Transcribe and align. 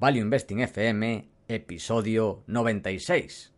Value 0.00 0.20
Investing 0.20 0.60
FM, 0.60 1.28
episodio 1.48 2.44
96. 2.46 3.52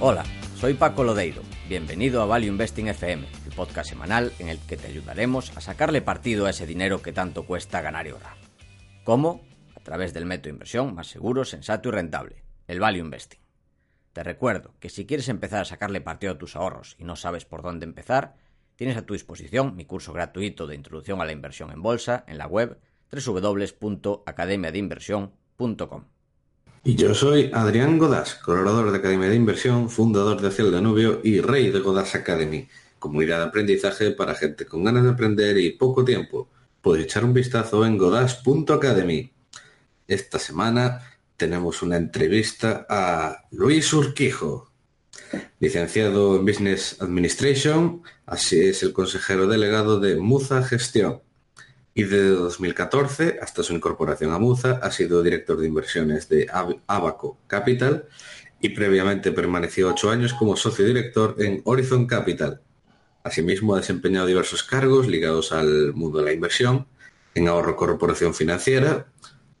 Hola, 0.00 0.24
soy 0.58 0.72
Paco 0.72 1.04
Lodeiro. 1.04 1.42
Bienvenido 1.68 2.22
a 2.22 2.26
Value 2.26 2.48
Investing 2.48 2.86
FM, 2.88 3.26
podcast 3.56 3.88
semanal 3.88 4.32
en 4.38 4.50
el 4.50 4.58
que 4.58 4.76
te 4.76 4.86
ayudaremos 4.86 5.56
a 5.56 5.62
sacarle 5.62 6.02
partido 6.02 6.46
a 6.46 6.50
ese 6.50 6.66
dinero 6.66 7.00
que 7.00 7.12
tanto 7.12 7.46
cuesta 7.46 7.80
ganar 7.80 8.06
y 8.06 8.10
ahorrar. 8.10 8.36
¿Cómo? 9.02 9.40
A 9.74 9.80
través 9.80 10.12
del 10.12 10.26
método 10.26 10.44
de 10.44 10.50
inversión 10.50 10.94
más 10.94 11.08
seguro, 11.08 11.44
sensato 11.44 11.88
y 11.88 11.92
rentable, 11.92 12.44
el 12.68 12.78
Value 12.78 13.00
Investing. 13.00 13.40
Te 14.12 14.22
recuerdo 14.22 14.74
que 14.78 14.90
si 14.90 15.06
quieres 15.06 15.28
empezar 15.28 15.62
a 15.62 15.64
sacarle 15.64 16.02
partido 16.02 16.34
a 16.34 16.38
tus 16.38 16.54
ahorros 16.54 16.94
y 16.98 17.04
no 17.04 17.16
sabes 17.16 17.46
por 17.46 17.62
dónde 17.62 17.86
empezar, 17.86 18.36
tienes 18.76 18.98
a 18.98 19.06
tu 19.06 19.14
disposición 19.14 19.74
mi 19.74 19.86
curso 19.86 20.12
gratuito 20.12 20.66
de 20.66 20.74
introducción 20.74 21.20
a 21.20 21.24
la 21.24 21.32
inversión 21.32 21.72
en 21.72 21.82
bolsa 21.82 22.24
en 22.28 22.38
la 22.38 22.46
web 22.46 22.78
www.academiadeinversión.com. 23.10 26.04
Y 26.84 26.94
yo 26.94 27.14
soy 27.14 27.50
Adrián 27.52 27.98
Godás, 27.98 28.36
colaborador 28.36 28.92
de 28.92 28.98
Academia 28.98 29.28
de 29.28 29.34
Inversión, 29.34 29.90
fundador 29.90 30.40
de 30.40 30.48
Hacia 30.48 30.64
el 30.64 30.72
Danubio 30.72 31.20
y 31.24 31.40
rey 31.40 31.70
de 31.70 31.80
Godás 31.80 32.14
Academy, 32.14 32.68
comunidad 33.06 33.38
de 33.38 33.44
aprendizaje 33.44 34.10
para 34.10 34.34
gente 34.34 34.66
con 34.66 34.82
ganas 34.82 35.04
de 35.04 35.10
aprender 35.10 35.56
y 35.58 35.70
poco 35.70 36.04
tiempo. 36.04 36.48
Puedes 36.82 37.04
echar 37.04 37.24
un 37.24 37.32
vistazo 37.32 37.86
en 37.86 37.96
godás.academy. 37.96 39.32
Esta 40.08 40.38
semana 40.40 41.00
tenemos 41.36 41.82
una 41.82 41.96
entrevista 41.96 42.84
a 42.88 43.44
Luis 43.52 43.92
Urquijo, 43.92 44.72
licenciado 45.60 46.36
en 46.36 46.44
Business 46.44 46.96
Administration, 47.00 48.02
así 48.26 48.58
es 48.60 48.82
el 48.82 48.92
consejero 48.92 49.46
delegado 49.46 50.00
de 50.00 50.16
Muza 50.16 50.62
Gestión 50.64 51.20
y 51.94 52.02
desde 52.02 52.28
2014 52.28 53.38
hasta 53.40 53.62
su 53.62 53.72
incorporación 53.72 54.32
a 54.32 54.38
Muza 54.38 54.80
ha 54.82 54.90
sido 54.90 55.22
director 55.22 55.58
de 55.58 55.66
inversiones 55.66 56.28
de 56.28 56.46
Abaco 56.86 57.38
Capital 57.46 58.04
y 58.60 58.70
previamente 58.70 59.32
permaneció 59.32 59.88
ocho 59.88 60.10
años 60.10 60.34
como 60.34 60.56
socio 60.56 60.84
director 60.84 61.36
en 61.38 61.62
Horizon 61.64 62.06
Capital. 62.06 62.60
Asimismo 63.26 63.74
ha 63.74 63.78
desempeñado 63.78 64.28
diversos 64.28 64.62
cargos 64.62 65.08
ligados 65.08 65.50
al 65.50 65.92
mundo 65.94 66.20
de 66.20 66.26
la 66.26 66.32
inversión 66.32 66.86
en 67.34 67.48
Ahorro 67.48 67.74
Corporación 67.74 68.34
Financiera, 68.34 69.08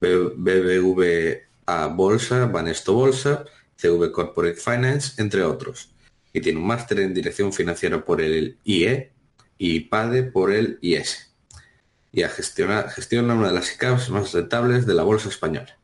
BBVA 0.00 1.88
Bolsa, 1.88 2.46
Banesto 2.46 2.94
Bolsa, 2.94 3.44
CV 3.76 4.12
Corporate 4.12 4.54
Finance, 4.54 5.20
entre 5.20 5.42
otros. 5.42 5.90
Y 6.32 6.40
tiene 6.40 6.60
un 6.60 6.66
máster 6.68 7.00
en 7.00 7.12
Dirección 7.12 7.52
Financiera 7.52 8.04
por 8.04 8.20
el 8.20 8.56
IE 8.62 9.10
y 9.58 9.80
PADE 9.80 10.22
por 10.22 10.52
el 10.52 10.78
IS 10.80 11.34
y 12.12 12.22
a 12.22 12.28
gestiona 12.28 13.34
una 13.34 13.48
de 13.48 13.52
las 13.52 13.74
ICAPs 13.74 14.10
más 14.10 14.32
rentables 14.32 14.86
de 14.86 14.94
la 14.94 15.02
bolsa 15.02 15.28
española. 15.28 15.76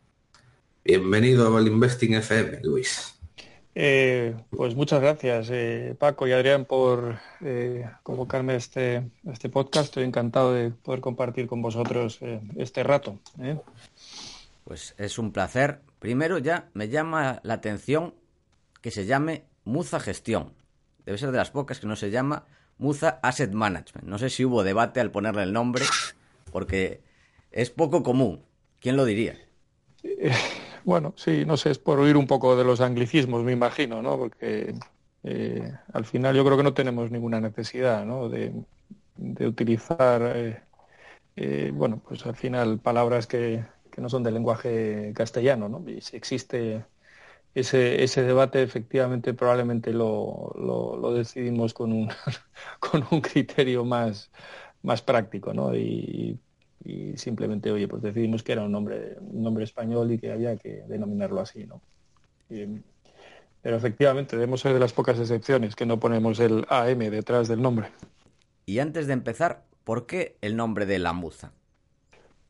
Bienvenido 0.85 1.49
a 1.49 1.51
Val 1.51 1.67
Investing 1.67 2.15
FM, 2.15 2.61
Luis. 2.63 3.22
Eh, 3.75 4.35
pues 4.51 4.75
muchas 4.75 5.01
gracias, 5.01 5.49
eh, 5.51 5.97
Paco 5.99 6.27
y 6.27 6.33
Adrián, 6.33 6.67
por 6.67 7.19
eh, 7.41 7.89
convocarme 8.03 8.53
a 8.53 8.57
este, 8.57 9.11
este 9.31 9.49
podcast. 9.49 9.87
Estoy 9.87 10.05
encantado 10.05 10.53
de 10.53 10.71
poder 10.71 11.01
compartir 11.01 11.47
con 11.47 11.63
vosotros 11.63 12.21
este 12.57 12.83
rato. 12.83 13.19
Pues 14.65 14.95
es 14.99 15.19
un 15.19 15.33
placer. 15.33 15.81
Primero 15.99 16.39
ya 16.39 16.69
me 16.75 16.89
llama 16.89 17.41
la 17.45 17.55
atención 17.55 18.15
que 18.83 18.91
se 18.91 19.07
llame 19.07 19.45
Muza 19.65 20.01
Gestión. 20.01 20.53
Debe 21.07 21.19
ser 21.19 21.31
de 21.31 21.39
las 21.39 21.51
pocas 21.51 21.81
que 21.81 21.87
no 21.87 21.97
se 21.97 22.11
llama 22.11 22.45
Muza 22.79 23.21
Asset 23.23 23.53
Management. 23.53 24.07
No 24.07 24.19
sé 24.19 24.29
si 24.29 24.45
hubo 24.45 24.65
debate 24.65 25.01
al 25.01 25.11
ponerle 25.11 25.45
el 25.45 25.53
nombre, 25.53 25.85
porque 26.53 27.01
es 27.51 27.71
poco 27.71 28.03
común. 28.03 28.43
¿Quién 28.81 28.97
lo 28.97 29.05
diría? 29.05 29.39
Bueno, 30.85 31.15
sí, 31.17 31.45
no 31.47 31.57
sé, 31.57 31.71
es 31.71 31.79
por 31.79 32.01
oír 32.01 32.17
un 32.17 32.27
poco 32.27 32.57
de 32.57 32.65
los 32.65 32.81
anglicismos, 32.81 33.45
me 33.45 33.53
imagino, 33.53 34.03
¿no? 34.03 34.19
Porque 34.19 34.75
eh, 35.23 35.73
al 35.93 36.05
final 36.05 36.35
yo 36.35 36.45
creo 36.45 36.57
que 36.57 36.63
no 36.65 36.75
tenemos 36.75 37.11
ninguna 37.11 37.41
necesidad, 37.41 38.05
¿no? 38.05 38.29
De, 38.29 38.53
utilizar, 39.47 40.23
eh, 40.37 40.63
eh, 41.37 41.71
bueno, 41.75 42.03
pues 42.07 42.27
al 42.27 42.37
final 42.37 42.81
palabras 42.81 43.27
que, 43.27 43.65
no 43.99 44.09
son 44.09 44.23
del 44.25 44.35
lenguaje 44.35 45.13
castellano, 45.15 45.69
¿no? 45.69 45.89
Y 45.89 46.01
si 46.01 46.17
existe 46.17 46.85
ese, 47.55 48.03
ese 48.05 48.23
debate, 48.23 48.63
efectivamente, 48.63 49.35
probablemente 49.35 49.93
lo, 49.93 50.53
lo, 50.57 51.15
decidimos 51.15 51.75
con 51.75 51.93
un, 51.93 52.09
con 52.81 53.07
un 53.11 53.21
criterio 53.21 53.85
más, 53.85 54.31
más 54.83 55.03
práctico, 55.03 55.53
¿no? 55.55 55.75
Y, 55.77 56.41
simplemente, 57.17 57.71
oye, 57.71 57.89
pues 57.89 58.03
decidimos 58.03 58.43
que 58.43 58.53
era 58.53 58.63
un 58.63 58.73
nombre, 58.73 59.17
un 59.21 59.43
nombre 59.43 59.65
español 59.65 60.13
y 60.13 60.19
que 60.19 60.33
había 60.33 60.57
que 60.57 60.83
denominarlo 60.89 61.41
así, 61.41 61.67
¿no? 61.67 61.81
pero 63.63 63.77
efectivamente, 63.77 64.37
debemos 64.37 64.61
ser 64.61 64.75
de 64.75 64.81
las 64.81 64.93
pocas 64.93 65.19
excepciones 65.19 65.75
que 65.75 65.87
no 65.87 66.01
ponemos 66.01 66.39
el 66.41 66.67
AM 66.69 66.99
detrás 66.99 67.49
del 67.49 67.63
nombre. 67.63 67.89
Y 68.67 68.81
antes 68.81 69.07
de 69.07 69.13
empezar, 69.13 69.65
¿por 69.85 70.05
qué 70.07 70.37
el 70.41 70.57
nombre 70.57 70.85
de 70.85 70.99
la 70.99 71.13
muza? 71.13 71.53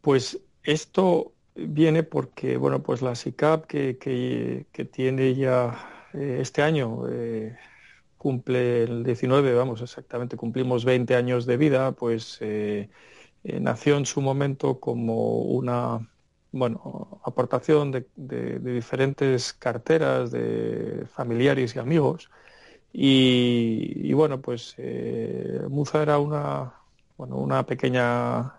Pues 0.00 0.40
esto 0.64 1.32
viene 1.54 2.02
porque, 2.02 2.56
bueno, 2.56 2.82
pues 2.82 3.02
la 3.02 3.14
SICAP 3.14 3.66
que, 3.66 3.98
que, 3.98 4.84
tiene 4.86 5.34
ya 5.34 6.08
eh, 6.14 6.38
este 6.40 6.62
año 6.62 7.08
eh, 7.10 7.56
cumple 8.16 8.84
el 8.84 9.04
19, 9.04 9.54
vamos, 9.54 9.82
exactamente, 9.82 10.36
cumplimos 10.36 10.84
20 10.84 11.14
años 11.14 11.44
de 11.44 11.56
vida, 11.56 11.92
pues 11.92 12.38
eh, 12.40 12.88
eh, 13.44 13.60
nació 13.60 13.96
en 13.96 14.06
su 14.06 14.20
momento 14.20 14.80
como 14.80 15.42
una 15.42 16.08
bueno, 16.52 17.20
aportación 17.24 17.90
de, 17.90 18.58
diferentes 18.58 19.52
carteras 19.54 20.30
de 20.30 21.06
familiares 21.06 21.74
y 21.76 21.78
amigos. 21.78 22.30
Y, 22.92 24.12
bueno, 24.12 24.40
pues 24.40 24.74
eh, 24.76 25.62
Muza 25.68 26.02
era 26.02 26.18
una, 26.18 26.74
bueno, 27.16 27.36
una 27.36 27.64
pequeña 27.64 28.54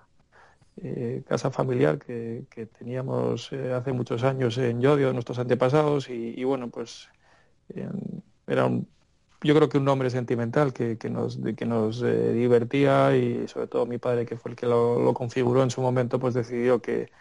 casa 1.27 1.51
familiar 1.51 1.99
que, 1.99 2.45
teníamos 2.79 3.51
hace 3.53 3.93
muchos 3.93 4.23
años 4.23 4.57
en 4.57 4.81
Yodio, 4.81 5.13
nuestros 5.13 5.37
antepasados, 5.37 6.09
y, 6.09 6.33
y 6.35 6.43
bueno, 6.45 6.69
pues 6.69 7.09
era 8.47 8.65
un 8.65 8.87
yo 9.43 9.55
creo 9.55 9.69
que 9.69 9.77
un 9.77 9.85
nombre 9.85 10.09
sentimental 10.09 10.73
que, 10.73 10.97
nos, 11.09 11.37
que 11.57 11.65
nos 11.65 12.01
eh, 12.01 12.33
divertía 12.33 13.15
y 13.15 13.47
sobre 13.47 13.67
todo 13.67 13.85
mi 13.85 13.97
padre, 13.97 14.25
que 14.25 14.37
fue 14.37 14.51
el 14.51 14.57
que 14.57 14.65
lo, 14.65 15.13
configuró 15.13 15.63
en 15.63 15.71
su 15.71 15.81
momento, 15.81 16.19
pues 16.19 16.33
decidió 16.33 16.81
que, 16.81 17.11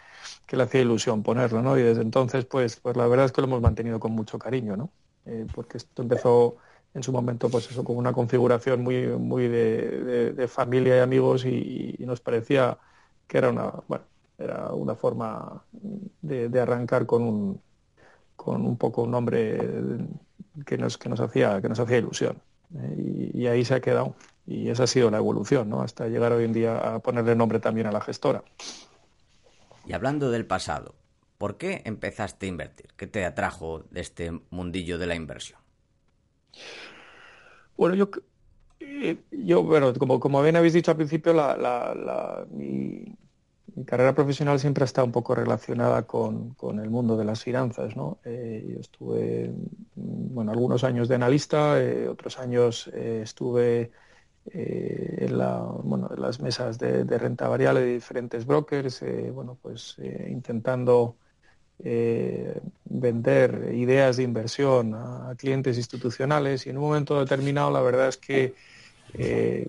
le 0.49 0.63
hacía 0.63 0.81
ilusión 0.81 1.23
ponerlo, 1.23 1.61
¿no? 1.61 1.77
Y 1.77 1.81
desde 1.81 2.01
entonces, 2.01 2.45
pues, 2.45 2.79
pues 2.79 2.95
la 2.95 3.07
verdad 3.07 3.25
es 3.25 3.31
que 3.31 3.41
lo 3.41 3.47
hemos 3.47 3.61
mantenido 3.61 3.99
con 3.99 4.11
mucho 4.13 4.37
cariño, 4.39 4.77
¿no? 4.77 4.91
Eh, 5.25 5.47
porque 5.53 5.77
esto 5.77 6.03
empezó 6.03 6.57
en 6.93 7.03
su 7.03 7.11
momento, 7.11 7.49
pues 7.49 7.69
eso, 7.71 7.83
con 7.83 7.97
una 7.97 8.13
configuración 8.13 8.83
muy, 8.83 9.07
muy 9.07 9.47
de, 9.47 10.47
familia 10.47 10.97
y 10.97 10.99
amigos 10.99 11.45
y, 11.45 11.95
nos 11.99 12.21
parecía 12.21 12.77
que 13.27 13.37
era 13.39 13.49
una, 13.49 13.73
bueno, 13.87 14.05
era 14.37 14.73
una 14.73 14.95
forma 14.95 15.63
de, 16.21 16.49
de 16.49 16.59
arrancar 16.59 17.05
con 17.05 17.23
un, 17.23 17.61
con 18.35 18.65
un 18.65 18.77
poco 18.77 19.03
un 19.03 19.11
nombre 19.11 19.57
que 20.65 20.77
nos, 20.77 20.97
que 20.97 21.09
nos, 21.09 21.19
hacía, 21.19 21.61
que 21.61 21.69
nos 21.69 21.79
hacía 21.79 21.97
ilusión. 21.97 22.41
¿eh? 22.75 23.31
Y, 23.33 23.47
ahí 23.47 23.65
se 23.65 23.75
ha 23.75 23.81
quedado. 23.81 24.15
Y 24.45 24.69
esa 24.69 24.83
ha 24.83 24.87
sido 24.87 25.09
la 25.09 25.17
evolución, 25.17 25.69
¿no? 25.69 25.81
Hasta 25.81 26.07
llegar 26.07 26.31
hoy 26.33 26.45
en 26.45 26.53
día 26.53 26.77
a 26.77 26.99
ponerle 26.99 27.35
nombre 27.35 27.59
también 27.59 27.87
a 27.87 27.91
la 27.91 28.01
gestora. 28.01 28.43
Y 29.85 29.93
hablando 29.93 30.31
del 30.31 30.45
pasado, 30.45 30.95
¿por 31.37 31.57
qué 31.57 31.81
empezaste 31.85 32.45
a 32.45 32.49
invertir? 32.49 32.87
¿Qué 32.97 33.07
te 33.07 33.25
atrajo 33.25 33.83
de 33.89 34.01
este 34.01 34.31
mundillo 34.49 34.97
de 34.97 35.07
la 35.07 35.15
inversión? 35.15 35.59
Bueno, 37.77 37.95
yo, 37.95 38.09
eh, 38.79 39.17
yo 39.31 39.63
bueno, 39.63 39.93
como, 39.93 40.19
como 40.19 40.41
bien 40.43 40.55
habéis 40.55 40.73
dicho 40.73 40.91
al 40.91 40.97
principio, 40.97 41.33
la, 41.33 41.57
la, 41.57 42.45
mi, 42.51 43.15
mi 43.75 43.85
carrera 43.85 44.13
profesional 44.13 44.59
siempre 44.59 44.83
ha 44.83 44.85
estado 44.85 45.05
un 45.05 45.11
poco 45.11 45.35
relacionada 45.35 46.03
con, 46.03 46.55
el 46.81 46.89
mundo 46.89 47.17
de 47.17 47.25
las 47.25 47.43
finanzas. 47.43 47.95
¿no? 47.95 48.19
Eh, 48.23 48.65
yo 48.73 48.79
estuve 48.79 49.49
mm, 49.95 50.33
bueno, 50.33 50.51
algunos 50.51 50.83
años 50.83 51.07
de 51.07 51.15
analista, 51.15 51.81
eh, 51.81 52.07
otros 52.07 52.39
años 52.39 52.89
eh, 52.93 53.21
estuve 53.23 53.91
en 54.45 55.37
las 55.37 56.41
mesas 56.41 56.77
de, 56.77 57.05
renta 57.05 57.47
variable 57.47 57.79
de 57.79 57.93
diferentes 57.93 58.45
brokers, 58.45 59.01
bueno, 59.33 59.57
pues, 59.61 59.95
intentando 60.27 61.15
vender 62.83 63.73
ideas 63.73 64.17
de 64.17 64.23
inversión 64.23 64.95
a, 64.95 65.33
clientes 65.37 65.77
institucionales 65.77 66.67
y 66.67 66.71
en 66.71 66.77
un 66.77 66.83
momento 66.83 67.17
determinado 67.21 67.71
la 67.71 67.81
verdad 67.81 68.09
es 68.09 68.17
que 68.17 68.53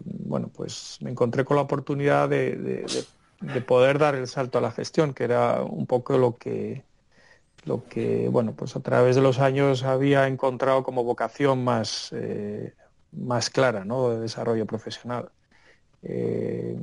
bueno, 0.05 0.51
pues 0.53 0.99
me 1.03 1.11
encontré 1.11 1.45
con 1.45 1.55
la 1.57 1.63
oportunidad 1.63 2.29
de 2.29 2.85
poder 3.67 3.99
dar 3.99 4.15
el 4.15 4.27
salto 4.27 4.59
a 4.59 4.61
la 4.61 4.73
gestión, 4.73 5.15
que 5.15 5.25
era 5.25 5.63
un 5.63 5.87
poco 5.87 6.19
lo 6.19 6.37
que, 6.37 6.85
lo 7.65 7.85
que, 7.85 8.29
bueno, 8.29 8.55
pues 8.55 8.77
a 8.77 8.81
través 8.81 9.17
de 9.17 9.23
los 9.23 9.39
años 9.39 9.83
había 9.85 10.27
encontrado 10.27 10.83
como 10.83 11.05
vocación 11.05 11.65
más, 11.65 12.11
eh, 12.13 12.75
más 13.13 13.51
clara, 13.51 13.85
¿no? 13.85 14.11
De 14.11 14.21
desarrollo 14.21 14.67
profesional. 14.67 15.31
Eh, 16.03 16.77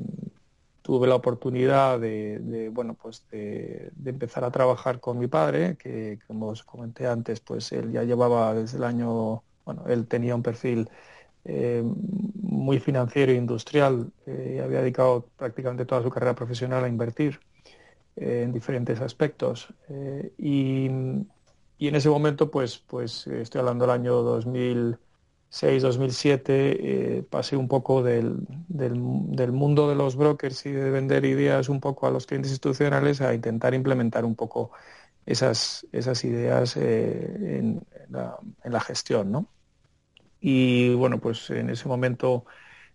tuve 0.82 1.08
la 1.08 1.16
oportunidad 1.16 2.00
de, 2.00 2.70
bueno, 2.74 2.96
pues 2.96 3.24
de, 3.32 3.92
empezar 4.06 4.44
a 4.44 4.52
trabajar 4.52 5.00
con 5.00 5.20
mi 5.20 5.28
padre, 5.28 5.78
que 5.78 6.20
como 6.28 6.48
os 6.48 6.64
comenté 6.64 7.08
antes, 7.08 7.40
pues 7.40 7.72
él 7.72 7.92
ya 7.92 8.04
llevaba 8.04 8.54
desde 8.54 8.78
el 8.78 8.84
año, 8.84 9.44
bueno, 9.66 9.84
él 9.88 10.08
tenía 10.08 10.36
un 10.36 10.44
perfil 10.44 10.90
eh, 11.46 11.84
muy 11.84 12.80
financiero 12.80 13.32
e 13.32 13.36
industrial, 13.36 14.12
eh, 14.26 14.62
había 14.64 14.82
dedicado 14.82 15.28
prácticamente 15.38 15.86
toda 15.86 16.04
su 16.04 16.10
carrera 16.10 16.36
profesional 16.36 16.84
a 16.84 16.88
invertir 16.88 17.40
eh, 18.16 18.44
en 18.44 18.54
diferentes 18.54 19.00
aspectos. 19.02 19.74
Y, 20.38 20.90
y, 21.78 21.88
en 21.88 21.96
ese 21.96 22.10
momento, 22.10 22.52
pues, 22.52 22.78
pues 22.78 23.28
estoy 23.28 23.60
hablando 23.60 23.86
del 23.86 23.96
año 23.96 24.22
2000 24.22 24.98
2006-2007 25.52 26.44
eh, 26.48 27.26
pasé 27.30 27.58
un 27.58 27.68
poco 27.68 28.02
del, 28.02 28.38
del, 28.70 29.52
mundo 29.52 29.90
de 29.90 29.96
los 29.96 30.16
brokers 30.16 30.66
y 30.66 30.72
de 30.72 30.90
vender 30.90 31.26
ideas 31.26 31.68
un 31.68 31.82
poco 31.82 32.08
a 32.08 32.12
los 32.12 32.26
clientes 32.26 32.52
institucionales 32.52 33.20
a 33.20 33.34
intentar 33.34 33.74
implementar 33.74 34.24
un 34.24 34.36
poco 34.36 34.72
esas, 35.26 35.86
esas 35.92 36.24
ideas 36.24 36.78
eh, 36.78 37.60
en, 37.60 37.86
la, 38.10 38.80
gestión. 38.80 39.32
¿no? 39.32 39.48
Y 40.42 40.94
bueno, 40.96 41.20
pues 41.20 41.50
en 41.52 41.70
ese 41.70 41.88
momento, 41.88 42.46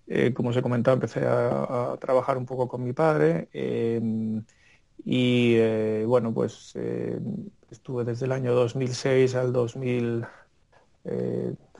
eh, 0.06 0.34
como 0.34 0.50
os 0.50 0.56
he 0.56 0.62
comentado, 0.62 0.96
empecé 0.96 1.24
a, 1.26 1.96
trabajar 2.00 2.36
un 2.38 2.46
poco 2.46 2.68
con 2.68 2.82
mi 2.84 2.92
padre 2.92 3.48
y 5.04 6.04
bueno, 6.04 6.34
pues 6.34 6.74
estuve 7.70 8.04
desde 8.04 8.26
el 8.26 8.32
año 8.32 8.54
2006 8.54 9.34
al 9.36 9.52
2000 9.52 10.26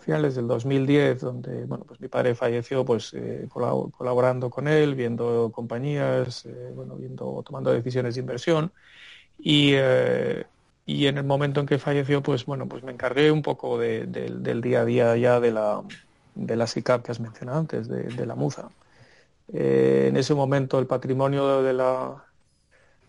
finales 0.07 0.37
del 0.37 0.47
2010, 0.47 1.21
donde 1.21 1.65
bueno, 1.65 1.85
pues 1.85 2.01
mi 2.01 2.07
padre 2.07 2.37
falleció 2.37 2.85
pues 2.85 3.13
eh, 3.13 3.49
colaborando 3.51 4.49
con 4.51 4.69
él, 4.69 4.95
viendo 4.95 5.51
compañías, 5.53 6.47
eh, 6.47 6.73
bueno, 6.75 6.95
viendo, 6.95 7.43
tomando 7.45 7.73
decisiones 7.73 8.15
de 8.15 8.21
inversión. 8.21 8.73
Y, 9.39 9.73
eh, 9.75 10.47
y, 10.87 11.06
en 11.06 11.19
el 11.19 11.25
momento 11.25 11.61
en 11.61 11.67
que 11.67 11.79
falleció, 11.79 12.23
pues 12.23 12.47
bueno, 12.47 12.67
pues 12.69 12.83
me 12.83 12.93
encargué 12.93 13.31
un 13.31 13.43
poco 13.43 13.79
del 13.79 14.61
día 14.62 14.81
a 14.81 14.85
día 14.85 15.17
ya 15.17 15.41
de 15.41 15.50
la, 15.53 15.83
de 16.35 16.56
la 16.56 16.67
SICAP 16.67 17.05
que 17.05 17.12
has 17.12 17.21
mencionado 17.21 17.59
antes, 17.59 17.88
de, 17.88 18.27
la 18.27 18.35
MUZA. 18.35 18.71
en 19.53 20.17
ese 20.17 20.35
momento 20.35 20.79
el 20.79 20.87
patrimonio 20.87 21.62
de 21.62 21.73
la, 21.73 22.25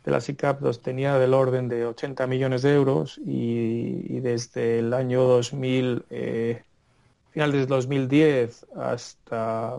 de 0.04 0.12
la 0.12 0.22
SICAP 0.22 0.62
los 0.62 0.82
tenía 0.82 1.18
del 1.20 1.34
orden 1.34 1.70
de 1.70 1.86
80 1.86 2.28
millones 2.28 2.64
de 2.64 2.74
euros 2.74 3.20
y, 3.24 4.20
desde 4.22 4.80
el 4.80 4.94
año 4.94 5.24
2000 5.24 6.04
finales 7.32 7.60
del 7.60 7.68
2010 7.68 8.66
hasta 8.76 9.78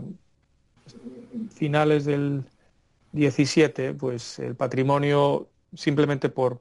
finales 1.51 2.05
del 2.05 2.45
17, 3.13 3.95
pues 3.95 4.39
el 4.39 4.55
patrimonio 4.55 5.49
simplemente 5.75 6.29
por, 6.29 6.61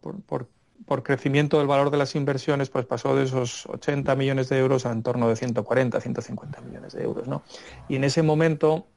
crecimiento 1.04 1.58
del 1.58 1.68
valor 1.68 1.92
de 1.92 1.98
las 1.98 2.16
inversiones, 2.16 2.70
pues 2.70 2.86
pasó 2.86 3.16
de 3.16 3.26
esos 3.26 3.66
80 3.66 4.16
millones 4.16 4.50
de 4.50 4.58
euros 4.58 4.86
a 4.86 4.92
en 4.92 5.04
torno 5.04 5.28
de 5.30 5.36
140, 5.36 6.00
150 6.00 6.62
millones 6.62 6.94
de 6.94 7.04
euros. 7.04 7.28
¿no? 7.28 7.44
Y 7.88 7.96
en 7.96 8.04
ese 8.04 8.24
momento 8.24 8.88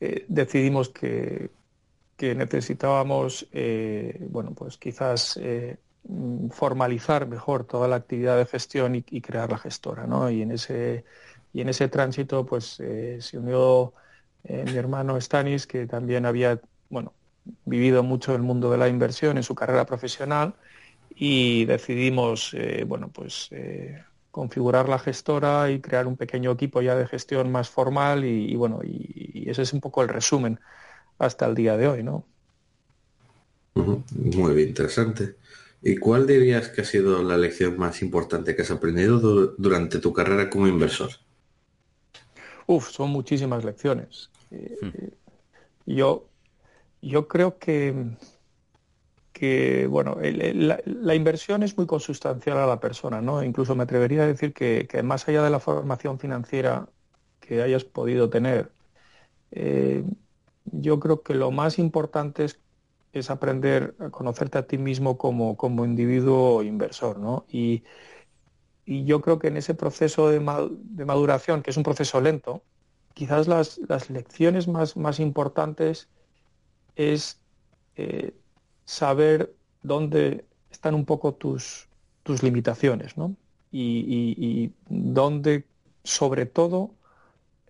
eh, 0.00 0.24
decidimos 0.28 0.90
que, 0.90 1.50
que 2.16 2.34
necesitábamos, 2.34 3.48
eh, 3.52 4.26
bueno, 4.30 4.52
pues 4.54 4.78
quizás 4.78 5.38
eh, 5.42 5.76
formalizar 6.50 7.26
mejor 7.26 7.64
toda 7.64 7.88
la 7.88 7.96
actividad 7.96 8.36
de 8.36 8.46
gestión 8.46 8.94
y, 8.94 9.02
crear 9.02 9.50
la 9.50 9.58
gestora, 9.58 10.06
¿no? 10.06 10.30
Y 10.30 10.42
en 10.42 10.52
ese, 10.52 11.04
y 11.52 11.60
en 11.60 11.68
ese 11.68 11.88
tránsito, 11.88 12.46
pues 12.46 12.64
se 13.18 13.38
unió 13.38 13.92
mi 14.44 14.76
hermano 14.76 15.20
Stanis, 15.20 15.66
que 15.66 15.86
también 15.86 16.24
había, 16.24 16.60
bueno, 16.88 17.12
vivido 17.64 18.02
mucho 18.02 18.34
el 18.34 18.42
mundo 18.42 18.70
de 18.70 18.78
la 18.78 18.88
inversión 18.88 19.36
en 19.36 19.42
su 19.42 19.54
carrera 19.54 19.86
profesional 19.86 20.54
y 21.14 21.64
decidimos, 21.64 22.54
eh, 22.54 22.84
bueno, 22.86 23.08
pues 23.08 23.50
configurar 24.30 24.88
la 24.88 24.98
gestora 24.98 25.70
y 25.70 25.80
crear 25.80 26.06
un 26.06 26.16
pequeño 26.16 26.52
equipo 26.52 26.80
ya 26.80 26.94
de 26.94 27.08
gestión 27.08 27.50
más 27.50 27.68
formal 27.70 28.24
y, 28.24 28.54
bueno, 28.54 28.80
y, 28.84 29.48
ese 29.50 29.62
es 29.62 29.72
un 29.72 29.80
poco 29.80 30.02
el 30.02 30.08
resumen 30.08 30.60
hasta 31.18 31.46
el 31.46 31.54
día 31.54 31.76
de 31.76 31.88
hoy, 31.88 32.02
¿no? 32.02 32.24
Muy 33.74 34.62
interesante. 34.62 35.36
¿Y 35.82 35.96
cuál 35.96 36.26
dirías 36.26 36.68
que 36.68 36.82
ha 36.82 36.84
sido 36.84 37.22
la 37.22 37.36
lección 37.36 37.78
más 37.78 38.02
importante 38.02 38.54
que 38.54 38.62
has 38.62 38.70
aprendido 38.70 39.18
durante 39.58 39.98
tu 39.98 40.12
carrera 40.12 40.50
como 40.50 40.68
inversor? 40.68 41.10
Uf, 42.66 42.90
son 42.90 43.10
muchísimas 43.10 43.64
lecciones. 43.64 44.30
Eh, 44.50 44.76
hmm. 44.80 44.86
eh, 44.86 45.10
yo, 45.86 46.27
yo 47.02 47.28
creo 47.28 47.58
que, 47.58 48.16
que 49.32 49.86
bueno, 49.86 50.16
la, 50.20 51.14
inversión 51.14 51.62
es 51.62 51.76
muy 51.76 51.86
consustancial 51.86 52.58
a 52.58 52.66
la 52.66 52.80
persona, 52.80 53.20
¿no? 53.20 53.42
Incluso 53.42 53.74
me 53.74 53.84
atrevería 53.84 54.22
a 54.22 54.26
decir 54.26 54.52
que, 54.52 54.86
más 55.02 55.28
allá 55.28 55.42
de 55.42 55.50
la 55.50 55.60
formación 55.60 56.18
financiera 56.18 56.88
que 57.40 57.62
hayas 57.62 57.84
podido 57.84 58.30
tener, 58.30 58.72
eh, 59.52 60.04
yo 60.64 61.00
creo 61.00 61.22
que 61.22 61.34
lo 61.34 61.50
más 61.50 61.78
importante 61.78 62.44
es 62.44 62.60
es 63.12 63.30
aprender 63.30 63.94
a 63.98 64.10
conocerte 64.10 64.58
a 64.58 64.66
ti 64.66 64.78
mismo 64.78 65.18
como, 65.18 65.56
como 65.56 65.84
individuo 65.84 66.62
inversor, 66.62 67.18
¿no? 67.18 67.44
Y, 67.48 67.84
yo 68.86 69.20
creo 69.20 69.38
que 69.38 69.48
en 69.48 69.58
ese 69.58 69.74
proceso 69.74 70.30
de, 70.30 70.40
maduración, 70.40 71.62
que 71.62 71.70
es 71.70 71.76
un 71.76 71.82
proceso 71.82 72.22
lento, 72.22 72.62
quizás 73.12 73.46
las, 73.46 73.78
lecciones 74.08 74.66
más, 74.66 74.96
más, 74.96 75.20
importantes 75.20 76.08
es 76.98 77.40
eh, 77.96 78.34
saber 78.84 79.54
dónde 79.82 80.44
están 80.70 80.94
un 80.94 81.06
poco 81.06 81.34
tus, 81.34 81.88
tus 82.24 82.42
limitaciones, 82.42 83.16
¿no? 83.16 83.36
Y, 83.72 84.72
dónde, 84.88 85.64
sobre 86.04 86.46
todo, 86.46 86.90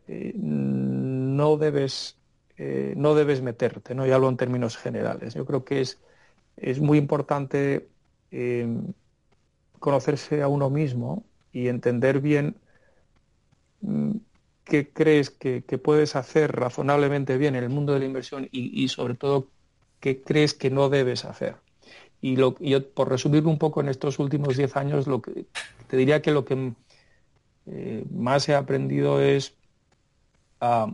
eh, 0.08 0.32
no 0.36 1.56
debes 1.58 2.18
eh, 2.58 2.94
no 2.96 3.14
debes 3.14 3.42
meterte, 3.42 3.94
¿no? 3.94 4.06
Ya 4.06 4.16
hablo 4.16 4.28
en 4.28 4.36
términos 4.36 4.76
generales. 4.76 5.34
Yo 5.34 5.46
creo 5.46 5.64
que 5.64 5.80
es, 5.80 6.00
es 6.56 6.80
muy 6.80 6.98
importante 6.98 7.88
em, 8.32 8.92
conocerse 9.80 10.42
a 10.42 10.48
uno 10.48 10.70
mismo 10.70 11.24
y 11.52 11.68
entender 11.68 12.20
bien 12.20 12.56
mm, 13.80 14.16
qué 14.68 14.90
crees 14.90 15.30
que, 15.30 15.62
puedes 15.82 16.14
hacer 16.14 16.52
razonablemente 16.52 17.38
bien 17.38 17.56
en 17.56 17.64
el 17.64 17.70
mundo 17.70 17.94
de 17.94 18.00
la 18.00 18.04
inversión 18.04 18.48
y, 18.52 18.86
sobre 18.88 19.14
todo 19.14 19.48
qué 19.98 20.22
crees 20.22 20.54
que 20.54 20.70
no 20.70 20.88
debes 20.90 21.24
hacer. 21.24 21.56
Y 22.20 22.36
yo, 22.36 22.54
por 22.94 23.08
resumir 23.08 23.46
un 23.46 23.58
poco 23.58 23.80
en 23.80 23.88
estos 23.88 24.18
últimos 24.18 24.56
10 24.56 24.76
años, 24.76 25.06
lo 25.06 25.22
que, 25.22 25.46
te 25.88 25.96
diría 25.96 26.20
que 26.20 26.32
lo 26.32 26.44
que 26.44 26.72
eh, 27.66 28.04
más 28.10 28.48
he 28.48 28.54
aprendido 28.54 29.20
es 29.22 29.54
a 30.60 30.92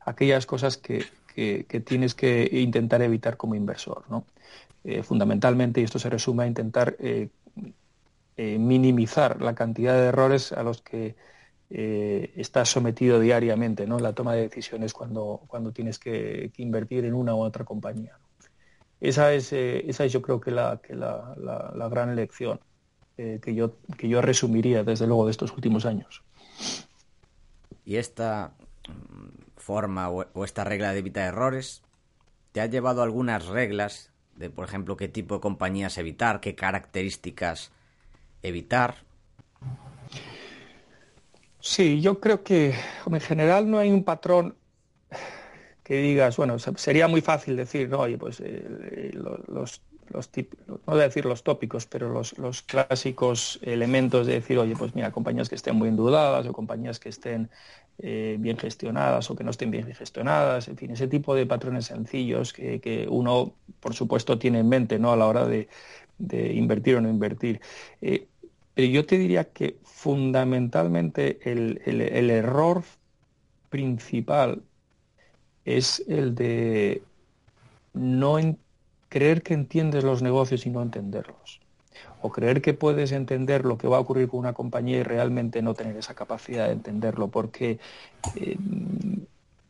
aquellas 0.00 0.46
cosas 0.46 0.76
que, 0.76 1.06
tienes 1.84 2.14
que 2.14 2.48
intentar 2.52 3.02
evitar 3.02 3.36
como 3.36 3.54
inversor. 3.54 4.04
¿no? 4.08 4.26
Eh, 4.84 5.02
fundamentalmente, 5.02 5.80
y 5.80 5.84
esto 5.84 5.98
se 5.98 6.10
resume 6.10 6.44
a 6.44 6.46
intentar 6.46 6.96
eh, 6.98 7.30
minimizar 8.36 9.40
la 9.40 9.54
cantidad 9.54 9.94
de 9.94 10.08
errores 10.08 10.52
a 10.52 10.62
los 10.62 10.82
que 10.82 11.14
estás 11.76 12.68
sometido 12.68 13.18
diariamente 13.18 13.86
¿no? 13.86 13.98
la 13.98 14.12
toma 14.12 14.34
de 14.34 14.42
decisiones 14.42 14.92
cuando, 14.92 15.42
cuando 15.46 15.72
tienes 15.72 15.98
que, 15.98 16.52
invertir 16.58 17.04
en 17.04 17.14
una 17.14 17.34
u 17.34 17.40
otra 17.40 17.64
compañía. 17.64 18.18
Esa 19.00 19.32
es, 19.32 19.52
esa 19.52 20.04
es 20.04 20.12
yo 20.12 20.22
creo 20.22 20.40
que 20.40 20.50
la, 20.50 20.80
que 20.82 20.94
la, 20.94 21.34
la 21.36 21.88
gran 21.88 22.14
lección 22.14 22.60
que, 23.16 23.54
yo, 23.54 23.76
que 23.96 24.08
yo 24.08 24.20
resumiría 24.20 24.82
desde 24.82 25.06
luego 25.06 25.26
de 25.26 25.30
estos 25.30 25.52
últimos 25.52 25.86
años. 25.86 26.22
Y 27.84 27.96
esta 27.96 28.54
forma 29.56 30.10
o, 30.10 30.44
esta 30.44 30.64
regla 30.64 30.92
de 30.92 30.98
evitar 30.98 31.28
errores, 31.28 31.82
¿te 32.52 32.60
ha 32.60 32.66
llevado 32.66 33.02
algunas 33.02 33.46
reglas 33.46 34.10
de, 34.36 34.50
por 34.50 34.66
ejemplo, 34.66 34.96
qué 34.96 35.08
tipo 35.08 35.36
de 35.36 35.40
compañías 35.40 35.96
evitar, 35.98 36.40
qué 36.40 36.54
características 36.54 37.70
evitar? 38.42 39.04
Sí, 41.66 42.02
yo 42.02 42.20
creo 42.20 42.44
que 42.44 42.74
en 43.06 43.20
general 43.20 43.70
no 43.70 43.78
hay 43.78 43.90
un 43.90 44.04
patrón 44.04 44.54
que 45.82 45.96
digas, 45.96 46.36
bueno, 46.36 46.58
sería 46.58 47.08
muy 47.08 47.22
fácil 47.22 47.56
decir, 47.56 47.88
no, 47.88 48.00
oye, 48.00 48.18
pues 48.18 48.40
eh, 48.44 49.10
los, 49.14 49.80
no 50.12 50.80
voy 50.84 51.00
a 51.00 51.04
decir 51.04 51.24
los 51.24 51.42
tópicos, 51.42 51.86
pero 51.86 52.10
los, 52.10 52.62
clásicos 52.62 53.58
elementos 53.62 54.26
de 54.26 54.34
decir, 54.34 54.58
oye, 54.58 54.76
pues 54.76 54.94
mira, 54.94 55.10
compañías 55.10 55.48
que 55.48 55.54
estén 55.54 55.76
muy 55.76 55.88
endeudadas 55.88 56.46
o 56.46 56.52
compañías 56.52 57.00
que 57.00 57.08
estén 57.08 57.48
eh, 57.96 58.36
bien 58.38 58.58
gestionadas 58.58 59.30
o 59.30 59.34
que 59.34 59.42
no 59.42 59.50
estén 59.50 59.70
bien 59.70 59.86
gestionadas, 59.94 60.68
en 60.68 60.76
fin, 60.76 60.90
ese 60.90 61.08
tipo 61.08 61.34
de 61.34 61.46
patrones 61.46 61.86
sencillos 61.86 62.52
que, 62.52 63.06
uno, 63.08 63.54
por 63.80 63.94
supuesto, 63.94 64.38
tiene 64.38 64.58
en 64.58 64.68
mente 64.68 64.98
¿no? 64.98 65.12
a 65.12 65.16
la 65.16 65.26
hora 65.26 65.46
de, 65.46 65.66
invertir 66.52 66.96
o 66.96 67.00
no 67.00 67.08
invertir. 67.08 67.62
Eh, 68.02 68.28
pero 68.74 68.88
yo 68.88 69.06
te 69.06 69.18
diría 69.18 69.44
que 69.44 69.78
fundamentalmente 69.84 71.38
el, 71.50 72.30
error 72.30 72.82
principal 73.70 74.62
es 75.64 76.04
el 76.08 76.34
de 76.34 77.02
no 77.92 78.38
creer 79.08 79.42
que 79.42 79.54
entiendes 79.54 80.02
los 80.02 80.22
negocios 80.22 80.66
y 80.66 80.70
no 80.70 80.82
entenderlos. 80.82 81.60
O 82.20 82.32
creer 82.32 82.60
que 82.60 82.74
puedes 82.74 83.12
entender 83.12 83.64
lo 83.64 83.78
que 83.78 83.86
va 83.86 83.98
a 83.98 84.00
ocurrir 84.00 84.28
con 84.28 84.40
una 84.40 84.52
compañía 84.52 84.98
y 84.98 85.02
realmente 85.04 85.62
no 85.62 85.74
tener 85.74 85.96
esa 85.96 86.14
capacidad 86.14 86.66
de 86.66 86.72
entenderlo, 86.72 87.28
porque 87.28 87.78
eh, 88.34 88.56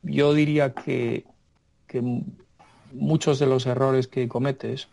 yo 0.03 0.33
diría 0.33 0.73
que, 0.73 1.25
muchos 2.93 3.39
de 3.39 3.47
los 3.47 3.67
errores 3.67 4.09
que 4.09 4.27
cometes 4.29 4.89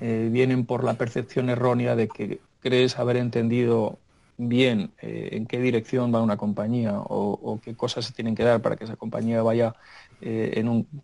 eh, 0.00 0.28
vienen 0.32 0.64
por 0.64 0.84
la 0.84 0.94
percepción 0.94 1.50
errónea 1.50 1.96
de 1.96 2.08
que 2.08 2.40
crees 2.66 2.98
haber 2.98 3.16
entendido 3.16 3.98
bien 4.38 4.90
eh, 5.00 5.28
en 5.32 5.46
qué 5.46 5.60
dirección 5.60 6.12
va 6.12 6.20
una 6.20 6.36
compañía 6.36 6.94
o, 6.98 7.60
qué 7.62 7.76
cosas 7.76 8.04
se 8.04 8.12
tienen 8.12 8.34
que 8.34 8.42
dar 8.42 8.60
para 8.60 8.76
que 8.76 8.84
esa 8.84 8.96
compañía 8.96 9.40
vaya 9.42 9.74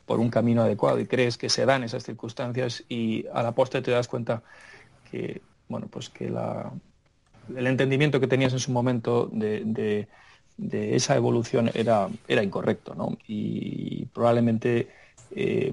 por 0.06 0.18
un 0.20 0.30
camino 0.30 0.62
adecuado 0.62 0.98
y 0.98 1.06
crees 1.06 1.36
que 1.38 1.48
se 1.48 1.66
dan 1.66 1.84
esas 1.84 2.02
circunstancias 2.02 2.82
y 2.88 3.26
a 3.32 3.42
la 3.42 3.52
postre 3.52 3.82
te 3.82 3.90
das 3.90 4.08
cuenta 4.08 4.42
que 5.10 5.42
bueno, 5.68 5.86
pues 5.88 6.10
que 6.10 6.26
el 6.26 7.66
entendimiento 7.66 8.20
que 8.20 8.26
tenías 8.26 8.52
en 8.52 8.58
su 8.58 8.72
momento 8.72 9.30
de, 9.32 10.06
esa 10.70 11.16
evolución 11.16 11.70
era, 11.72 12.08
era 12.28 12.42
incorrecto, 12.42 12.94
¿no? 12.94 13.16
Y 13.26 14.04
probablemente 14.06 14.90
eh, 15.30 15.72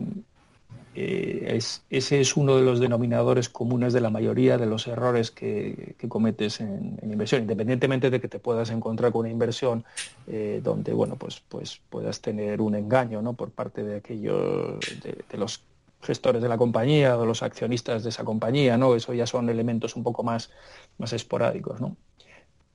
eh, 1.01 1.60
ese 1.89 2.20
es 2.20 2.36
uno 2.36 2.58
de 2.58 2.63
los 2.63 2.82
denominadores 2.82 3.48
comunes 3.48 3.94
de 3.94 4.01
la 4.01 4.10
mayoría 4.10 4.58
de 4.58 4.65
los 4.65 4.86
errores 4.86 5.32
que, 5.32 5.96
cometes 6.10 6.60
en, 6.60 7.00
inversión, 7.01 7.44
independientemente 7.44 8.10
de 8.10 8.20
que 8.20 8.27
te 8.27 8.39
puedas 8.39 8.70
encontrar 8.70 9.13
con 9.13 9.22
una 9.22 9.29
inversión 9.29 9.86
eh, 10.27 10.60
donde, 10.62 10.91
bueno, 10.91 11.15
pues, 11.15 11.41
pues 11.48 11.79
puedas 11.89 12.20
tener 12.20 12.60
un 12.60 12.75
engaño, 12.75 13.22
¿no? 13.22 13.32
Por 13.32 13.51
parte 13.51 13.82
de 13.84 13.96
aquellos, 13.98 14.77
de 15.01 15.38
los 15.38 15.63
gestores 16.01 16.41
de 16.41 16.50
la 16.50 16.58
compañía 16.58 17.18
o 17.18 17.25
los 17.25 17.44
accionistas 17.44 18.03
de 18.03 18.10
esa 18.10 18.25
compañía, 18.25 18.77
¿no? 18.77 18.94
Eso 18.94 19.13
ya 19.13 19.25
son 19.25 19.50
elementos 19.50 19.96
un 19.96 20.03
poco 20.03 20.24
más, 20.24 20.50
más 20.98 21.13
esporádicos, 21.13 21.79
¿no? 21.79 21.96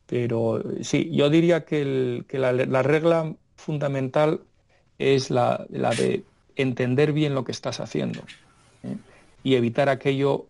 Pero 0.07 0.63
sí, 0.81 1.11
yo 1.13 1.29
diría 1.29 1.67
que, 1.67 2.25
la, 2.33 2.83
regla 2.83 3.35
fundamental 3.57 4.41
es 4.99 5.31
la, 5.31 5.67
de 5.69 6.25
entender 6.57 7.13
bien 7.13 7.35
lo 7.35 7.45
que 7.45 7.53
estás 7.53 7.81
haciendo 7.81 8.21
¿eh? 8.83 8.97
y 9.43 9.55
evitar 9.55 9.89
aquello 9.89 10.47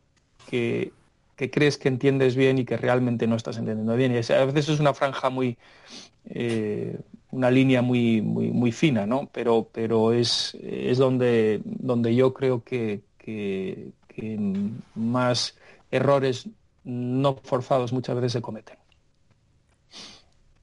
que, 0.48 0.92
crees 1.36 1.78
que 1.78 1.88
entiendes 1.88 2.36
bien 2.36 2.58
y 2.58 2.64
que 2.64 2.76
realmente 2.76 3.26
no 3.26 3.36
estás 3.36 3.56
entendiendo 3.58 3.96
bien. 3.96 4.12
Y 4.12 4.32
a 4.32 4.44
veces 4.44 4.68
es 4.68 4.80
una 4.80 4.94
franja 4.94 5.30
muy, 5.30 5.58
eh, 6.26 6.98
una 7.30 7.50
línea 7.50 7.82
muy, 7.82 8.22
muy, 8.22 8.50
muy 8.50 8.72
fina, 8.72 9.06
¿no? 9.06 9.28
Pero, 9.32 9.68
pero 9.72 10.12
es, 10.12 10.56
es 10.62 10.98
donde, 10.98 11.60
donde 11.64 12.14
yo 12.14 12.32
creo 12.32 12.62
que, 12.62 13.02
que, 13.18 13.92
más 14.94 15.56
errores 15.90 16.48
no 16.84 17.36
forzados 17.42 17.92
muchas 17.92 18.14
veces 18.14 18.32
se 18.32 18.42
cometen. 18.42 18.78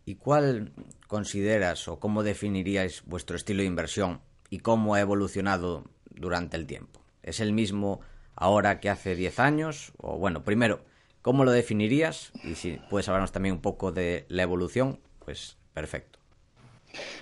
¿Y 0.05 0.15
cuál 0.15 0.71
consideras 1.07 1.89
o 1.89 1.99
cómo 1.99 2.23
definiríais 2.23 3.03
vuestro 3.05 3.35
estilo 3.35 3.61
de 3.61 3.67
inversión 3.67 4.21
y 4.51 4.59
cómo 4.59 4.93
ha 4.93 4.99
evolucionado 4.99 5.85
durante 6.11 6.57
el 6.57 6.67
tiempo? 6.67 7.01
¿Es 7.23 7.39
el 7.39 7.53
mismo 7.53 8.01
ahora 8.35 8.79
que 8.79 8.89
hace 8.89 9.15
10 9.15 9.39
años? 9.39 9.93
O 9.97 10.19
bueno, 10.19 10.43
primero, 10.43 10.81
¿cómo 11.23 11.43
lo 11.45 11.51
definirías? 11.51 12.31
Y 12.43 12.53
si 12.53 12.79
puedes 12.89 13.07
hablarnos 13.07 13.31
también 13.31 13.55
un 13.55 13.61
poco 13.61 13.91
de 13.91 14.25
la 14.27 14.43
evolución, 14.43 14.99
pues 15.25 15.57
perfecto. 15.73 16.19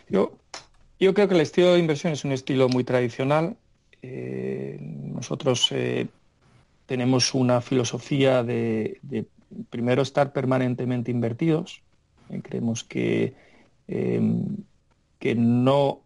Yo, 0.10 0.38
yo 1.00 1.14
creo 1.14 1.28
que 1.28 1.36
el 1.36 1.42
estilo 1.42 1.74
de 1.74 1.80
inversión 1.80 2.12
es 2.14 2.26
un 2.26 2.32
estilo 2.32 2.68
muy 2.68 2.84
tradicional. 2.84 3.56
Eh, 4.02 4.78
nosotros 4.82 5.68
eh, 5.72 6.08
tenemos 6.88 7.34
una 7.34 7.62
filosofía 7.62 8.44
de, 8.44 9.00
primero 9.70 10.02
estar 10.02 10.34
permanentemente 10.34 11.12
invertidos. 11.12 11.84
Eh, 12.30 12.42
creemos 12.42 12.84
que, 12.84 13.36
que 13.88 15.36
no 15.36 16.02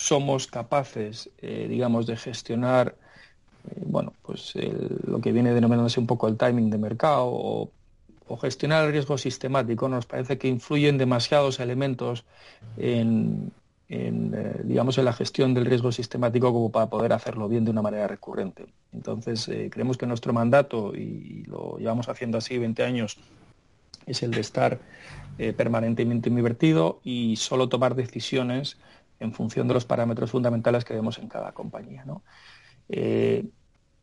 somos 0.00 0.46
capaces, 0.46 1.30
digamos, 1.40 2.06
de 2.06 2.16
gestionar 2.16 2.96
bueno, 3.84 4.14
pues 4.22 4.54
lo 5.06 5.20
que 5.20 5.32
viene 5.32 5.52
denominándose 5.52 6.00
un 6.00 6.06
poco 6.06 6.28
el 6.28 6.38
timing 6.38 6.70
de 6.70 6.78
mercado 6.78 7.26
o 8.30 8.36
gestionar 8.36 8.86
el 8.86 8.92
riesgo 8.92 9.18
sistemático, 9.18 9.88
nos 9.88 10.06
parece 10.06 10.38
que 10.38 10.46
influyen 10.46 10.98
demasiados 10.98 11.58
elementos 11.58 12.24
en, 12.76 13.52
eh, 13.88 14.60
digamos, 14.62 14.98
en 14.98 15.04
la 15.04 15.12
gestión 15.12 15.52
del 15.52 15.66
riesgo 15.66 15.90
sistemático 15.90 16.52
como 16.52 16.70
para 16.70 16.88
poder 16.88 17.12
hacerlo 17.12 17.48
bien 17.48 17.64
de 17.64 17.72
una 17.72 17.82
manera 17.82 18.06
recurrente. 18.06 18.66
Entonces, 18.92 19.48
eh, 19.48 19.68
creemos 19.68 19.98
que 19.98 20.06
nuestro 20.06 20.32
mandato, 20.32 20.94
y 20.94 21.42
lo 21.48 21.76
llevamos 21.78 22.08
haciendo 22.08 22.38
así 22.38 22.56
20 22.56 22.84
años, 22.84 23.18
es 24.06 24.22
el 24.22 24.30
de 24.30 24.40
estar 24.40 24.78
eh, 25.38 25.52
permanentemente 25.52 26.28
invertido 26.28 27.00
y 27.02 27.34
solo 27.34 27.68
tomar 27.68 27.96
decisiones 27.96 28.76
en 29.20 29.32
función 29.32 29.68
de 29.68 29.74
los 29.74 29.84
parámetros 29.84 30.30
fundamentales 30.30 30.84
que 30.84 30.94
vemos 30.94 31.18
en 31.18 31.28
cada 31.28 31.52
compañía. 31.52 32.04
¿no? 32.04 32.22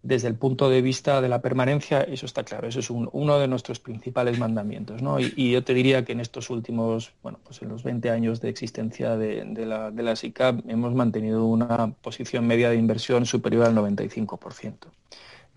desde 0.07 0.29
el 0.29 0.35
punto 0.35 0.69
de 0.69 0.81
vista 0.81 1.21
de 1.21 1.27
la 1.27 1.41
permanencia, 1.41 2.01
eso 2.01 2.25
está 2.25 2.43
claro, 2.43 2.67
eso 2.67 2.79
es 2.79 2.89
uno 2.89 3.39
de 3.39 3.47
nuestros 3.47 3.79
principales 3.79 4.39
mandamientos. 4.39 5.01
Y, 5.35 5.51
yo 5.51 5.63
te 5.65 5.73
diría 5.73 6.05
que 6.05 6.13
en 6.13 6.21
estos 6.21 6.49
últimos, 6.49 7.11
bueno, 7.21 7.39
pues 7.43 7.61
en 7.61 7.67
los 7.67 7.83
20 7.83 8.09
años 8.09 8.39
de 8.39 8.47
existencia 8.47 9.17
de, 9.17 9.65
la, 9.65 9.91
de 9.91 10.15
SICAP 10.15 10.61
hemos 10.69 10.93
mantenido 10.93 11.45
una 11.45 11.91
posición 12.01 12.47
media 12.47 12.69
de 12.69 12.77
inversión 12.77 13.25
superior 13.25 13.65
al 13.65 13.75
95%. 13.75 14.75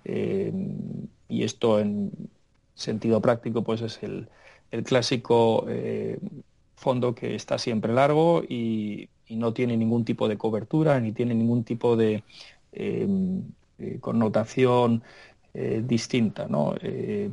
Eh, 0.04 0.52
y 1.28 1.44
esto 1.44 1.78
en 1.78 2.10
sentido 2.74 3.20
práctico 3.20 3.62
pues 3.62 3.82
es 3.82 4.00
el, 4.02 4.28
clásico 4.84 5.66
eh, 5.68 6.18
fondo 6.74 7.14
que 7.14 7.34
está 7.34 7.58
siempre 7.58 7.92
largo 7.92 8.42
y, 8.42 9.10
no 9.37 9.52
tiene 9.52 9.76
ningún 9.76 10.04
tipo 10.04 10.28
de 10.28 10.38
cobertura 10.38 11.00
ni 11.00 11.12
tiene 11.12 11.34
ningún 11.34 11.64
tipo 11.64 11.96
de... 11.96 12.25
Eh, 12.72 13.06
eh, 13.80 13.99
connotación 13.99 15.02
eh, 15.54 15.82
distinta. 15.84 16.46
¿no? 16.49 16.75
Eh, 16.82 17.30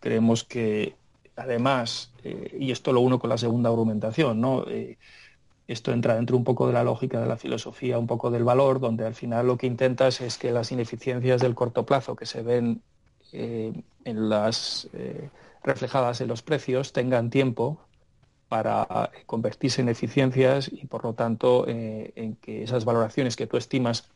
creemos 0.00 0.44
que 0.44 0.96
además, 1.36 2.12
y 2.58 2.70
esto 2.70 2.92
lo 2.92 3.00
uno 3.00 3.18
con 3.18 3.28
la 3.28 3.38
segunda 3.38 3.68
argumentación, 3.68 4.40
¿no? 4.40 4.64
esto 5.66 5.92
entra 5.92 6.14
dentro 6.14 6.36
un 6.36 6.44
poco 6.44 6.68
de 6.68 6.72
la 6.72 6.84
lógica 6.84 7.20
de 7.20 7.26
la 7.26 7.36
filosofía, 7.36 7.98
un 7.98 8.06
poco 8.06 8.30
del 8.30 8.44
valor, 8.44 8.78
donde 8.78 9.04
al 9.04 9.16
final 9.16 9.48
lo 9.48 9.56
que 9.56 9.66
intentas 9.66 10.20
es 10.20 10.38
que 10.38 10.52
las 10.52 10.70
ineficiencias 10.70 11.40
del 11.40 11.56
corto 11.56 11.84
plazo 11.84 12.14
que 12.14 12.24
se 12.24 12.42
ven 12.42 12.82
en 13.32 13.84
las 14.04 14.88
reflejadas 15.64 16.20
en 16.20 16.28
los 16.28 16.42
precios 16.42 16.92
tengan 16.92 17.30
tiempo 17.30 17.80
para 18.54 19.10
convertirse 19.26 19.82
en 19.82 19.88
eficiencias 19.88 20.70
y 20.72 20.86
por 20.86 21.02
lo 21.02 21.12
tanto 21.14 21.66
en 21.66 22.36
que 22.36 22.62
esas 22.62 22.84
valoraciones 22.84 23.34
que 23.34 23.48
tú 23.48 23.56
estimas 23.56 24.08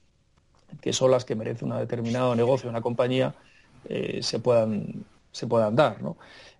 que 0.80 0.92
son 0.92 1.10
las 1.10 1.24
que 1.24 1.34
merece 1.34 1.64
un 1.64 1.76
determinado 1.76 2.34
negocio, 2.36 2.70
una 2.70 2.80
compañía, 2.80 3.34
eh, 3.88 4.20
se, 4.22 4.38
puedan, 4.38 5.04
se 5.32 5.46
puedan 5.46 5.74
dar. 5.74 6.00
¿no? 6.02 6.16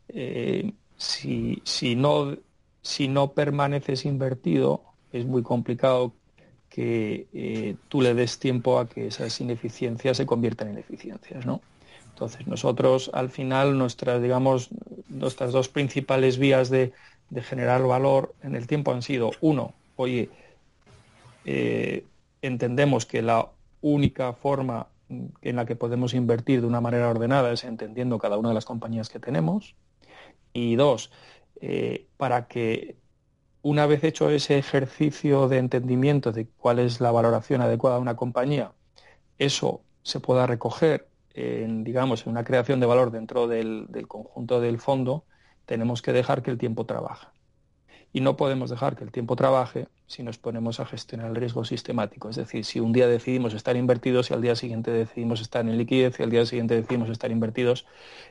Eh, 0.09 0.73
si, 0.97 1.61
si, 1.65 1.95
no, 1.95 2.37
si 2.83 3.09
no 3.09 3.33
permaneces 3.33 4.05
invertido, 4.05 4.83
es 5.13 5.25
muy 5.25 5.43
complicado 5.43 6.13
que 6.69 7.29
eh, 7.33 7.77
tú 7.89 8.03
le 8.03 8.15
des 8.15 8.39
tiempo 8.39 8.79
a 8.81 8.89
que 8.89 9.07
esas 9.07 9.41
ineficiencias 9.41 10.17
se 10.17 10.27
conviertan 10.27 10.69
en 10.69 10.79
eficiencias. 10.79 11.47
¿no? 11.47 11.61
Entonces, 12.11 12.47
nosotros 12.49 13.11
al 13.15 13.31
final, 13.31 13.79
nuestras, 13.79 14.21
digamos, 14.21 14.71
nuestras 15.09 15.53
dos 15.53 15.69
principales 15.69 16.39
vías 16.39 16.71
de, 16.71 16.93
de 17.31 17.43
generar 17.43 17.83
valor 17.83 18.35
en 18.43 18.55
el 18.55 18.67
tiempo 18.67 18.93
han 18.93 19.03
sido, 19.03 19.31
uno, 19.41 19.75
oye, 19.97 20.31
entendemos 22.43 23.07
que 23.07 23.23
la 23.23 23.51
única 23.81 24.33
forma 24.33 24.89
en 25.09 25.57
la 25.57 25.65
que 25.65 25.77
podemos 25.77 26.15
invertir 26.15 26.61
de 26.61 26.67
una 26.67 26.81
manera 26.81 27.09
ordenada 27.09 27.53
es 27.53 27.65
entendiendo 27.65 28.19
cada 28.19 28.37
una 28.39 28.49
de 28.49 28.55
las 28.55 28.65
compañías 28.65 29.09
que 29.09 29.19
tenemos. 29.19 29.75
Y 30.53 30.77
dos, 30.77 31.11
eh, 31.61 32.07
para 32.17 32.47
que 32.49 32.97
una 33.63 33.87
vez 33.87 34.05
hecho 34.05 34.31
ese 34.31 34.59
ejercicio 34.59 35.49
de 35.49 35.59
entendimiento 35.59 36.33
de 36.33 36.47
cuál 36.47 36.79
es 36.79 37.01
la 37.01 37.11
valoración 37.11 37.61
adecuada 37.61 37.97
de 37.97 38.03
una 38.03 38.17
compañía, 38.17 38.73
eso 39.39 39.83
se 40.03 40.21
pueda 40.21 40.47
recoger 40.47 41.09
en, 41.35 41.85
digamos, 41.85 42.27
en 42.27 42.33
una 42.33 42.45
creación 42.45 42.81
de 42.81 42.87
valor 42.87 43.11
dentro 43.11 43.47
del, 43.47 43.87
del 43.89 44.09
conjunto 44.09 44.61
del 44.61 44.79
fondo, 44.79 45.25
tenemos 45.69 46.01
que 46.03 46.13
dejar 46.13 46.43
que 46.43 46.51
el 46.51 46.59
tiempo 46.59 46.87
trabaje. 46.87 47.29
y 48.11 48.23
no 48.23 48.39
podemos 48.39 48.71
dejar 48.71 48.97
que 48.97 49.05
el 49.05 49.13
tiempo 49.13 49.37
trabaje 49.37 49.87
si 50.07 50.23
nos 50.23 50.39
ponemos 50.39 50.81
a 50.81 50.87
gestionar 50.87 51.29
el 51.29 51.37
riesgo 51.37 51.63
sistemático. 51.65 52.31
Es 52.31 52.37
decir, 52.37 52.65
si 52.65 52.81
un 52.81 52.91
día 52.95 53.07
decidimos 53.07 53.53
estar 53.53 53.77
invertidos 53.77 54.31
y 54.31 54.35
al 54.35 54.41
día 54.41 54.57
siguiente 54.57 54.91
decidimos 54.91 55.43
estar 55.43 55.69
en 55.69 55.77
liquidez 55.77 56.19
y 56.19 56.23
al 56.23 56.31
día 56.31 56.47
siguiente 56.47 56.75
decidimos 56.75 57.11
estar 57.11 57.31
invertidos 57.31 57.85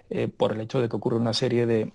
eh, 0.10 0.27
por 0.27 0.53
el 0.53 0.62
hecho 0.62 0.82
de 0.82 0.89
que 0.89 0.96
ocurre 0.96 1.17
una 1.17 1.34
serie 1.34 1.67
de, 1.67 1.94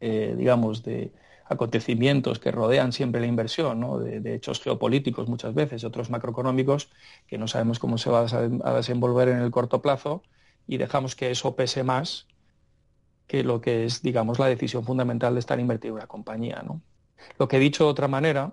eh, 0.00 0.34
digamos, 0.36 0.82
de 0.82 1.12
acontecimientos 1.46 2.38
que 2.38 2.50
rodean 2.50 2.92
siempre 2.92 3.22
la 3.22 3.26
inversión, 3.26 3.80
de, 4.04 4.34
hechos 4.34 4.60
geopolíticos 4.60 5.28
muchas 5.28 5.54
veces, 5.54 5.84
otros 5.84 6.10
macroeconómicos 6.10 6.90
que 7.26 7.38
no 7.38 7.48
sabemos 7.48 7.78
cómo 7.78 7.96
se 7.96 8.10
va 8.10 8.26
a 8.64 8.74
desenvolver 8.74 9.28
en 9.28 9.38
el 9.38 9.50
corto 9.50 9.80
plazo 9.80 10.22
y 10.66 10.76
dejamos 10.76 11.16
que 11.16 11.30
eso 11.30 11.56
pese 11.56 11.84
más 11.84 12.26
que 13.32 13.42
lo 13.42 13.62
que 13.62 13.86
es, 13.86 14.02
digamos, 14.02 14.38
la 14.38 14.44
decisión 14.44 14.84
fundamental 14.84 15.32
de 15.32 15.40
estar 15.40 15.58
invertido 15.58 15.94
en 15.94 16.00
una 16.00 16.06
compañía. 16.06 16.62
¿no? 16.66 16.82
Lo 17.38 17.48
que 17.48 17.56
he 17.56 17.60
dicho 17.60 17.84
de 17.84 17.90
otra 17.90 18.06
manera, 18.06 18.52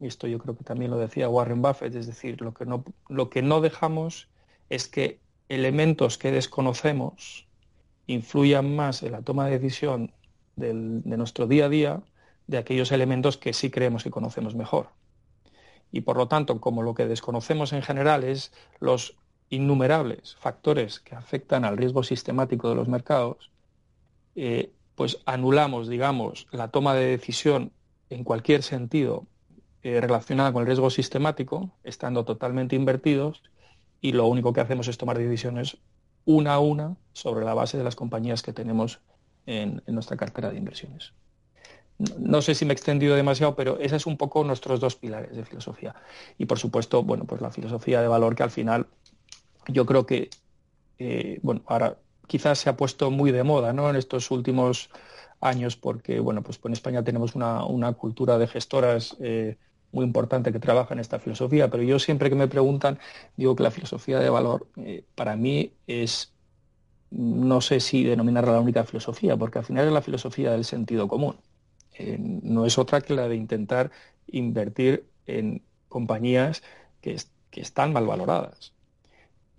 y 0.00 0.06
esto 0.06 0.26
yo 0.26 0.38
creo 0.38 0.54
que 0.54 0.64
también 0.64 0.90
lo 0.90 0.98
decía 0.98 1.30
Warren 1.30 1.62
Buffett, 1.62 1.94
es 1.94 2.06
decir, 2.06 2.42
lo 2.42 2.52
que 2.52 2.66
no, 2.66 2.84
lo 3.08 3.30
que 3.30 3.40
no 3.40 3.62
dejamos 3.62 4.28
es 4.68 4.86
que 4.86 5.18
elementos 5.48 6.18
que 6.18 6.30
desconocemos 6.30 7.48
influyan 8.06 8.76
más 8.76 9.02
en 9.02 9.12
la 9.12 9.22
toma 9.22 9.46
de 9.46 9.58
decisión 9.58 10.12
de 10.56 10.74
nuestro 10.74 11.46
día 11.46 11.64
a 11.64 11.68
día 11.70 12.02
de 12.48 12.58
aquellos 12.58 12.92
elementos 12.92 13.38
que 13.38 13.54
sí 13.54 13.70
creemos 13.70 14.04
que 14.04 14.10
conocemos 14.10 14.54
mejor. 14.54 14.90
Y 15.90 16.02
por 16.02 16.18
lo 16.18 16.28
tanto, 16.28 16.60
como 16.60 16.82
lo 16.82 16.92
que 16.92 17.06
desconocemos 17.06 17.72
en 17.72 17.80
general 17.80 18.24
es 18.24 18.52
los 18.78 19.16
innumerables 19.48 20.36
factores 20.36 21.00
que 21.00 21.14
afectan 21.14 21.64
al 21.64 21.78
riesgo 21.78 22.02
sistemático 22.02 22.68
de 22.68 22.74
los 22.74 22.88
mercados, 22.88 23.50
eh, 24.40 24.72
pues 24.94 25.18
anulamos, 25.26 25.88
digamos, 25.88 26.46
la 26.52 26.68
toma 26.68 26.94
de 26.94 27.06
decisión 27.06 27.72
en 28.08 28.22
cualquier 28.22 28.62
sentido 28.62 29.26
eh, 29.82 30.00
relacionada 30.00 30.52
con 30.52 30.60
el 30.60 30.66
riesgo 30.66 30.90
sistemático, 30.90 31.72
estando 31.82 32.24
totalmente 32.24 32.76
invertidos, 32.76 33.42
y 34.00 34.12
lo 34.12 34.26
único 34.26 34.52
que 34.52 34.60
hacemos 34.60 34.86
es 34.86 34.96
tomar 34.96 35.18
decisiones 35.18 35.78
una 36.24 36.54
a 36.54 36.58
una 36.60 36.96
sobre 37.12 37.44
la 37.44 37.54
base 37.54 37.78
de 37.78 37.84
las 37.84 37.96
compañías 37.96 38.42
que 38.42 38.52
tenemos 38.52 39.00
en, 39.46 39.82
nuestra 39.88 40.16
cartera 40.16 40.50
de 40.50 40.58
inversiones. 40.58 41.14
No, 42.16 42.40
sé 42.40 42.54
si 42.54 42.64
me 42.64 42.72
he 42.72 42.76
extendido 42.76 43.16
demasiado, 43.16 43.56
pero 43.56 43.80
esos 43.80 44.02
es 44.02 44.06
un 44.06 44.16
poco 44.16 44.44
nuestros 44.44 44.78
dos 44.78 44.94
pilares 44.94 45.34
de 45.34 45.44
filosofía. 45.44 45.96
Y 46.38 46.46
por 46.46 46.60
supuesto, 46.60 47.02
bueno, 47.02 47.24
pues 47.24 47.40
la 47.40 47.50
filosofía 47.50 48.00
de 48.00 48.06
valor 48.06 48.36
que 48.36 48.44
al 48.44 48.52
final 48.52 48.86
yo 49.66 49.84
creo 49.84 50.06
que, 50.06 50.30
eh, 51.00 51.40
bueno, 51.42 51.62
ahora 51.66 51.98
quizás 52.28 52.60
se 52.60 52.70
ha 52.70 52.76
puesto 52.76 53.10
muy 53.10 53.32
de 53.32 53.42
moda 53.42 53.72
¿no? 53.72 53.90
en 53.90 53.96
estos 53.96 54.30
últimos 54.30 54.90
años 55.40 55.76
porque 55.76 56.20
bueno 56.20 56.42
pues 56.42 56.60
en 56.64 56.72
España 56.72 57.02
tenemos 57.02 57.34
una, 57.34 57.92
cultura 57.94 58.38
de 58.38 58.46
gestoras 58.46 59.16
eh, 59.20 59.56
muy 59.90 60.04
importante 60.04 60.52
que 60.52 60.60
trabaja 60.60 60.94
en 60.94 61.00
esta 61.00 61.18
filosofía 61.18 61.68
pero 61.70 61.82
yo 61.82 61.98
siempre 61.98 62.28
que 62.28 62.36
me 62.36 62.46
preguntan 62.46 62.98
digo 63.36 63.56
que 63.56 63.64
la 63.64 63.70
filosofía 63.70 64.20
de 64.20 64.30
valor 64.30 64.68
eh, 64.76 65.04
para 65.16 65.34
mí 65.36 65.72
es 65.86 66.32
no 67.10 67.60
sé 67.60 67.80
si 67.80 68.04
denominarla 68.04 68.52
la 68.52 68.60
única 68.60 68.84
filosofía 68.84 69.36
porque 69.36 69.58
al 69.58 69.64
final 69.64 69.86
es 69.86 69.92
la 69.92 70.02
filosofía 70.02 70.52
del 70.52 70.64
sentido 70.64 71.08
común 71.08 71.36
eh, 71.94 72.18
no 72.20 72.66
es 72.66 72.78
otra 72.78 73.00
que 73.00 73.14
la 73.14 73.28
de 73.28 73.36
intentar 73.36 73.90
invertir 74.26 75.06
en 75.26 75.62
compañías 75.88 76.62
que 77.00 77.16
están 77.52 77.92
mal 77.92 78.06
valoradas 78.06 78.74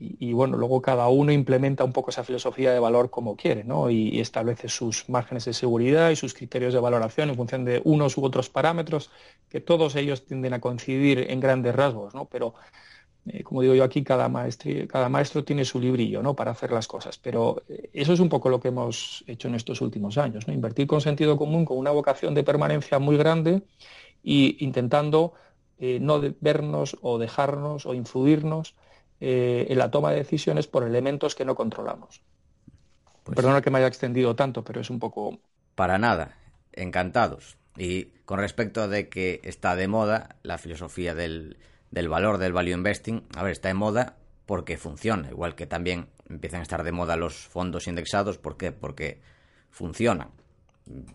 y, 0.01 0.31
bueno, 0.31 0.55
luego 0.55 0.81
cada 0.81 1.09
uno 1.09 1.33
implementa 1.33 1.83
un 1.83 1.91
poco 1.91 2.09
esa 2.09 2.23
filosofía 2.23 2.71
de 2.71 2.79
valor 2.79 3.09
como 3.09 3.35
quiere, 3.35 3.65
¿no? 3.65 3.89
Y, 3.89 4.21
establece 4.21 4.69
sus 4.69 5.09
márgenes 5.09 5.43
de 5.43 5.53
seguridad 5.53 6.09
y 6.09 6.15
sus 6.15 6.33
criterios 6.33 6.73
de 6.73 6.79
valoración 6.79 7.29
en 7.29 7.35
función 7.35 7.65
de 7.65 7.81
unos 7.83 8.17
u 8.17 8.23
otros 8.23 8.49
parámetros, 8.49 9.11
que 9.49 9.59
todos 9.59 9.97
ellos 9.97 10.25
tienden 10.25 10.53
a 10.53 10.61
coincidir 10.61 11.29
en 11.29 11.41
grandes 11.41 11.75
rasgos, 11.75 12.15
¿no? 12.15 12.25
Pero, 12.25 12.53
eh, 13.25 13.43
como 13.43 13.61
digo 13.61 13.75
yo 13.75 13.83
aquí, 13.83 14.01
cada, 14.01 14.31
cada 14.87 15.09
maestro 15.09 15.43
tiene 15.43 15.65
su 15.65 15.81
librillo, 15.81 16.23
¿no? 16.23 16.33
Para 16.33 16.51
hacer 16.51 16.71
las 16.71 16.87
cosas. 16.87 17.17
Pero 17.17 17.63
eh, 17.67 17.89
eso 17.91 18.13
es 18.13 18.21
un 18.21 18.29
poco 18.29 18.47
lo 18.47 18.61
que 18.61 18.69
hemos 18.69 19.25
hecho 19.27 19.49
en 19.49 19.55
estos 19.55 19.81
últimos 19.81 20.17
años, 20.17 20.47
¿no? 20.47 20.53
Invertir 20.53 20.87
con 20.87 21.01
sentido 21.01 21.35
común, 21.37 21.65
con 21.65 21.77
una 21.77 21.91
vocación 21.91 22.33
de 22.33 22.43
permanencia 22.43 22.99
muy 22.99 23.17
grande 23.17 23.63
y 24.23 24.63
intentando 24.63 25.33
eh, 25.77 25.99
no 26.01 26.21
vernos 26.39 26.97
o 27.01 27.17
dejarnos 27.17 27.85
o 27.85 27.93
influirnos 27.93 28.75
eh, 29.19 29.67
en 29.69 29.77
la 29.77 29.91
toma 29.91 30.11
de 30.11 30.17
decisiones 30.17 30.67
por 30.67 30.83
elementos 30.83 31.35
que 31.35 31.45
no 31.45 31.55
controlamos. 31.55 32.21
Pues 33.23 33.35
Perdona 33.35 33.61
que 33.61 33.69
me 33.69 33.79
haya 33.79 33.87
extendido 33.87 34.35
tanto, 34.35 34.63
pero 34.63 34.81
es 34.81 34.89
un 34.89 34.99
poco... 34.99 35.39
Para 35.75 35.97
nada, 35.97 36.37
encantados. 36.73 37.57
Y 37.77 38.05
con 38.25 38.39
respecto 38.39 38.87
de 38.87 39.09
que 39.09 39.39
está 39.43 39.75
de 39.75 39.87
moda 39.87 40.35
la 40.43 40.57
filosofía 40.57 41.15
del, 41.15 41.57
del 41.91 42.09
valor 42.09 42.37
del 42.37 42.53
value 42.53 42.73
investing, 42.73 43.23
a 43.35 43.43
ver, 43.43 43.51
está 43.51 43.67
de 43.69 43.73
moda 43.73 44.17
porque 44.45 44.77
funciona, 44.77 45.29
igual 45.29 45.55
que 45.55 45.67
también 45.67 46.07
empiezan 46.27 46.61
a 46.61 46.63
estar 46.63 46.83
de 46.83 46.91
moda 46.91 47.15
los 47.15 47.35
fondos 47.35 47.87
indexados, 47.87 48.37
¿por 48.37 48.57
qué? 48.57 48.71
Porque 48.71 49.21
funcionan. 49.69 50.31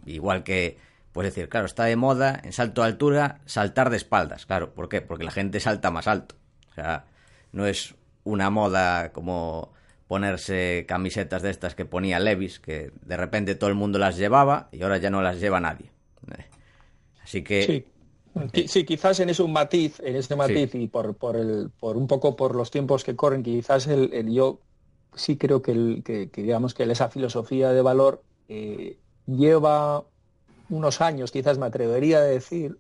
Igual 0.07 0.45
que, 0.45 0.79
pues 1.12 1.27
decir, 1.27 1.49
claro, 1.49 1.67
está 1.67 1.85
de 1.85 1.97
moda 1.97 2.40
en 2.45 2.53
salto 2.53 2.83
de 2.83 2.88
altura 2.88 3.40
saltar 3.45 3.90
de 3.90 3.97
espaldas, 3.97 4.47
claro, 4.47 4.73
¿por 4.73 4.88
qué? 4.88 5.01
Porque 5.01 5.25
la 5.25 5.33
gente 5.33 5.59
salta 5.59 5.90
más 5.90 6.07
alto. 6.07 6.37
O 6.71 6.75
sea, 6.75 7.07
no 7.55 7.67
es 7.67 7.95
una 8.25 8.51
moda 8.51 9.12
como 9.12 9.73
ponerse 10.09 10.85
camisetas 10.87 11.40
de 11.43 11.51
estas 11.51 11.75
que 11.75 11.87
ponía 11.87 12.19
Levis, 12.21 12.61
que 12.61 12.90
de 13.03 13.17
repente 13.17 13.55
todo 13.55 13.71
el 13.71 13.77
mundo 13.77 13.99
las 13.99 14.17
llevaba 14.17 14.69
y 14.73 14.83
ahora 14.83 14.99
ya 14.99 15.11
no 15.11 15.23
las 15.23 15.40
lleva 15.40 15.61
nadie. 15.61 15.90
Así 17.23 17.43
que... 17.43 17.62
Sí. 17.64 17.85
Sí, 18.67 18.85
quizás 18.85 19.21
en 19.21 19.29
ese 19.29 19.45
matiz, 19.45 20.01
en 20.01 20.17
ese 20.17 20.35
matiz 20.35 20.75
y 20.75 20.88
por, 20.88 21.14
por, 21.14 21.37
el, 21.37 21.71
por 21.79 21.97
un 21.97 22.09
poco 22.09 22.35
por 22.35 22.57
los 22.57 22.73
tiempos 22.73 23.05
que 23.05 23.14
corren, 23.14 23.45
quizás 23.45 23.87
el, 23.87 24.29
yo 24.29 24.59
sí 25.14 25.37
creo 25.37 25.62
que, 25.62 25.71
el, 25.71 26.03
que, 26.05 26.29
digamos 26.35 26.75
que 26.75 26.83
esa 26.83 27.09
filosofía 27.11 27.71
de 27.71 27.81
valor 27.81 28.25
eh, 28.49 28.99
lleva 29.29 30.03
unos 30.69 31.01
años, 31.01 31.31
quizás 31.31 31.59
me 31.59 31.67
atrevería 31.67 32.19
a 32.19 32.23
decir, 32.23 32.77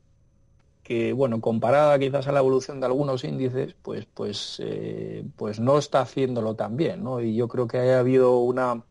que, 0.84 1.14
bueno, 1.14 1.40
comparada 1.40 1.98
quizás 1.98 2.28
a 2.28 2.32
la 2.32 2.40
evolución 2.40 2.78
de 2.78 2.86
algunos 2.86 3.24
índices, 3.24 3.74
pues, 3.82 4.06
pues, 4.06 4.60
eh, 4.62 5.24
pues 5.36 5.58
no 5.58 5.78
está 5.78 6.02
haciéndolo 6.02 6.54
tan 6.56 6.76
bien, 6.76 7.02
¿no? 7.02 7.20
Y 7.22 7.34
yo 7.34 7.48
creo 7.48 7.66
que 7.66 7.78
ha 7.78 7.98
habido 7.98 8.38
una 8.38 8.84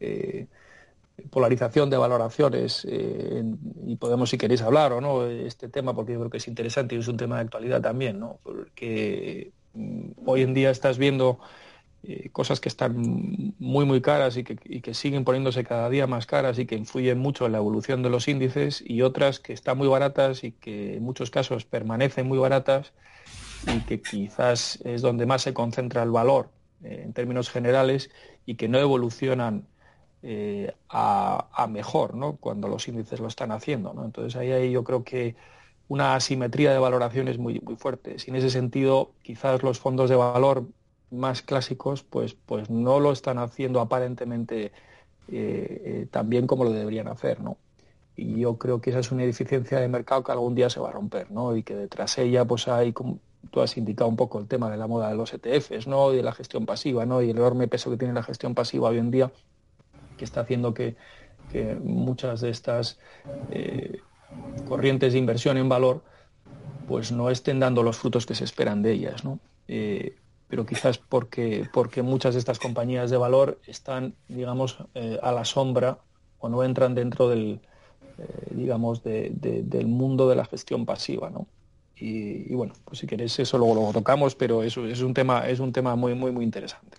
eh, 0.00 0.46
polarización 1.30 1.90
de 1.90 1.96
valoraciones 1.96 2.86
eh, 2.88 3.42
y 3.86 3.96
podemos, 3.96 4.30
si 4.30 4.38
queréis, 4.38 4.62
hablar 4.62 4.92
o 4.92 5.00
no 5.00 5.26
este 5.26 5.68
tema, 5.68 5.94
porque 5.94 6.12
yo 6.12 6.20
creo 6.20 6.30
que 6.30 6.38
es 6.38 6.48
interesante 6.48 6.94
y 6.94 6.98
es 6.98 7.08
un 7.08 7.16
tema 7.16 7.36
de 7.36 7.42
actualidad 7.42 7.82
también, 7.82 8.20
¿no? 8.20 8.38
Porque 8.44 9.52
mm, 9.74 10.10
hoy 10.26 10.42
en 10.42 10.54
día 10.54 10.70
estás 10.70 10.96
viendo 10.96 11.40
eh, 12.04 12.28
cosas 12.30 12.60
que 12.60 12.68
están 12.68 12.94
muy 13.58 13.84
muy 13.84 14.00
caras 14.00 14.36
y 14.36 14.44
que, 14.44 14.94
siguen 14.94 15.24
poniéndose 15.24 15.64
cada 15.64 15.90
día 15.90 16.06
más 16.06 16.26
caras 16.26 16.58
y 16.58 16.66
que 16.66 16.76
influyen 16.76 17.18
mucho 17.18 17.46
en 17.46 17.52
la 17.52 17.58
evolución 17.58 18.02
de 18.02 18.10
los 18.10 18.28
índices 18.28 18.82
y 18.86 19.02
otras 19.02 19.40
que 19.40 19.52
están 19.52 19.78
muy 19.78 19.88
baratas 19.88 20.44
y 20.44 20.52
que 20.52 20.96
en 20.96 21.02
muchos 21.02 21.30
casos 21.30 21.64
permanecen 21.64 22.28
muy 22.28 22.38
baratas 22.38 22.92
y 23.66 23.80
que 23.80 24.00
quizás 24.00 24.80
es 24.84 25.02
donde 25.02 25.26
más 25.26 25.42
se 25.42 25.52
concentra 25.52 26.02
el 26.04 26.10
valor 26.10 26.50
eh, 26.84 27.02
en 27.04 27.12
términos 27.12 27.50
generales 27.50 28.10
y 28.46 28.54
que 28.54 28.68
no 28.68 28.78
evolucionan 28.78 29.66
eh, 30.22 30.72
a, 30.88 31.66
mejor 31.68 32.14
¿no? 32.14 32.36
cuando 32.36 32.68
los 32.68 32.86
índices 32.86 33.18
lo 33.18 33.26
están 33.26 33.50
haciendo. 33.50 33.92
¿no? 33.92 34.04
Entonces 34.04 34.36
ahí 34.36 34.52
hay 34.52 34.70
yo 34.70 34.84
creo 34.84 35.02
que 35.02 35.36
una 35.88 36.14
asimetría 36.14 36.72
de 36.72 36.78
valoraciones 36.78 37.38
muy, 37.38 37.60
muy 37.60 37.76
fuerte. 37.76 38.16
Y 38.24 38.30
en 38.30 38.36
ese 38.36 38.50
sentido, 38.50 39.12
quizás 39.22 39.62
los 39.62 39.80
fondos 39.80 40.10
de 40.10 40.16
valor 40.16 40.66
más 41.10 41.42
clásicos 41.42 42.02
pues, 42.02 42.34
pues 42.34 42.70
no 42.70 43.00
lo 43.00 43.12
están 43.12 43.38
haciendo 43.38 43.80
aparentemente 43.80 44.66
eh, 44.66 45.82
eh, 45.84 46.06
tan 46.10 46.28
bien 46.28 46.46
como 46.46 46.64
lo 46.64 46.70
deberían 46.70 47.08
hacer, 47.08 47.40
¿no? 47.40 47.58
Y 48.16 48.40
yo 48.40 48.56
creo 48.56 48.80
que 48.80 48.90
esa 48.90 48.98
es 48.98 49.12
una 49.12 49.24
deficiencia 49.24 49.78
de 49.78 49.86
mercado 49.86 50.24
que 50.24 50.32
algún 50.32 50.54
día 50.54 50.70
se 50.70 50.80
va 50.80 50.88
a 50.88 50.92
romper, 50.92 51.30
¿no? 51.30 51.54
Y 51.56 51.62
que 51.62 51.76
detrás 51.76 52.18
ella 52.18 52.44
pues 52.44 52.66
hay, 52.66 52.92
como 52.92 53.18
tú 53.50 53.60
has 53.60 53.76
indicado 53.76 54.08
un 54.08 54.16
poco 54.16 54.38
el 54.38 54.48
tema 54.48 54.70
de 54.70 54.76
la 54.76 54.86
moda 54.86 55.08
de 55.08 55.16
los 55.16 55.32
ETFs, 55.32 55.86
¿no? 55.86 56.12
Y 56.12 56.16
de 56.16 56.22
la 56.22 56.32
gestión 56.32 56.66
pasiva, 56.66 57.06
¿no? 57.06 57.22
Y 57.22 57.30
el 57.30 57.36
enorme 57.36 57.68
peso 57.68 57.90
que 57.90 57.96
tiene 57.96 58.14
la 58.14 58.22
gestión 58.22 58.54
pasiva 58.54 58.88
hoy 58.88 58.98
en 58.98 59.10
día, 59.10 59.30
que 60.16 60.24
está 60.24 60.40
haciendo 60.40 60.74
que, 60.74 60.96
muchas 61.82 62.42
de 62.42 62.50
estas 62.50 62.98
eh, 63.50 64.00
corrientes 64.68 65.14
de 65.14 65.18
inversión 65.18 65.56
en 65.56 65.66
valor 65.66 66.02
pues 66.86 67.10
no 67.10 67.30
estén 67.30 67.58
dando 67.58 67.82
los 67.82 67.96
frutos 67.96 68.26
que 68.26 68.34
se 68.34 68.44
esperan 68.44 68.82
de 68.82 68.92
ellas, 68.92 69.24
¿no? 69.24 69.38
Pero 70.48 70.64
quizás 70.64 70.98
porque, 70.98 71.68
porque 71.72 72.02
muchas 72.02 72.34
de 72.34 72.40
estas 72.40 72.58
compañías 72.58 73.10
de 73.10 73.16
valor 73.16 73.60
están, 73.66 74.14
digamos, 74.28 74.78
eh, 74.94 75.18
a 75.22 75.30
la 75.32 75.44
sombra 75.44 75.98
o 76.38 76.48
no 76.48 76.64
entran 76.64 76.94
dentro 76.94 77.28
del, 77.28 77.60
eh, 78.18 78.24
digamos, 78.50 79.02
del 79.02 79.86
mundo 79.86 80.28
de 80.28 80.36
la 80.36 80.46
gestión 80.46 80.86
pasiva, 80.86 81.30
¿no? 81.30 81.46
Y, 82.00 82.54
bueno, 82.54 82.74
pues 82.84 83.00
si 83.00 83.06
queréis 83.06 83.38
eso 83.40 83.58
luego 83.58 83.74
lo 83.74 83.92
tocamos, 83.92 84.36
pero 84.36 84.62
eso 84.62 84.86
es 84.86 85.00
un 85.00 85.14
tema, 85.14 85.48
es 85.48 85.58
un 85.58 85.72
tema 85.72 85.96
muy, 85.96 86.14
muy, 86.14 86.30
muy 86.30 86.44
interesante. 86.44 86.96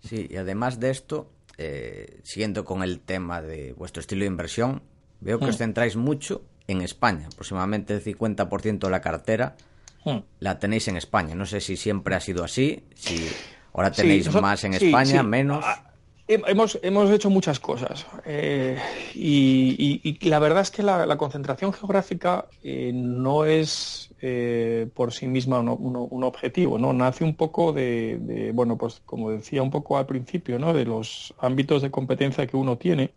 Sí, 0.00 0.26
y 0.30 0.36
además 0.36 0.78
de 0.78 0.90
esto, 0.90 1.30
eh, 1.56 2.20
siguiendo 2.24 2.64
con 2.64 2.82
el 2.82 3.00
tema 3.00 3.40
de 3.40 3.72
vuestro 3.72 4.00
estilo 4.00 4.20
de 4.20 4.26
inversión, 4.26 4.82
veo 5.20 5.38
que 5.38 5.46
os 5.46 5.56
mm. 5.56 5.58
centráis 5.58 5.96
mucho 5.96 6.42
en 6.66 6.82
España. 6.82 7.28
Aproximadamente 7.32 7.94
el 7.94 8.04
50% 8.04 8.80
de 8.80 8.90
la 8.90 9.00
cartera 9.00 9.56
mm. 10.04 10.18
la 10.40 10.58
tenéis 10.58 10.88
en 10.88 10.96
España. 10.96 11.34
No 11.34 11.46
sé 11.46 11.60
si 11.60 11.76
siempre 11.76 12.14
ha 12.14 12.20
sido 12.20 12.44
así, 12.44 12.84
si 12.94 13.28
ahora 13.72 13.90
tenéis 13.90 14.32
más 14.32 14.64
en 14.64 14.74
España, 14.74 15.22
menos. 15.22 15.64
Ah, 15.66 15.88
Hemos, 16.30 16.78
hemos 16.82 17.10
hecho 17.10 17.30
muchas 17.30 17.58
cosas 17.58 18.06
eh, 18.26 18.78
y, 19.14 20.18
la 20.28 20.38
verdad 20.38 20.60
es 20.60 20.70
que 20.70 20.82
la, 20.82 21.16
concentración 21.16 21.72
geográfica 21.72 22.44
eh, 22.62 22.92
no 22.92 23.46
es 23.46 24.10
eh, 24.20 24.88
por 24.92 25.14
sí 25.14 25.26
misma 25.26 25.60
un, 25.60 26.22
objetivo, 26.22 26.78
¿no? 26.78 26.92
Nace 26.92 27.24
un 27.24 27.34
poco 27.34 27.72
de, 27.72 28.50
bueno, 28.52 28.76
pues 28.76 29.00
como 29.06 29.30
decía 29.30 29.62
un 29.62 29.70
poco 29.70 29.96
al 29.96 30.04
principio, 30.04 30.58
¿no? 30.58 30.74
De 30.74 30.84
los 30.84 31.32
ámbitos 31.38 31.80
de 31.80 31.90
competencia 31.90 32.46
que 32.46 32.58
uno 32.58 32.76
tiene 32.76 33.10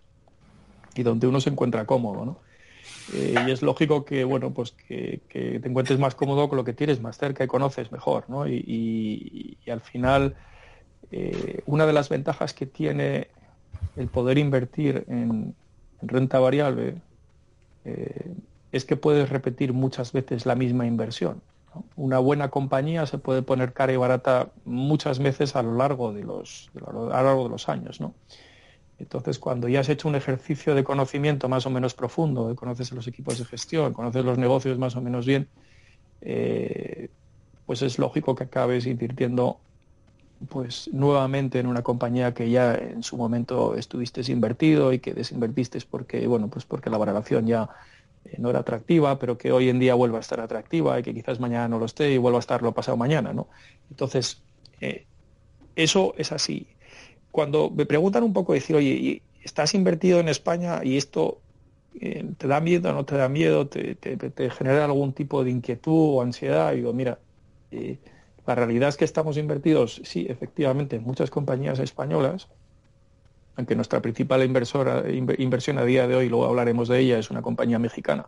y 0.95 1.03
donde 1.03 1.27
uno 1.27 1.41
se 1.41 1.49
encuentra 1.49 1.85
cómodo, 1.85 2.23
¿no? 2.23 2.37
Y 3.13 3.49
es 3.51 3.61
lógico 3.61 4.05
que, 4.05 4.23
bueno, 4.23 4.53
pues 4.53 4.71
que, 4.71 5.21
te 5.29 5.67
encuentres 5.67 5.99
más 5.99 6.15
cómodo 6.15 6.47
con 6.47 6.57
lo 6.57 6.63
que 6.63 6.73
tienes 6.73 7.01
más 7.01 7.17
cerca 7.17 7.43
y 7.43 7.47
conoces 7.47 7.91
mejor, 7.91 8.29
¿no? 8.29 8.47
y 8.47 9.57
al 9.67 9.81
final 9.81 10.35
eh, 11.11 11.61
una 11.65 11.85
de 11.85 11.93
las 11.93 12.09
ventajas 12.09 12.53
que 12.53 12.65
tiene 12.65 13.27
el 13.97 14.07
poder 14.07 14.37
invertir 14.37 15.05
en, 15.09 15.55
renta 16.01 16.39
variable 16.39 16.95
eh, 17.85 18.33
es 18.71 18.85
que 18.85 18.95
puedes 18.95 19.29
repetir 19.29 19.73
muchas 19.73 20.13
veces 20.13 20.45
la 20.45 20.55
misma 20.55 20.87
inversión. 20.87 21.41
Una 21.95 22.19
buena 22.19 22.49
compañía 22.49 23.05
se 23.05 23.17
puede 23.17 23.43
poner 23.43 23.73
cara 23.73 23.93
y 23.93 23.97
barata 23.97 24.49
muchas 24.65 25.19
veces 25.19 25.55
a 25.55 25.61
lo 25.61 25.75
largo 25.75 26.11
de 26.11 26.23
los, 26.23 26.71
a 26.85 26.91
lo 26.91 27.09
largo 27.09 27.43
de 27.43 27.49
los 27.49 27.69
años. 27.69 27.99
Entonces, 29.01 29.39
cuando 29.39 29.67
ya 29.67 29.79
has 29.79 29.89
hecho 29.89 30.07
un 30.07 30.15
ejercicio 30.15 30.75
de 30.75 30.83
conocimiento 30.83 31.49
más 31.49 31.65
o 31.65 31.69
menos 31.69 31.93
profundo, 31.93 32.55
conoces 32.55 32.91
los 32.91 33.07
equipos 33.07 33.39
de 33.39 33.45
gestión, 33.45 33.93
conoces 33.93 34.23
los 34.23 34.37
negocios 34.37 34.77
más 34.77 34.95
o 34.95 35.01
menos 35.01 35.25
bien, 35.25 35.49
eh, 36.21 37.09
pues 37.65 37.81
es 37.81 37.97
lógico 37.99 38.35
que 38.35 38.43
acabes 38.45 38.85
invirtiendo 38.85 39.59
pues 40.49 40.89
nuevamente 40.91 41.59
en 41.59 41.67
una 41.67 41.83
compañía 41.83 42.33
que 42.33 42.49
ya 42.49 42.73
en 42.75 43.03
su 43.03 43.15
momento 43.17 43.75
estuviste 43.75 44.21
invertido 44.31 44.91
y 44.91 44.99
que 44.99 45.13
desinvertiste 45.13 45.79
porque 45.89 46.25
bueno 46.25 46.47
pues 46.49 46.65
porque 46.65 46.89
la 46.89 46.97
valoración 46.97 47.45
ya 47.45 47.69
eh, 48.25 48.37
no 48.39 48.49
era 48.49 48.59
atractiva 48.59 49.19
pero 49.19 49.37
que 49.37 49.51
hoy 49.51 49.69
en 49.69 49.79
día 49.79 49.93
vuelva 49.93 50.17
a 50.17 50.21
estar 50.21 50.39
atractiva 50.39 50.99
y 50.99 51.03
que 51.03 51.13
quizás 51.13 51.39
mañana 51.39 51.67
no 51.67 51.77
lo 51.77 51.85
esté 51.85 52.11
y 52.11 52.17
vuelva 52.17 52.39
a 52.39 52.41
estarlo 52.41 52.73
pasado 52.73 52.97
mañana 52.97 53.33
no 53.33 53.49
entonces 53.91 54.43
eh, 54.79 55.05
eso 55.75 56.15
es 56.17 56.31
así 56.31 56.67
cuando 57.31 57.69
me 57.69 57.85
preguntan 57.85 58.23
un 58.23 58.33
poco 58.33 58.53
decir 58.53 58.75
oye 58.75 59.21
estás 59.43 59.73
invertido 59.73 60.19
en 60.19 60.29
España 60.29 60.81
y 60.83 60.97
esto 60.97 61.39
eh, 61.99 62.25
te 62.37 62.47
da 62.47 62.59
miedo 62.61 62.93
no 62.93 63.05
te 63.05 63.15
da 63.17 63.29
miedo 63.29 63.67
te, 63.67 63.97
genera 64.51 64.85
algún 64.85 65.13
tipo 65.13 65.43
de 65.43 65.51
inquietud 65.51 66.15
o 66.15 66.21
ansiedad 66.21 66.73
y 66.73 66.77
digo 66.77 66.93
mira 66.93 67.19
la 68.45 68.55
realidad 68.55 68.89
es 68.89 68.97
que 68.97 69.05
estamos 69.05 69.37
invertidos, 69.37 70.01
sí, 70.03 70.25
efectivamente, 70.27 70.95
en 70.95 71.03
muchas 71.03 71.29
compañías 71.29 71.79
españolas, 71.79 72.47
aunque 73.55 73.75
nuestra 73.75 74.01
principal 74.01 74.43
inversión 74.43 75.77
a 75.77 75.85
día 75.85 76.07
de 76.07 76.15
hoy, 76.15 76.29
luego 76.29 76.45
hablaremos 76.45 76.87
de 76.87 76.99
ella, 76.99 77.19
es 77.19 77.29
una 77.29 77.41
compañía 77.41 77.79
mexicana. 77.79 78.25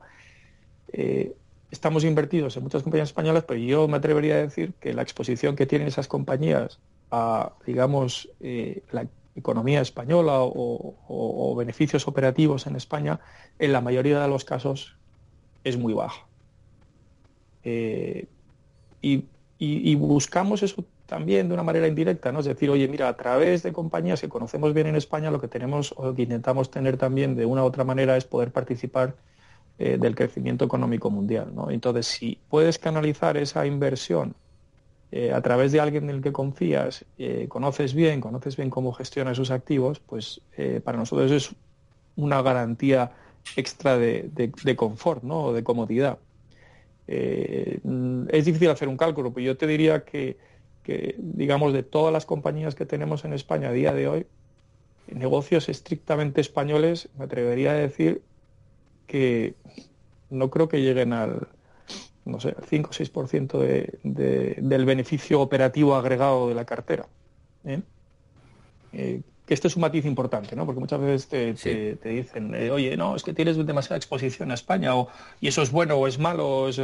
Eh, 0.91 1.33
estamos 1.71 2.03
invertidos 2.03 2.55
en 2.57 2.63
muchas 2.63 2.83
compañías 2.83 3.09
españolas, 3.09 3.43
pero 3.45 3.59
yo 3.59 3.87
me 3.87 3.97
atrevería 3.97 4.35
a 4.35 4.41
decir 4.41 4.73
que 4.79 4.93
la 4.93 5.01
exposición 5.01 5.55
que 5.55 5.65
tienen 5.65 5.87
esas 5.87 6.07
compañías 6.07 6.79
a, 7.13 7.53
digamos, 7.65 8.27
eh, 8.41 8.81
la 8.91 9.05
economía 9.35 9.81
española 9.81 10.39
o, 10.39 11.55
beneficios 11.55 12.07
operativos 12.07 12.65
en 12.65 12.75
España, 12.75 13.19
en 13.59 13.71
la 13.71 13.81
mayoría 13.81 14.19
de 14.19 14.27
los 14.27 14.43
casos 14.43 14.95
es 15.63 15.77
muy 15.77 15.93
baja. 15.93 16.25
Eh, 17.63 18.25
y 19.01 19.95
buscamos 19.95 20.63
eso 20.63 20.83
también 21.05 21.47
de 21.47 21.53
una 21.53 21.61
manera 21.61 21.87
indirecta, 21.87 22.31
¿no? 22.31 22.39
Es 22.39 22.45
decir, 22.45 22.71
oye, 22.71 22.87
mira, 22.87 23.07
a 23.07 23.15
través 23.15 23.61
de 23.61 23.71
compañías 23.71 24.19
que 24.19 24.29
conocemos 24.29 24.73
bien 24.73 24.87
en 24.87 24.95
España, 24.95 25.29
lo 25.29 25.39
que 25.39 25.47
tenemos 25.47 25.93
o 25.95 26.15
que 26.15 26.23
intentamos 26.23 26.71
tener 26.71 26.97
también 26.97 27.35
de 27.35 27.45
una 27.45 27.61
u 27.61 27.65
otra 27.65 27.83
manera 27.83 28.17
es 28.17 28.25
poder 28.25 28.51
participar 28.51 29.15
eh, 29.77 29.97
del 29.99 30.15
crecimiento 30.15 30.65
económico 30.65 31.11
mundial, 31.11 31.53
¿no? 31.53 31.69
Entonces, 31.69 32.07
si 32.07 32.39
puedes 32.49 32.79
canalizar 32.79 33.37
esa 33.37 33.67
inversión 33.67 34.33
eh, 35.15 35.31
a 35.31 35.41
través 35.41 35.71
de 35.71 35.79
alguien 35.79 36.05
en 36.05 36.15
el 36.15 36.21
que 36.23 36.31
confías, 36.31 37.05
eh, 37.19 37.45
conoces 37.47 37.93
bien, 37.93 38.19
conoces 38.19 38.57
bien 38.57 38.71
cómo 38.71 38.93
gestiona 38.93 39.35
sus 39.35 39.51
activos, 39.51 39.99
pues 39.99 40.41
para 40.83 40.97
nosotros 40.97 41.29
es 41.31 41.55
una 42.15 42.41
garantía 42.41 43.11
extra 43.55 43.99
de, 43.99 44.31
de 44.33 44.75
confort, 44.75 45.21
¿no? 45.21 45.43
O 45.43 45.53
de 45.53 45.63
comodidad. 45.63 46.17
Eh, 47.07 47.79
es 48.29 48.45
difícil 48.45 48.71
hacer 48.71 48.87
un 48.87 48.97
cálculo, 48.97 49.31
pero 49.31 49.45
yo 49.45 49.55
te 49.55 49.67
diría 49.67 50.03
que, 50.03 50.37
digamos, 51.17 51.73
de 51.73 51.83
todas 51.83 52.11
las 52.11 52.25
compañías 52.25 52.73
que 52.73 52.87
tenemos 52.87 53.23
en 53.23 53.33
España 53.33 53.69
a 53.69 53.71
día 53.71 53.93
de 53.93 54.07
hoy, 54.07 54.25
negocios 55.07 55.69
estrictamente 55.69 56.41
españoles, 56.41 57.09
me 57.19 57.25
atrevería 57.25 57.71
a 57.71 57.75
decir 57.75 58.23
que 59.05 59.53
no 60.31 60.49
creo 60.49 60.69
que 60.69 60.81
lleguen 60.81 61.13
al, 61.13 61.49
no 62.25 62.39
sé, 62.39 62.55
5 62.69 62.89
o 62.89 62.93
6% 62.93 63.59
de, 63.59 64.57
del 64.61 64.85
beneficio 64.85 65.41
operativo 65.41 65.95
agregado 65.95 66.47
de 66.47 66.55
la 66.55 66.65
cartera. 66.65 67.07
¿eh? 67.65 67.81
Eh, 68.93 69.21
que 69.45 69.53
este 69.53 69.67
es 69.67 69.75
un 69.75 69.81
matiz 69.81 70.05
importante, 70.05 70.55
¿no? 70.55 70.65
Porque 70.65 70.79
muchas 70.79 71.01
veces 71.01 71.27
te, 71.27 72.09
dicen, 72.09 72.55
eh, 72.55 72.71
oye, 72.71 72.95
no, 72.95 73.17
es 73.17 73.23
que 73.23 73.33
tienes 73.33 73.57
demasiada 73.65 73.97
exposición 73.97 74.51
a 74.51 74.53
España, 74.53 74.95
o, 74.95 75.09
y 75.41 75.49
eso 75.49 75.61
es 75.61 75.69
bueno 75.69 75.95
o 75.95 76.07
es 76.07 76.17
malo, 76.17 76.47
o 76.47 76.69
es, 76.69 76.81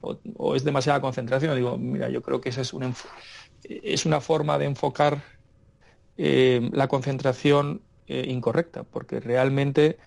o, 0.00 0.56
es 0.56 0.64
demasiada 0.64 1.02
concentración. 1.02 1.54
Digo, 1.56 1.76
mira, 1.76 2.08
yo 2.08 2.22
creo 2.22 2.40
que 2.40 2.48
esa 2.48 2.62
es 2.62 2.72
una, 2.72 2.94
es 3.64 4.06
una 4.06 4.22
forma 4.22 4.58
de 4.58 4.64
enfocar 4.64 5.22
la 6.16 6.88
concentración 6.88 7.82
incorrecta, 8.06 8.82
porque 8.82 9.20
realmente 9.20 9.98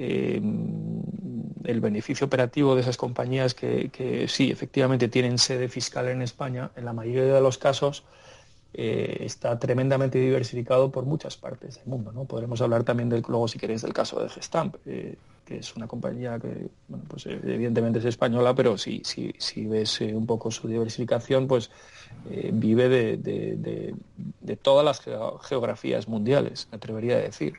el 0.00 1.80
beneficio 1.80 2.26
operativo 2.26 2.74
de 2.74 2.80
esas 2.82 2.96
compañías 2.96 3.54
que, 3.54 3.90
que 3.90 4.28
sí, 4.28 4.50
efectivamente 4.50 5.08
tienen 5.08 5.38
sede 5.38 5.68
fiscal 5.68 6.08
en 6.08 6.22
España, 6.22 6.70
en 6.76 6.84
la 6.84 6.92
mayoría 6.92 7.34
de 7.34 7.40
los 7.40 7.58
casos, 7.58 8.04
eh, 8.72 9.24
está 9.24 9.58
tremendamente 9.58 10.20
diversificado 10.20 10.92
por 10.92 11.04
muchas 11.04 11.36
partes 11.36 11.76
del 11.76 11.86
mundo. 11.86 12.12
¿no? 12.12 12.24
Podremos 12.24 12.60
hablar 12.60 12.84
también 12.84 13.08
del, 13.08 13.24
luego, 13.26 13.48
si 13.48 13.58
queréis, 13.58 13.82
del 13.82 13.92
caso 13.92 14.22
de 14.22 14.28
Gestamp, 14.28 14.76
eh, 14.86 15.16
que 15.44 15.58
es 15.58 15.74
una 15.74 15.88
compañía 15.88 16.38
que, 16.38 16.68
pues 17.08 17.26
evidentemente 17.26 17.98
es 17.98 18.04
española, 18.04 18.54
pero 18.54 18.78
si, 18.78 19.02
ves 19.56 20.00
eh, 20.00 20.14
un 20.14 20.24
poco 20.24 20.52
su 20.52 20.68
diversificación, 20.68 21.48
pues 21.48 21.70
vive 22.52 22.88
de, 22.88 24.56
todas 24.62 24.84
las 24.84 25.00
geografías 25.42 26.06
mundiales, 26.06 26.68
me 26.70 26.76
atrevería 26.76 27.16
a 27.16 27.20
decir. 27.20 27.54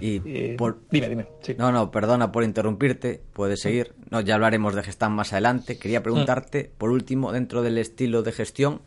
Y 0.00 0.18
Dime, 0.18 1.08
dime. 1.08 1.26
No, 1.58 1.72
no, 1.72 1.90
perdona 1.90 2.32
por 2.32 2.44
interrumpirte, 2.44 3.20
puedes 3.32 3.60
seguir. 3.60 3.94
No, 4.10 4.20
ya 4.20 4.34
hablaremos 4.34 4.74
de 4.74 4.82
Gestamp 4.82 5.14
más 5.14 5.32
adelante. 5.32 5.78
Quería 5.78 6.02
preguntarte, 6.02 6.70
por 6.78 6.90
último, 6.90 7.32
dentro 7.32 7.62
del 7.62 7.78
estilo 7.78 8.22
de 8.22 8.32
gestión, 8.32 8.80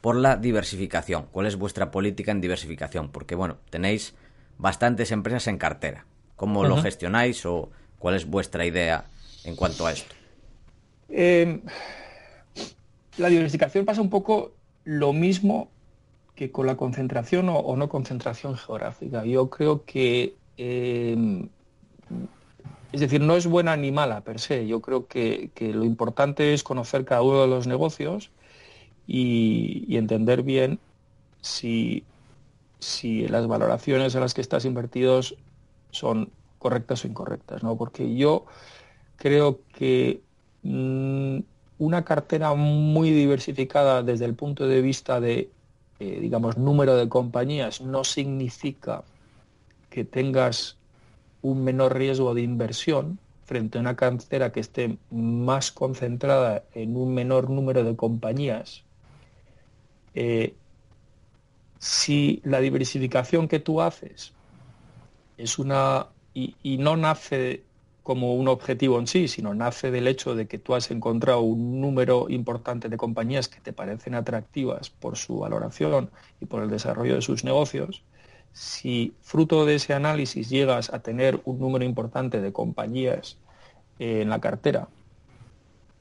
por 0.00 0.16
la 0.16 0.36
diversificación. 0.36 1.26
¿Cuál 1.30 1.46
es 1.46 1.56
vuestra 1.56 1.90
política 1.90 2.32
en 2.32 2.40
diversificación? 2.40 3.10
Porque, 3.10 3.34
bueno, 3.34 3.58
tenéis 3.70 4.14
bastantes 4.58 5.12
empresas 5.12 5.46
en 5.46 5.58
cartera. 5.58 6.06
¿Cómo 6.36 6.64
lo 6.64 6.76
gestionáis 6.76 7.46
o 7.46 7.70
cuál 7.98 8.14
es 8.14 8.26
vuestra 8.26 8.66
idea 8.66 9.06
en 9.44 9.56
cuanto 9.56 9.86
a 9.86 9.92
esto? 9.92 10.14
Em, 11.08 11.62
la 13.16 13.28
diversificación 13.28 13.84
pasa 13.84 14.02
un 14.02 14.10
poco 14.10 14.52
lo 14.84 15.12
mismo 15.12 15.70
que 16.34 16.52
con 16.52 16.66
la 16.66 16.76
concentración 16.76 17.48
o, 17.48 17.76
no 17.76 17.88
concentración 17.88 18.56
geográfica. 18.56 19.24
Yo 19.24 19.48
creo 19.48 19.84
que, 19.84 20.34
em, 20.56 21.48
es 22.92 23.00
decir, 23.00 23.20
no 23.20 23.36
es 23.36 23.46
buena 23.46 23.76
ni 23.76 23.92
mala 23.92 24.22
per 24.22 24.38
se. 24.40 24.66
Yo 24.66 24.80
creo 24.80 25.06
que, 25.06 25.50
que, 25.54 25.72
lo 25.72 25.84
importante 25.84 26.54
es 26.54 26.62
conocer 26.62 27.04
cada 27.04 27.22
uno 27.22 27.42
de 27.42 27.48
los 27.48 27.66
negocios 27.66 28.30
y, 29.06 29.96
entender 29.96 30.42
bien 30.42 30.78
si, 31.40 32.04
si, 32.80 33.28
las 33.28 33.46
valoraciones 33.46 34.14
en 34.14 34.20
las 34.20 34.34
que 34.34 34.40
estás 34.40 34.64
invertidos 34.64 35.36
son 35.90 36.30
correctas 36.58 37.04
o 37.04 37.08
incorrectas, 37.08 37.62
¿no? 37.62 37.76
Porque 37.76 38.16
yo 38.16 38.46
creo 39.16 39.60
que 39.74 40.22
mm, 40.62 41.38
una 41.78 42.04
cartera 42.04 42.54
muy 42.54 43.10
diversificada 43.10 44.02
desde 44.02 44.24
el 44.24 44.34
punto 44.34 44.66
de 44.66 44.80
vista 44.82 45.20
de, 45.20 45.50
eh, 46.00 46.18
digamos, 46.20 46.56
número 46.56 46.96
de 46.96 47.08
compañías 47.08 47.80
no 47.80 48.04
significa 48.04 49.04
que 49.96 50.04
tengas 50.04 50.76
un 51.40 51.64
menor 51.64 51.96
riesgo 51.96 52.34
de 52.34 52.42
inversión 52.42 53.18
frente 53.46 53.78
a 53.78 53.80
una 53.80 53.96
cartera 53.96 54.52
que 54.52 54.60
esté 54.60 54.98
más 55.10 55.72
concentrada 55.72 56.64
en 56.74 56.98
un 56.98 57.14
menor 57.14 57.48
número 57.48 57.82
de 57.82 57.96
compañías 57.96 58.84
eh, 60.14 60.54
si 61.78 62.42
la 62.44 62.60
diversificación 62.60 63.48
que 63.48 63.58
tú 63.58 63.80
haces 63.80 64.34
es 65.38 65.58
una 65.58 66.08
y, 66.34 66.76
no 66.76 66.98
nace 66.98 67.62
como 68.02 68.34
un 68.34 68.48
objetivo 68.48 68.98
en 68.98 69.06
sí, 69.06 69.28
sino 69.28 69.54
nace 69.54 69.90
del 69.90 70.08
hecho 70.08 70.34
de 70.34 70.46
que 70.46 70.58
tú 70.58 70.74
has 70.74 70.90
encontrado 70.90 71.40
un 71.40 71.80
número 71.80 72.26
importante 72.28 72.90
de 72.90 72.98
compañías 72.98 73.48
que 73.48 73.62
te 73.62 73.72
parecen 73.72 74.14
atractivas 74.14 74.90
por 74.90 75.16
su 75.16 75.38
valoración 75.38 76.10
y 76.38 76.44
por 76.44 76.62
el 76.62 76.68
desarrollo 76.68 77.14
de 77.14 77.22
sus 77.22 77.44
negocios, 77.44 78.02
si 78.56 79.12
fruto 79.20 79.66
de 79.66 79.74
ese 79.74 79.92
análisis 79.92 80.48
llegas 80.48 80.90
a 80.90 81.00
tener 81.00 81.42
un 81.44 81.58
número 81.58 81.84
importante 81.84 82.40
de 82.40 82.54
compañías 82.54 83.36
eh, 83.98 84.22
en 84.22 84.30
la 84.30 84.40
cartera, 84.40 84.88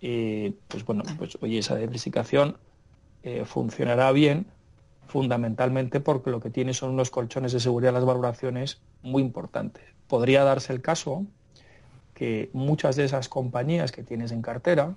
eh, 0.02 0.54
pues 0.70 0.86
bueno, 0.86 1.04
pues 1.18 1.38
oye, 1.42 1.58
esa 1.58 1.76
diversificación 1.76 2.56
eh, 3.24 3.44
funcionará 3.44 4.10
bien 4.14 4.46
fundamentalmente 5.06 6.00
porque 6.00 6.32
lo 6.32 6.40
que 6.40 6.50
tiene 6.50 6.74
son 6.74 6.92
unos 6.92 7.10
colchones 7.10 7.52
de 7.52 7.60
seguridad 7.60 7.90
en 7.90 7.96
las 7.96 8.06
valoraciones 8.06 8.80
muy 9.02 9.22
importantes. 9.22 9.84
Podría 10.08 10.46
darse 10.46 10.72
el 10.72 10.82
caso 10.82 11.26
que 12.14 12.50
muchas 12.54 12.96
de 12.96 13.04
esas 13.04 13.28
compañías 13.28 13.92
que 13.92 14.02
tienes 14.02 14.32
en 14.32 14.42
cartera, 14.42 14.96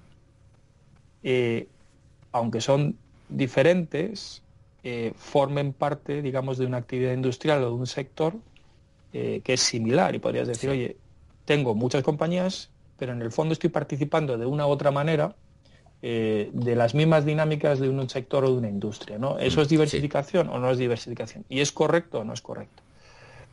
aunque 2.31 2.61
son 2.61 2.97
diferentes, 3.29 4.43
eh, 4.91 5.13
formen 5.17 5.75
parte, 5.75 6.23
digamos, 6.23 6.57
de 6.57 6.65
una 6.65 6.79
actividad 6.79 7.13
industrial 7.13 7.63
o 7.63 7.67
de 7.67 7.75
un 7.75 7.87
sector 7.87 8.33
eh, 9.13 9.43
que 9.45 9.53
es 9.53 9.61
similar. 9.61 10.15
Y 10.15 10.19
podrías 10.19 10.49
decir, 10.49 10.71
oye, 10.71 10.97
tengo 11.45 11.75
muchas 11.75 12.03
compañías, 12.03 12.71
pero 12.99 13.13
en 13.13 13.21
el 13.21 13.31
fondo 13.31 13.53
estoy 13.53 13.69
participando 13.69 14.39
de 14.39 14.47
una 14.47 14.67
u 14.67 14.71
otra 14.71 14.91
manera 14.91 15.37
eh, 16.01 16.49
de 16.55 16.75
las 16.75 16.95
mismas 16.95 17.27
dinámicas 17.27 17.81
de 17.81 17.91
un 17.91 18.09
sector 18.09 18.47
o 18.47 18.53
de 18.53 18.57
una 18.57 18.71
industria. 18.71 19.19
¿no? 19.19 19.39
¿Eso 19.39 19.61
mm, 19.61 19.63
es 19.63 19.69
diversificación 19.69 20.49
o 20.49 20.59
no 20.59 20.71
es 20.71 20.79
diversificación? 20.79 21.45
¿Y 21.51 21.61
es 21.61 21.71
correcto 21.71 22.21
o 22.21 22.25
no 22.25 22.33
es 22.33 22.41
correcto? 22.41 22.83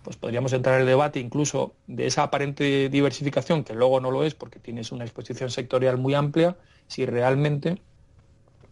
Pues 0.03 0.15
podríamos 0.15 0.53
entrar 0.53 0.75
en 0.75 0.81
el 0.81 0.87
debate 0.87 1.19
incluso 1.19 1.73
de 1.87 2.05
esa 2.05 2.23
aparente 2.23 2.87
diversificación, 2.87 3.65
que 3.65 3.73
luego 3.73 3.99
no 3.99 4.09
lo 4.09 4.23
es 4.23 4.35
porque 4.35 4.59
tienes 4.59 4.93
una 4.93 5.03
exposición 5.03 5.49
sectorial 5.49 5.97
muy 5.97 6.13
amplia, 6.13 6.55
si 6.87 7.05
realmente 7.05 7.81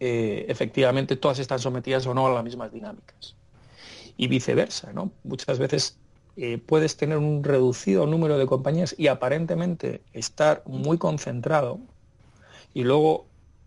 eh, 0.00 0.46
efectivamente 0.48 1.16
todas 1.16 1.38
están 1.38 1.58
sometidas 1.58 2.06
o 2.06 2.14
no 2.14 2.26
a 2.26 2.32
las 2.32 2.44
mismas 2.44 2.72
dinámicas. 2.72 3.36
Y 4.16 4.28
viceversa, 4.28 4.92
¿no? 4.92 5.10
Muchas 5.24 5.58
veces 5.58 5.98
eh, 6.36 6.58
puedes 6.58 6.96
tener 6.96 7.18
un 7.18 7.44
reducido 7.44 8.06
número 8.06 8.38
de 8.38 8.46
compañías 8.46 8.94
y 8.98 9.08
aparentemente 9.08 10.02
estar 10.12 10.62
muy 10.66 10.98
concentrado 10.98 11.78
y 12.72 12.84
luego 12.84 13.26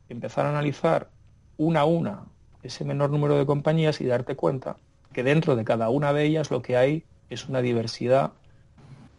empezar 0.09 0.45
a 0.45 0.49
analizar 0.49 1.09
una 1.57 1.81
a 1.81 1.85
una 1.85 2.25
ese 2.63 2.83
menor 2.83 3.09
número 3.09 3.37
de 3.37 3.45
compañías 3.45 4.01
y 4.01 4.05
darte 4.05 4.35
cuenta 4.35 4.77
que 5.13 5.23
dentro 5.23 5.55
de 5.55 5.63
cada 5.63 5.89
una 5.89 6.13
de 6.13 6.25
ellas 6.25 6.51
lo 6.51 6.61
que 6.61 6.75
hay 6.77 7.03
es 7.29 7.47
una 7.47 7.61
diversidad 7.61 8.33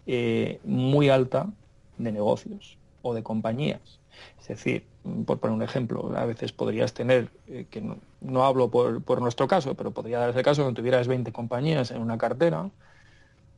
eh, 0.07 0.61
muy 0.65 1.09
alta 1.09 1.49
de 1.97 2.13
negocios 2.13 2.79
o 3.03 3.15
de 3.15 3.23
compañías. 3.23 4.01
Es 4.41 4.49
decir, 4.49 4.85
por 5.27 5.39
poner 5.39 5.57
un 5.57 5.63
ejemplo, 5.63 6.13
a 6.17 6.25
veces 6.25 6.53
podrías 6.53 6.93
tener, 6.93 7.31
eh, 7.47 7.67
que 7.71 7.83
no, 8.21 8.45
hablo 8.45 8.71
por, 8.71 9.21
nuestro 9.21 9.49
caso, 9.49 9.75
pero 9.75 9.93
podría 9.93 10.19
darse 10.19 10.39
el 10.39 10.45
caso 10.45 10.67
que 10.67 10.75
tuvieras 10.75 11.09
20 11.09 11.33
compañías 11.33 11.91
en 11.91 12.03
una 12.03 12.19
cartera 12.19 12.71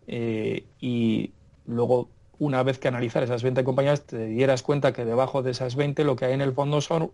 eh, 0.06 0.64
y 0.80 1.32
luego 1.66 2.08
una 2.38 2.62
vez 2.62 2.78
que 2.78 2.88
analizar 2.88 3.22
esas 3.22 3.42
20 3.42 3.64
compañías, 3.64 4.06
te 4.06 4.26
dieras 4.26 4.62
cuenta 4.62 4.92
que 4.92 5.04
debajo 5.04 5.42
de 5.42 5.50
esas 5.50 5.76
20 5.76 6.04
lo 6.04 6.16
que 6.16 6.24
hay 6.24 6.32
en 6.32 6.40
el 6.40 6.52
fondo 6.52 6.80
son 6.80 7.10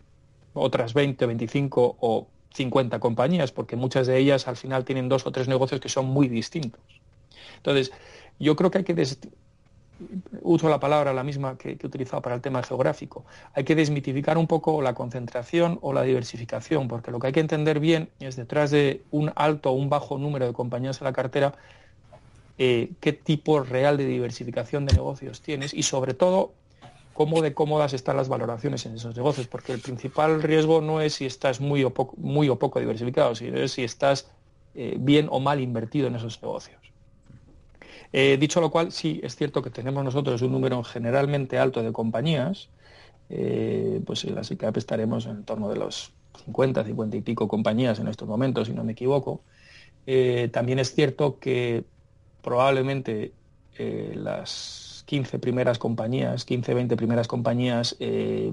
otras 0.55 0.95
20, 0.95 1.27
25 1.27 1.97
o 2.01 2.29
50 2.55 2.99
compañías, 3.01 3.53
porque 3.53 3.77
muchas 3.77 4.07
de 4.07 4.19
ellas 4.19 4.49
al 4.49 4.57
final 4.57 4.85
tienen 4.85 5.09
dos 5.09 5.27
o 5.27 5.33
tres 5.33 5.49
negocios 5.49 5.81
que 5.81 5.89
son 5.89 6.07
muy 6.07 6.29
distintos. 6.29 6.81
Entonces, 7.57 7.93
yo 8.39 8.57
creo 8.57 8.71
que 8.71 8.79
hay 8.79 8.85
que, 8.85 8.95
uso 10.43 10.69
la 10.69 10.79
palabra 10.79 11.13
la 11.13 11.23
misma 11.23 11.57
que, 11.57 11.77
que, 11.77 11.87
he 11.87 11.89
utilizado 11.89 12.21
para 12.23 12.35
el 12.35 12.41
tema 12.41 12.63
geográfico, 12.63 13.25
hay 13.55 13.65
que 13.65 13.75
desmitificar 13.75 14.39
un 14.39 14.47
poco 14.47 14.83
la 14.83 14.95
concentración 14.95 15.79
o 15.83 15.93
la 15.93 16.03
diversificación, 16.03 16.89
porque 16.89 17.11
lo 17.11 17.19
que 17.19 17.29
hay 17.29 17.33
que 17.33 17.41
entender 17.41 17.81
bien 17.81 18.11
es 18.21 18.37
detrás 18.37 18.71
de 18.71 19.03
un 19.11 19.33
alto 19.37 19.71
o 19.71 19.73
un 19.73 19.89
bajo 19.89 20.19
número 20.19 20.47
de 20.47 20.53
compañías 20.53 21.01
en 21.01 21.07
la 21.07 21.13
cartera, 21.13 21.55
eh, 22.59 22.93
qué 23.01 23.13
tipo 23.13 23.61
real 23.61 23.97
de 23.97 24.07
diversificación 24.07 24.87
de 24.87 24.95
negocios 24.95 25.43
tienes 25.43 25.75
y 25.75 25.83
sobre 25.83 26.15
todo 26.15 26.53
cómo 27.13 27.41
de 27.41 27.55
cómodas 27.55 27.95
están 27.95 28.17
las 28.17 28.29
valoraciones 28.29 28.85
en 28.87 28.95
esos 28.95 29.17
negocios, 29.17 29.47
porque 29.47 29.73
el 29.73 29.81
principal 29.81 30.43
riesgo 30.43 30.83
no 30.83 31.01
es 31.01 31.15
si 31.15 31.27
estás 31.27 31.61
muy 31.61 31.83
o 31.83 31.91
poco, 31.91 32.15
muy 32.19 32.49
o 32.51 32.59
poco 32.59 32.79
diversificado, 32.79 33.35
sino 33.35 33.59
es 33.59 33.73
si 33.73 33.85
estás 33.85 34.31
eh, 34.75 34.97
bien 34.99 35.29
o 35.31 35.41
mal 35.41 35.61
invertido 35.61 36.09
en 36.09 36.17
esos 36.17 36.43
negocios. 36.43 36.86
Eh, 38.13 38.37
dicho 38.39 38.61
lo 38.61 38.71
cual, 38.71 38.93
sí, 38.93 39.21
es 39.23 39.37
cierto 39.37 39.63
que 39.63 39.71
tenemos 39.71 40.05
nosotros 40.05 40.43
un 40.43 40.53
número 40.53 40.83
generalmente 40.85 41.59
alto 41.59 41.83
de 41.83 41.93
compañías, 41.93 42.69
pues 43.29 44.25
en 44.25 44.37
la 44.37 44.45
SICAP 44.45 44.77
estaremos 44.77 45.27
en 45.27 45.43
torno 45.45 45.69
de 45.69 45.77
los 45.77 46.13
50, 46.45 46.85
50 46.85 47.17
y 47.17 47.21
pico 47.23 47.49
compañías 47.49 47.99
en 47.99 48.07
estos 48.07 48.29
momentos, 48.29 48.69
si 48.69 48.75
no 48.75 48.85
me 48.85 48.93
equivoco. 48.93 49.43
también 50.53 50.79
es 50.79 50.95
cierto 50.95 51.41
que 51.41 51.85
probablemente 52.47 53.33
eh, 53.79 54.13
las 54.15 55.03
15 55.07 55.39
primeras 55.41 55.79
compañías, 55.79 56.45
15, 56.45 56.75
20 56.75 56.97
primeras 56.97 57.29
compañías 57.29 57.97
eh, 57.99 58.53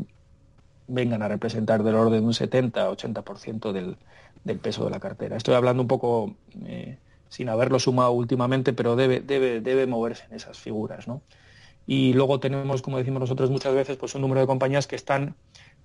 vengan 0.88 1.22
a 1.22 1.28
representar 1.28 1.84
del 1.84 1.96
orden 1.96 2.22
de 2.22 2.26
un 2.26 2.34
70-80% 2.34 3.72
del, 3.72 3.98
del 4.44 4.60
peso 4.60 4.84
de 4.86 4.90
la 4.90 5.00
cartera. 5.00 5.38
Estoy 5.38 5.54
hablando 5.54 5.84
un 5.84 5.88
poco 5.88 6.36
eh, 6.66 6.98
sin 7.34 7.50
haberlo 7.50 7.80
sumado 7.80 8.12
últimamente, 8.12 8.74
pero 8.74 8.96
debe, 8.96 9.20
debe, 9.20 9.60
debe 9.60 9.88
moverse 9.88 10.26
en 10.30 10.36
esas 10.36 10.60
figuras. 10.60 11.08
¿no? 11.08 11.24
Y 11.88 12.14
luego 12.14 12.40
tenemos, 12.40 12.84
como 12.84 13.00
decimos 13.00 13.22
nosotros 13.22 13.50
muchas 13.50 13.74
veces, 13.74 13.98
pues 13.98 14.14
un 14.14 14.22
número 14.22 14.42
de 14.42 14.46
compañías 14.46 14.86
que 14.86 14.96
están 14.96 15.36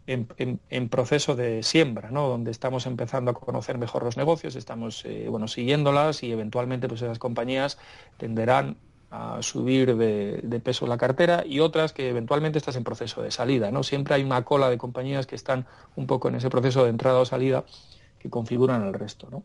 en, 0.06 0.88
proceso 0.90 1.36
de 1.36 1.62
siembra, 1.62 2.10
¿no? 2.10 2.28
donde 2.28 2.50
estamos 2.50 2.84
empezando 2.84 3.30
a 3.30 3.34
conocer 3.34 3.78
mejor 3.78 4.02
los 4.02 4.18
negocios, 4.18 4.56
estamos 4.56 5.06
eh, 5.06 5.26
bueno, 5.30 5.48
siguiéndolas 5.48 6.22
y 6.22 6.32
eventualmente 6.32 6.86
pues, 6.86 7.00
esas 7.00 7.18
compañías 7.18 7.78
tenderán 8.18 8.76
a 9.10 9.40
subir 9.40 9.96
de, 9.96 10.60
peso 10.62 10.86
la 10.86 10.98
cartera 10.98 11.44
y 11.46 11.60
otras 11.60 11.94
que 11.94 12.10
eventualmente 12.10 12.58
estás 12.58 12.76
en 12.76 12.84
proceso 12.84 13.22
de 13.22 13.30
salida. 13.30 13.70
¿no? 13.70 13.82
Siempre 13.82 14.14
hay 14.14 14.22
una 14.22 14.44
cola 14.44 14.68
de 14.68 14.76
compañías 14.76 15.26
que 15.26 15.34
están 15.34 15.64
un 15.96 16.06
poco 16.06 16.28
en 16.28 16.34
ese 16.34 16.50
proceso 16.50 16.84
de 16.84 16.90
entrada 16.90 17.18
o 17.20 17.24
salida 17.24 17.64
que 18.18 18.28
configuran 18.28 18.86
el 18.86 18.92
resto. 18.92 19.28
¿no? 19.30 19.42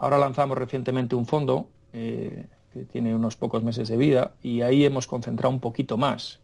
Ahora 0.00 0.16
lanzamos 0.16 0.56
recientemente 0.56 1.14
un 1.14 1.26
fondo 1.26 1.68
eh, 1.92 2.46
que 2.72 2.84
tiene 2.84 3.14
unos 3.14 3.36
pocos 3.36 3.62
meses 3.62 3.86
de 3.88 3.98
vida 3.98 4.32
y 4.42 4.62
ahí 4.62 4.86
hemos 4.86 5.06
concentrado 5.06 5.52
un 5.52 5.60
poquito 5.60 5.98
más 5.98 6.40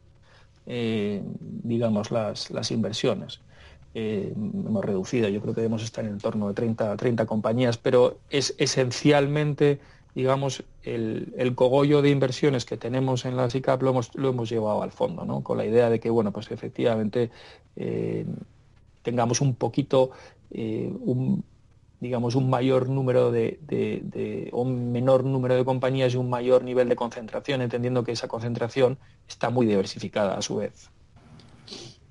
eh, 0.66 1.22
digamos, 1.40 2.10
las, 2.10 2.50
las 2.50 2.70
inversiones. 2.70 3.40
Eh, 3.94 4.34
hemos 4.34 4.84
reducido, 4.84 5.28
yo 5.30 5.40
creo 5.40 5.54
que 5.54 5.62
debemos 5.62 5.82
estar 5.82 6.04
en 6.04 6.18
torno 6.18 6.48
de 6.48 6.54
30, 6.54 6.98
30 6.98 7.24
compañías, 7.24 7.78
pero 7.78 8.18
es 8.28 8.54
esencialmente, 8.58 9.80
digamos, 10.14 10.62
el, 10.82 11.32
el, 11.38 11.54
cogollo 11.54 12.02
de 12.02 12.10
inversiones 12.10 12.66
que 12.66 12.76
tenemos 12.76 13.24
en 13.24 13.36
la 13.36 13.48
SICAP 13.48 13.80
lo 13.82 13.90
hemos, 13.90 14.14
lo 14.16 14.28
hemos 14.28 14.50
llevado 14.50 14.82
al 14.82 14.92
fondo, 14.92 15.24
¿no? 15.24 15.42
con 15.42 15.56
la 15.56 15.64
idea 15.64 15.88
de 15.88 15.98
que, 15.98 16.10
bueno, 16.10 16.30
pues 16.30 16.50
efectivamente 16.50 17.30
tengamos 19.02 19.40
un 19.40 19.54
poquito, 19.54 20.10
un, 20.50 21.42
digamos, 22.00 22.34
un 22.34 22.50
mayor 22.50 22.88
número 22.88 23.30
de, 23.30 23.58
de, 23.62 24.50
un 24.52 24.92
menor 24.92 25.24
número 25.24 25.54
de 25.54 25.64
compañías 25.64 26.14
y 26.14 26.16
un 26.16 26.28
mayor 26.28 26.62
nivel 26.62 26.88
de 26.88 26.96
concentración, 26.96 27.62
entendiendo 27.62 28.04
que 28.04 28.12
esa 28.12 28.28
concentración 28.28 28.98
está 29.28 29.50
muy 29.50 29.66
diversificada 29.66 30.36
a 30.36 30.42
su 30.42 30.56
vez. 30.56 30.90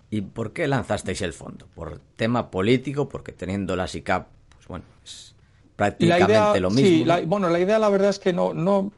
¿Y 0.09 0.21
por 0.21 0.53
qué 0.53 0.67
lanzasteis 0.67 1.21
el 1.21 1.33
fondo? 1.33 1.67
¿Por 1.75 1.99
tema 2.15 2.51
político? 2.51 3.09
Porque 3.09 3.31
teniendo 3.31 3.75
la 3.75 3.87
SICAP, 3.87 4.27
pues 4.49 4.67
bueno, 4.67 4.85
es 5.03 5.35
prácticamente 5.75 6.59
lo 6.59 6.69
mismo. 6.69 7.15
Sí, 7.15 7.25
bueno, 7.25 7.49
la 7.49 7.59
idea 7.59 7.79
la 7.79 7.89
verdad 7.89 8.09
es 8.09 8.19
que 8.19 8.33
no, 8.33 8.53
no 8.53 8.91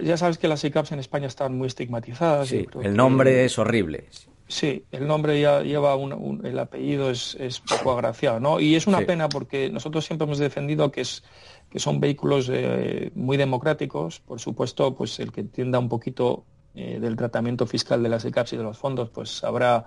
ya 0.00 0.16
sabes 0.16 0.38
que 0.38 0.48
las 0.48 0.60
SICAPs 0.60 0.92
en 0.92 0.98
España 0.98 1.26
están 1.26 1.56
muy 1.56 1.66
estigmatizadas. 1.66 2.48
Sí, 2.48 2.66
el 2.82 2.96
nombre 2.96 3.44
es 3.44 3.58
horrible. 3.58 4.06
Sí, 4.10 4.27
el 4.48 5.06
nombre 5.06 5.40
ya 5.40 5.62
lleva 5.62 5.94
un, 5.96 6.44
el 6.44 6.58
apellido 6.58 7.10
es, 7.10 7.36
poco 7.68 7.92
agraciado, 7.92 8.40
¿no? 8.40 8.60
Y 8.60 8.76
es 8.76 8.86
una 8.86 9.00
pena 9.00 9.28
porque 9.28 9.70
nosotros 9.70 10.04
siempre 10.06 10.24
hemos 10.24 10.38
defendido 10.38 10.90
que 10.90 11.02
es 11.02 11.22
que 11.70 11.78
son 11.78 12.00
vehículos 12.00 12.48
eh, 12.50 13.10
muy 13.14 13.36
democráticos, 13.36 14.20
por 14.20 14.40
supuesto, 14.40 14.94
pues 14.94 15.20
el 15.20 15.32
que 15.32 15.42
entienda 15.42 15.78
un 15.78 15.88
poquito 15.88 16.44
eh, 16.74 16.98
del 16.98 17.16
tratamiento 17.16 17.66
fiscal 17.66 18.02
de 18.02 18.08
las 18.08 18.24
ECAPS 18.24 18.54
y 18.54 18.56
de 18.56 18.62
los 18.62 18.78
fondos, 18.78 19.10
pues 19.10 19.30
sabrá 19.30 19.84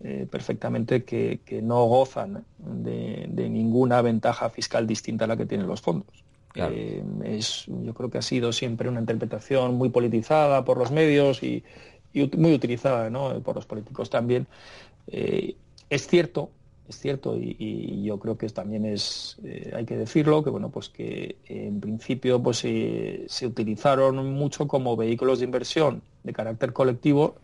eh, 0.00 0.28
perfectamente 0.30 1.02
que, 1.02 1.40
no 1.62 1.84
gozan 1.86 2.44
de, 2.58 3.26
ninguna 3.50 4.00
ventaja 4.00 4.48
fiscal 4.48 4.86
distinta 4.86 5.24
a 5.24 5.28
la 5.28 5.36
que 5.36 5.46
tienen 5.46 5.66
los 5.66 5.80
fondos. 5.80 6.24
es, 7.24 7.64
yo 7.66 7.94
creo 7.94 8.10
que 8.10 8.18
ha 8.18 8.22
sido 8.22 8.52
siempre 8.52 8.88
una 8.88 9.00
interpretación 9.00 9.74
muy 9.74 9.88
politizada 9.88 10.64
por 10.64 10.78
los 10.78 10.92
medios 10.92 11.42
y, 11.42 11.64
y 12.12 12.30
muy 12.36 12.54
utilizada 12.54 13.10
por 13.40 13.56
los 13.56 13.66
políticos 13.66 14.10
también. 14.10 14.46
Eh, 15.08 15.56
es 15.90 16.06
cierto 16.06 16.50
es 16.88 16.98
cierto, 16.98 17.36
y, 17.36 18.02
yo 18.02 18.18
creo 18.18 18.38
que 18.38 18.48
también 18.48 18.86
es, 18.86 19.36
eh, 19.44 19.72
hay 19.76 19.84
que 19.84 19.96
decirlo, 19.96 20.42
que 20.42 20.50
bueno, 20.50 20.70
pues 20.70 20.88
que 20.88 21.36
en 21.44 21.80
principio 21.80 22.42
pues 22.42 22.58
se 22.58 23.46
utilizaron 23.46 24.32
mucho 24.32 24.66
como 24.66 24.96
vehículos 24.96 25.40
de 25.40 25.44
inversión 25.44 26.02
de 26.24 26.32
carácter 26.32 26.72
colectivo, 26.72 27.36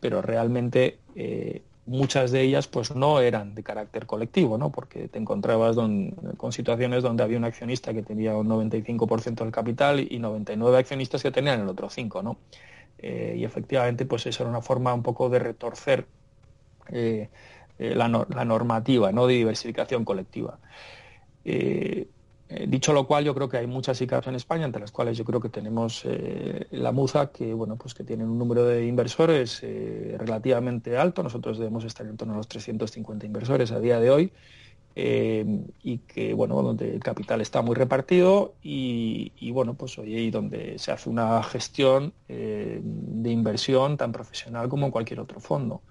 pero 0.00 0.20
realmente 0.20 0.98
eh, 1.14 1.62
muchas 1.86 2.32
de 2.32 2.42
ellas 2.42 2.66
pues 2.66 2.94
no 2.94 3.20
eran 3.20 3.54
de 3.54 3.62
carácter 3.62 4.06
colectivo, 4.06 4.58
¿no? 4.58 4.70
Porque 4.72 5.06
te 5.06 5.18
encontrabas 5.18 5.76
con 5.76 6.52
situaciones 6.52 7.04
donde 7.04 7.22
había 7.22 7.38
un 7.38 7.44
accionista 7.44 7.94
que 7.94 8.02
tenía 8.02 8.34
un 8.34 8.48
95% 8.48 9.44
del 9.44 9.52
capital 9.52 10.00
y 10.00 10.18
99 10.18 10.76
accionistas 10.76 11.22
que 11.22 11.30
tenían 11.30 11.60
el 11.60 11.68
otro 11.68 11.88
5, 11.88 12.22
¿no? 12.22 12.36
Eh, 12.98 13.34
y 13.38 13.44
efectivamente 13.44 14.06
pues 14.06 14.26
eso 14.26 14.42
era 14.42 14.50
una 14.50 14.62
forma 14.62 14.94
un 14.94 15.02
poco 15.02 15.28
de 15.28 15.38
retorcer 15.38 16.06
eh, 17.78 17.94
la, 17.94 18.08
normativa 18.08 19.12
¿no? 19.12 19.26
de 19.26 19.34
diversificación 19.34 20.04
colectiva. 20.04 20.58
Eh, 21.44 22.08
eh, 22.48 22.66
dicho 22.66 22.94
lo 22.94 23.06
cual, 23.06 23.24
yo 23.24 23.34
creo 23.34 23.50
que 23.50 23.58
hay 23.58 23.66
muchas 23.66 24.00
ICAPs 24.00 24.28
en 24.28 24.34
España, 24.34 24.64
entre 24.64 24.80
las 24.80 24.92
cuales 24.92 25.18
yo 25.18 25.24
creo 25.24 25.40
que 25.40 25.50
tenemos 25.50 26.06
la 26.70 26.92
MUZA, 26.92 27.32
que 27.32 27.52
bueno, 27.52 27.76
pues 27.76 27.92
que 27.92 28.04
tienen 28.04 28.28
un 28.28 28.38
número 28.38 28.64
de 28.64 28.86
inversores 28.86 29.60
relativamente 29.60 30.96
alto. 30.96 31.22
Nosotros 31.22 31.58
debemos 31.58 31.84
estar 31.84 32.06
en 32.06 32.16
torno 32.16 32.34
a 32.34 32.36
los 32.38 32.48
350 32.48 33.26
inversores 33.26 33.72
a 33.72 33.80
día 33.80 34.00
de 34.00 34.10
hoy. 34.10 34.32
Y 34.98 35.98
que 36.08 36.32
bueno 36.32 36.62
donde 36.62 36.94
el 36.94 37.00
capital 37.00 37.42
está 37.42 37.60
muy 37.60 37.74
repartido 37.74 38.54
y, 38.62 39.50
bueno 39.50 39.74
pues 39.74 39.98
hoy 39.98 40.30
donde 40.30 40.78
se 40.78 40.90
hace 40.90 41.10
una 41.10 41.42
gestión 41.42 42.14
de 42.28 43.30
inversión 43.30 43.98
tan 43.98 44.12
profesional 44.12 44.70
como 44.70 44.86
en 44.86 44.92
cualquier 44.92 45.20
otro 45.20 45.38
fondo 45.38 45.82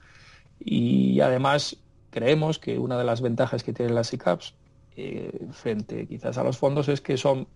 y 0.60 1.20
además 1.20 1.78
creemos 2.10 2.60
que 2.60 2.80
una 2.80 2.98
de 2.98 3.04
las 3.04 3.22
ventajas 3.22 3.64
que 3.64 3.74
tienen 3.74 3.94
las 3.94 4.14
ICAPs 4.14 4.56
eh, 4.98 5.48
frente 5.52 6.08
quizás 6.08 6.38
a 6.38 6.44
los 6.46 6.58
fondos 6.58 6.88
es 6.88 7.02
que 7.02 7.18
son, 7.18 7.48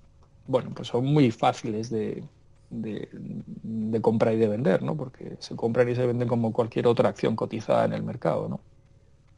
bueno, 0.46 0.72
pues 0.76 0.90
son 0.90 1.06
muy 1.06 1.32
fáciles 1.32 1.90
de, 1.90 2.22
de, 2.70 4.02
comprar 4.02 4.34
y 4.34 4.38
de 4.38 4.50
vender, 4.50 4.84
¿no? 4.84 4.98
Porque 4.98 5.38
se 5.40 5.56
compran 5.56 5.88
y 5.88 5.96
se 5.96 6.06
venden 6.06 6.28
como 6.28 6.52
cualquier 6.52 6.88
otra 6.88 7.08
acción 7.08 7.38
cotizada 7.38 7.86
en 7.86 7.94
el 7.94 8.04
mercado, 8.04 8.50
¿no? 8.50 8.60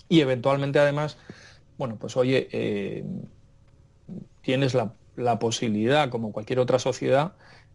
Y 0.10 0.22
eventualmente 0.22 0.80
además, 0.80 1.18
bueno, 1.78 1.98
pues 2.00 2.18
oye, 2.18 2.48
eh, 2.52 3.04
tienes 4.42 4.74
la, 4.74 4.94
posibilidad, 5.40 6.10
como 6.10 6.32
cualquier 6.32 6.60
otra 6.60 6.80
sociedad, 6.80 7.34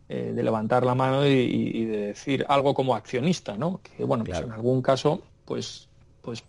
eh, 0.09 0.33
de 0.35 0.43
levantar 0.43 0.85
la 0.85 0.95
mano 0.95 1.27
y, 1.27 1.85
de 1.85 1.99
decir 2.09 2.45
algo 2.49 2.75
como 2.75 2.95
accionista, 2.95 3.57
¿no? 3.57 3.81
Que 3.83 4.05
bueno, 4.05 4.25
pues 4.25 4.41
en 4.41 4.53
algún 4.53 4.83
caso 4.83 5.23
pues, 5.45 5.89
pues, 6.23 6.45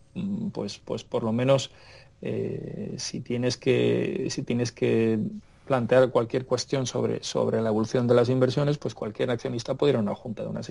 pues, 0.52 0.80
pues 0.80 1.04
por 1.04 1.24
lo 1.24 1.32
menos 1.32 1.72
eh, 2.22 2.96
si 2.98 3.22
tienes 3.22 3.58
que, 3.58 4.28
si 4.30 4.44
tienes 4.44 4.72
que 4.72 5.20
plantear 5.68 6.10
cualquier 6.10 6.46
cuestión 6.46 6.88
sobre, 6.88 7.24
sobre 7.24 7.62
la 7.62 7.70
evolución 7.70 8.08
de 8.08 8.16
las 8.16 8.30
inversiones, 8.30 8.80
pues 8.80 8.96
cualquier 8.96 9.30
accionista 9.30 9.76
puede 9.76 9.92
ir 9.92 9.98
a 9.98 10.00
una 10.00 10.16
junta 10.16 10.42
de 10.42 10.50
una 10.50 10.62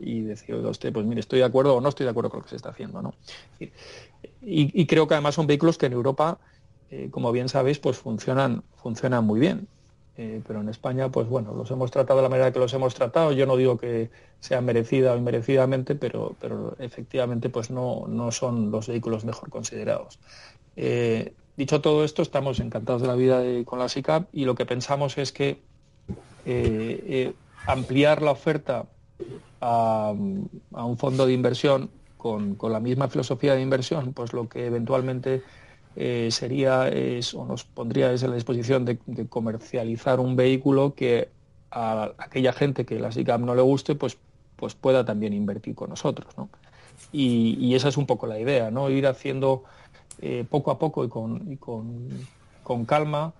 y 0.00 0.22
decir, 0.22 0.56
usted, 0.56 0.92
pues 0.92 1.06
mire, 1.06 1.20
estoy 1.20 1.38
de 1.38 1.44
acuerdo 1.44 1.76
o 1.76 1.80
no 1.80 1.88
estoy 1.88 2.04
de 2.04 2.10
acuerdo 2.10 2.30
con 2.30 2.40
lo 2.40 2.44
que 2.44 2.50
se 2.50 2.56
está 2.56 2.70
haciendo, 2.70 3.00
¿no? 3.00 3.14
Y, 4.42 4.86
creo 4.86 5.06
que 5.06 5.14
además 5.14 5.36
son 5.36 5.46
vehículos 5.46 5.78
que 5.78 5.86
en 5.86 5.92
Europa, 5.92 6.38
eh, 6.90 7.08
como 7.12 7.30
bien 7.30 7.48
sabéis, 7.48 7.78
pues 7.78 7.98
funcionan, 7.98 8.64
funcionan 8.82 9.24
muy 9.24 9.38
bien. 9.38 9.68
Eh, 10.20 10.42
pero 10.44 10.60
en 10.60 10.68
España, 10.68 11.08
pues 11.10 11.28
bueno, 11.28 11.54
los 11.54 11.70
hemos 11.70 11.92
tratado 11.92 12.18
de 12.18 12.24
la 12.24 12.28
manera 12.28 12.52
que 12.52 12.58
los 12.58 12.74
hemos 12.74 12.92
tratado. 12.92 13.30
Yo 13.30 13.46
no 13.46 13.56
digo 13.56 13.78
que 13.78 14.10
sea 14.40 14.60
merecida 14.60 15.12
o 15.12 15.16
inmerecidamente, 15.16 15.94
pero, 15.94 16.34
pero 16.40 16.74
efectivamente 16.80 17.50
pues 17.50 17.70
no, 17.70 18.06
no 18.08 18.32
son 18.32 18.72
los 18.72 18.88
vehículos 18.88 19.24
mejor 19.24 19.48
considerados. 19.48 20.18
Eh, 20.74 21.34
dicho 21.58 21.80
todo 21.80 22.04
esto, 22.04 22.22
estamos 22.22 22.60
encantados 22.60 23.02
de 23.02 23.08
la 23.08 23.16
vida 23.16 23.42
con 23.64 23.78
la 23.80 23.88
SICAP 23.88 24.28
y 24.32 24.44
lo 24.44 24.54
que 24.54 24.64
pensamos 24.64 25.18
es 25.18 25.32
que 25.32 25.60
eh, 26.46 27.34
ampliar 27.66 28.22
la 28.22 28.30
oferta 28.30 28.86
a, 29.60 30.14
a, 30.72 30.84
un 30.84 30.96
fondo 30.96 31.26
de 31.26 31.32
inversión 31.32 31.90
con, 32.16 32.56
la 32.62 32.80
misma 32.80 33.08
filosofía 33.08 33.54
de 33.54 33.62
inversión, 33.62 34.12
pues 34.12 34.32
lo 34.32 34.48
que 34.48 34.66
eventualmente 34.66 35.42
eh, 35.96 36.28
sería 36.30 36.90
o 37.34 37.44
nos 37.44 37.64
pondría 37.64 38.12
en 38.12 38.30
la 38.30 38.34
disposición 38.36 38.84
de, 38.84 38.98
comercializar 39.28 40.20
un 40.20 40.36
vehículo 40.36 40.94
que 40.94 41.28
a 41.70 42.12
aquella 42.18 42.52
gente 42.52 42.86
que 42.86 43.00
la 43.00 43.10
SICAP 43.10 43.40
no 43.40 43.54
le 43.54 43.62
guste, 43.62 43.96
pues, 43.96 44.16
pues 44.56 44.74
pueda 44.74 45.04
también 45.04 45.32
invertir 45.32 45.74
con 45.74 45.90
nosotros. 45.90 46.32
Y, 47.12 47.74
esa 47.74 47.88
es 47.88 47.96
un 47.96 48.06
poco 48.06 48.26
la 48.26 48.38
idea, 48.38 48.70
¿no? 48.70 48.90
ir 48.90 49.06
haciendo 49.06 49.64
eh, 50.20 50.44
poco 50.48 50.70
a 50.70 50.78
poco 50.78 51.04
y 51.04 51.08
con, 51.08 51.58
con, 52.62 52.84
calma, 52.84 53.32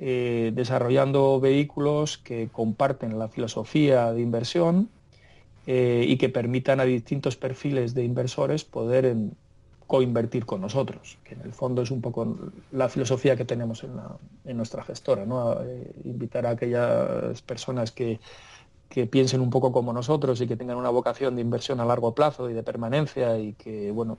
eh, 0.00 0.52
desarrollando 0.54 1.40
vehículos 1.40 2.18
que 2.18 2.48
comparten 2.52 3.18
la 3.18 3.28
filosofía 3.28 4.12
de 4.12 4.20
inversión 4.20 4.88
y 5.70 6.16
que 6.16 6.30
permitan 6.30 6.80
a 6.80 6.84
distintos 6.84 7.36
perfiles 7.36 7.92
de 7.92 8.02
inversores 8.02 8.64
poder 8.64 9.04
en, 9.04 9.36
coinvertir 9.88 10.44
con 10.44 10.60
nosotros, 10.60 11.16
que 11.24 11.34
en 11.34 11.40
el 11.40 11.54
fondo 11.54 11.80
es 11.80 11.90
un 11.90 12.02
poco 12.02 12.36
la 12.72 12.90
filosofía 12.90 13.36
que 13.36 13.46
tenemos 13.46 13.82
en, 13.84 14.56
nuestra 14.56 14.84
gestora, 14.84 15.24
¿no? 15.24 15.62
Eh, 15.62 15.92
invitar 16.04 16.44
a 16.46 16.50
aquellas 16.50 17.40
personas 17.42 17.90
que, 17.90 18.20
piensen 19.10 19.40
un 19.40 19.50
poco 19.50 19.70
como 19.70 19.92
nosotros 19.92 20.40
y 20.40 20.48
que 20.48 20.56
tengan 20.56 20.76
una 20.76 20.90
vocación 20.90 21.36
de 21.36 21.42
inversión 21.42 21.78
a 21.78 21.84
largo 21.84 22.14
plazo 22.14 22.50
y 22.50 22.52
de 22.52 22.64
permanencia 22.64 23.38
y 23.38 23.52
que 23.52 23.92
bueno 23.92 24.18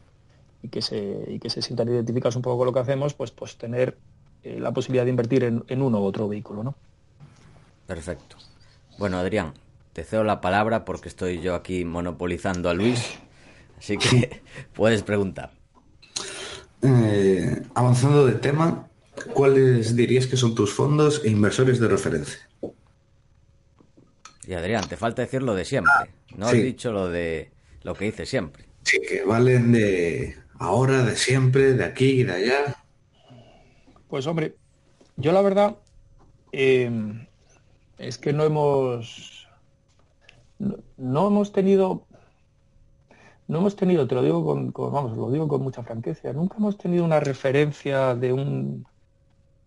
y 0.62 0.69
que 0.69 0.82
se 0.82 1.26
y 1.28 1.39
que 1.39 1.50
se 1.50 1.62
sientan 1.62 1.89
identificados 1.89 2.36
un 2.36 2.41
poco 2.41 2.58
con 2.60 2.67
lo 2.67 2.74
que 2.74 2.80
hacemos, 2.80 3.13
pues 3.13 3.32
pues 3.32 3.58
tener 3.58 3.98
eh, 4.43 4.60
la 4.60 4.72
posibilidad 4.72 5.04
de 5.04 5.12
invertir 5.12 5.43
en, 5.43 5.63
en, 5.67 5.82
uno 5.82 6.00
u 6.00 6.04
otro 6.04 6.28
vehículo, 6.28 6.63
¿no? 6.63 6.76
Perfecto. 7.88 8.38
Bueno, 8.98 9.17
Adrián, 9.17 9.54
te 9.93 10.04
cedo 10.04 10.24
la 10.24 10.41
palabra 10.41 10.86
porque 10.86 11.10
estoy 11.10 11.41
yo 11.41 11.56
aquí 11.56 11.86
monopolizando 11.86 12.69
a 12.69 12.74
Luis, 12.74 13.17
así 13.78 13.98
que 13.98 14.41
puedes 14.74 15.04
preguntar. 15.04 15.52
Eh, 16.82 17.62
avanzando 17.76 18.26
de 18.26 18.34
tema, 18.36 18.88
¿cuáles 19.34 19.95
dirías 19.95 20.28
que 20.28 20.38
son 20.38 20.56
tus 20.56 20.74
fondos 20.74 21.22
e 21.26 21.30
inversores 21.30 21.80
de 21.80 21.88
referencia? 21.88 22.39
Y 24.48 24.54
Adrián, 24.54 24.88
te 24.88 24.98
falta 24.98 25.22
decir 25.22 25.43
lo 25.43 25.54
de 25.54 25.65
siempre. 25.65 25.93
No 26.36 26.48
has 26.48 26.54
dicho 26.54 26.91
lo 26.91 27.10
de 27.10 27.52
lo 27.84 27.93
que 27.93 28.08
hice 28.08 28.26
siempre. 28.26 28.65
Sí, 28.84 29.00
que 29.08 29.24
valen 29.24 29.72
de 29.72 30.38
ahora, 30.60 31.04
de 31.04 31.15
siempre, 31.15 31.74
de 31.74 31.84
aquí 31.84 32.22
y 32.22 32.24
de 32.24 32.34
allá. 32.34 32.76
Pues 34.08 34.28
hombre, 34.28 34.56
yo 35.17 35.32
la 35.32 35.41
verdad 35.41 35.78
em, 36.52 37.26
es 37.98 38.17
que 38.17 38.34
no 38.34 38.43
hemos 38.43 39.48
no 40.98 41.28
hemos 41.28 41.52
tenido 41.54 42.06
no 43.50 43.58
hemos 43.58 43.76
tenido, 43.76 44.08
te 44.08 44.13
lo 44.13 44.22
digo 44.22 44.45
con, 44.45 44.72
vamos, 44.91 45.17
lo 45.17 45.32
digo 45.32 45.48
con 45.48 45.63
mucha 45.63 45.82
franqueza, 45.82 46.32
nunca 46.34 46.58
hemos 46.58 46.78
tenido 46.78 47.04
una 47.04 47.19
referencia 47.19 48.13
de 48.13 48.32
un 48.32 48.86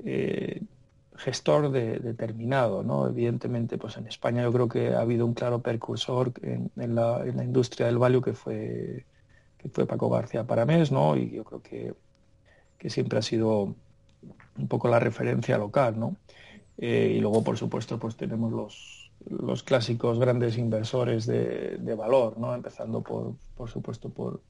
eh, 0.05 0.63
gestor 1.17 1.71
determinado, 1.71 2.85
¿no? 2.85 3.09
Evidentemente, 3.09 3.79
pues 3.79 3.97
en 3.97 4.07
España 4.07 4.43
yo 4.43 4.53
creo 4.53 4.69
que 4.69 4.95
ha 4.95 5.01
habido 5.01 5.27
un 5.27 5.35
claro 5.35 5.63
precursor 5.63 6.33
en, 6.43 6.71
la, 6.95 7.25
industria 7.27 7.87
del 7.87 7.99
value 7.99 8.23
que 8.23 8.35
fue 8.35 9.05
fue 9.73 9.87
Paco 9.87 10.09
García 10.09 10.47
Paramés, 10.47 10.93
¿no? 10.93 11.17
Y 11.17 11.31
yo 11.31 11.45
creo 11.45 11.63
que, 11.63 11.95
que 12.79 12.91
siempre 12.91 13.19
ha 13.19 13.23
sido 13.23 13.75
un 14.59 14.69
poco 14.69 14.89
la 14.89 14.99
referencia 14.99 15.59
local, 15.59 15.99
¿no? 15.99 16.17
Eh, 16.79 17.15
y 17.17 17.21
luego, 17.21 17.43
por 17.45 17.57
supuesto, 17.57 17.99
pues 17.99 18.17
tenemos 18.17 18.53
los, 18.53 19.11
los 19.29 19.63
clásicos 19.63 20.19
grandes 20.19 20.59
inversores 20.59 21.27
de, 21.27 21.95
valor, 21.97 22.39
¿no? 22.39 22.55
Empezando 22.55 23.03
por, 23.03 23.35
por 23.57 23.71
supuesto, 23.71 24.09
por, 24.09 24.41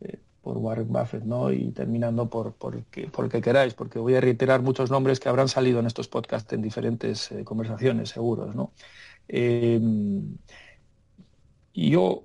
eh, 0.00 0.18
por 0.42 0.56
Warren 0.58 0.88
Buffett, 0.88 1.24
¿no? 1.24 1.52
Y 1.52 1.70
terminando 1.72 2.28
por, 2.28 2.52
por, 2.54 2.82
que, 2.84 3.08
por 3.08 3.28
que 3.28 3.40
queráis, 3.40 3.74
porque 3.74 3.98
voy 3.98 4.14
a 4.14 4.20
reiterar 4.20 4.62
muchos 4.62 4.90
nombres 4.90 5.20
que 5.20 5.28
habrán 5.28 5.48
salido 5.48 5.80
en 5.80 5.86
estos 5.86 6.08
podcasts 6.08 6.52
en 6.52 6.62
diferentes 6.62 7.32
eh, 7.32 7.44
conversaciones, 7.44 8.10
seguros, 8.10 8.54
¿no? 8.54 8.72
Yo, 11.74 12.24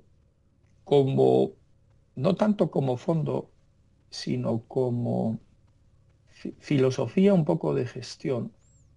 como, 0.83 1.51
no 2.15 2.35
tanto 2.35 2.71
como 2.71 2.97
fondo, 2.97 3.49
sino 4.09 4.63
como 4.67 5.39
filosofía 6.59 7.33
un 7.33 7.45
poco 7.45 7.73
de 7.73 7.85
gestión, 7.85 8.51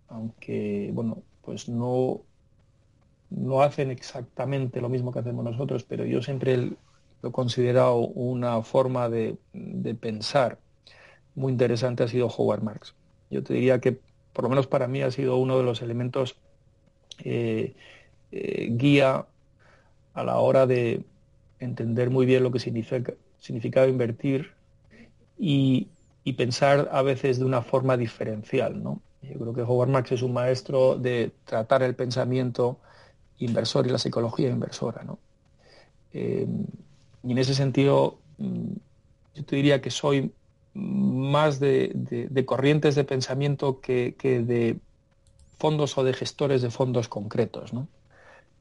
aunque, 0.08 0.90
bueno, 0.92 1.22
pues 1.42 1.68
no 1.68 2.22
no 3.30 3.62
hacen 3.62 3.90
exactamente 3.90 4.80
lo 4.80 4.88
mismo 4.88 5.12
que 5.12 5.18
hacemos 5.18 5.44
nosotros, 5.44 5.84
pero 5.84 6.04
yo 6.04 6.22
siempre 6.22 6.56
lo 6.56 7.28
he 7.28 7.32
considerado 7.32 7.98
una 7.98 8.62
forma 8.62 9.08
de, 9.08 9.36
pensar 10.00 10.58
muy 11.34 11.52
interesante 11.52 12.02
ha 12.02 12.08
sido 12.08 12.28
Howard 12.28 12.62
Marks. 12.62 12.94
Yo 13.30 13.42
te 13.42 13.54
diría 13.54 13.80
que, 13.80 14.00
por 14.32 14.44
lo 14.44 14.48
menos 14.48 14.66
para 14.66 14.88
mí, 14.88 15.02
ha 15.02 15.10
sido 15.10 15.36
uno 15.36 15.58
de 15.58 15.64
los 15.64 15.82
elementos 15.82 16.36
eh, 17.18 17.74
eh, 18.30 18.68
guía 18.70 19.26
a 20.14 20.24
la 20.24 20.38
hora 20.38 20.66
de 20.66 21.04
entender 21.58 22.10
muy 22.10 22.26
bien 22.26 22.42
lo 22.42 22.52
que 22.52 22.58
significa, 22.58 23.14
significaba 23.38 23.86
invertir 23.86 24.52
y, 25.38 25.88
y 26.24 26.32
pensar 26.34 26.88
a 26.92 27.02
veces 27.02 27.38
de 27.38 27.44
una 27.44 27.62
forma 27.62 27.96
diferencial. 27.96 28.82
¿no? 28.82 29.00
Yo 29.22 29.38
creo 29.38 29.54
que 29.54 29.62
Howard 29.62 29.90
Marks 29.90 30.12
es 30.12 30.22
un 30.22 30.32
maestro 30.32 30.96
de 30.96 31.32
tratar 31.44 31.82
el 31.82 31.94
pensamiento 31.94 32.78
inversor 33.38 33.86
y 33.86 33.90
la 33.90 33.98
psicología 33.98 34.48
inversora. 34.48 35.04
¿no? 35.04 35.18
Eh, 36.12 36.46
y 37.22 37.32
en 37.32 37.38
ese 37.38 37.54
sentido, 37.54 38.18
mm, 38.38 38.72
yo 39.34 39.44
te 39.44 39.56
diría 39.56 39.80
que 39.80 39.90
soy 39.90 40.32
más 40.74 41.58
de, 41.58 42.44
corrientes 42.46 42.94
de 42.94 43.04
pensamiento 43.04 43.80
que, 43.80 44.14
de 44.20 44.78
fondos 45.58 45.96
o 45.96 46.04
de 46.04 46.12
gestores 46.12 46.62
de 46.62 46.70
fondos 46.70 47.08
concretos. 47.08 47.72
No, 47.72 47.88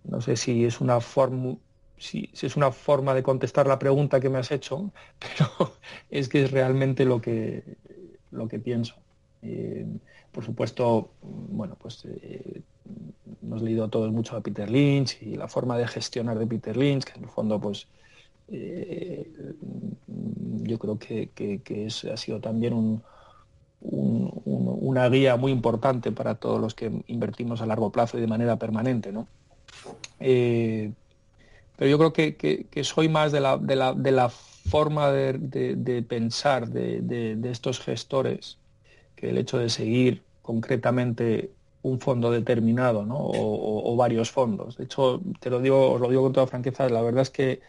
no 0.03 0.21
sé 0.21 0.35
si 0.37 0.65
es 0.65 0.81
una 0.81 1.01
forma 1.01 1.55
si, 1.97 2.29
es 2.33 2.55
una 2.55 2.71
forma 2.71 3.13
de 3.13 3.23
contestar 3.23 3.67
la 3.67 3.79
pregunta 3.79 4.19
que 4.19 4.29
me 4.29 4.37
has 4.37 4.51
hecho, 4.51 4.91
pero 5.19 5.73
es 6.09 6.29
que 6.29 6.43
es 6.43 6.51
realmente 6.51 7.05
lo 7.05 7.21
que, 7.21 7.63
lo 8.31 8.47
que 8.47 8.59
pienso. 8.59 8.95
Eh, 9.41 9.85
por 10.31 10.43
supuesto, 10.43 11.11
bueno, 11.21 11.77
pues 11.79 12.05
eh, 12.05 12.61
hemos 13.41 13.61
leído 13.61 13.87
todos 13.89 14.11
mucho 14.11 14.35
a 14.35 14.41
Peter 14.41 14.69
Lynch 14.69 15.21
y 15.21 15.35
la 15.35 15.47
forma 15.47 15.77
de 15.77 15.87
gestionar 15.87 16.37
de 16.37 16.45
Peter 16.45 16.75
Lynch, 16.75 17.05
que 17.05 17.17
en 17.17 17.23
el 17.23 17.29
fondo, 17.29 17.59
pues, 17.59 17.87
eh, 18.49 19.31
yo 20.63 20.77
creo 20.77 20.99
que, 20.99 21.29
ha 22.11 22.17
sido 22.17 22.39
también 22.41 22.73
un, 22.73 23.01
una 23.81 25.07
guía 25.09 25.37
muy 25.37 25.51
importante 25.51 26.11
para 26.11 26.35
todos 26.35 26.59
los 26.59 26.73
que 26.73 26.91
invertimos 27.07 27.61
a 27.61 27.65
largo 27.65 27.91
plazo 27.91 28.17
y 28.17 28.21
de 28.21 28.27
manera 28.27 28.57
permanente, 28.57 29.11
¿no? 29.11 29.27
Pero 31.77 31.89
yo 31.89 31.97
creo 31.97 32.13
que, 32.13 32.83
soy 32.83 33.09
más 33.09 33.31
de 33.31 33.39
la, 33.39 33.57
de 33.57 33.75
la, 33.75 33.93
de 33.93 34.11
la 34.11 34.29
forma 34.29 35.11
de, 35.11 36.05
pensar 36.07 36.67
de, 36.69 37.37
estos 37.43 37.79
gestores 37.79 38.57
que 39.15 39.29
el 39.29 39.37
hecho 39.37 39.57
de 39.57 39.69
seguir 39.69 40.23
concretamente 40.41 41.51
un 41.81 41.99
fondo 41.99 42.31
determinado 42.31 43.05
¿no? 43.05 43.17
o, 43.19 43.95
varios 43.95 44.31
fondos. 44.31 44.77
De 44.77 44.85
hecho, 44.85 45.21
te 45.39 45.49
lo 45.49 45.59
digo, 45.59 45.91
os 45.91 46.01
lo 46.01 46.09
digo 46.09 46.23
con 46.23 46.33
toda 46.33 46.47
franqueza, 46.47 46.89
la 46.89 47.01
verdad 47.01 47.21
es 47.21 47.29
que 47.29 47.61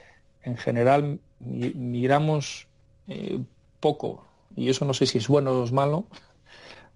en 0.42 0.56
general 0.56 1.18
miramos 1.40 2.66
eh, 3.08 3.40
poco, 3.80 4.24
y 4.56 4.70
eso 4.70 4.84
no 4.84 4.94
sé 4.94 5.06
si 5.06 5.18
es 5.18 5.28
bueno 5.28 5.52
o 5.52 5.64
es 5.64 5.72
malo, 5.72 6.06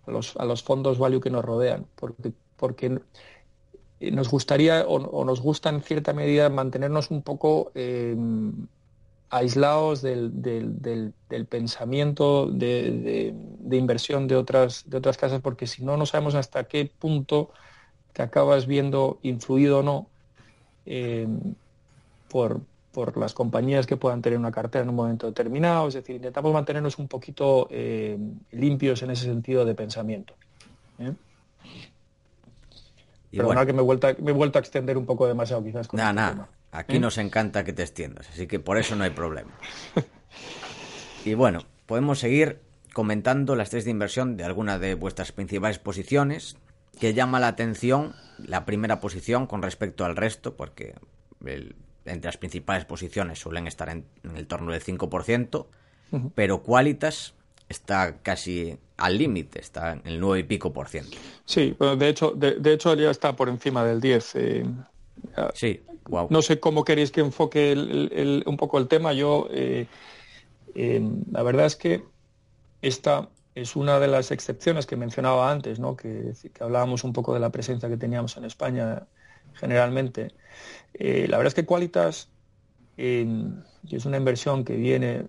a 0.06 0.10
los, 0.10 0.36
a 0.36 0.44
los 0.44 0.62
fondos 0.62 0.98
value 0.98 1.20
que 1.20 1.30
nos 1.30 1.44
rodean, 1.44 1.86
porque, 1.94 2.32
porque 2.56 3.00
nos 4.00 4.30
gustaría 4.30 4.86
o, 4.86 5.24
nos 5.24 5.40
gusta 5.42 5.68
en 5.68 5.82
cierta 5.82 6.12
medida 6.12 6.48
mantenernos 6.48 7.10
un 7.10 7.22
poco 7.22 7.70
em, 7.74 8.66
aislados 9.28 10.00
del, 10.00 11.12
pensamiento 11.48 12.46
de, 12.46 13.34
inversión 13.70 14.26
de 14.26 14.36
otras, 14.36 14.88
de 14.88 14.96
otras 14.96 15.18
casas, 15.18 15.40
porque 15.42 15.66
si 15.66 15.84
no, 15.84 15.96
no 15.98 16.06
sabemos 16.06 16.34
hasta 16.34 16.64
qué 16.64 16.90
punto 16.98 17.50
te 18.14 18.22
acabas 18.22 18.66
viendo 18.66 19.18
influido 19.22 19.80
o 19.80 19.82
no 19.82 20.06
em, 20.86 21.54
por, 22.28 22.62
las 23.16 23.34
compañías 23.34 23.86
que 23.86 23.96
puedan 23.96 24.20
tener 24.20 24.38
una 24.38 24.50
cartera 24.50 24.82
en 24.82 24.88
un 24.88 24.96
momento 24.96 25.26
determinado. 25.26 25.88
Es 25.88 25.94
decir, 25.94 26.16
intentamos 26.16 26.52
mantenernos 26.52 26.98
un 26.98 27.06
poquito 27.06 27.68
limpios 28.50 29.02
en 29.02 29.10
ese 29.10 29.24
sentido 29.24 29.64
de 29.64 29.74
pensamiento. 29.74 30.34
¿eh? 30.98 31.12
Y 33.30 33.38
Perdona 33.38 33.64
que 33.64 33.72
me 33.72 33.80
he, 33.80 33.84
vuelto 33.84 34.08
a, 34.08 34.14
me 34.18 34.30
he 34.30 34.34
vuelto 34.34 34.58
a 34.58 34.60
extender 34.60 34.98
un 34.98 35.06
poco 35.06 35.26
demasiado 35.26 35.62
quizás. 35.62 35.86
Con 35.86 35.98
nada, 35.98 36.10
este 36.10 36.36
nada. 36.36 36.48
Aquí 36.72 36.96
¿Eh? 36.96 37.00
nos 37.00 37.18
encanta 37.18 37.64
que 37.64 37.72
te 37.72 37.82
extiendas, 37.82 38.28
así 38.30 38.46
que 38.46 38.60
por 38.60 38.78
eso 38.78 38.96
no 38.96 39.04
hay 39.04 39.10
problema. 39.10 39.52
y 41.24 41.34
bueno, 41.34 41.60
podemos 41.86 42.18
seguir 42.18 42.60
comentando 42.92 43.56
las 43.56 43.70
tres 43.70 43.84
de 43.84 43.90
inversión 43.90 44.36
de 44.36 44.44
alguna 44.44 44.78
de 44.78 44.94
vuestras 44.94 45.32
principales 45.32 45.78
posiciones, 45.78 46.56
que 46.98 47.14
llama 47.14 47.40
la 47.40 47.48
atención 47.48 48.14
la 48.38 48.64
primera 48.64 49.00
posición 49.00 49.46
con 49.46 49.62
respecto 49.62 50.04
al 50.04 50.16
resto, 50.16 50.56
porque 50.56 50.94
entre 52.04 52.28
las 52.28 52.36
principales 52.36 52.84
posiciones 52.84 53.38
suelen 53.38 53.66
estar 53.66 53.88
en, 53.88 54.06
el 54.34 54.46
torno 54.46 54.72
del 54.72 54.82
5%, 54.82 55.66
pero 56.34 56.62
Qualitas 56.62 57.34
está 57.70 58.16
casi 58.22 58.76
al 58.98 59.16
límite, 59.16 59.60
está 59.60 59.92
en 59.92 60.02
el 60.04 60.20
9 60.20 60.40
y 60.40 60.42
pico 60.42 60.72
por 60.72 60.88
ciento. 60.88 61.16
Sí, 61.46 61.74
de 61.78 62.08
hecho, 62.08 62.32
de, 62.32 62.72
hecho 62.72 62.94
ya 62.94 63.10
está 63.10 63.34
por 63.34 63.48
encima 63.48 63.84
del 63.84 64.00
10. 64.00 64.34
Eh, 64.34 64.64
sí, 65.54 65.80
wow. 66.08 66.26
No 66.30 66.42
sé 66.42 66.60
cómo 66.60 66.84
queréis 66.84 67.10
que 67.10 67.20
enfoque 67.20 68.42
un 68.44 68.56
poco 68.56 68.78
el 68.78 68.88
tema. 68.88 69.12
Yo, 69.14 69.48
eh, 69.52 69.86
eh, 70.74 71.00
la 71.30 71.42
verdad 71.42 71.66
es 71.66 71.76
que 71.76 72.04
esta 72.82 73.30
es 73.54 73.76
una 73.76 74.00
de 74.00 74.08
las 74.08 74.32
excepciones 74.32 74.84
que 74.84 74.96
mencionaba 74.96 75.50
antes, 75.50 75.78
¿no? 75.78 75.96
que, 75.96 76.32
hablábamos 76.58 77.04
un 77.04 77.12
poco 77.12 77.32
de 77.32 77.40
la 77.40 77.50
presencia 77.50 77.88
que 77.88 77.96
teníamos 77.96 78.36
en 78.36 78.44
España 78.44 79.06
generalmente. 79.54 80.32
la 80.98 81.36
verdad 81.36 81.48
es 81.48 81.54
que 81.54 81.66
Qualitas 81.66 82.28
es 82.96 84.04
una 84.04 84.16
inversión 84.16 84.64
que 84.64 84.74
viene 84.74 85.26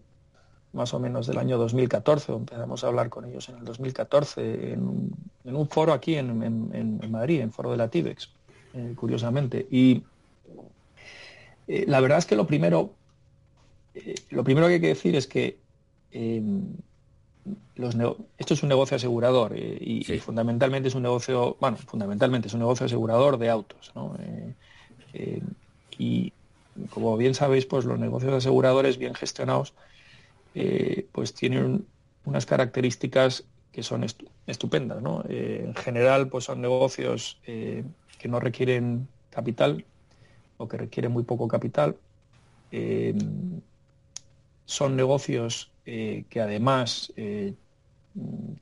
más 0.73 0.93
o 0.93 0.99
menos 0.99 1.27
del 1.27 1.37
año 1.37 1.57
2014, 1.57 2.31
empezamos 2.31 2.83
a 2.83 2.87
hablar 2.87 3.09
con 3.09 3.25
ellos 3.25 3.49
en 3.49 3.57
el 3.57 3.65
2014, 3.65 4.73
en 4.73 5.15
un, 5.43 5.67
foro 5.67 5.91
aquí 5.91 6.15
en, 6.15 7.11
Madrid, 7.11 7.41
en 7.41 7.51
foro 7.51 7.71
de 7.71 7.77
la 7.77 7.89
TIBEX, 7.89 8.29
eh, 8.73 8.93
curiosamente. 8.95 9.67
Y 9.69 10.03
eh, 11.67 11.85
la 11.87 11.99
verdad 11.99 12.19
es 12.19 12.25
que 12.25 12.35
lo 12.35 12.47
primero, 12.47 12.93
eh, 13.95 14.15
lo 14.29 14.43
primero 14.43 14.67
que 14.67 14.75
hay 14.75 14.81
que 14.81 14.87
decir 14.87 15.15
es 15.15 15.27
que 15.27 15.59
los 17.75 17.95
esto 18.37 18.53
es 18.53 18.63
un 18.63 18.69
negocio 18.69 18.95
asegurador 18.95 19.57
y, 19.57 20.03
fundamentalmente 20.19 20.89
es 20.89 20.95
un 20.95 21.03
negocio, 21.03 21.57
bueno, 21.59 21.77
fundamentalmente 21.77 22.47
es 22.47 22.53
un 22.53 22.59
negocio 22.61 22.85
asegurador 22.85 23.37
de 23.37 23.49
autos. 23.49 23.91
y 25.97 26.33
como 26.89 27.17
bien 27.17 27.33
sabéis, 27.33 27.65
pues 27.65 27.83
los 27.83 27.99
negocios 27.99 28.33
aseguradores 28.33 28.97
bien 28.97 29.13
gestionados 29.13 29.73
eh, 30.53 31.07
pues 31.11 31.33
tienen 31.33 31.85
unas 32.25 32.45
características 32.45 33.45
que 33.71 33.83
son 33.83 34.05
estupendas. 34.47 35.01
¿no? 35.01 35.23
Eh, 35.29 35.63
en 35.65 35.75
general, 35.75 36.27
pues 36.27 36.45
son 36.45 36.61
negocios 36.61 37.39
eh, 37.45 37.83
que 38.19 38.27
no 38.27 38.39
requieren 38.39 39.07
capital 39.29 39.85
o 40.57 40.67
que 40.67 40.77
requieren 40.77 41.11
muy 41.11 41.23
poco 41.23 41.47
capital. 41.47 41.95
son 44.65 44.95
negocios 44.95 45.71
que 45.83 46.39
además 46.41 47.11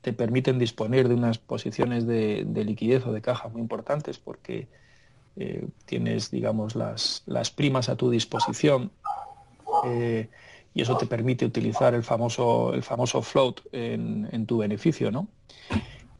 te 0.00 0.12
permiten 0.12 0.58
disponer 0.58 1.08
de 1.08 1.14
unas 1.14 1.38
posiciones 1.38 2.06
de, 2.06 2.44
liquidez 2.64 3.06
o 3.06 3.12
de 3.12 3.20
caja 3.20 3.48
muy 3.48 3.60
importantes 3.60 4.18
porque 4.18 4.66
tienes, 5.84 6.30
digamos, 6.30 6.74
las, 6.74 7.22
las, 7.26 7.50
primas 7.50 7.88
a 7.88 7.96
tu 7.96 8.10
disposición 8.10 8.90
y 10.74 10.82
eso 10.82 10.96
te 10.96 11.06
permite 11.06 11.44
utilizar 11.44 11.94
el 11.94 12.02
famoso, 12.02 12.72
el 12.74 12.82
famoso 12.82 13.22
float 13.22 13.60
en, 13.72 14.46
tu 14.46 14.58
beneficio, 14.58 15.10
¿no? 15.10 15.28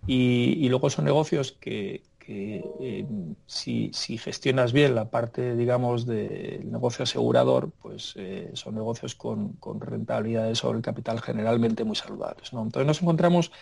Y, 0.07 0.69
luego 0.69 0.91
son 0.91 1.05
negocios 1.05 1.53
que, 1.53 2.03
eh, 2.27 3.07
si, 3.47 3.93
gestionas 4.19 4.73
bien 4.73 4.95
la 4.95 5.11
parte, 5.11 5.55
digamos, 5.55 6.05
del 6.05 6.71
negocio 6.71 7.05
asegurador, 7.05 7.71
pues 7.81 8.15
eh, 8.17 8.51
son 8.55 8.75
negocios 8.75 9.15
con, 9.15 9.57
rentabilidades 9.81 10.59
sobre 10.59 10.79
el 10.79 10.83
capital 10.83 11.21
generalmente 11.21 11.85
muy 11.85 11.97
saludables. 11.97 12.53
¿no? 12.53 12.63
Entonces 12.63 12.87
nos 12.87 13.03
encontramos, 13.03 13.53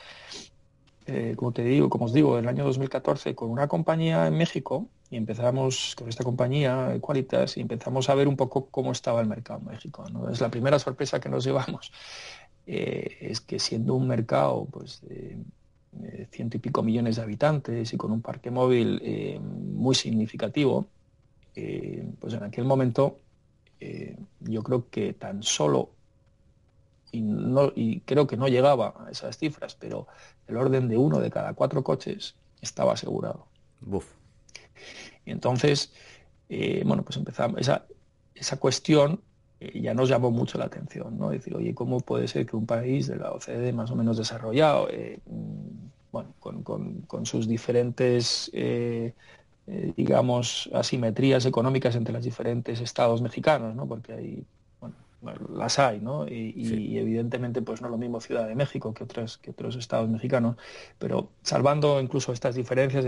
eh, 1.06 1.34
como 1.36 1.52
te 1.52 1.64
digo, 1.64 1.90
como 1.90 2.06
os 2.06 2.14
digo, 2.14 2.38
en 2.38 2.44
el 2.44 2.48
año 2.48 2.64
2014 2.64 3.34
con 3.34 3.50
una 3.50 3.68
compañía 3.68 4.26
en 4.26 4.36
México 4.38 4.86
y 5.10 5.16
empezamos 5.16 5.94
con 5.96 6.08
esta 6.08 6.24
compañía, 6.24 6.96
Qualitas, 7.00 7.56
y 7.56 7.60
empezamos 7.60 8.10
a 8.10 8.14
ver 8.14 8.28
un 8.28 8.36
poco 8.36 8.66
cómo 8.66 8.92
estaba 8.92 9.20
el 9.20 9.26
mercado 9.26 9.60
en 9.60 9.66
México. 9.66 10.04
Es 10.30 10.40
la 10.40 10.50
primera 10.50 10.78
sorpresa 10.78 11.20
que 11.20 11.28
nos 11.28 11.44
llevamos. 11.44 11.92
Eh, 12.70 13.30
es 13.30 13.40
que 13.40 13.58
siendo 13.58 13.94
un 13.94 14.06
mercado 14.06 14.66
pues, 14.70 15.00
de, 15.00 15.38
ciento 16.30 16.58
y 16.58 16.60
pico 16.60 16.82
millones 16.82 17.16
de 17.16 17.22
habitantes 17.22 17.94
y 17.94 17.96
con 17.96 18.12
un 18.12 18.20
parque 18.20 18.50
móvil 18.50 19.00
eh, 19.02 19.40
muy 19.40 19.94
significativo, 19.94 20.86
eh, 21.56 22.06
pues 22.20 22.34
en 22.34 22.42
aquel 22.42 22.66
momento 22.66 23.20
yo 24.40 24.62
creo 24.62 24.90
que 24.90 25.14
tan 25.14 25.42
solo, 25.42 25.88
y, 27.10 27.22
no, 27.22 27.72
y 27.74 28.00
creo 28.00 28.26
que 28.26 28.36
no 28.36 28.48
llegaba 28.48 28.92
a 28.98 29.10
esas 29.10 29.38
cifras, 29.38 29.74
pero 29.74 30.06
el 30.46 30.58
orden 30.58 30.88
de 30.88 30.98
uno 30.98 31.20
de 31.20 31.30
cada 31.30 31.54
cuatro 31.54 31.82
coches 31.82 32.34
estaba 32.60 32.92
asegurado. 32.92 33.46
Buf. 33.80 34.17
Y 35.24 35.30
entonces, 35.30 35.92
eh, 36.48 36.82
bueno, 36.86 37.02
pues 37.02 37.16
empezamos, 37.16 37.60
esa, 37.60 37.84
esa 38.34 38.56
cuestión 38.58 39.20
eh, 39.60 39.80
ya 39.80 39.94
nos 39.94 40.08
llamó 40.08 40.30
mucho 40.30 40.58
la 40.58 40.64
atención, 40.66 41.18
¿no? 41.18 41.30
Decir, 41.30 41.54
oye, 41.54 41.74
¿cómo 41.74 42.00
puede 42.00 42.28
ser 42.28 42.46
que 42.46 42.56
un 42.56 42.66
país 42.66 43.06
de 43.06 43.16
la 43.16 43.32
OCDE 43.32 43.72
más 43.72 43.90
o 43.90 43.96
menos 43.96 44.16
desarrollado, 44.16 44.88
eh, 44.90 45.18
mm, 45.26 46.12
bueno, 46.12 46.34
con, 46.40 47.26
sus 47.26 47.46
diferentes, 47.46 48.50
digamos, 49.96 50.70
asimetrías 50.72 51.44
económicas 51.44 51.94
entre 51.96 52.14
los 52.14 52.24
diferentes 52.24 52.80
estados 52.80 53.20
mexicanos, 53.20 53.74
¿no? 53.74 53.86
Porque 53.86 54.14
hay, 54.14 54.44
bueno, 54.80 54.96
las 55.54 55.78
hay, 55.78 56.00
¿no? 56.00 56.26
Y, 56.26 56.96
evidentemente, 56.96 57.60
pues 57.60 57.82
no 57.82 57.88
lo 57.88 57.98
mismo 57.98 58.20
Ciudad 58.20 58.48
de 58.48 58.54
México 58.54 58.94
que 58.94 59.04
otros, 59.04 59.36
que 59.38 59.50
otros 59.50 59.76
estados 59.76 60.08
mexicanos, 60.08 60.56
pero 60.98 61.30
salvando 61.42 62.00
incluso 62.00 62.32
estas 62.32 62.54
diferencias, 62.54 63.04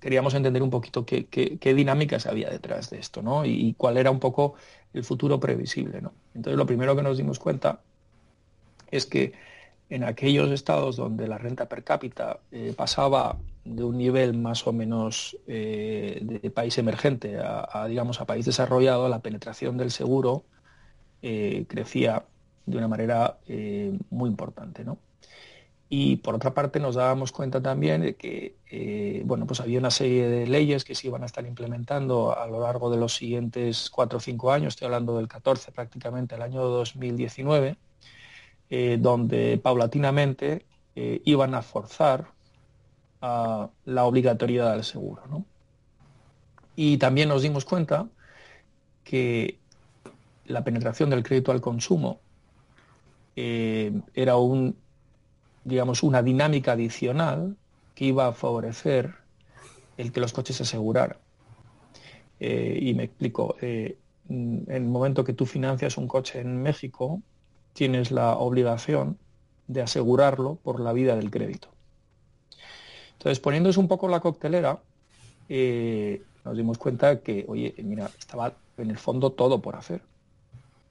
queríamos 0.00 0.34
entender 0.34 0.62
un 0.62 0.70
poquito 0.70 1.04
qué, 1.04 1.26
qué, 1.26 1.74
dinámicas 1.74 2.26
había 2.26 2.50
detrás 2.50 2.90
de 2.90 2.98
esto, 2.98 3.22
¿no? 3.22 3.44
Y, 3.44 3.74
cuál 3.76 3.96
era 3.96 4.10
un 4.10 4.20
poco 4.20 4.54
el 4.92 5.04
futuro 5.04 5.40
previsible, 5.40 6.00
¿no? 6.00 6.12
Entonces, 6.34 6.56
lo 6.56 6.66
primero 6.66 6.94
que 6.96 7.02
nos 7.02 7.18
dimos 7.18 7.38
cuenta 7.38 7.80
es 8.90 9.06
que 9.06 9.32
en 9.90 10.04
aquellos 10.04 10.50
estados 10.50 10.96
donde 10.96 11.26
la 11.28 11.38
renta 11.38 11.68
per 11.68 11.82
cápita 11.82 12.40
eh, 12.52 12.74
pasaba 12.76 13.38
de 13.64 13.84
un 13.84 13.98
nivel 13.98 14.36
más 14.36 14.66
o 14.66 14.72
menos 14.72 15.36
eh, 15.46 16.20
de 16.22 16.50
país 16.50 16.76
emergente 16.78 17.38
a, 17.38 17.86
digamos, 17.88 18.20
a 18.20 18.26
país 18.26 18.46
desarrollado, 18.46 19.08
la 19.08 19.20
penetración 19.20 19.76
del 19.76 19.90
seguro 19.90 20.44
eh, 21.22 21.64
crecía 21.68 22.24
de 22.66 22.76
una 22.76 22.88
manera 22.88 23.38
muy 24.10 24.28
importante, 24.28 24.84
¿no? 24.84 24.98
Y 25.90 26.16
por 26.16 26.34
otra 26.34 26.52
parte 26.52 26.80
nos 26.80 26.96
dábamos 26.96 27.32
cuenta 27.32 27.62
también 27.62 28.02
de 28.02 28.16
que 28.16 28.56
bueno, 29.24 29.46
pues 29.46 29.60
había 29.60 29.78
una 29.78 29.90
serie 29.90 30.28
de 30.28 30.46
leyes 30.46 30.84
que 30.84 30.94
se 30.94 31.06
iban 31.06 31.22
a 31.22 31.26
estar 31.26 31.46
implementando 31.46 32.38
a 32.38 32.46
lo 32.46 32.60
largo 32.60 32.90
de 32.90 32.98
los 32.98 33.14
siguientes 33.14 33.90
cuatro 33.90 34.18
o 34.18 34.20
cinco 34.20 34.52
años, 34.52 34.74
estoy 34.74 34.86
hablando 34.86 35.16
del 35.16 35.28
14 35.28 35.72
prácticamente, 35.72 36.34
el 36.34 36.42
año 36.42 36.62
2019, 36.62 37.76
eh, 38.70 38.98
donde 39.00 39.58
paulatinamente 39.62 40.66
eh, 40.94 41.22
iban 41.24 41.54
a 41.54 41.62
forzar 41.62 42.32
la 43.20 44.04
obligatoriedad 44.04 44.74
del 44.74 44.84
seguro. 44.84 45.22
Y 46.76 46.98
también 46.98 47.28
nos 47.28 47.42
dimos 47.42 47.64
cuenta 47.64 48.08
que 49.02 49.58
la 50.46 50.62
penetración 50.62 51.10
del 51.10 51.24
crédito 51.24 51.50
al 51.50 51.60
consumo 51.60 52.20
eh, 53.34 53.92
era 54.14 54.36
un, 54.36 54.76
digamos, 55.64 56.02
una 56.02 56.22
dinámica 56.22 56.72
adicional 56.72 57.56
que 57.94 58.06
iba 58.06 58.26
a 58.26 58.32
favorecer 58.32 59.14
el 59.96 60.12
que 60.12 60.20
los 60.20 60.32
coches 60.32 60.56
se 60.56 60.62
aseguraran. 60.62 61.18
y 62.40 62.94
me 62.94 63.04
explico, 63.04 63.56
en 64.28 64.64
el 64.68 64.84
momento 64.84 65.24
que 65.24 65.32
tú 65.32 65.46
financias 65.46 65.96
un 65.96 66.06
coche 66.06 66.40
en 66.40 66.62
México, 66.62 67.22
tienes 67.72 68.10
la 68.10 68.36
obligación 68.36 69.18
de 69.66 69.82
asegurarlo 69.82 70.56
por 70.56 70.80
la 70.80 70.92
vida 70.92 71.16
del 71.16 71.30
crédito. 71.30 71.68
Entonces, 73.12 73.40
poniéndose 73.40 73.80
un 73.80 73.88
poco 73.88 74.08
la 74.08 74.20
coctelera, 74.20 74.80
eh, 75.48 76.22
nos 76.44 76.56
dimos 76.56 76.78
cuenta 76.78 77.20
que, 77.20 77.44
oye, 77.48 77.74
mira, 77.78 78.10
estaba 78.18 78.54
en 78.76 78.90
el 78.90 78.98
fondo 78.98 79.30
todo 79.30 79.60
por 79.60 79.76
hacer. 79.76 80.00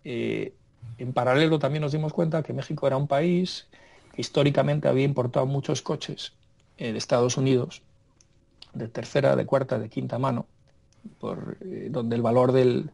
Eh, 0.03 0.53
en 0.97 1.13
paralelo 1.13 1.59
también 1.59 1.82
nos 1.82 1.91
dimos 1.91 2.13
cuenta 2.13 2.43
que 2.43 2.53
México 2.53 2.88
era 2.88 2.97
un 2.97 3.07
país 3.07 3.68
históricamente 4.18 4.88
había 4.88 5.05
importado 5.05 5.45
muchos 5.45 5.82
coches 5.82 6.34
eh, 6.78 6.91
de 6.91 6.97
Estados 6.97 7.38
Unidos, 7.38 7.82
de 8.74 8.88
tercera, 8.88 9.36
de 9.36 9.45
cuarta, 9.45 9.80
de 9.80 9.89
quinta 9.89 10.20
mano, 10.20 10.45
por, 11.20 11.57
donde 11.89 12.15
el 12.15 12.22
valor 12.22 12.51
del, 12.51 12.91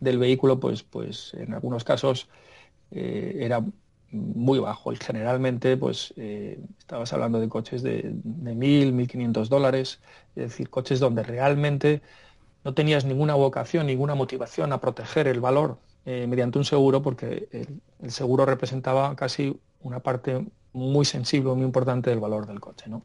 del, 0.00 0.18
vehículo, 0.18 0.60
pues, 0.60 0.82
pues 0.82 1.32
en 1.34 1.54
algunos 1.54 1.84
casos 1.84 2.28
eh, 2.90 3.38
era 3.40 3.64
muy 4.10 4.58
bajo. 4.58 4.92
Y 4.92 4.96
generalmente 4.96 5.76
pues 5.76 6.14
eh, 6.16 6.58
estabas 6.78 7.12
hablando 7.12 7.40
de 7.40 7.48
coches 7.48 7.82
de, 7.82 8.10
de 8.12 8.54
1.000, 8.54 8.92
1.500 8.92 9.48
dólares, 9.48 10.00
es 10.36 10.50
decir, 10.50 10.70
coches 10.70 11.00
donde 11.00 11.22
realmente 11.22 12.02
no 12.64 12.74
tenías 12.74 13.04
ninguna 13.04 13.34
vocación, 13.34 13.86
ninguna 13.86 14.14
motivación 14.14 14.72
a 14.72 14.80
proteger 14.80 15.28
el 15.28 15.40
valor 15.40 15.78
eh, 16.04 16.26
mediante 16.28 16.58
un 16.58 16.64
seguro 16.64 17.02
porque 17.02 17.48
el, 17.52 18.10
seguro 18.10 18.46
representaba 18.46 19.14
casi 19.16 19.58
una 19.86 20.00
parte 20.00 20.44
muy 20.72 21.04
sensible, 21.04 21.54
muy 21.54 21.64
importante 21.64 22.10
del 22.10 22.20
valor 22.20 22.46
del 22.46 22.60
coche. 22.60 22.88
¿no? 22.88 23.02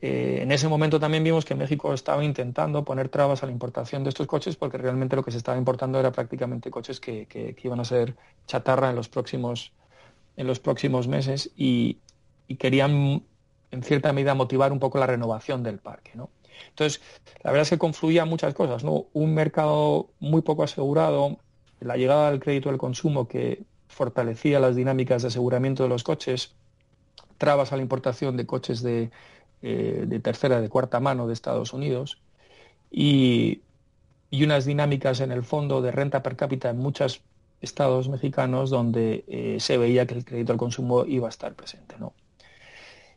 Eh, 0.00 0.40
en 0.42 0.52
ese 0.52 0.68
momento 0.68 1.00
también 1.00 1.24
vimos 1.24 1.44
que 1.44 1.54
México 1.54 1.94
estaba 1.94 2.22
intentando 2.24 2.84
poner 2.84 3.08
trabas 3.08 3.42
a 3.42 3.46
la 3.46 3.52
importación 3.52 4.02
de 4.02 4.10
estos 4.10 4.26
coches 4.26 4.56
porque 4.56 4.76
realmente 4.76 5.16
lo 5.16 5.24
que 5.24 5.30
se 5.30 5.38
estaba 5.38 5.56
importando 5.56 5.98
era 5.98 6.12
prácticamente 6.12 6.70
coches 6.70 7.00
que, 7.00 7.56
iban 7.62 7.80
a 7.80 7.84
ser 7.84 8.16
chatarra 8.46 8.90
en 8.90 8.96
los 8.96 9.08
próximos, 9.08 9.72
en 10.36 10.46
los 10.46 10.60
próximos 10.60 11.08
meses 11.08 11.50
y, 11.56 11.98
querían 12.58 13.24
en 13.72 13.82
cierta 13.82 14.12
medida 14.12 14.34
motivar 14.34 14.72
un 14.72 14.78
poco 14.78 14.98
la 14.98 15.06
renovación 15.06 15.64
del 15.64 15.78
parque. 15.78 16.12
Entonces, 16.68 17.02
la 17.42 17.50
verdad 17.50 17.62
es 17.62 17.70
que 17.70 17.78
confluían 17.78 18.28
muchas 18.28 18.54
cosas, 18.54 18.84
¿no? 18.84 19.06
Un 19.12 19.34
mercado 19.34 20.10
muy 20.20 20.42
poco 20.42 20.62
asegurado, 20.62 21.38
la 21.80 21.96
llegada 21.96 22.30
del 22.30 22.38
crédito 22.38 22.70
al 22.70 22.78
consumo 22.78 23.26
que 23.26 23.64
fortalecía 23.96 24.60
las 24.60 24.76
dinámicas 24.76 25.22
de 25.22 25.28
aseguramiento 25.28 25.82
de 25.82 25.88
los 25.88 26.04
coches, 26.04 26.52
trabas 27.38 27.72
a 27.72 27.76
la 27.76 27.82
importación 27.82 28.36
de 28.36 28.44
coches 28.44 28.82
de, 28.82 29.10
eh, 29.62 30.04
de 30.06 30.20
tercera, 30.20 30.60
de 30.60 30.68
cuarta 30.68 31.00
mano 31.00 31.26
de 31.26 31.32
Estados 31.32 31.72
Unidos 31.72 32.20
y, 32.90 33.62
unas 34.32 34.66
dinámicas 34.66 35.20
en 35.20 35.32
el 35.32 35.42
fondo 35.42 35.80
de 35.80 35.90
renta 35.90 36.22
per 36.22 36.36
cápita 36.36 36.68
en 36.68 36.76
muchos 36.76 37.22
estados 37.62 38.10
mexicanos 38.10 38.68
donde 38.68 39.24
eh, 39.28 39.56
se 39.60 39.78
veía 39.78 40.06
que 40.06 40.12
el 40.12 40.26
crédito 40.26 40.52
al 40.52 40.58
consumo 40.58 41.06
iba 41.06 41.26
a 41.26 41.30
estar 41.30 41.54
presente. 41.54 41.96
¿no? 41.98 42.12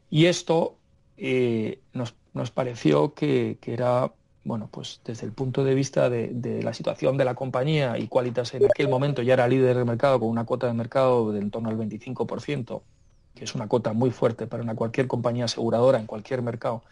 Y 0.09 0.27
esto 0.27 0.77
eh, 1.17 1.81
nos, 1.91 2.51
pareció 2.51 3.13
que, 3.13 3.57
era, 3.65 4.13
bueno, 4.43 4.69
pues 4.71 5.01
desde 5.05 5.25
el 5.25 5.33
punto 5.33 5.63
de 5.63 5.75
vista 5.75 6.09
de, 6.09 6.61
la 6.63 6.73
situación 6.73 7.17
de 7.17 7.25
la 7.25 7.35
compañía 7.35 7.97
y 7.97 8.07
Qualitas 8.07 8.53
en 8.53 8.65
aquel 8.65 8.89
momento 8.89 9.21
ya 9.21 9.33
era 9.33 9.47
líder 9.47 9.75
del 9.75 9.85
mercado 9.85 10.19
con 10.19 10.29
una 10.29 10.45
cuota 10.45 10.67
de 10.67 10.73
mercado 10.73 11.31
de 11.31 11.39
en 11.39 11.51
torno 11.51 11.69
al 11.69 11.77
25%, 11.77 12.81
que 13.35 13.43
es 13.43 13.55
una 13.55 13.67
cota 13.67 13.93
muy 13.93 14.11
fuerte 14.11 14.47
para 14.47 14.63
una 14.63 14.75
cualquier 14.75 15.07
compañía 15.07 15.45
aseguradora 15.45 15.99
en 15.99 16.05
cualquier 16.05 16.41
mercado. 16.41 16.83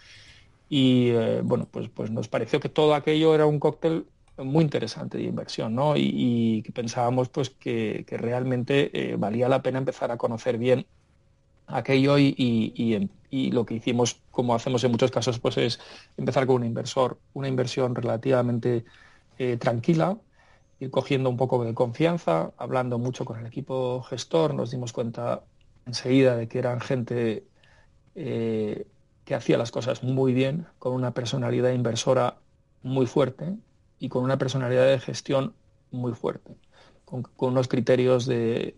Y 0.70 1.10
eh, 1.10 1.42
bueno, 1.44 1.68
pues, 1.72 1.90
pues 1.90 2.12
nos 2.12 2.28
pareció 2.28 2.60
que 2.60 2.70
todo 2.70 2.94
aquello 2.94 3.34
era 3.34 3.46
un 3.46 3.60
cóctel 3.60 4.06
muy 4.38 4.64
interesante 4.64 5.18
de 5.18 5.24
inversión, 5.24 5.76
¿no? 5.76 5.96
Y, 5.98 6.64
pensábamos 6.74 7.30
pues 7.30 7.50
que, 7.50 8.06
realmente 8.08 8.92
eh, 8.94 9.16
valía 9.16 9.50
la 9.50 9.62
pena 9.62 9.80
empezar 9.80 10.12
a 10.12 10.18
conocer 10.18 10.58
bien 10.58 10.86
aquello 11.68 12.18
y, 12.18 12.36
y, 12.38 13.10
lo 13.32 13.66
que 13.66 13.76
hicimos, 13.76 14.22
como 14.32 14.56
hacemos 14.56 14.84
en 14.84 14.92
muchos 14.92 15.12
casos, 15.12 15.40
pues 15.40 15.58
es 15.58 15.80
empezar 16.18 16.48
con 16.48 16.58
un 16.58 16.66
inversor, 16.66 17.20
una 17.34 17.48
inversión 17.48 17.96
relativamente 17.96 18.86
eh, 19.38 19.58
tranquila, 19.58 20.18
ir 20.80 20.92
cogiendo 20.92 21.30
un 21.30 21.38
poco 21.38 21.64
de 21.64 21.74
confianza, 21.74 22.52
hablando 22.58 23.00
mucho 23.00 23.26
con 23.26 23.40
el 23.40 23.46
equipo 23.46 24.02
gestor, 24.04 24.54
nos 24.54 24.72
dimos 24.72 24.94
cuenta 24.94 25.44
enseguida 25.86 26.36
de 26.36 26.48
que 26.48 26.60
eran 26.60 26.80
gente 26.80 27.46
eh, 28.16 28.88
que 29.26 29.36
hacía 29.36 29.58
las 29.58 29.72
cosas 29.72 30.04
muy 30.04 30.34
bien, 30.34 30.68
con 30.80 30.94
una 30.94 31.14
personalidad 31.14 31.72
inversora 31.72 32.38
muy 32.84 33.06
fuerte 33.08 33.58
y 34.00 34.10
con 34.10 34.24
una 34.24 34.38
personalidad 34.38 34.88
de 34.88 35.00
gestión 35.00 35.54
muy 35.92 36.14
fuerte, 36.14 36.56
con, 37.06 37.28
unos 37.38 37.68
criterios 37.68 38.26
de, 38.26 38.76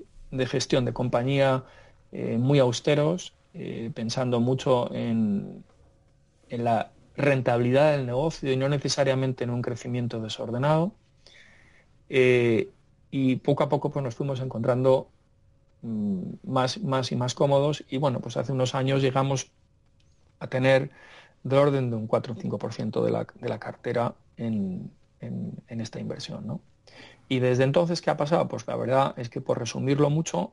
gestión 0.48 0.86
de 0.86 0.94
compañía 0.94 1.66
eh, 2.12 2.38
muy 2.38 2.60
austeros, 2.60 3.34
eh, 3.54 3.92
pensando 3.94 4.40
mucho 4.40 4.94
en, 4.94 5.64
en, 6.50 6.64
la 6.64 6.92
rentabilidad 7.16 7.92
del 7.92 8.06
negocio 8.06 8.52
y 8.52 8.58
no 8.58 8.70
necesariamente 8.70 9.44
en 9.44 9.50
un 9.50 9.62
crecimiento 9.62 10.20
desordenado. 10.22 10.94
y 13.12 13.36
poco 13.38 13.64
a 13.64 13.70
poco 13.70 13.92
pues, 13.92 14.04
nos 14.04 14.16
fuimos 14.16 14.40
encontrando 14.40 15.10
Mm, 15.82 16.34
más, 16.44 16.80
más 16.82 17.12
y 17.12 17.16
más 17.16 17.34
cómodos 17.36 17.86
y 17.90 17.98
bueno, 17.98 18.20
pues 18.20 18.36
hace 18.36 18.52
unos 18.52 18.76
años 18.76 19.02
llegamos 19.02 19.52
a 20.40 20.48
tener 20.48 20.92
de 21.44 21.58
orden 21.58 21.90
de 21.90 21.96
un 21.96 22.08
4 22.08 22.34
o 22.34 22.36
5% 22.36 23.04
de 23.04 23.12
la, 23.12 23.26
de 23.36 23.50
la 23.50 23.60
cartera 23.60 24.16
en, 24.38 24.92
en, 25.22 25.82
esta 25.82 26.00
inversión. 26.00 26.46
¿no? 26.48 26.62
Y 27.30 27.40
desde 27.40 27.64
entonces, 27.64 28.02
¿qué 28.02 28.10
ha 28.10 28.18
pasado? 28.18 28.48
Pues 28.50 28.68
la 28.68 28.76
verdad 28.76 29.14
es 29.18 29.30
que 29.30 29.42
por 29.42 29.60
resumirlo 29.60 30.10
mucho, 30.10 30.52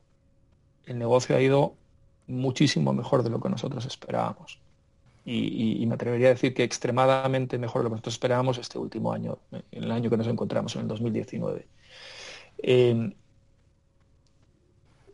el 0.86 0.98
negocio 0.98 1.36
ha 1.36 1.40
ido 1.40 1.74
muchísimo 2.26 2.92
mejor 2.92 3.22
de 3.22 3.30
lo 3.30 3.40
que 3.40 3.48
nosotros 3.48 3.84
esperábamos. 3.86 4.60
Y, 5.24 5.84
me 5.86 5.94
atrevería 5.94 6.28
a 6.28 6.30
decir 6.30 6.54
que 6.54 6.62
extremadamente 6.62 7.58
mejor 7.58 7.80
de 7.80 7.84
lo 7.84 7.90
que 7.90 7.94
nosotros 7.94 8.14
esperábamos 8.14 8.58
este 8.58 8.78
último 8.78 9.12
año, 9.12 9.38
el 9.72 9.90
año 9.90 10.08
que 10.08 10.16
nos 10.16 10.28
encontramos, 10.28 10.76
en 10.76 10.82
el 10.82 10.88
2019. 10.88 11.66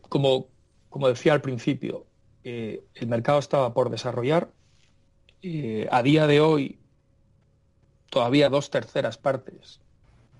Como, 0.07 0.47
como 0.89 1.07
decía 1.07 1.33
al 1.33 1.41
principio, 1.41 2.05
eh, 2.43 2.83
el 2.93 3.07
mercado 3.07 3.39
estaba 3.39 3.73
por 3.73 3.89
desarrollar. 3.89 4.51
Eh, 5.41 5.87
a 5.91 6.03
día 6.03 6.27
de 6.27 6.41
hoy, 6.41 6.77
todavía 8.09 8.49
dos 8.49 8.69
terceras 8.69 9.17
partes 9.17 9.79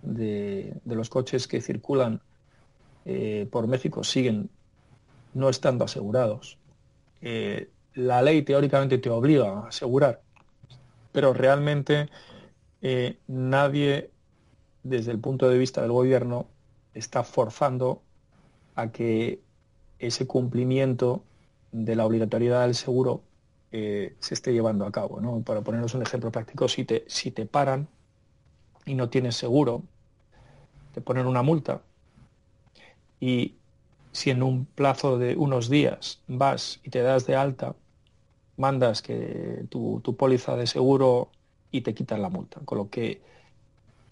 de, 0.01 0.75
los 0.85 1.09
coches 1.09 1.47
que 1.47 1.61
circulan 1.61 2.21
eh, 3.05 3.47
por 3.51 3.67
México 3.67 4.03
siguen 4.03 4.49
no 5.33 5.49
estando 5.49 5.85
asegurados. 5.85 6.57
La 7.93 8.21
ley 8.21 8.41
teóricamente 8.41 8.97
te 8.97 9.09
obliga 9.09 9.49
a 9.49 9.67
asegurar, 9.67 10.21
pero 11.11 11.33
realmente 11.33 12.09
nadie 13.27 14.11
desde 14.83 15.11
el 15.11 15.19
punto 15.19 15.49
de 15.49 15.57
vista 15.57 15.81
del 15.81 15.91
gobierno 15.91 16.47
está 16.93 17.23
forzando 17.23 18.01
a 18.75 18.91
que 18.91 19.41
ese 19.99 20.27
cumplimiento 20.27 21.23
de 21.71 21.95
la 21.95 22.05
obligatoriedad 22.05 22.63
del 22.63 22.75
seguro 22.75 23.21
eh, 23.71 24.15
se 24.19 24.33
esté 24.33 24.53
llevando 24.53 24.85
a 24.85 24.91
cabo. 24.91 25.19
¿no? 25.19 25.41
Para 25.41 25.61
ponernos 25.61 25.93
un 25.95 26.03
ejemplo 26.03 26.31
práctico, 26.31 26.67
si 26.67 26.85
te, 26.85 27.05
si 27.07 27.31
te 27.31 27.45
paran 27.45 27.87
y 28.85 28.93
no 28.93 29.09
tienes 29.09 29.35
seguro, 29.35 29.83
te 30.93 31.01
ponen 31.01 31.25
una 31.25 31.41
multa 31.41 31.81
y 33.19 33.55
si 34.13 34.29
en 34.29 34.41
un 34.41 34.65
plazo 34.65 35.17
de 35.17 35.35
unos 35.35 35.69
días 35.69 36.21
vas 36.27 36.79
y 36.83 36.89
te 36.89 37.01
das 37.01 37.27
de 37.27 37.35
alta, 37.35 37.75
mandas 38.55 39.01
que 39.01 39.65
tu, 39.69 40.01
póliza 40.17 40.55
de 40.55 40.67
seguro 40.67 41.29
y 41.71 41.81
te 41.81 41.93
quitan 41.93 42.21
la 42.21 42.29
multa. 42.29 42.61
Con 42.63 42.77
lo 42.77 42.89
que 42.89 43.21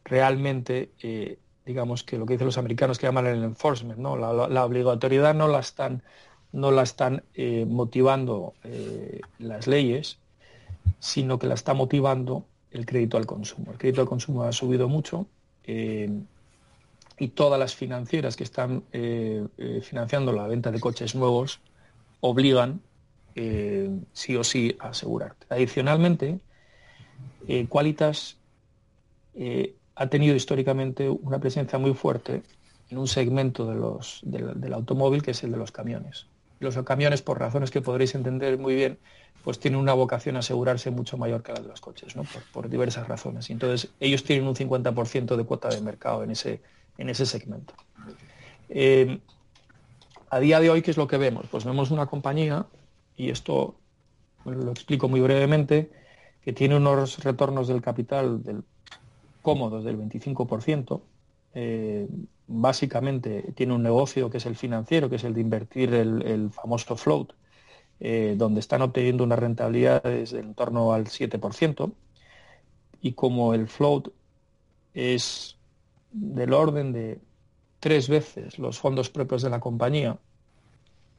realmente, 0.04 0.91
eh, 1.02 1.38
digamos 1.66 2.04
que 2.04 2.18
lo 2.18 2.26
que 2.26 2.34
dicen 2.34 2.47
los 2.47 2.58
americanos 2.58 2.97
que 2.97 3.08
llaman 3.08 3.28
el 3.28 3.43
enforcement, 3.43 3.99
¿no? 3.99 4.18
la 4.18 4.66
obligatoriedad 4.66 5.34
no 5.34 5.47
la 5.47 5.60
están 5.60 6.04
no 6.54 6.72
la 6.72 6.84
están 6.84 7.24
eh, 7.34 7.66
motivando 7.68 8.54
eh, 8.64 9.22
las 9.39 9.68
leyes, 9.68 10.18
sino 10.99 11.39
que 11.39 11.47
la 11.47 11.54
está 11.54 11.74
motivando 11.74 12.45
el 12.72 12.86
crédito 12.86 13.18
al 13.18 13.26
consumo. 13.26 13.72
El 13.72 13.78
crédito 13.78 14.02
al 14.02 14.08
consumo 14.08 14.43
ha 14.43 14.52
subido 14.52 14.88
mucho 14.89 15.28
y 17.22 17.30
todas 17.30 17.59
las 17.59 17.76
financieras 17.76 18.36
que 18.36 18.43
están 18.43 18.84
financiando 19.84 20.34
la 20.34 20.47
venta 20.47 20.72
de 20.72 20.80
coches 20.80 21.13
nuevos 21.13 21.59
obligan 22.19 22.82
sí 24.13 24.36
o 24.36 24.43
sí 24.43 24.76
a 24.80 24.89
asegurarte. 24.89 25.45
Adicionalmente, 25.49 26.39
Qualitas 27.69 28.38
ha 29.95 30.07
tenido 30.07 30.36
históricamente 30.36 31.09
una 31.09 31.39
presencia 31.39 31.78
muy 31.78 31.93
fuerte 31.93 32.41
en 32.89 32.97
un 32.97 33.07
segmento 33.07 33.67
de 33.67 33.76
los, 33.76 34.22
del 34.24 34.74
automóvil 34.74 35.22
que 35.22 35.32
es 35.32 35.43
el 35.43 35.51
de 35.51 35.57
los 35.57 35.72
camiones 35.72 36.26
los 36.61 36.78
camiones, 36.84 37.22
por 37.22 37.39
razones 37.39 37.72
que 37.72 37.82
podréis 37.82 38.15
entender 38.15 38.57
muy 38.57 38.76
bien, 38.76 38.99
pues 39.43 39.59
tienen 39.59 39.80
una 39.80 39.93
vocación 39.93 40.36
a 40.36 40.39
asegurarse 40.39 40.91
mucho 40.91 41.17
mayor 41.17 41.41
que 41.41 41.51
la 41.51 41.59
de 41.59 41.67
los 41.67 41.82
coches, 41.82 42.15
¿no? 42.15 42.24
por, 42.53 42.69
diversas 42.69 43.07
razones. 43.07 43.49
Entonces 43.49 43.91
ellos 43.99 44.24
tienen 44.24 44.47
un 44.47 44.55
50% 44.55 45.36
de 45.36 45.43
cuota 45.43 45.69
de 45.69 45.82
mercado 45.82 46.24
en 46.24 46.32
ese, 46.32 46.61
en 46.98 47.10
ese 47.10 47.26
segmento. 47.26 47.74
Eh, 48.70 49.20
a 50.30 50.39
día 50.39 50.60
de 50.60 50.70
hoy, 50.70 50.82
¿qué 50.82 50.92
es 50.92 50.98
lo 50.98 51.08
que 51.08 51.18
vemos? 51.18 51.46
Pues 51.52 51.66
vemos 51.66 51.92
una 51.92 52.06
compañía, 52.06 52.66
y 53.18 53.30
esto 53.30 53.76
lo 54.46 54.72
explico 54.72 55.10
muy 55.10 55.20
brevemente, 55.20 55.92
que 56.42 56.54
tiene 56.54 56.76
unos 56.76 57.24
retornos 57.24 57.68
del 57.68 57.82
capital 57.82 58.42
cómodos 59.42 59.84
del 59.84 59.98
25%, 59.98 61.02
eh, 61.54 62.08
básicamente 62.48 63.52
tiene 63.56 63.74
un 63.74 63.84
negocio 63.84 64.30
que 64.30 64.38
es 64.38 64.46
el 64.46 64.56
financiero, 64.56 65.10
que 65.10 65.18
es 65.18 65.24
el 65.24 65.34
de 65.34 65.42
invertir 65.42 65.94
el, 65.94 66.52
famoso 66.52 66.96
float, 66.96 67.34
eh, 68.00 68.36
donde 68.38 68.60
están 68.60 68.82
obteniendo 68.82 69.24
una 69.24 69.36
rentabilidad 69.36 70.04
de 70.04 70.24
en 70.32 70.54
torno 70.54 70.94
al 70.94 71.06
7%, 71.06 71.92
y 73.02 73.14
como 73.14 73.54
el 73.54 73.68
float 73.68 74.10
es 74.94 75.58
del 76.12 76.53
orden 76.53 76.91
de 76.91 77.20
tres 77.80 78.09
veces 78.09 78.59
los 78.59 78.80
fondos 78.80 79.09
propios 79.09 79.41
de 79.41 79.49
la 79.49 79.59
compañía, 79.59 80.18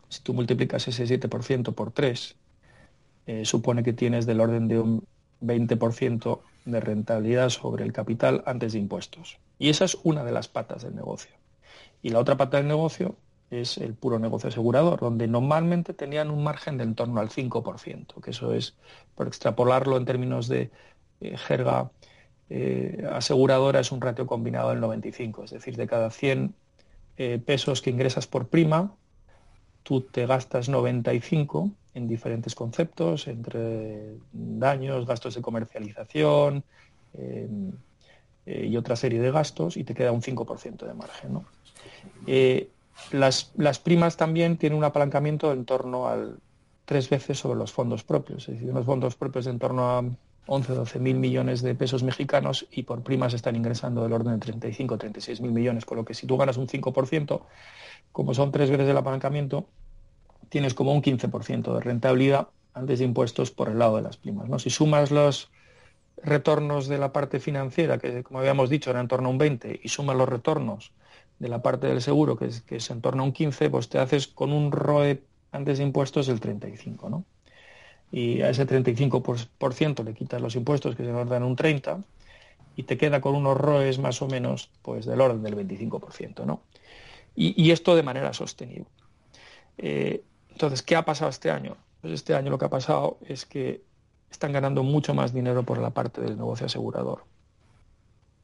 si 0.08 0.22
tú 0.22 0.34
multiplicas 0.34 0.86
ese 0.88 1.04
7% 1.04 1.74
por 1.74 1.90
tres, 1.90 2.36
eh, 3.26 3.44
supone 3.44 3.82
que 3.82 3.92
tienes 3.92 4.26
del 4.26 4.40
orden 4.40 4.68
de 4.68 4.78
un 4.78 5.06
20% 5.40 6.40
de 6.64 6.80
rentabilidad 6.80 7.50
sobre 7.50 7.84
el 7.84 7.92
capital 7.92 8.42
antes 8.46 8.72
de 8.72 8.78
impuestos. 8.78 9.38
Y 9.58 9.70
esa 9.70 9.84
es 9.84 9.96
una 10.02 10.24
de 10.24 10.32
las 10.32 10.48
patas 10.48 10.82
del 10.82 10.94
negocio. 10.94 11.32
Y 12.02 12.10
la 12.10 12.18
otra 12.18 12.36
pata 12.36 12.58
del 12.58 12.68
negocio 12.68 13.16
es 13.50 13.78
el 13.78 13.94
puro 13.94 14.18
negocio 14.18 14.48
asegurador, 14.48 15.00
donde 15.00 15.28
normalmente 15.28 15.92
tenían 15.94 16.30
un 16.30 16.42
margen 16.42 16.78
de 16.78 16.84
en 16.84 16.94
torno 16.94 17.20
al 17.20 17.28
5%, 17.28 18.20
que 18.20 18.30
eso 18.30 18.54
es, 18.54 18.74
por 19.14 19.26
extrapolarlo 19.26 19.96
en 19.96 20.04
términos 20.04 20.48
de 20.48 20.70
eh, 21.20 21.36
jerga 21.36 21.90
eh, 22.50 23.06
aseguradora, 23.12 23.80
es 23.80 23.92
un 23.92 24.00
ratio 24.00 24.26
combinado 24.26 24.70
del 24.70 24.80
95, 24.80 25.44
es 25.44 25.50
decir, 25.50 25.76
de 25.76 25.86
cada 25.86 26.10
100 26.10 26.54
eh, 27.16 27.40
pesos 27.44 27.82
que 27.82 27.90
ingresas 27.90 28.26
por 28.26 28.48
prima, 28.48 28.92
tú 29.82 30.02
te 30.02 30.26
gastas 30.26 30.68
95 30.68 31.70
en 31.94 32.08
diferentes 32.08 32.54
conceptos, 32.54 33.26
entre 33.26 34.14
daños, 34.32 35.06
gastos 35.06 35.34
de 35.34 35.42
comercialización 35.42 36.64
eh, 37.14 37.48
y 38.68 38.76
otra 38.76 38.96
serie 38.96 39.20
de 39.20 39.30
gastos, 39.30 39.76
y 39.76 39.84
te 39.84 39.94
queda 39.94 40.10
un 40.10 40.22
5% 40.22 40.86
de 40.86 40.94
margen. 40.94 41.40
Eh, 42.26 42.68
las, 43.10 43.78
primas 43.82 44.16
también 44.16 44.56
tienen 44.56 44.78
un 44.78 44.84
apalancamiento 44.84 45.52
en 45.52 45.64
torno 45.64 46.08
al 46.08 46.38
tres 46.84 47.08
veces 47.08 47.38
sobre 47.38 47.58
los 47.58 47.72
fondos 47.72 48.02
propios, 48.02 48.48
es 48.48 48.54
decir, 48.54 48.70
unos 48.70 48.84
fondos 48.84 49.14
propios 49.14 49.46
en 49.46 49.58
torno 49.58 49.90
a 49.90 50.04
11, 50.46 50.74
12 50.74 50.98
mil 50.98 51.16
millones 51.16 51.62
de 51.62 51.74
pesos 51.74 52.02
mexicanos 52.02 52.66
y 52.70 52.82
por 52.82 53.02
primas 53.02 53.32
están 53.34 53.56
ingresando 53.56 54.02
del 54.02 54.12
orden 54.12 54.34
de 54.34 54.38
35, 54.38 54.98
36 54.98 55.40
mil 55.40 55.52
millones, 55.52 55.84
con 55.84 55.98
lo 55.98 56.04
que 56.04 56.14
si 56.14 56.26
tú 56.26 56.36
ganas 56.36 56.56
un 56.56 56.66
5%, 56.66 57.42
como 58.10 58.34
son 58.34 58.50
tres 58.50 58.70
veces 58.70 58.88
el 58.88 58.96
apalancamiento, 58.96 59.68
tienes 60.48 60.74
como 60.74 60.92
un 60.92 61.02
15% 61.02 61.74
de 61.74 61.80
rentabilidad 61.80 62.48
antes 62.74 62.98
de 62.98 63.04
impuestos 63.04 63.50
por 63.50 63.68
el 63.68 63.78
lado 63.78 63.96
de 63.96 64.02
las 64.02 64.16
primas. 64.16 64.48
¿no? 64.48 64.58
Si 64.58 64.70
sumas 64.70 65.10
los 65.10 65.50
retornos 66.22 66.88
de 66.88 66.98
la 66.98 67.12
parte 67.12 67.40
financiera, 67.40 67.98
que 67.98 68.22
como 68.22 68.40
habíamos 68.40 68.68
dicho 68.68 68.90
era 68.90 69.00
en 69.00 69.08
torno 69.08 69.28
a 69.28 69.30
un 69.30 69.38
20, 69.38 69.80
y 69.82 69.88
sumas 69.88 70.16
los 70.16 70.28
retornos 70.28 70.92
de 71.38 71.48
la 71.48 71.62
parte 71.62 71.86
del 71.86 72.02
seguro, 72.02 72.36
que 72.36 72.46
es, 72.46 72.60
que 72.62 72.76
es 72.76 72.90
en 72.90 73.00
torno 73.00 73.22
a 73.22 73.26
un 73.26 73.32
15, 73.32 73.70
pues 73.70 73.88
te 73.88 73.98
haces 73.98 74.28
con 74.28 74.52
un 74.52 74.72
ROE 74.72 75.22
antes 75.52 75.78
de 75.78 75.84
impuestos 75.84 76.26
del 76.26 76.40
35, 76.40 77.10
¿no? 77.10 77.24
Y 78.12 78.42
a 78.42 78.50
ese 78.50 78.66
35% 78.66 80.04
le 80.04 80.14
quitas 80.14 80.40
los 80.40 80.54
impuestos, 80.54 80.94
que 80.94 81.04
se 81.04 81.10
nos 81.10 81.28
dan 81.28 81.42
un 81.42 81.56
30, 81.56 82.00
y 82.76 82.82
te 82.84 82.96
queda 82.96 83.20
con 83.20 83.34
unos 83.34 83.56
ROEs 83.56 83.98
más 83.98 84.22
o 84.22 84.28
menos 84.28 84.70
pues 84.82 85.06
del 85.06 85.20
orden 85.20 85.42
del 85.42 85.56
25%, 85.56 86.44
¿no? 86.44 86.62
Y, 87.34 87.70
esto 87.70 87.96
de 87.96 88.02
manera 88.02 88.34
sostenible. 88.34 88.84
Eh, 89.78 90.22
entonces, 90.50 90.82
¿qué 90.82 90.96
ha 90.96 91.04
pasado 91.06 91.30
este 91.30 91.50
año? 91.50 91.78
Pues 92.02 92.12
este 92.12 92.34
año 92.34 92.50
lo 92.50 92.58
que 92.58 92.66
ha 92.66 92.70
pasado 92.70 93.16
es 93.26 93.46
que 93.46 93.82
están 94.30 94.52
ganando 94.52 94.82
mucho 94.82 95.14
más 95.14 95.32
dinero 95.32 95.62
por 95.62 95.78
la 95.78 95.90
parte 95.90 96.20
del 96.20 96.36
negocio 96.36 96.66
asegurador. 96.66 97.24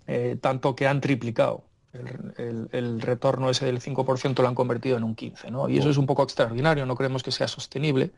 Eh, 0.06 0.38
tanto 0.40 0.74
que 0.74 0.86
han 0.86 1.02
triplicado. 1.02 1.64
El, 1.92 3.00
retorno 3.00 3.50
ese 3.50 3.66
del 3.66 3.80
5% 3.80 4.40
lo 4.40 4.48
han 4.48 4.54
convertido 4.54 4.96
en 4.96 5.04
un 5.04 5.16
15%. 5.16 5.50
¿no? 5.50 5.68
Y 5.68 5.78
eso 5.78 5.90
es 5.90 5.96
un 5.96 6.06
poco 6.06 6.22
extraordinario, 6.22 6.86
no 6.86 6.94
creemos 6.94 7.22
que 7.22 7.32
sea 7.32 7.48
sostenible, 7.48 8.12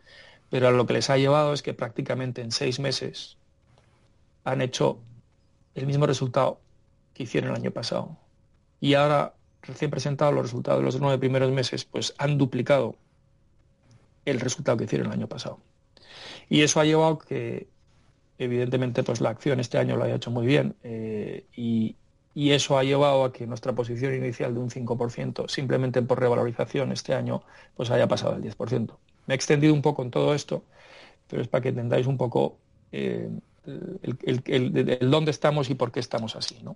pero 0.50 0.70
lo 0.72 0.86
que 0.86 0.94
les 0.94 1.08
ha 1.10 1.16
llevado 1.16 1.52
es 1.52 1.62
que 1.62 1.74
prácticamente 1.74 2.42
en 2.42 2.50
seis 2.50 2.80
meses 2.80 3.38
han 4.44 4.60
hecho 4.60 4.98
el 5.74 5.86
mismo 5.86 6.06
resultado 6.06 6.60
que 7.14 7.22
hicieron 7.22 7.50
el 7.50 7.56
año 7.56 7.70
pasado. 7.70 8.16
Y 8.80 8.94
ahora, 8.94 9.34
recién 9.62 9.90
presentados 9.90 10.34
los 10.34 10.42
resultados 10.42 10.80
de 10.80 10.84
los 10.84 11.00
nueve 11.00 11.18
primeros 11.18 11.50
meses, 11.52 11.84
pues 11.84 12.14
han 12.18 12.38
duplicado 12.38 12.96
el 14.24 14.40
resultado 14.40 14.76
que 14.76 14.84
hicieron 14.84 15.08
el 15.08 15.12
año 15.12 15.28
pasado. 15.28 15.60
Y 16.48 16.62
eso 16.62 16.80
ha 16.80 16.84
llevado 16.84 17.18
que, 17.18 17.68
evidentemente, 18.38 19.02
pues 19.02 19.20
la 19.20 19.30
acción 19.30 19.60
este 19.60 19.78
año 19.78 19.96
lo 19.96 20.04
haya 20.04 20.16
hecho 20.16 20.30
muy 20.30 20.46
bien 20.46 20.74
eh, 20.82 21.46
y, 21.54 21.96
eso 22.34 22.78
ha 22.78 22.84
llevado 22.84 23.24
a 23.24 23.32
que 23.32 23.46
nuestra 23.46 23.74
posición 23.74 24.14
inicial 24.14 24.54
de 24.54 24.60
un 24.60 24.70
5%, 24.70 25.48
simplemente 25.48 26.00
por 26.00 26.18
revalorización 26.18 26.90
este 26.90 27.12
año, 27.12 27.42
pues 27.76 27.90
haya 27.90 28.08
pasado 28.08 28.34
al 28.34 28.42
10%. 28.42 28.96
Me 29.30 29.34
he 29.34 29.36
extendido 29.36 29.72
un 29.72 29.80
poco 29.80 30.02
en 30.02 30.10
todo 30.10 30.34
esto, 30.34 30.64
pero 31.28 31.40
es 31.40 31.46
para 31.46 31.62
que 31.62 31.68
entendáis 31.68 32.08
un 32.08 32.16
poco 32.16 32.58
eh, 32.90 33.30
el, 33.64 35.08
dónde 35.08 35.30
estamos 35.30 35.70
y 35.70 35.76
por 35.76 35.92
qué 35.92 36.00
estamos 36.00 36.34
así. 36.34 36.58
¿no? 36.64 36.74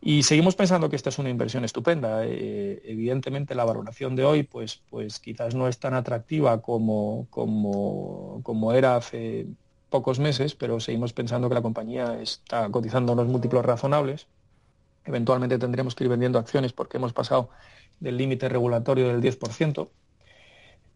Y 0.00 0.22
seguimos 0.22 0.56
pensando 0.56 0.88
que 0.88 0.96
esta 0.96 1.10
es 1.10 1.18
una 1.18 1.28
inversión 1.28 1.66
estupenda. 1.66 2.24
Eh, 2.24 2.80
evidentemente 2.86 3.54
la 3.54 3.66
valoración 3.66 4.16
de 4.16 4.24
hoy 4.24 4.42
pues, 4.42 4.80
pues 4.88 5.20
quizás 5.20 5.54
no 5.54 5.68
es 5.68 5.78
tan 5.78 5.92
atractiva 5.92 6.62
como, 6.62 7.26
como, 7.28 8.40
como 8.42 8.72
era 8.72 8.96
hace 8.96 9.44
pocos 9.90 10.18
meses, 10.18 10.54
pero 10.54 10.80
seguimos 10.80 11.12
pensando 11.12 11.50
que 11.50 11.56
la 11.56 11.60
compañía 11.60 12.22
está 12.22 12.70
cotizando 12.70 13.12
unos 13.12 13.26
múltiplos 13.26 13.66
razonables. 13.66 14.28
Eventualmente 15.04 15.58
tendremos 15.58 15.94
que 15.94 16.04
ir 16.04 16.08
vendiendo 16.08 16.38
acciones 16.38 16.72
porque 16.72 16.96
hemos 16.96 17.12
pasado 17.12 17.50
del 18.00 18.16
límite 18.16 18.48
regulatorio 18.48 19.08
del 19.08 19.20
10%, 19.20 19.90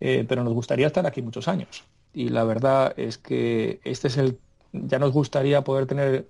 eh, 0.01 0.25
pero 0.29 0.43
nos 0.45 0.55
gustaría 0.55 0.87
estar 0.87 1.07
aquí 1.07 1.23
muchos 1.23 1.49
años. 1.49 1.85
Y 2.13 2.31
la 2.31 2.45
verdad 2.45 2.95
es 2.97 3.19
que 3.19 3.81
este 3.85 4.09
es 4.09 4.17
el, 4.17 4.39
ya 4.73 4.99
nos 4.99 5.13
gustaría 5.13 5.63
poder 5.63 5.87
tener 5.87 6.27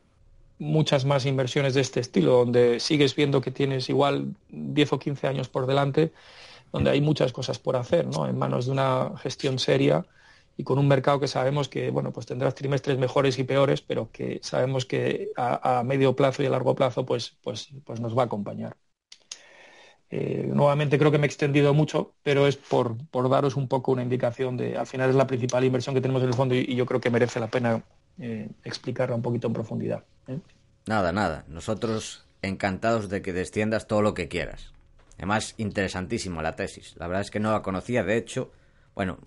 muchas 0.58 1.06
más 1.06 1.24
inversiones 1.24 1.74
de 1.74 1.80
este 1.80 2.00
estilo, 2.00 2.32
donde 2.32 2.80
sigues 2.80 3.16
viendo 3.16 3.40
que 3.40 3.50
tienes 3.50 3.88
igual 3.88 4.34
10 4.50 4.92
o 4.92 4.98
15 4.98 5.26
años 5.26 5.48
por 5.48 5.66
delante, 5.66 6.12
donde 6.72 6.90
hay 6.90 7.00
muchas 7.00 7.32
cosas 7.32 7.58
por 7.58 7.76
hacer, 7.76 8.06
¿no? 8.06 8.26
En 8.28 8.38
manos 8.38 8.66
de 8.66 8.72
una 8.72 9.12
gestión 9.18 9.58
seria 9.58 10.04
y 10.56 10.64
con 10.64 10.78
un 10.78 10.86
mercado 10.88 11.18
que 11.18 11.28
sabemos 11.28 11.68
que, 11.68 11.90
bueno, 11.90 12.12
pues 12.12 12.26
tendrás 12.26 12.54
trimestres 12.54 12.98
mejores 12.98 13.38
y 13.38 13.44
peores, 13.44 13.80
pero 13.80 14.10
que 14.12 14.40
sabemos 14.42 14.84
que 14.84 15.30
a, 15.36 15.82
medio 15.84 16.14
plazo 16.14 16.42
y 16.42 16.46
a 16.46 16.50
largo 16.50 16.74
plazo, 16.74 17.06
pues, 17.06 17.36
pues, 17.42 17.70
pues 17.84 18.00
nos 18.00 18.16
va 18.16 18.22
a 18.22 18.26
acompañar. 18.26 18.76
Eh, 20.12 20.50
nuevamente 20.52 20.98
creo 20.98 21.12
que 21.12 21.18
me 21.18 21.26
he 21.26 21.28
extendido 21.28 21.72
mucho, 21.72 22.14
pero 22.24 22.48
es 22.48 22.56
por, 22.56 22.96
por, 23.08 23.28
daros 23.28 23.54
un 23.54 23.68
poco 23.68 23.92
una 23.92 24.02
indicación 24.02 24.56
de, 24.56 24.76
al 24.76 24.86
final 24.86 25.10
es 25.10 25.14
la 25.14 25.26
principal 25.26 25.64
inversión 25.64 25.94
que 25.94 26.00
tenemos 26.00 26.22
en 26.22 26.28
el 26.28 26.34
fondo 26.34 26.54
y, 26.56 26.74
yo 26.74 26.84
creo 26.84 27.00
que 27.00 27.10
merece 27.10 27.38
la 27.38 27.46
pena 27.46 27.82
eh, 28.18 28.48
explicarla 28.64 29.14
un 29.14 29.22
poquito 29.22 29.46
en 29.46 29.52
profundidad. 29.52 30.02
¿eh? 30.26 30.38
Nada, 30.86 31.12
nada. 31.12 31.44
Nosotros 31.46 32.24
encantados 32.42 33.08
de 33.08 33.22
que 33.22 33.32
desciendas 33.32 33.86
todo 33.86 34.02
lo 34.02 34.14
que 34.14 34.26
quieras. 34.26 34.72
Además, 35.16 35.54
interesantísimo 35.58 36.42
la 36.42 36.56
tesis. 36.56 36.96
La 36.96 37.06
verdad 37.06 37.22
es 37.22 37.30
que 37.30 37.38
no 37.38 37.52
la 37.52 37.62
conocía. 37.62 38.02
De 38.02 38.16
hecho, 38.16 38.50
bueno, 38.96 39.18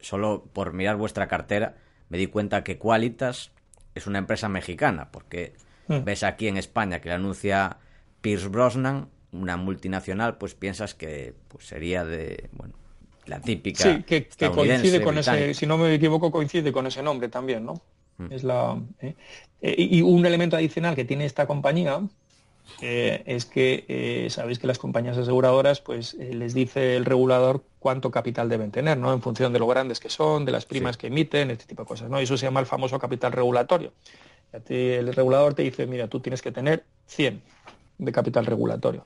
solo 0.00 0.44
por 0.52 0.72
mirar 0.72 0.96
vuestra 0.96 1.28
cartera 1.28 1.74
me 2.08 2.16
di 2.16 2.28
cuenta 2.28 2.64
que 2.64 2.78
Qualitas 2.78 3.50
es 3.94 4.06
una 4.06 4.18
empresa 4.18 4.48
mexicana, 4.48 5.10
porque 5.10 5.52
mm. 5.88 6.04
ves 6.04 6.22
aquí 6.22 6.48
en 6.48 6.56
España 6.56 7.00
que 7.00 7.10
la 7.10 7.16
anuncia 7.16 7.78
Pierce 8.22 8.48
Brosnan 8.48 9.08
una 9.32 9.56
multinacional, 9.56 10.36
pues 10.36 10.54
piensas 10.54 10.94
que 10.94 11.34
pues, 11.48 11.66
sería 11.66 12.04
de, 12.04 12.48
bueno, 12.52 12.74
la 13.26 13.40
típica. 13.40 13.82
Sí, 13.82 14.02
que, 14.02 14.28
coincide 14.54 15.02
con 15.02 15.18
ese, 15.18 15.54
si 15.54 15.66
no 15.66 15.78
me 15.78 15.94
equivoco, 15.94 16.30
coincide 16.30 16.72
con 16.72 16.86
ese 16.86 17.02
nombre 17.02 17.28
también, 17.28 17.64
¿no? 17.64 17.74
Mm. 18.18 18.26
Es 18.30 18.44
la, 18.44 18.80
¿eh? 19.00 19.14
Eh, 19.62 19.74
y 19.78 20.02
un 20.02 20.24
elemento 20.26 20.56
adicional 20.56 20.94
que 20.94 21.04
tiene 21.04 21.24
esta 21.24 21.46
compañía 21.46 22.00
eh, 22.80 23.22
es 23.26 23.46
que 23.46 24.26
sabéis 24.30 24.58
que 24.58 24.66
las 24.66 24.78
compañías 24.78 25.16
aseguradoras, 25.16 25.80
pues 25.80 26.14
les 26.14 26.52
dice 26.52 26.96
el 26.96 27.04
regulador 27.04 27.64
cuánto 27.78 28.10
capital 28.10 28.48
deben 28.48 28.70
tener, 28.70 28.98
¿no? 28.98 29.12
En 29.12 29.22
función 29.22 29.52
de 29.52 29.58
lo 29.58 29.66
grandes 29.66 29.98
que 29.98 30.10
son, 30.10 30.44
de 30.44 30.52
las 30.52 30.66
primas 30.66 30.96
que 30.96 31.06
emiten, 31.06 31.50
este 31.50 31.64
tipo 31.64 31.82
de 31.82 31.88
cosas, 31.88 32.10
¿no? 32.10 32.20
Y 32.20 32.24
eso 32.24 32.36
se 32.36 32.46
llama 32.46 32.60
el 32.60 32.66
famoso 32.66 32.98
capital 32.98 33.32
regulatorio. 33.32 33.92
El 34.68 35.12
regulador 35.14 35.54
te 35.54 35.62
dice, 35.62 35.86
mira, 35.86 36.08
tú 36.08 36.20
tienes 36.20 36.42
que 36.42 36.52
tener 36.52 36.84
100 37.06 37.42
de 38.04 38.12
capital 38.12 38.46
regulatorio. 38.46 39.04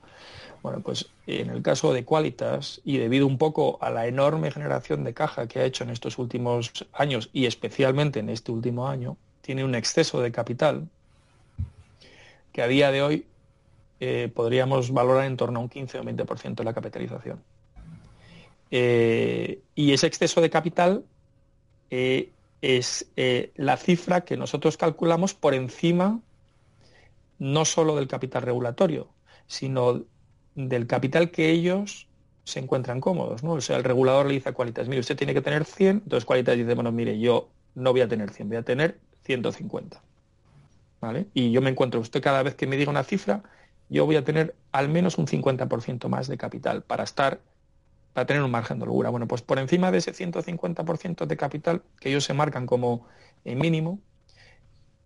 Bueno, 0.63 0.81
pues 0.81 1.07
en 1.27 1.49
el 1.49 1.61
caso 1.61 1.93
de 1.93 2.03
Qualitas, 2.03 2.81
y 2.83 2.97
debido 2.97 3.27
un 3.27 3.37
poco 3.37 3.77
a 3.81 3.89
la 3.89 4.07
enorme 4.07 4.51
generación 4.51 5.03
de 5.03 5.13
caja 5.13 5.47
que 5.47 5.59
ha 5.59 5.65
hecho 5.65 5.83
en 5.83 5.91
estos 5.91 6.17
últimos 6.17 6.85
años, 6.93 7.29
y 7.31 7.45
especialmente 7.45 8.19
en 8.19 8.29
este 8.29 8.51
último 8.51 8.87
año, 8.87 9.17
tiene 9.41 9.63
un 9.63 9.75
exceso 9.75 10.19
de 10.21 10.31
capital 10.31 10.87
que 12.51 12.61
a 12.61 12.67
día 12.67 12.91
de 12.91 13.01
hoy 13.01 13.25
eh, 13.99 14.31
podríamos 14.33 14.91
valorar 14.91 15.25
en 15.25 15.37
torno 15.37 15.59
a 15.59 15.61
un 15.63 15.69
15 15.69 15.99
o 15.99 16.03
20% 16.03 16.55
de 16.55 16.63
la 16.63 16.73
capitalización. 16.73 17.41
Eh, 18.71 19.61
y 19.75 19.93
ese 19.93 20.07
exceso 20.07 20.41
de 20.41 20.49
capital 20.49 21.05
eh, 21.89 22.31
es 22.61 23.07
la 23.55 23.77
cifra 23.77 24.21
que 24.21 24.35
nosotros 24.35 24.75
calculamos 24.75 25.33
por 25.35 25.53
encima 25.53 26.19
no 27.39 27.65
solo 27.65 27.95
del 27.95 28.07
capital 28.07 28.43
regulatorio, 28.43 29.09
sino 29.47 30.03
del 30.55 30.87
capital 30.87 31.31
que 31.31 31.51
ellos 31.51 32.07
se 32.43 32.59
encuentran 32.59 33.01
cómodos. 33.01 33.43
¿no? 33.43 33.53
O 33.53 33.61
sea, 33.61 33.77
el 33.77 33.83
regulador 33.83 34.25
le 34.27 34.35
dice 34.35 34.49
a 34.49 34.53
Qualitas, 34.53 34.87
mire, 34.87 35.01
usted 35.01 35.17
tiene 35.17 35.33
que 35.33 35.41
tener 35.41 35.65
100, 35.65 35.97
entonces 36.03 36.25
Qualitas 36.25 36.57
dice, 36.57 36.73
bueno, 36.73 36.91
mire, 36.91 37.19
yo 37.19 37.49
no 37.75 37.91
voy 37.91 38.01
a 38.01 38.07
tener 38.07 38.31
100, 38.31 38.47
voy 38.47 38.57
a 38.57 38.63
tener 38.63 38.99
150. 39.23 40.01
¿Vale? 40.99 41.27
Y 41.33 41.51
yo 41.51 41.61
me 41.61 41.69
encuentro, 41.69 41.99
usted 41.99 42.23
cada 42.23 42.41
vez 42.41 42.55
que 42.55 42.65
me 42.65 42.75
diga 42.75 42.89
una 42.89 43.03
cifra, 43.03 43.43
yo 43.89 44.05
voy 44.05 44.15
a 44.15 44.23
tener 44.23 44.55
al 44.71 44.89
menos 44.89 45.17
un 45.17 45.27
50% 45.27 46.07
más 46.09 46.27
de 46.27 46.37
capital 46.37 46.83
para 46.83 47.03
estar, 47.03 47.41
para 48.13 48.25
tener 48.25 48.41
un 48.41 48.51
margen 48.51 48.79
de 48.79 48.83
holgura. 48.85 49.09
Bueno, 49.09 49.27
pues 49.27 49.41
por 49.41 49.59
encima 49.59 49.91
de 49.91 49.99
ese 49.99 50.13
150% 50.13 51.25
de 51.25 51.37
capital 51.37 51.83
que 51.99 52.09
ellos 52.09 52.23
se 52.23 52.33
marcan 52.33 52.65
como 52.65 53.05
mínimo, 53.45 53.99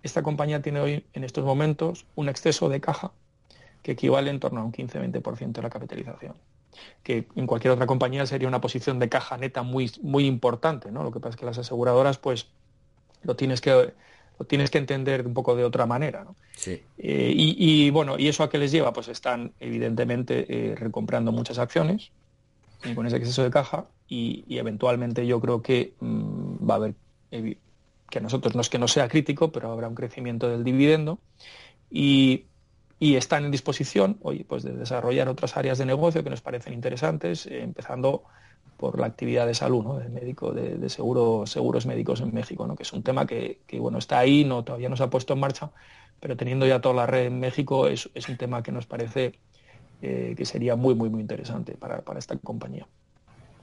esta 0.04 0.24
compañía 0.24 0.62
tiene 0.62 0.80
hoy, 0.80 1.06
en 1.14 1.24
estos 1.24 1.46
momentos, 1.46 2.06
un 2.16 2.30
exceso 2.30 2.70
de 2.70 2.82
caja 2.82 3.12
que 3.84 3.94
equivale 3.94 4.30
en 4.30 4.40
torno 4.40 4.62
a 4.62 4.64
un 4.64 4.72
15-20% 4.72 5.52
de 5.52 5.62
la 5.62 5.70
capitalización. 5.70 6.36
Que 7.04 7.28
en 7.36 7.48
cualquier 7.48 7.74
otra 7.74 7.86
compañía 7.86 8.26
sería 8.26 8.48
una 8.48 8.62
posición 8.62 9.00
de 9.00 9.10
caja 9.10 9.38
neta 9.38 9.64
muy, 9.64 9.92
muy 10.02 10.26
importante, 10.26 10.92
¿no? 10.92 11.04
Lo 11.04 11.12
que 11.12 11.20
pasa 11.20 11.32
es 11.32 11.36
que 11.36 11.46
las 11.46 11.58
aseguradoras, 11.58 12.18
pues, 12.18 12.48
lo 13.24 13.36
tienes 13.36 13.62
que 13.62 13.94
lo 14.42 14.48
tienes 14.48 14.72
que 14.72 14.80
entender 14.80 15.28
un 15.28 15.36
poco 15.36 15.56
de 15.56 15.64
otra 15.64 15.86
manera. 15.86 16.24
¿no? 16.24 16.36
Sí. 16.56 16.82
Eh, 16.98 17.32
y, 17.36 17.92
bueno, 17.92 18.18
¿y 18.18 18.28
eso 18.28 18.42
a 18.42 18.50
qué 18.50 18.58
les 18.58 18.72
lleva? 18.72 18.92
Pues 18.92 19.08
están 19.08 19.54
evidentemente 19.60 20.48
eh, 20.50 20.76
recomprando 20.76 21.32
muchas 21.32 21.60
acciones 21.60 22.10
eh, 22.84 22.96
con 22.96 23.06
ese 23.06 23.18
exceso 23.18 23.44
de 23.44 23.52
caja 23.52 23.86
y, 24.08 24.44
eventualmente 24.58 25.28
yo 25.28 25.40
creo 25.40 25.62
que 25.62 25.94
mm, 26.00 26.68
va 26.68 26.74
a 26.74 26.78
haber 26.78 26.96
que 28.12 28.20
a 28.20 28.22
nosotros 28.22 28.54
no 28.54 28.62
es 28.62 28.70
que 28.70 28.78
no 28.78 28.88
sea 28.88 29.08
crítico, 29.08 29.52
pero 29.52 29.72
habrá 29.72 29.88
un 29.88 29.96
crecimiento 29.96 30.48
del 30.48 30.64
dividendo 30.64 31.18
y, 31.90 32.46
están 33.00 33.46
en 33.46 33.52
disposición 33.52 34.20
oye, 34.22 34.46
pues 34.48 34.62
de 34.62 34.74
desarrollar 34.74 35.28
otras 35.28 35.58
áreas 35.58 35.80
de 35.80 35.88
negocio 35.88 36.24
que 36.24 36.30
nos 36.30 36.42
parecen 36.42 36.74
interesantes, 36.74 37.48
eh, 37.48 37.64
empezando 37.64 38.22
por 38.78 39.00
la 39.00 39.08
actividad 39.08 39.48
de 39.48 39.56
salud, 39.56 39.84
¿no? 39.84 39.98
de 39.98 40.08
médico, 40.08 40.52
de, 40.52 40.88
seguro, 40.88 41.48
seguros 41.48 41.88
médicos 41.88 42.22
en 42.22 42.32
México, 42.32 42.68
¿no? 42.68 42.76
que 42.76 42.84
es 42.84 42.94
un 42.94 43.02
tema 43.02 43.26
que, 43.26 43.60
bueno, 43.80 43.98
está 43.98 44.20
ahí, 44.20 44.44
no, 44.44 44.64
todavía 44.64 44.90
no 44.90 44.96
se 44.96 45.04
ha 45.04 45.10
puesto 45.10 45.34
en 45.34 45.40
marcha, 45.40 45.72
pero 46.20 46.38
teniendo 46.38 46.68
ya 46.68 46.80
toda 46.80 46.94
la 46.94 47.06
red 47.08 47.26
en 47.26 47.40
México 47.40 47.88
es, 47.88 48.08
un 48.30 48.38
tema 48.38 48.62
que 48.62 48.72
nos 48.72 48.86
parece 48.86 49.34
eh, 50.04 50.36
que 50.38 50.46
sería 50.46 50.76
muy, 50.76 50.94
muy, 50.94 51.10
muy 51.10 51.22
interesante 51.22 51.74
para, 51.74 52.02
para 52.02 52.20
esta 52.20 52.36
compañía. 52.38 52.88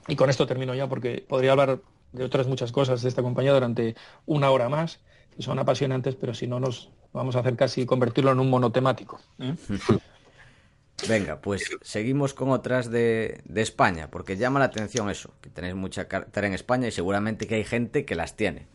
Y 0.07 0.15
con 0.15 0.29
esto 0.29 0.47
termino 0.47 0.73
ya 0.73 0.87
porque 0.87 1.23
podría 1.27 1.51
hablar 1.51 1.79
de 2.11 2.23
otras 2.23 2.47
muchas 2.47 2.71
cosas 2.71 3.01
de 3.01 3.09
esta 3.09 3.21
compañía 3.21 3.53
durante 3.53 3.95
una 4.25 4.51
hora 4.51 4.69
más, 4.69 4.99
que 5.35 5.43
son 5.43 5.59
apasionantes, 5.59 6.15
pero 6.15 6.33
si 6.33 6.47
no 6.47 6.59
nos 6.59 6.91
vamos 7.13 7.35
a 7.35 7.39
hacer 7.39 7.55
casi 7.55 7.85
convertirlo 7.85 8.31
en 8.31 8.39
un 8.39 8.49
monotemático. 8.49 9.19
¿eh? 9.39 9.55
Venga, 11.07 11.39
pues 11.39 11.63
seguimos 11.81 12.33
con 12.33 12.49
otras 12.49 12.91
de, 12.91 13.41
de, 13.45 13.61
España, 13.61 14.09
porque 14.11 14.35
llama 14.35 14.59
la 14.59 14.65
atención 14.65 15.09
eso, 15.09 15.33
que 15.39 15.49
tenéis 15.49 15.75
mucha 15.75 16.09
cartera 16.09 16.47
en 16.47 16.53
España 16.53 16.89
y 16.89 16.91
seguramente 16.91 17.47
que 17.47 17.55
hay 17.55 17.63
gente 17.63 18.03
que 18.03 18.15
las 18.15 18.35
tiene. 18.35 18.67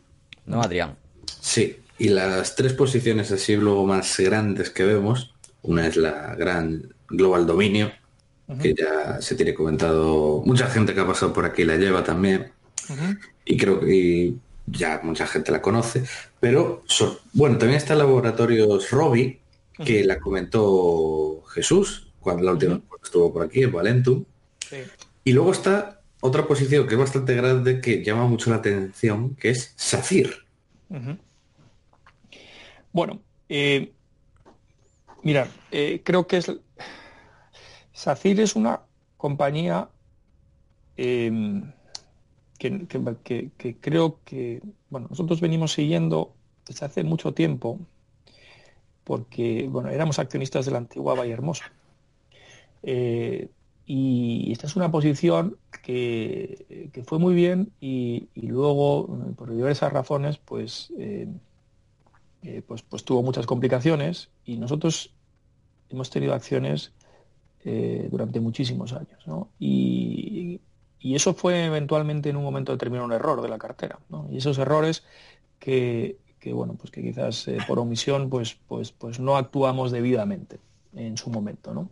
¿No, 0.47 0.63
Adrián? 0.63 0.97
Sí, 1.41 1.81
y 1.99 2.09
las 2.09 2.57
tres 2.57 2.73
posiciones 2.73 3.31
así 3.31 3.57
luego 3.57 3.87
más 3.87 4.19
grandes 4.19 4.71
que 4.71 4.85
vemos, 4.85 5.35
una 5.63 5.87
es 5.87 5.97
la 5.97 6.35
gran 6.35 6.95
Global 7.09 7.47
Dominio, 7.47 7.93
que 8.61 8.75
ya 8.75 9.21
se 9.21 9.37
tiene 9.37 9.55
comentado, 9.55 10.43
mucha 10.45 10.67
gente 10.69 10.95
que 10.95 11.01
ha 11.01 11.07
pasado 11.07 11.33
por 11.33 11.45
aquí 11.45 11.65
la 11.65 11.77
lleva 11.77 12.05
también. 12.05 12.53
Y 13.45 13.57
creo 13.57 13.81
que 13.81 14.35
ya 14.67 15.01
mucha 15.03 15.27
gente 15.27 15.53
la 15.53 15.63
conoce. 15.63 16.05
Pero 16.41 16.85
bueno, 17.33 17.59
también 17.59 17.79
está 17.79 17.95
Laboratorios 17.95 18.91
Robi, 18.91 19.41
que 19.85 20.05
la 20.05 20.21
comentó 20.21 21.43
Jesús 21.49 22.13
cuando 22.21 22.43
la 22.43 22.53
última 22.53 22.81
estuvo 23.03 23.33
por 23.33 23.45
aquí, 23.45 23.63
en 23.63 23.73
Valentum. 23.73 24.25
Y 25.25 25.33
luego 25.33 25.53
está 25.53 26.01
otra 26.21 26.47
posición 26.47 26.87
que 26.87 26.95
es 26.95 27.01
bastante 27.01 27.35
grande 27.35 27.81
que 27.81 28.03
llama 28.03 28.27
mucho 28.27 28.51
la 28.51 28.57
atención, 28.57 29.37
que 29.37 29.51
es 29.51 29.75
SACIR. 29.77 30.45
Bueno, 32.93 33.21
eh, 33.49 33.93
mira, 35.23 35.49
eh, 35.71 36.01
creo 36.03 36.27
que 36.27 36.39
es 36.39 36.51
SACIR 37.93 38.41
es 38.41 38.57
una 38.57 38.81
compañía 39.17 39.91
eh, 40.97 41.31
que, 42.59 43.77
creo 43.81 44.19
que, 44.25 44.63
bueno, 44.91 45.09
nosotros 45.11 45.41
venimos 45.41 45.73
siguiendo 45.73 46.33
desde 46.67 46.87
hace 46.87 47.05
mucho 47.05 47.35
tiempo, 47.35 47.79
porque, 49.05 49.69
bueno, 49.69 49.91
éramos 49.91 50.19
accionistas 50.19 50.65
de 50.65 50.73
la 50.73 50.79
antigua 50.79 51.15
Valle 51.15 51.33
Hermosa. 51.33 51.73
Eh, 52.83 53.49
y 53.87 54.51
esta 54.53 54.67
es 54.67 54.77
una 54.77 54.91
posición 54.91 55.59
que, 55.83 56.91
fue 57.07 57.19
muy 57.19 57.35
bien 57.35 57.71
y, 57.81 58.29
luego, 58.35 59.07
por 59.37 59.55
diversas 59.55 59.93
razones, 59.93 60.39
pues, 60.39 60.93
eh, 60.99 61.29
eh, 62.43 62.63
pues, 62.67 62.83
pues 62.83 63.05
tuvo 63.05 63.23
muchas 63.23 63.47
complicaciones 63.47 64.31
y 64.45 64.57
nosotros 64.57 65.13
hemos 65.91 66.11
tenido 66.11 66.35
acciones 66.35 66.93
durante 68.11 68.41
muchísimos 68.41 68.93
años. 68.93 69.27
¿no? 69.27 69.49
Y 69.59 70.34
y 71.05 71.15
eso 71.17 71.35
fue 71.35 71.67
eventualmente 71.67 72.31
en 72.31 72.37
un 72.37 72.43
momento 72.43 72.73
determinado 72.73 73.05
un 73.05 73.13
error 73.13 73.43
de 73.43 73.51
la 73.51 73.59
cartera. 73.59 73.99
Y 74.31 74.39
esos 74.39 74.57
errores 74.57 75.05
que, 75.59 76.17
bueno, 76.47 76.77
pues 76.81 76.91
que 76.91 77.03
quizás 77.03 77.47
eh, 77.47 77.59
por 77.69 77.79
omisión 77.79 78.31
pues, 78.31 78.57
pues, 78.67 78.91
pues 78.91 79.21
no 79.21 79.37
actuamos 79.37 79.93
debidamente 79.93 80.61
en 80.95 81.19
su 81.19 81.29
momento. 81.29 81.91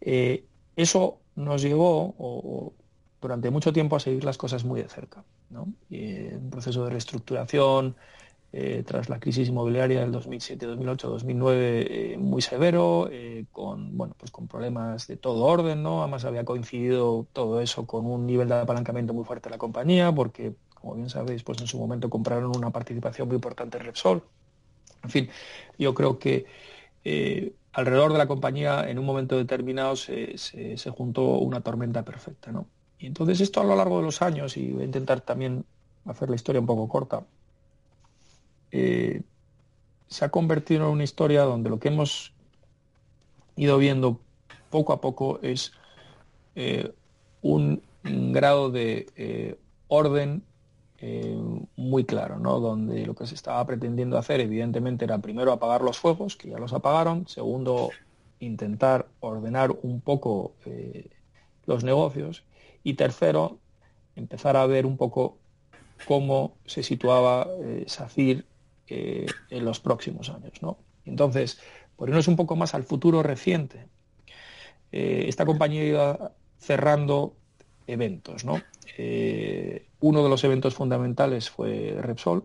Eh, 0.00 0.46
eso 0.74 1.18
nos 1.34 1.60
llevó 1.60 2.72
durante 3.20 3.50
mucho 3.50 3.74
tiempo 3.74 3.94
a 3.96 4.00
seguir 4.00 4.24
las 4.24 4.38
cosas 4.38 4.64
muy 4.64 4.80
de 4.80 4.88
cerca. 4.88 5.22
un 5.50 6.48
proceso 6.50 6.82
de 6.84 6.90
reestructuración, 6.90 7.94
eh, 8.58 8.84
tras 8.86 9.10
la 9.10 9.20
crisis 9.20 9.48
inmobiliaria 9.50 10.00
del 10.00 10.10
2007, 10.12 10.64
2008, 10.64 11.10
2009 11.10 12.16
muy 12.18 12.40
severo, 12.40 13.06
eh, 13.12 13.44
con, 13.52 13.98
bueno, 13.98 14.14
pues 14.16 14.30
con 14.30 14.48
problemas 14.48 15.06
de 15.08 15.18
todo 15.18 15.44
orden, 15.44 15.82
¿no? 15.82 16.00
Además 16.00 16.24
había 16.24 16.46
coincidido 16.46 17.26
todo 17.34 17.60
eso 17.60 17.86
con 17.86 18.06
un 18.06 18.24
nivel 18.24 18.48
de 18.48 18.54
apalancamiento 18.54 19.12
muy 19.12 19.24
fuerte 19.26 19.50
de 19.50 19.56
la 19.56 19.58
compañía, 19.58 20.10
porque, 20.10 20.54
como 20.74 20.94
bien 20.94 21.10
sabéis, 21.10 21.42
pues 21.42 21.60
en 21.60 21.66
su 21.66 21.78
momento 21.78 22.08
compraron 22.08 22.56
una 22.56 22.70
participación 22.70 23.28
muy 23.28 23.34
importante 23.34 23.76
en 23.76 23.84
Repsol. 23.84 24.24
En 25.04 25.10
fin, 25.10 25.28
yo 25.78 25.92
creo 25.92 26.18
que 26.18 26.46
eh, 27.04 27.52
alrededor 27.74 28.12
de 28.12 28.18
la 28.18 28.26
compañía 28.26 28.88
en 28.88 28.98
un 28.98 29.04
momento 29.04 29.36
determinado 29.36 29.96
se, 29.96 30.34
juntó 30.96 31.40
una 31.40 31.60
tormenta 31.60 32.06
perfecta, 32.06 32.52
¿no? 32.52 32.66
Y 32.98 33.06
entonces 33.06 33.42
esto 33.42 33.60
a 33.60 33.64
lo 33.64 33.76
largo 33.76 33.98
de 33.98 34.04
los 34.04 34.22
años, 34.22 34.56
y 34.56 34.72
voy 34.72 34.84
a 34.84 34.86
intentar 34.86 35.20
también 35.20 35.66
hacer 36.06 36.30
la 36.30 36.36
historia 36.36 36.60
un 36.60 36.66
poco 36.66 36.88
corta, 36.88 37.26
eh, 38.78 39.22
se 40.08 40.24
ha 40.24 40.28
convertido 40.28 40.84
en 40.86 40.92
una 40.92 41.04
historia 41.04 41.42
donde 41.42 41.70
lo 41.70 41.78
que 41.78 41.88
hemos 41.88 42.32
ido 43.56 43.78
viendo 43.78 44.20
poco 44.70 44.92
a 44.92 45.00
poco 45.00 45.40
es 45.42 45.72
eh, 46.54 46.92
un, 47.42 47.82
grado 48.04 48.70
de 48.70 49.08
eh, 49.16 49.58
orden 49.88 50.44
eh, 50.98 51.36
muy 51.76 52.04
claro, 52.04 52.38
¿no? 52.38 52.60
donde 52.60 53.04
lo 53.04 53.16
que 53.16 53.26
se 53.26 53.34
estaba 53.34 53.66
pretendiendo 53.66 54.16
hacer 54.16 54.40
evidentemente 54.40 55.04
era 55.04 55.18
primero 55.18 55.50
apagar 55.50 55.82
los 55.82 55.98
fuegos, 55.98 56.36
que 56.36 56.50
ya 56.50 56.58
los 56.58 56.72
apagaron, 56.72 57.26
segundo 57.26 57.90
intentar 58.38 59.08
ordenar 59.20 59.72
un 59.82 60.00
poco 60.00 60.52
los 61.64 61.82
negocios 61.82 62.44
y 62.84 62.94
tercero 62.94 63.58
empezar 64.14 64.56
a 64.56 64.66
ver 64.66 64.86
un 64.86 64.96
poco 64.96 65.38
cómo 66.06 66.52
se 66.66 66.82
situaba 66.82 67.48
SACIR 67.86 68.44
en 68.88 69.64
los 69.64 69.80
próximos 69.80 70.30
años. 70.30 70.62
¿no? 70.62 70.78
Entonces, 71.04 71.58
por 71.96 72.08
irnos 72.08 72.28
un 72.28 72.36
poco 72.36 72.56
más 72.56 72.74
al 72.74 72.84
futuro 72.84 73.22
reciente, 73.22 73.86
eh, 74.92 75.24
esta 75.28 75.46
compañía 75.46 75.84
iba 75.84 76.32
cerrando 76.58 77.34
eventos. 77.86 78.44
¿no? 78.44 78.60
Eh, 78.98 79.86
uno 80.00 80.22
de 80.22 80.28
los 80.28 80.44
eventos 80.44 80.74
fundamentales 80.74 81.50
fue 81.50 81.96
Repsol. 82.00 82.44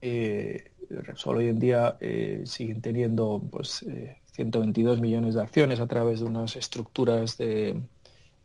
Eh, 0.00 0.72
Repsol 0.90 1.38
hoy 1.38 1.48
en 1.48 1.58
día 1.58 1.98
siguen 2.44 2.80
teniendo 2.80 3.42
pues, 3.50 3.84
122 4.32 5.00
millones 5.00 5.34
de 5.34 5.42
acciones 5.42 5.80
a 5.80 5.86
través 5.86 6.20
de 6.20 6.26
unas 6.26 6.56
estructuras 6.56 7.36
de, 7.36 7.80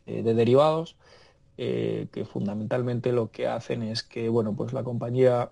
derivados. 0.06 0.96
que 1.56 2.26
fundamentalmente 2.30 3.12
lo 3.12 3.30
que 3.30 3.46
hacen 3.46 3.82
es 3.82 4.02
que 4.02 4.28
bueno 4.28 4.54
pues 4.54 4.72
la 4.72 4.82
compañía 4.82 5.50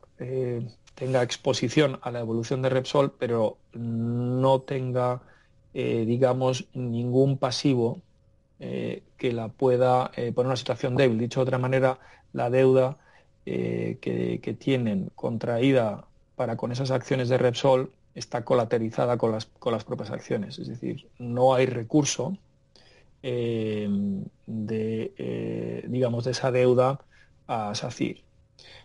tenga 0.94 1.22
exposición 1.22 1.98
a 2.02 2.10
la 2.10 2.20
evolución 2.20 2.62
de 2.62 2.68
Repsol, 2.68 3.12
pero 3.18 3.58
no 3.72 4.60
tenga, 4.60 5.22
eh, 5.74 6.04
digamos, 6.06 6.68
ningún 6.74 7.38
pasivo 7.38 8.00
eh, 8.60 9.02
que 9.16 9.32
la 9.32 9.48
pueda 9.48 10.10
eh, 10.16 10.32
poner 10.32 10.46
en 10.46 10.50
una 10.50 10.56
situación 10.56 10.96
débil. 10.96 11.18
Dicho 11.18 11.40
de 11.40 11.44
otra 11.44 11.58
manera, 11.58 11.98
la 12.32 12.50
deuda 12.50 12.98
que, 13.44 14.56
tienen 14.60 15.10
contraída 15.16 16.04
para 16.36 16.56
con 16.56 16.70
esas 16.70 16.92
acciones 16.92 17.28
de 17.28 17.38
Repsol 17.38 17.90
está 18.14 18.44
colateralizada 18.44 19.16
con 19.16 19.32
las, 19.32 19.46
con 19.46 19.72
las 19.72 19.84
propias 19.84 20.10
acciones. 20.10 20.58
Es 20.60 20.68
decir, 20.68 21.08
no 21.18 21.54
hay 21.54 21.66
recurso 21.66 22.36
de, 23.22 24.22
digamos, 25.88 26.24
de 26.24 26.30
esa 26.30 26.52
deuda 26.52 27.00
a 27.48 27.74
SACIR. 27.74 28.22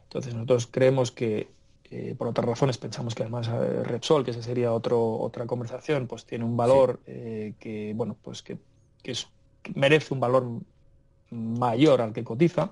Entonces 0.03 0.33
nosotros 0.33 0.67
creemos 0.71 1.11
que 1.11 1.49
eh, 1.89 2.15
por 2.17 2.27
otras 2.27 2.45
razones 2.45 2.77
pensamos 2.77 3.15
que 3.15 3.23
además 3.23 3.47
eh, 3.47 3.83
Repsol, 3.83 4.25
que 4.25 4.31
esa 4.31 4.41
sería 4.41 4.73
otro, 4.73 5.19
otra 5.19 5.45
conversación, 5.45 6.05
pues 6.07 6.25
tiene 6.25 6.43
un 6.43 6.57
valor 6.57 6.99
eh, 7.05 7.53
que, 7.59 7.93
bueno, 7.95 8.17
pues 8.21 8.41
que, 8.43 8.57
merece 9.73 10.13
un 10.13 10.19
valor 10.19 10.47
mayor 11.31 12.01
al 12.01 12.11
que 12.11 12.25
cotiza 12.25 12.71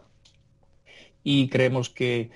y 1.23 1.47
creemos 1.47 1.89
que, 1.89 2.29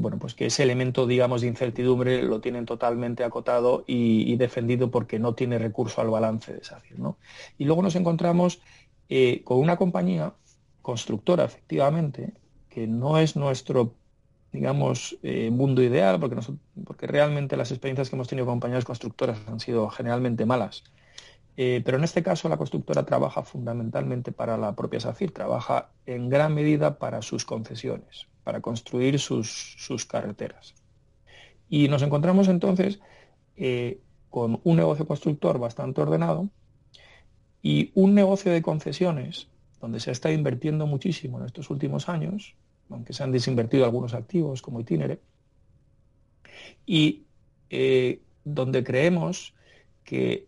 bueno, 0.00 0.18
pues 0.18 0.34
que 0.34 0.46
ese 0.46 0.64
elemento, 0.64 1.06
digamos, 1.06 1.40
de 1.40 1.46
incertidumbre 1.46 2.22
lo 2.22 2.40
tienen 2.40 2.66
totalmente 2.66 3.22
acotado 3.22 3.84
y, 3.86 4.36
defendido 4.36 4.90
porque 4.90 5.18
no 5.20 5.34
tiene 5.34 5.58
recurso 5.58 6.00
al 6.00 6.10
balance 6.10 6.52
de 6.52 6.64
SACIR, 6.64 6.98
¿no? 6.98 7.18
Y 7.56 7.64
luego 7.64 7.82
nos 7.82 7.94
encontramos 7.94 8.60
con 9.44 9.58
una 9.58 9.76
compañía 9.76 10.34
constructora, 10.82 11.44
efectivamente, 11.44 12.32
que 12.68 12.86
no 12.86 13.18
es 13.18 13.36
nuestro 13.36 13.94
digamos, 14.52 15.18
eh, 15.22 15.50
mundo 15.50 15.82
ideal, 15.82 16.18
porque, 16.20 16.36
porque 16.84 17.06
realmente 17.06 17.56
las 17.56 17.70
experiencias 17.70 18.08
que 18.08 18.16
hemos 18.16 18.28
tenido 18.28 18.46
con 18.46 18.54
compañías 18.54 18.84
constructoras 18.84 19.38
han 19.46 19.60
sido 19.60 19.88
generalmente 19.90 20.46
malas. 20.46 20.84
Eh, 21.56 21.82
pero 21.84 21.98
en 21.98 22.04
este 22.04 22.22
caso 22.22 22.48
la 22.48 22.56
constructora 22.56 23.04
trabaja 23.04 23.42
fundamentalmente 23.42 24.30
para 24.30 24.56
la 24.56 24.76
propia 24.76 25.00
SACIR, 25.00 25.32
trabaja 25.32 25.90
en 26.06 26.28
gran 26.28 26.54
medida 26.54 26.98
para 26.98 27.20
sus 27.20 27.44
concesiones, 27.44 28.28
para 28.44 28.60
construir 28.60 29.18
sus, 29.18 29.74
sus 29.76 30.06
carreteras. 30.06 30.74
Y 31.68 31.88
nos 31.88 32.02
encontramos 32.02 32.46
entonces 32.46 33.00
eh, 33.56 34.00
con 34.30 34.60
un 34.62 34.76
negocio 34.76 35.06
constructor 35.06 35.58
bastante 35.58 36.00
ordenado 36.00 36.48
y 37.60 37.90
un 37.94 38.14
negocio 38.14 38.52
de 38.52 38.62
concesiones 38.62 39.48
donde 39.80 39.98
se 39.98 40.10
ha 40.10 40.12
estado 40.12 40.34
invirtiendo 40.34 40.86
muchísimo 40.86 41.38
en 41.40 41.46
estos 41.46 41.70
últimos 41.70 42.08
años, 42.08 42.54
aunque 42.90 43.12
se 43.12 43.22
han 43.22 43.32
desinvertido 43.32 43.84
algunos 43.84 44.14
activos 44.14 44.62
como 44.62 44.80
Itinere, 44.80 45.20
y 46.86 47.24
eh, 47.70 48.20
donde 48.44 48.82
creemos 48.84 49.54
que 50.04 50.46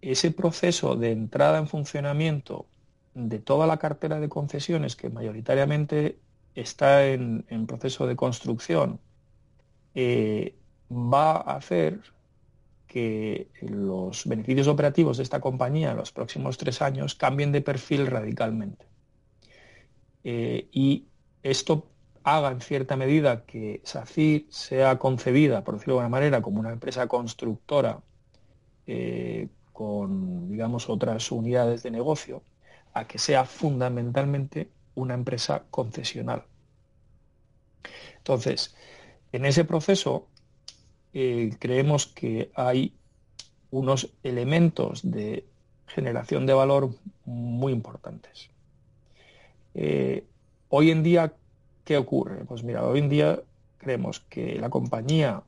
ese 0.00 0.30
proceso 0.32 0.96
de 0.96 1.12
entrada 1.12 1.58
en 1.58 1.68
funcionamiento 1.68 2.66
de 3.14 3.38
toda 3.38 3.66
la 3.66 3.78
cartera 3.78 4.20
de 4.20 4.28
concesiones 4.28 4.96
que 4.96 5.10
mayoritariamente 5.10 6.18
está 6.54 7.06
en, 7.06 7.44
proceso 7.66 8.06
de 8.06 8.16
construcción, 8.16 9.00
eh, 9.94 10.56
va 10.90 11.32
a 11.32 11.56
hacer 11.56 12.00
que 12.86 13.48
los 13.62 14.26
beneficios 14.26 14.66
operativos 14.66 15.16
de 15.16 15.22
esta 15.22 15.40
compañía 15.40 15.92
en 15.92 15.96
los 15.96 16.12
próximos 16.12 16.58
tres 16.58 16.82
años 16.82 17.14
cambien 17.14 17.52
de 17.52 17.62
perfil 17.62 18.06
radicalmente. 18.06 18.84
Eh, 20.24 20.68
y 20.72 21.06
esto 21.42 21.86
haga 22.24 22.50
en 22.50 22.60
cierta 22.60 22.96
medida 22.96 23.44
que 23.44 23.80
SACIR 23.84 24.46
sea 24.48 24.98
concebida, 24.98 25.64
por 25.64 25.74
decirlo 25.74 25.94
de 25.94 26.00
alguna 26.00 26.16
manera, 26.16 26.42
como 26.42 26.60
una 26.60 26.72
empresa 26.72 27.08
constructora 27.08 28.00
eh, 28.86 29.48
con, 29.72 30.48
digamos, 30.50 30.88
otras 30.88 31.32
unidades 31.32 31.82
de 31.82 31.90
negocio, 31.90 32.42
a 32.94 33.06
que 33.06 33.18
sea 33.18 33.44
fundamentalmente 33.44 34.70
una 34.94 35.14
empresa 35.14 35.64
concesional. 35.70 36.44
Entonces, 38.18 38.74
en 39.32 39.44
ese 39.46 39.64
proceso 39.64 40.28
eh, 41.12 41.56
creemos 41.58 42.06
que 42.06 42.52
hay 42.54 42.94
unos 43.70 44.12
elementos 44.22 45.00
de 45.10 45.46
generación 45.86 46.46
de 46.46 46.54
valor 46.54 46.90
muy 47.24 47.72
importantes. 47.72 48.50
Eh, 49.74 50.24
Hoy 50.74 50.90
en 50.90 51.02
día, 51.02 51.34
¿qué 51.84 51.98
ocurre? 51.98 52.46
Pues 52.46 52.64
mira, 52.64 52.82
hoy 52.82 53.00
en 53.00 53.10
día 53.10 53.42
creemos 53.76 54.20
que 54.20 54.58
la 54.58 54.70
compañía, 54.70 55.42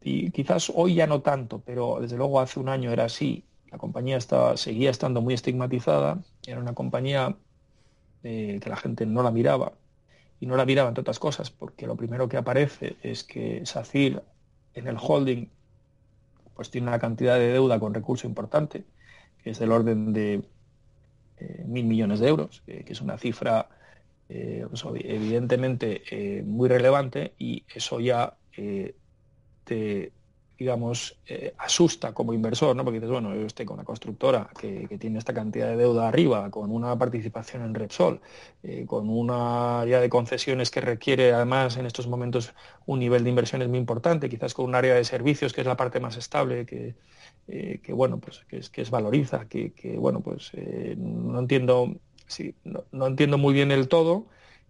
y 0.00 0.30
quizás 0.30 0.72
hoy 0.74 0.94
ya 0.94 1.06
no 1.06 1.20
tanto, 1.20 1.60
pero 1.66 1.98
desde 2.00 2.16
luego 2.16 2.40
hace 2.40 2.58
un 2.58 2.70
año 2.70 2.90
era 2.90 3.04
así, 3.04 3.44
la 3.70 3.76
compañía 3.76 4.16
estaba, 4.16 4.56
seguía 4.56 4.88
estando 4.88 5.20
muy 5.20 5.34
estigmatizada, 5.34 6.22
era 6.46 6.60
una 6.60 6.72
compañía 6.72 7.36
eh, 8.22 8.58
que 8.62 8.70
la 8.70 8.76
gente 8.76 9.04
no 9.04 9.22
la 9.22 9.30
miraba, 9.30 9.74
y 10.40 10.46
no 10.46 10.56
la 10.56 10.64
miraba 10.64 10.88
entre 10.88 11.02
otras 11.02 11.18
cosas, 11.18 11.50
porque 11.50 11.86
lo 11.86 11.96
primero 11.96 12.30
que 12.30 12.38
aparece 12.38 12.96
es 13.02 13.24
que 13.24 13.66
SACIR 13.66 14.22
en 14.72 14.88
el 14.88 14.96
holding 14.98 15.50
pues 16.54 16.70
tiene 16.70 16.88
una 16.88 16.98
cantidad 16.98 17.34
de 17.34 17.52
deuda 17.52 17.78
con 17.78 17.92
recurso 17.92 18.26
importante, 18.26 18.86
que 19.42 19.50
es 19.50 19.58
del 19.58 19.72
orden 19.72 20.14
de 20.14 20.42
eh, 21.36 21.64
mil 21.66 21.84
millones 21.84 22.18
de 22.20 22.28
euros, 22.28 22.62
que 22.64 22.86
es 22.88 23.02
una 23.02 23.18
cifra 23.18 23.68
eh, 24.30 24.66
pues, 24.68 24.84
evidentemente 25.04 26.02
eh, 26.10 26.42
muy 26.42 26.68
relevante 26.68 27.32
y 27.38 27.64
eso 27.74 27.98
ya 27.98 28.36
eh, 28.58 28.94
te, 29.64 30.12
digamos, 30.58 31.18
asusta 31.56 32.12
como 32.12 32.34
inversor, 32.34 32.74
¿no? 32.74 32.84
Porque 32.84 32.98
dices, 32.98 33.10
bueno, 33.12 33.34
yo 33.34 33.46
estoy 33.46 33.64
con 33.64 33.74
una 33.74 33.84
constructora 33.84 34.50
que, 34.60 34.88
tiene 34.98 35.18
esta 35.18 35.32
cantidad 35.32 35.68
de 35.68 35.76
deuda 35.76 36.08
arriba, 36.08 36.50
con 36.50 36.72
una 36.72 36.98
participación 36.98 37.62
en 37.62 37.74
Repsol, 37.74 38.20
con 38.86 39.08
una 39.08 39.82
área 39.82 40.00
de 40.00 40.08
concesiones 40.08 40.72
que 40.72 40.80
requiere 40.80 41.32
además 41.32 41.76
en 41.76 41.86
estos 41.86 42.08
momentos 42.08 42.54
un 42.86 42.98
nivel 42.98 43.22
de 43.22 43.30
inversiones 43.30 43.68
muy 43.68 43.78
importante, 43.78 44.28
quizás 44.28 44.52
con 44.52 44.64
un 44.64 44.74
área 44.74 44.96
de 44.96 45.04
servicios 45.04 45.52
que 45.52 45.60
es 45.60 45.66
la 45.66 45.76
parte 45.76 46.00
más 46.00 46.16
estable, 46.16 46.66
que, 46.66 46.96
que 47.46 47.92
bueno, 47.92 48.18
pues 48.18 48.44
que 48.48 48.58
es, 48.58 48.68
que 48.68 48.82
es 48.82 48.90
valoriza, 48.90 49.46
que, 49.48 49.72
que 49.74 49.96
bueno, 49.96 50.22
pues 50.22 50.50
no 50.96 51.38
entiendo 51.38 51.94
sí, 52.28 52.54
no, 52.64 53.06
entiendo 53.06 53.38
muy 53.38 53.54
bien 53.54 53.70
el 53.70 53.88
todo 53.88 54.26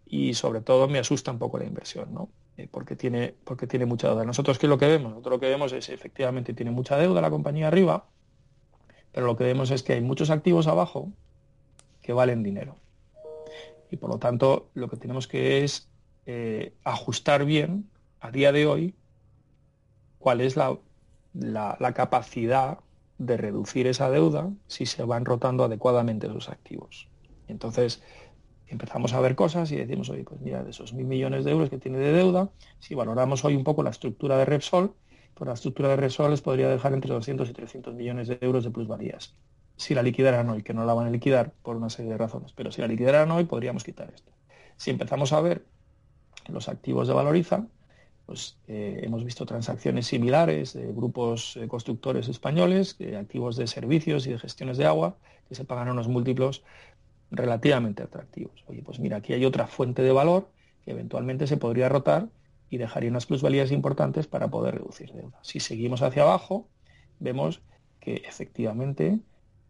y 0.06 0.34
sobre 0.34 0.62
todo 0.62 0.88
me 0.88 0.98
asusta 0.98 1.30
un 1.30 1.38
poco 1.38 1.58
la 1.58 1.66
inversión, 1.66 2.14
¿no? 2.14 2.30
Eh, 2.56 2.66
porque, 2.70 2.96
tiene, 2.96 3.34
porque 3.44 3.66
tiene 3.66 3.86
mucha 3.86 4.08
deuda. 4.08 4.24
Nosotros, 4.24 4.58
¿qué 4.58 4.66
es 4.66 4.70
lo 4.70 4.78
que 4.78 4.88
vemos? 4.88 5.10
Nosotros 5.10 5.32
lo 5.32 5.40
que 5.40 5.48
vemos 5.48 5.72
es 5.72 5.90
efectivamente 5.90 6.54
tiene 6.54 6.70
mucha 6.70 6.96
deuda 6.96 7.20
la 7.20 7.30
compañía 7.30 7.68
arriba, 7.68 8.06
pero 9.12 9.26
lo 9.26 9.36
que 9.36 9.44
vemos 9.44 9.70
es 9.70 9.82
que 9.82 9.92
hay 9.92 10.00
muchos 10.00 10.30
activos 10.30 10.66
abajo 10.66 11.12
que 12.00 12.12
valen 12.12 12.42
dinero. 12.42 12.76
Y 13.90 13.96
por 13.96 14.10
lo 14.10 14.18
tanto, 14.18 14.70
lo 14.74 14.88
que 14.88 14.96
tenemos 14.96 15.28
que 15.28 15.64
es 15.64 15.88
eh, 16.26 16.74
ajustar 16.84 17.44
bien 17.44 17.88
a 18.20 18.30
día 18.30 18.52
de 18.52 18.66
hoy 18.66 18.94
cuál 20.18 20.40
es 20.40 20.56
la, 20.56 20.76
la, 21.32 21.92
capacidad 21.94 22.78
de 23.18 23.36
reducir 23.36 23.86
esa 23.86 24.10
deuda 24.10 24.50
si 24.66 24.86
se 24.86 25.04
van 25.04 25.24
rotando 25.24 25.64
adecuadamente 25.64 26.26
esos 26.26 26.48
activos. 26.48 27.08
Entonces, 27.48 28.02
empezamos 28.68 29.12
a 29.14 29.20
ver 29.20 29.34
cosas 29.34 29.72
y 29.72 29.76
decimos, 29.76 30.08
oye, 30.10 30.24
pues 30.24 30.40
mira, 30.40 30.62
de 30.62 30.70
esos 30.70 30.92
mil 30.92 31.06
millones 31.06 31.44
de 31.44 31.50
euros 31.50 31.70
que 31.70 31.78
tiene 31.78 31.98
de 31.98 32.12
deuda, 32.12 32.50
si 32.78 32.94
valoramos 32.94 33.44
hoy 33.44 33.56
un 33.56 33.64
poco 33.64 33.82
la 33.82 33.90
estructura 33.90 34.36
de 34.36 34.44
Repsol, 34.44 34.94
pues 35.34 35.48
la 35.48 35.54
estructura 35.54 35.88
de 35.88 35.96
Repsol 35.96 36.30
les 36.30 36.42
podría 36.42 36.68
dejar 36.68 36.92
entre 36.92 37.12
200 37.12 37.48
y 37.48 37.52
300 37.52 37.94
millones 37.94 38.28
de 38.28 38.38
euros 38.40 38.64
de 38.64 38.70
plusvalías. 38.70 39.36
Si 39.76 39.94
la 39.94 40.02
liquidaran 40.02 40.50
hoy, 40.50 40.62
que 40.62 40.74
no 40.74 40.84
la 40.84 40.92
van 40.94 41.06
a 41.06 41.10
liquidar 41.10 41.52
por 41.62 41.76
una 41.76 41.88
serie 41.88 42.10
de 42.10 42.18
razones, 42.18 42.52
pero 42.52 42.72
si 42.72 42.80
la 42.80 42.88
liquidaran 42.88 43.30
hoy 43.30 43.44
podríamos 43.44 43.84
quitar 43.84 44.12
esto. 44.12 44.32
Si 44.76 44.90
empezamos 44.90 45.32
a 45.32 45.40
ver 45.40 45.64
los 46.48 46.68
activos 46.68 47.08
de 47.08 47.14
Valoriza, 47.14 47.66
pues 48.26 48.58
eh, 48.66 49.00
hemos 49.04 49.24
visto 49.24 49.46
transacciones 49.46 50.06
similares 50.06 50.74
de 50.74 50.92
grupos 50.92 51.56
eh, 51.56 51.66
constructores 51.66 52.28
españoles, 52.28 52.98
activos 53.18 53.56
de 53.56 53.66
servicios 53.66 54.26
y 54.26 54.32
de 54.32 54.38
gestiones 54.38 54.76
de 54.76 54.84
agua, 54.84 55.16
que 55.48 55.54
se 55.54 55.64
pagan 55.64 55.88
unos 55.88 56.08
múltiplos 56.08 56.62
relativamente 57.30 58.02
atractivos. 58.02 58.64
Oye, 58.66 58.82
pues 58.82 58.98
mira, 58.98 59.18
aquí 59.18 59.32
hay 59.32 59.44
otra 59.44 59.66
fuente 59.66 60.02
de 60.02 60.12
valor 60.12 60.48
que 60.84 60.92
eventualmente 60.92 61.46
se 61.46 61.56
podría 61.56 61.88
rotar 61.88 62.28
y 62.70 62.78
dejaría 62.78 63.10
unas 63.10 63.26
plusvalías 63.26 63.72
importantes 63.72 64.26
para 64.26 64.48
poder 64.48 64.74
reducir 64.74 65.12
deuda. 65.12 65.38
Si 65.42 65.60
seguimos 65.60 66.02
hacia 66.02 66.22
abajo, 66.22 66.68
vemos 67.18 67.62
que 68.00 68.16
efectivamente 68.26 69.20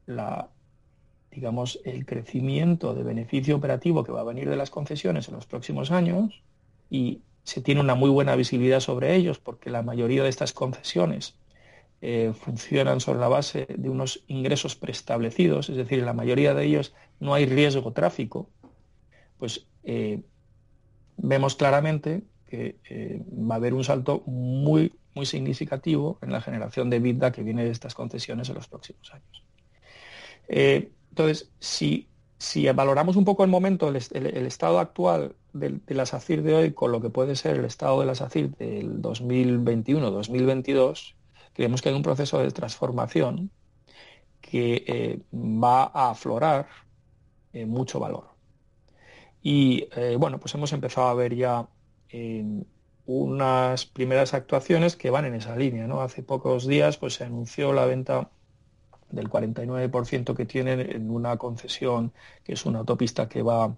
la, 0.06 0.50
digamos, 1.30 1.80
el 1.84 2.06
crecimiento 2.06 2.94
de 2.94 3.02
beneficio 3.02 3.56
operativo 3.56 4.04
que 4.04 4.12
va 4.12 4.20
a 4.20 4.24
venir 4.24 4.48
de 4.48 4.56
las 4.56 4.70
concesiones 4.70 5.28
en 5.28 5.34
los 5.34 5.46
próximos 5.46 5.90
años 5.90 6.42
y 6.90 7.22
se 7.44 7.60
tiene 7.60 7.80
una 7.80 7.94
muy 7.94 8.10
buena 8.10 8.36
visibilidad 8.36 8.80
sobre 8.80 9.14
ellos 9.14 9.38
porque 9.38 9.70
la 9.70 9.82
mayoría 9.82 10.22
de 10.22 10.28
estas 10.28 10.52
concesiones 10.52 11.36
eh, 12.00 12.32
funcionan 12.32 13.00
sobre 13.00 13.18
la 13.18 13.26
base 13.26 13.66
de 13.76 13.90
unos 13.90 14.22
ingresos 14.28 14.76
preestablecidos, 14.76 15.68
es 15.68 15.76
decir, 15.76 16.00
la 16.04 16.12
mayoría 16.12 16.54
de 16.54 16.64
ellos 16.64 16.94
no 17.18 17.34
hay 17.34 17.44
riesgo 17.44 17.92
tráfico, 17.92 18.48
pues 19.36 19.66
eh, 19.82 20.22
vemos 21.16 21.56
claramente 21.56 22.22
que 22.46 22.76
eh, 22.88 23.20
va 23.28 23.56
a 23.56 23.58
haber 23.58 23.74
un 23.74 23.82
salto 23.82 24.22
muy, 24.26 24.94
muy 25.16 25.26
significativo 25.26 26.20
en 26.22 26.30
la 26.30 26.40
generación 26.40 26.88
de 26.88 27.00
vida 27.00 27.32
que 27.32 27.42
viene 27.42 27.64
de 27.64 27.72
estas 27.72 27.96
concesiones 27.96 28.48
en 28.48 28.54
los 28.54 28.68
próximos 28.68 29.12
años. 29.12 29.42
entonces, 30.46 31.50
si, 31.58 32.06
si, 32.38 32.70
valoramos 32.70 33.16
un 33.16 33.24
poco 33.24 33.42
el 33.42 33.50
momento, 33.50 33.88
el, 33.88 33.96
estado 34.46 34.78
actual 34.78 35.34
de, 35.52 35.80
de, 35.84 35.94
la 35.96 36.06
SACIR 36.06 36.44
de 36.44 36.54
hoy 36.54 36.72
con 36.74 36.92
lo 36.92 37.00
que 37.00 37.10
puede 37.10 37.34
ser 37.34 37.56
el 37.56 37.64
estado 37.64 37.98
de 37.98 38.06
la 38.06 38.14
SACIR 38.14 38.56
del 38.56 39.02
2021-2022, 39.02 41.17
creemos 41.58 41.82
que 41.82 41.88
hay 41.88 41.96
un 41.96 42.04
proceso 42.04 42.38
de 42.38 42.52
transformación 42.52 43.50
que 44.40 44.84
eh, 44.86 45.18
va 45.34 45.90
a 45.92 46.10
aflorar 46.10 46.68
eh, 47.52 47.66
mucho 47.66 47.98
valor. 47.98 48.28
Y 49.42 49.88
eh, 49.96 50.14
bueno, 50.20 50.38
pues 50.38 50.54
hemos 50.54 50.72
empezado 50.72 51.08
a 51.08 51.14
ver 51.14 51.34
ya 51.34 51.68
unas 53.06 53.86
primeras 53.86 54.34
actuaciones 54.34 54.94
que 54.94 55.10
van 55.10 55.24
en 55.24 55.34
esa 55.34 55.56
línea. 55.56 55.88
¿no? 55.88 56.00
Hace 56.00 56.22
pocos 56.22 56.64
días 56.64 56.96
pues, 56.96 57.14
se 57.14 57.24
anunció 57.24 57.72
la 57.72 57.86
venta 57.86 58.30
del 59.10 59.28
49% 59.28 60.36
que 60.36 60.46
tienen 60.46 60.78
en 60.78 61.10
una 61.10 61.38
concesión 61.38 62.12
que 62.44 62.52
es 62.52 62.66
una 62.66 62.78
autopista 62.78 63.28
que 63.28 63.42
va 63.42 63.76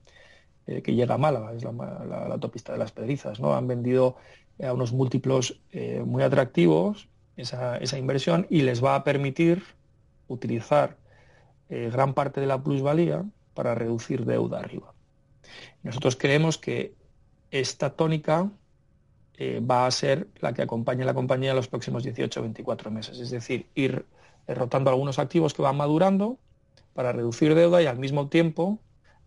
que 0.66 0.94
llega 0.94 1.14
a 1.14 1.18
Málaga, 1.18 1.54
es 1.54 1.64
la, 1.64 2.26
autopista 2.30 2.72
de 2.72 2.78
las 2.78 2.92
Pedrizas. 2.92 3.40
¿no? 3.40 3.54
Han 3.54 3.66
vendido 3.66 4.16
a 4.62 4.72
unos 4.72 4.92
múltiplos 4.92 5.62
muy 6.04 6.22
atractivos 6.22 7.09
esa, 7.36 7.98
inversión 7.98 8.46
y 8.50 8.62
les 8.62 8.82
va 8.84 8.94
a 8.94 9.04
permitir 9.04 9.62
utilizar 10.28 10.96
eh, 11.68 11.90
gran 11.92 12.14
parte 12.14 12.40
de 12.40 12.46
la 12.46 12.62
plusvalía 12.62 13.24
para 13.54 13.74
reducir 13.74 14.24
deuda 14.24 14.58
arriba. 14.58 14.92
Nosotros 15.82 16.16
creemos 16.16 16.58
que 16.58 16.94
esta 17.50 17.90
tónica 17.90 18.50
eh, 19.34 19.60
va 19.60 19.86
a 19.86 19.90
ser 19.90 20.28
la 20.40 20.52
que 20.52 20.62
acompañe 20.62 21.02
a 21.02 21.06
la 21.06 21.14
compañía 21.14 21.50
en 21.50 21.56
los 21.56 21.68
próximos 21.68 22.04
18 22.04 22.40
o 22.40 22.42
24 22.42 22.90
meses, 22.90 23.18
es 23.18 23.30
decir, 23.30 23.66
ir 23.74 24.04
rotando 24.46 24.90
algunos 24.90 25.18
activos 25.18 25.54
que 25.54 25.62
van 25.62 25.76
madurando 25.76 26.38
para 26.94 27.12
reducir 27.12 27.54
deuda 27.54 27.82
y 27.82 27.86
al 27.86 27.98
mismo 27.98 28.28
tiempo 28.28 28.78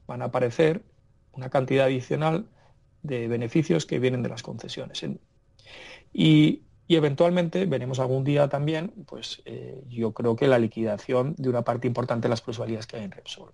van 0.05 0.21
a 0.21 0.25
aparecer 0.25 0.83
una 1.31 1.49
cantidad 1.49 1.85
adicional 1.85 2.45
de 3.01 3.27
beneficios 3.27 3.85
que 3.85 3.99
vienen 3.99 4.23
de 4.23 4.29
las 4.29 4.43
concesiones. 4.43 5.03
Y 6.13 6.61
y 6.87 6.95
eventualmente 6.95 7.65
veremos 7.65 7.99
algún 7.99 8.23
día 8.23 8.49
también, 8.49 8.91
pues 9.05 9.41
eh, 9.45 9.81
yo 9.87 10.11
creo 10.11 10.35
que 10.35 10.47
la 10.47 10.59
liquidación 10.59 11.33
de 11.37 11.49
una 11.49 11.63
parte 11.63 11.87
importante 11.87 12.23
de 12.23 12.29
las 12.29 12.41
plusvalías 12.41 12.87
que 12.87 12.97
hay 12.97 13.03
en 13.03 13.11
Repsol. 13.11 13.53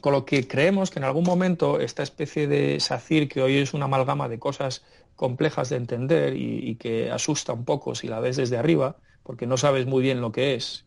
Con 0.00 0.12
lo 0.12 0.24
que 0.24 0.46
creemos 0.46 0.90
que 0.90 0.98
en 0.98 1.04
algún 1.04 1.24
momento 1.24 1.80
esta 1.80 2.02
especie 2.02 2.46
de 2.46 2.78
SACIR, 2.80 3.28
que 3.28 3.42
hoy 3.42 3.56
es 3.56 3.74
una 3.74 3.86
amalgama 3.86 4.28
de 4.28 4.38
cosas 4.38 4.84
complejas 5.16 5.68
de 5.68 5.76
entender 5.76 6.34
y, 6.36 6.76
que 6.76 7.10
asusta 7.10 7.52
un 7.52 7.64
poco 7.64 7.94
si 7.94 8.08
la 8.08 8.20
ves 8.20 8.36
desde 8.36 8.56
arriba, 8.56 8.96
porque 9.22 9.46
no 9.46 9.58
sabes 9.58 9.86
muy 9.86 10.02
bien 10.02 10.22
lo 10.22 10.32
que 10.32 10.54
es, 10.54 10.86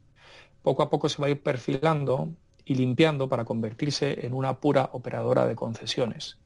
poco 0.63 0.81
a 0.81 0.89
poco 0.89 1.09
se 1.09 1.21
va 1.21 1.27
a 1.27 1.31
ir 1.31 1.41
perfilando 1.41 2.29
y 2.65 2.75
limpiando 2.75 3.29
para 3.29 3.45
convertirse 3.45 4.25
en 4.25 4.33
una 4.33 4.59
pura 4.59 4.89
operadora 4.93 5.45
de 5.45 5.55
concesiones. 5.55 6.37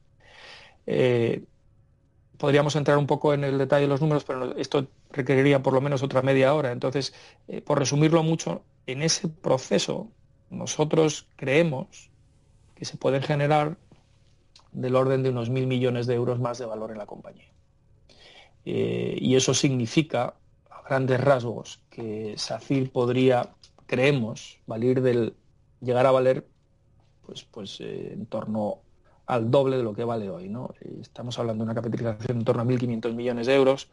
Eh, 0.86 1.44
podríamos 2.38 2.76
entrar 2.76 2.96
un 2.96 3.06
poco 3.06 3.34
en 3.34 3.44
el 3.44 3.58
detalle 3.58 3.82
de 3.82 3.88
los 3.88 4.00
números, 4.00 4.24
pero 4.24 4.56
esto 4.56 4.86
requeriría 5.10 5.62
por 5.62 5.74
lo 5.74 5.80
menos 5.80 6.02
otra 6.02 6.22
media 6.22 6.54
hora. 6.54 6.72
Entonces, 6.72 7.12
eh, 7.48 7.60
por 7.60 7.78
resumirlo 7.78 8.22
mucho, 8.22 8.62
en 8.86 9.02
ese 9.02 9.28
proceso 9.28 10.08
nosotros 10.48 11.28
creemos 11.36 12.10
que 12.74 12.84
se 12.84 12.96
pueden 12.96 13.22
generar 13.22 13.76
del 14.72 14.96
orden 14.96 15.22
de 15.22 15.30
unos 15.30 15.50
mil 15.50 15.66
millones 15.66 16.06
de 16.06 16.14
euros 16.14 16.38
más 16.38 16.58
de 16.58 16.66
valor 16.66 16.92
en 16.92 16.98
la 16.98 17.06
compañía. 17.06 17.48
Eh, 18.64 19.16
y 19.20 19.34
eso 19.34 19.52
significa, 19.52 20.34
a 20.70 20.82
grandes 20.82 21.20
rasgos, 21.20 21.80
que 21.90 22.34
SACIR 22.36 22.90
podría, 22.92 23.50
creemos, 23.86 24.60
valer 24.66 25.02
del, 25.02 25.34
llegar 25.80 26.06
a 26.06 26.12
valer 26.12 26.46
pues, 27.26 27.44
pues 27.44 27.80
eh, 27.80 28.12
en 28.12 28.26
torno 28.26 28.80
al 29.28 29.50
doble 29.50 29.76
de 29.76 29.82
lo 29.82 29.94
que 29.94 30.04
vale 30.04 30.30
hoy. 30.30 30.48
¿no? 30.48 30.74
Estamos 31.00 31.38
hablando 31.38 31.62
de 31.62 31.70
una 31.70 31.80
capitalización 31.80 32.38
en 32.38 32.44
torno 32.44 32.62
a 32.62 32.64
1.500 32.64 33.14
millones 33.14 33.46
de 33.46 33.54
euros, 33.54 33.88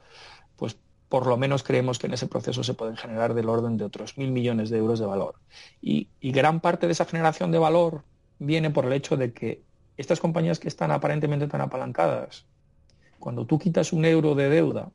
pues 0.55 0.77
por 1.09 1.27
lo 1.27 1.37
menos 1.37 1.61
creemos 1.61 1.99
que 1.99 2.07
en 2.07 2.13
ese 2.13 2.27
proceso 2.27 2.63
se 2.63 2.73
pueden 2.73 2.95
generar 2.95 3.33
del 3.33 3.49
orden 3.49 3.77
de 3.77 3.83
otros 3.83 4.17
1.000 4.17 4.31
millones 4.31 4.69
de 4.69 4.77
euros 4.77 4.97
de 4.97 5.05
valor. 5.05 5.35
Y, 5.81 6.07
gran 6.21 6.61
parte 6.61 6.87
de 6.87 6.93
esa 6.93 7.05
generación 7.05 7.51
de 7.51 7.59
valor 7.59 8.03
viene 8.39 8.71
por 8.71 8.85
el 8.85 8.93
hecho 8.93 9.17
de 9.17 9.33
que 9.33 9.61
estas 9.97 10.19
compañías 10.19 10.57
que 10.57 10.69
están 10.69 10.91
aparentemente 10.91 11.47
tan 11.47 11.61
apalancadas, 11.61 12.45
cuando 13.19 13.45
tú 13.45 13.59
quitas 13.59 13.93
un 13.93 14.05
euro 14.05 14.35
de 14.35 14.49
deuda, 14.49 14.89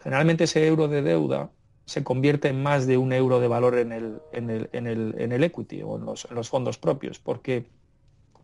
generalmente 0.00 0.44
ese 0.44 0.66
euro 0.66 0.88
de 0.88 1.02
deuda 1.02 1.50
se 1.84 2.02
convierte 2.02 2.48
en 2.48 2.62
más 2.62 2.86
de 2.86 2.96
un 2.96 3.12
euro 3.12 3.40
de 3.40 3.48
valor 3.48 3.78
en 3.78 3.92
el, 3.92 4.20
en 4.32 4.50
el, 4.50 4.70
en 4.72 4.86
el, 4.86 5.14
en 5.18 5.32
el 5.32 5.44
equity 5.44 5.82
o 5.82 5.96
en 5.96 6.04
los, 6.06 6.26
en 6.26 6.34
los 6.34 6.48
fondos 6.48 6.76
propios, 6.76 7.18
porque 7.18 7.66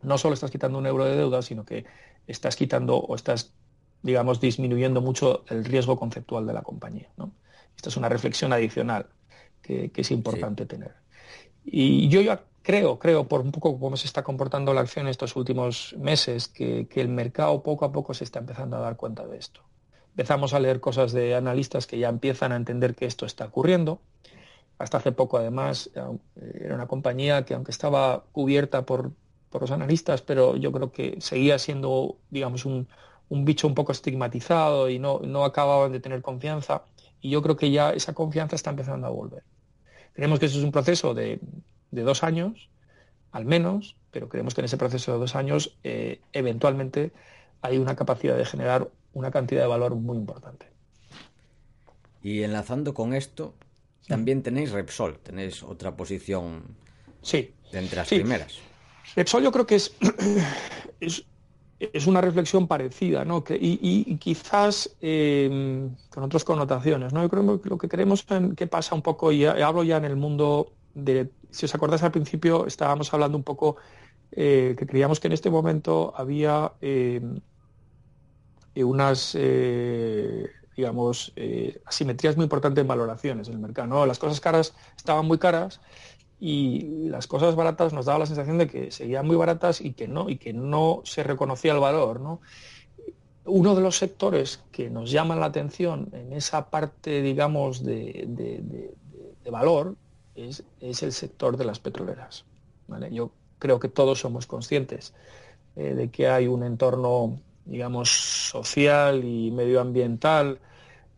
no 0.04 0.18
solo 0.18 0.34
estás 0.34 0.50
quitando 0.50 0.78
un 0.78 0.86
euro 0.86 1.04
de 1.04 1.16
deuda, 1.16 1.42
sino 1.42 1.64
que 1.64 1.84
estás 2.26 2.56
quitando 2.56 2.96
o 2.96 3.14
estás, 3.14 3.52
digamos, 4.02 4.40
disminuyendo 4.40 5.00
mucho 5.00 5.44
el 5.48 5.64
riesgo 5.64 5.98
conceptual 5.98 6.46
de 6.46 6.52
la 6.52 6.62
compañía. 6.62 7.08
¿no? 7.16 7.32
Esta 7.76 7.88
es 7.88 7.96
una 7.96 8.08
reflexión 8.08 8.52
adicional 8.52 9.06
que, 9.62 9.90
es 9.94 10.10
importante 10.10 10.66
tener. 10.66 10.94
Y 11.64 12.08
yo 12.08 12.20
ya 12.20 12.42
creo, 12.62 12.98
creo, 12.98 13.28
por 13.28 13.40
un 13.40 13.52
poco 13.52 13.78
cómo 13.78 13.96
se 13.96 14.06
está 14.06 14.22
comportando 14.22 14.74
la 14.74 14.80
acción 14.80 15.08
estos 15.08 15.36
últimos 15.36 15.94
meses, 15.98 16.48
que, 16.48 16.88
el 16.94 17.08
mercado 17.08 17.62
poco 17.62 17.84
a 17.84 17.92
poco 17.92 18.14
se 18.14 18.24
está 18.24 18.40
empezando 18.40 18.76
a 18.76 18.80
dar 18.80 18.96
cuenta 18.96 19.26
de 19.26 19.38
esto. 19.38 19.62
Empezamos 20.10 20.54
a 20.54 20.60
leer 20.60 20.80
cosas 20.80 21.12
de 21.12 21.34
analistas 21.34 21.86
que 21.86 21.98
ya 21.98 22.08
empiezan 22.08 22.52
a 22.52 22.56
entender 22.56 22.94
que 22.94 23.06
esto 23.06 23.26
está 23.26 23.46
ocurriendo. 23.46 24.00
Hasta 24.78 24.98
hace 24.98 25.12
poco, 25.12 25.38
además, 25.38 25.90
era 26.34 26.74
una 26.74 26.86
compañía 26.86 27.44
que, 27.44 27.54
aunque 27.54 27.70
estaba 27.70 28.24
cubierta 28.32 28.86
por 28.86 29.12
por 29.54 29.62
los 29.62 29.70
analistas, 29.70 30.20
pero 30.20 30.56
yo 30.56 30.72
creo 30.72 30.90
que 30.90 31.20
seguía 31.20 31.60
siendo, 31.60 32.18
digamos, 32.28 32.66
un, 32.66 32.88
bicho 33.28 33.68
un 33.68 33.74
poco 33.76 33.92
estigmatizado 33.92 34.90
y 34.90 34.98
no, 34.98 35.20
no 35.20 35.44
acababan 35.44 35.92
de 35.92 36.00
tener 36.00 36.22
confianza. 36.22 36.82
Y 37.20 37.30
yo 37.30 37.40
creo 37.40 37.56
que 37.56 37.70
ya 37.70 37.90
esa 37.90 38.14
confianza 38.14 38.56
está 38.56 38.70
empezando 38.70 39.06
a 39.06 39.10
volver. 39.10 39.44
Creemos 40.12 40.40
que 40.40 40.46
eso 40.46 40.58
es 40.58 40.64
un 40.64 40.72
proceso 40.72 41.14
de, 41.14 41.38
dos 41.92 42.24
años, 42.24 42.68
al 43.30 43.44
menos, 43.44 43.94
pero 44.10 44.28
creemos 44.28 44.56
que 44.56 44.60
en 44.60 44.64
ese 44.64 44.76
proceso 44.76 45.12
de 45.12 45.18
dos 45.18 45.36
años 45.36 45.78
eh, 45.84 46.20
eventualmente 46.32 47.12
hay 47.62 47.78
una 47.78 47.94
capacidad 47.94 48.36
de 48.36 48.46
generar 48.46 48.90
una 49.12 49.30
cantidad 49.30 49.60
de 49.60 49.68
valor 49.68 49.94
muy 49.94 50.16
importante. 50.16 50.66
Y 52.24 52.42
enlazando 52.42 52.92
con 52.92 53.14
esto, 53.14 53.54
también 54.08 54.42
tenéis 54.42 54.72
Repsol, 54.72 55.20
tenéis 55.20 55.62
otra 55.62 55.94
posición 55.94 56.64
sí. 57.22 57.54
de 57.70 57.78
entre 57.78 57.98
las 57.98 58.08
primeras. 58.08 58.58
Repsol 59.16 59.42
yo 59.42 59.52
creo 59.52 59.66
que 59.66 59.76
es, 61.00 61.24
es 61.78 62.06
una 62.06 62.20
reflexión 62.20 62.66
parecida, 62.66 63.24
¿no? 63.24 63.44
y, 63.50 64.16
quizás 64.16 64.96
em, 65.00 65.94
con 66.10 66.24
otras 66.24 66.44
connotaciones, 66.44 67.12
¿no? 67.12 67.22
Yo 67.22 67.28
creo 67.28 67.60
que 67.60 67.68
lo 67.68 67.78
que 67.78 67.88
queremos 67.88 68.24
que 68.56 68.66
pasa 68.66 68.94
un 68.94 69.02
poco, 69.02 69.32
y 69.32 69.44
hablo 69.44 69.82
ya 69.82 69.96
en 69.96 70.04
el 70.04 70.16
mundo 70.16 70.72
de, 70.94 71.30
si 71.50 71.66
os 71.66 71.74
acordáis 71.74 72.02
al 72.02 72.12
principio, 72.12 72.66
estábamos 72.66 73.12
hablando 73.12 73.36
un 73.36 73.44
poco 73.44 73.76
eh, 74.32 74.74
que 74.78 74.86
creíamos 74.86 75.20
que 75.20 75.28
en 75.28 75.32
este 75.32 75.50
momento 75.50 76.12
había 76.16 76.72
em, 76.80 77.40
eh, 78.74 78.84
unas, 78.84 79.36
eh, 79.38 80.46
digamos, 80.76 81.32
asimetrías 81.84 82.36
muy 82.36 82.44
importantes 82.44 82.82
en 82.82 82.88
valoraciones 82.88 83.48
en 83.48 83.54
el 83.54 83.60
mercado, 83.60 83.88
¿no? 83.88 84.06
Las 84.06 84.18
cosas 84.18 84.40
caras 84.40 84.74
estaban 84.96 85.26
muy 85.26 85.38
caras 85.38 85.80
y 86.46 87.08
las 87.08 87.26
cosas 87.26 87.56
baratas 87.56 87.94
nos 87.94 88.04
daba 88.04 88.18
la 88.18 88.26
sensación 88.26 88.58
de 88.58 88.66
que 88.66 88.90
seguían 88.90 89.26
muy 89.26 89.34
baratas 89.34 89.80
y 89.80 89.94
que 89.94 90.06
no, 90.06 90.28
y 90.28 90.36
que 90.36 90.52
no 90.52 91.00
se 91.02 91.22
reconocía 91.22 91.72
el 91.72 91.80
valor, 91.80 92.20
¿no? 92.20 92.42
Uno 93.46 93.74
de 93.74 93.80
los 93.80 93.96
sectores 93.96 94.62
que 94.70 94.90
nos 94.90 95.10
llama 95.10 95.36
la 95.36 95.46
atención 95.46 96.10
en 96.12 96.34
esa 96.34 96.68
parte, 96.68 97.22
digamos, 97.22 97.82
de, 97.82 98.92
valor 99.50 99.96
es, 100.34 100.62
el 100.82 101.12
sector 101.12 101.56
de 101.56 101.64
las 101.64 101.78
petroleras. 101.78 102.44
Yo 103.10 103.30
creo 103.58 103.80
que 103.80 103.88
todos 103.88 104.20
somos 104.20 104.46
conscientes 104.46 105.14
eh, 105.76 105.94
de 105.94 106.10
que 106.10 106.28
hay 106.28 106.46
un 106.46 106.62
entorno, 106.62 107.40
digamos, 107.64 108.10
social 108.50 109.24
y 109.24 109.50
medioambiental 109.50 110.58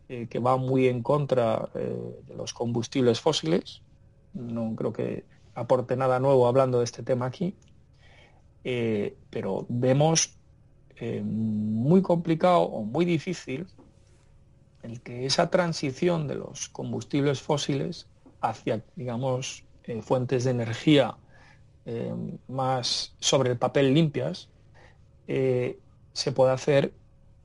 eh, 0.07 0.27
que 0.29 0.39
va 0.39 0.55
muy 0.55 0.87
en 0.87 1.03
contra 1.03 1.67
eh, 1.75 2.21
de 2.25 2.33
los 2.33 2.53
combustibles 2.53 3.19
fósiles, 3.19 3.81
no 4.33 4.75
creo 4.75 4.93
que 4.93 5.25
aporte 5.55 5.95
nada 5.95 6.19
nuevo 6.19 6.47
hablando 6.47 6.79
de 6.79 6.83
este 6.83 7.03
tema 7.03 7.25
aquí, 7.25 7.55
eh, 8.63 9.17
pero 9.29 9.65
vemos 9.69 10.37
eh, 10.97 11.21
muy 11.23 12.01
complicado 12.01 12.61
o 12.61 12.83
muy 12.83 13.05
difícil 13.05 13.67
el 14.83 15.01
que 15.01 15.25
esa 15.25 15.49
transición 15.49 16.27
de 16.27 16.35
los 16.35 16.69
combustibles 16.69 17.41
fósiles 17.41 18.07
hacia, 18.41 18.83
digamos, 18.95 19.63
eh, 19.83 20.01
fuentes 20.01 20.43
de 20.43 20.51
energía 20.51 21.15
más 22.49 23.15
sobre 23.19 23.51
el 23.51 23.57
papel 23.57 23.93
limpias, 23.93 24.49
se 25.25 26.31
pueda 26.35 26.51
hacer 26.51 26.93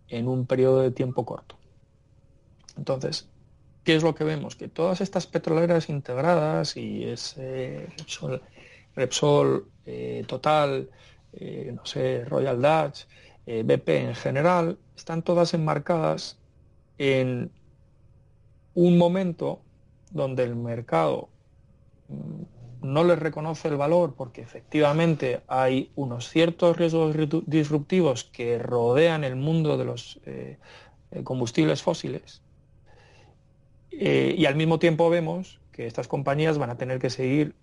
en 0.09 0.27
un 0.27 0.47
periodo 0.47 0.81
de 0.81 0.91
tiempo 0.91 1.25
corto. 1.25 1.57
Entonces, 2.77 3.29
¿Qué 3.85 3.97
es 3.97 4.03
lo 4.05 4.15
que 4.15 4.25
vemos? 4.25 4.55
Que 4.55 4.69
todas 4.69 5.01
estas 5.01 5.27
petroleras 5.27 5.89
integradas 5.89 6.77
y 6.77 7.05
ese 7.05 7.89
Repsol, 8.95 9.69
eh, 9.87 10.25
Total, 10.29 10.89
eh, 11.33 11.73
no 11.75 11.85
sé, 11.85 12.25
Royal 12.25 12.63
Dutch, 12.63 13.07
eh, 13.47 13.65
BP 13.65 13.89
en 13.89 14.15
general, 14.15 14.79
están 14.95 15.23
todas 15.23 15.55
enmarcadas 15.55 16.39
en 16.99 17.51
un 18.75 18.99
momento 18.99 19.61
donde 20.13 20.45
el 20.45 20.55
mercado 20.55 21.29
mm, 22.09 22.87
no 22.89 23.05
les 23.05 23.19
reconoce 23.19 23.67
el 23.67 23.77
valor 23.77 24.15
porque 24.15 24.43
efectivamente 24.43 25.43
hay 25.49 25.91
unos 25.97 26.29
ciertos 26.29 26.77
riesgos 26.77 27.17
disruptivos 27.47 28.25
que 28.25 28.59
rodean 28.59 29.25
el 29.25 29.37
mundo 29.37 29.77
de 29.77 29.85
los 29.85 30.21
combustibles 31.23 31.81
fósiles 31.81 32.43
eh, 33.93 34.35
y 34.37 34.47
al 34.47 34.57
mismo 34.57 34.79
tiempo 34.79 35.11
vemos 35.11 35.61
que 35.73 35.87
estas 35.87 36.09
compañías 36.09 36.59
van 36.59 36.71
a 36.71 36.77
tener 36.77 36.99
que 36.99 37.11
seguir 37.11 37.55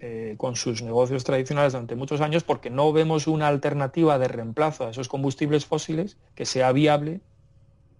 eh, 0.00 0.34
con 0.38 0.56
sus 0.56 0.82
negocios 0.82 1.24
tradicionales 1.24 1.72
durante 1.72 1.96
muchos 1.96 2.20
años 2.20 2.44
porque 2.44 2.70
no 2.70 2.92
vemos 2.92 3.26
una 3.26 3.48
alternativa 3.48 4.18
de 4.18 4.28
reemplazo 4.28 4.86
a 4.86 4.90
esos 4.90 5.08
combustibles 5.08 5.66
fósiles 5.66 6.16
que 6.34 6.46
sea 6.46 6.72
viable 6.72 7.20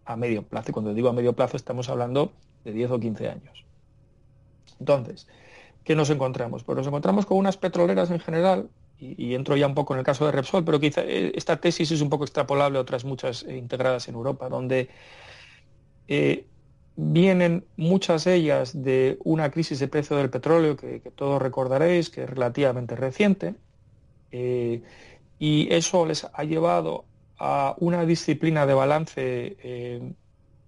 a 0.04 0.16
medio 0.16 0.42
plazo. 0.42 0.70
Y 0.70 0.72
cuando 0.72 0.94
digo 0.94 1.08
a 1.08 1.12
medio 1.12 1.32
plazo 1.32 1.56
estamos 1.56 1.88
hablando 1.88 2.32
de 2.64 2.72
10 2.72 2.90
o 2.92 3.00
15 3.00 3.28
años. 3.28 3.64
Entonces, 4.78 5.26
¿qué 5.84 5.96
nos 5.96 6.08
encontramos? 6.10 6.62
Pues 6.62 6.78
nos 6.78 6.86
encontramos 6.86 7.26
con 7.26 7.36
unas 7.36 7.56
petroleras 7.56 8.10
en 8.10 8.20
general, 8.20 8.68
y, 9.00 9.34
entro 9.34 9.56
ya 9.56 9.66
un 9.66 9.74
poco 9.74 9.94
en 9.94 10.00
el 10.00 10.04
caso 10.04 10.26
de 10.26 10.32
Repsol, 10.32 10.64
pero 10.64 10.80
quizá 10.80 11.02
eh, 11.02 11.30
esta 11.36 11.60
tesis 11.60 11.90
es 11.92 12.00
un 12.00 12.10
poco 12.10 12.24
extrapolable 12.24 12.78
a 12.78 12.80
otras 12.80 13.04
muchas 13.04 13.44
integradas 13.44 14.08
en 14.08 14.16
Europa, 14.16 14.48
donde 14.48 14.88
vienen 17.00 17.64
muchas 17.76 18.26
ellas 18.26 18.82
de 18.82 19.18
una 19.22 19.52
crisis 19.52 19.78
de 19.78 19.86
precio 19.86 20.16
del 20.16 20.30
petróleo 20.30 20.76
que, 20.76 21.00
todos 21.14 21.40
recordaréis 21.40 22.10
que 22.10 22.24
es 22.24 22.28
relativamente 22.28 22.96
reciente 22.96 23.54
eh, 24.32 24.82
y 25.38 25.72
eso 25.72 26.04
les 26.06 26.26
ha 26.32 26.42
llevado 26.42 27.04
a 27.38 27.76
una 27.78 28.04
disciplina 28.04 28.66
de 28.66 28.74
balance 28.74 29.12
eh, 29.62 30.12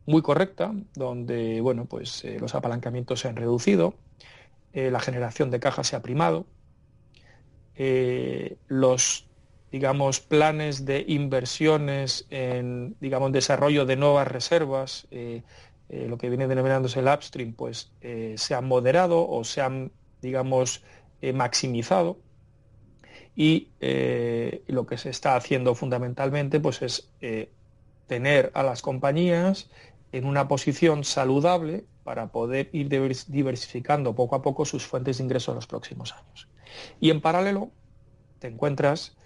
muy 0.07 0.23
correcta 0.23 0.73
donde 0.95 1.61
bueno 1.63 1.87
pues 1.87 2.25
eh, 2.25 2.37
los 2.39 2.55
apalancamientos 2.55 3.19
se 3.19 3.29
han 3.29 3.35
reducido 3.35 3.95
la 4.73 5.01
generación 5.01 5.51
de 5.51 5.59
caja 5.59 5.83
se 5.83 5.97
ha 5.97 6.01
primado 6.01 6.47
los 8.69 9.27
digamos 9.73 10.21
planes 10.21 10.85
de 10.85 11.05
inversiones 11.09 12.25
en 12.31 12.95
digamos 13.01 13.33
desarrollo 13.33 13.85
de 13.85 13.97
nuevas 13.97 14.29
reservas 14.29 15.09
lo 16.09 16.19
que 16.19 16.29
viene 16.29 16.47
denominándose 16.47 17.01
el 17.01 17.09
upstream, 17.09 17.53
pues 17.53 17.93
eh, 18.01 18.35
se 18.37 18.55
han 18.55 18.67
moderado 18.67 19.29
o 19.29 19.43
se 19.43 19.61
han, 19.61 19.91
digamos, 20.23 20.85
eh, 21.21 21.33
maximizado. 21.33 22.19
Y 23.35 23.69
lo 24.67 24.87
que 24.87 24.99
se 24.99 25.09
está 25.09 25.35
haciendo 25.35 25.75
fundamentalmente 25.75 26.61
pues 26.61 26.83
es 26.83 27.11
tener 28.07 28.51
a 28.53 28.63
las 28.63 28.83
compañías 28.83 29.71
en 30.13 30.27
una 30.27 30.47
posición 30.47 31.05
saludable 31.05 31.87
para 32.05 32.33
poder 32.33 32.69
ir 32.73 32.89
diversificando 32.89 34.15
poco 34.15 34.35
a 34.35 34.43
poco 34.43 34.67
sus 34.67 34.85
fuentes 34.85 35.19
de 35.19 35.25
ingresos 35.25 35.53
en 35.53 35.55
los 35.55 35.67
próximos 35.67 36.13
años. 36.13 36.49
Y 37.01 37.09
en 37.09 37.23
paralelo 37.23 37.71
te 38.41 38.49
encuentras 38.49 39.17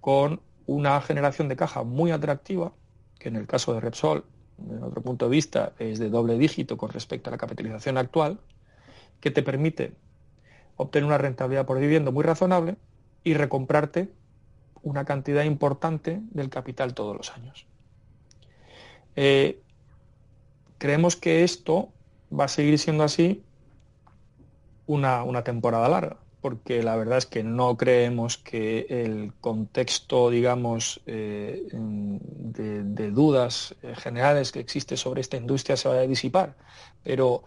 con 0.00 0.40
una 0.66 1.00
generación 1.00 1.48
de 1.48 1.56
caja 1.56 1.84
muy 1.84 2.10
atractiva, 2.10 2.72
que 3.20 3.28
en 3.28 3.36
el 3.36 3.46
caso 3.46 3.72
de 3.72 3.80
Repsol 3.80 4.24
en 4.68 4.82
otro 4.82 5.02
punto 5.02 5.26
de 5.26 5.30
vista, 5.30 5.72
es 5.78 5.98
de 5.98 6.10
doble 6.10 6.38
dígito 6.38 6.76
con 6.76 6.90
respecto 6.90 7.30
a 7.30 7.32
la 7.32 7.38
capitalización 7.38 7.98
actual, 7.98 8.38
que 9.20 9.30
te 9.30 9.42
permite 9.42 9.92
obtener 10.76 11.06
una 11.06 11.18
rentabilidad 11.18 11.66
por 11.66 11.78
dividendo 11.78 12.12
muy 12.12 12.24
razonable 12.24 12.76
y 13.24 13.34
recomprarte 13.34 14.10
una 14.82 15.04
cantidad 15.04 15.44
importante 15.44 16.20
del 16.30 16.48
capital 16.48 16.94
todos 16.94 17.16
los 17.16 17.32
años. 17.32 17.66
Eh, 19.16 19.60
creemos 20.78 21.16
que 21.16 21.44
esto 21.44 21.90
va 22.32 22.44
a 22.44 22.48
seguir 22.48 22.78
siendo 22.78 23.04
así 23.04 23.42
una 24.86 25.44
temporada 25.44 25.88
larga 25.88 26.16
porque 26.40 26.82
la 26.82 26.96
verdad 26.96 27.18
es 27.18 27.26
que 27.26 27.42
no 27.42 27.76
creemos 27.76 28.38
que 28.38 28.86
el 28.88 29.32
contexto, 29.40 30.30
digamos, 30.30 31.00
eh, 31.06 31.68
de, 31.72 33.10
dudas 33.10 33.74
eh, 33.82 33.94
generales 33.96 34.52
que 34.52 34.60
existe 34.60 34.96
sobre 34.96 35.20
esta 35.20 35.36
industria 35.36 35.76
se 35.76 35.88
vaya 35.88 36.00
a 36.00 36.06
disipar. 36.06 36.56
Pero 37.02 37.42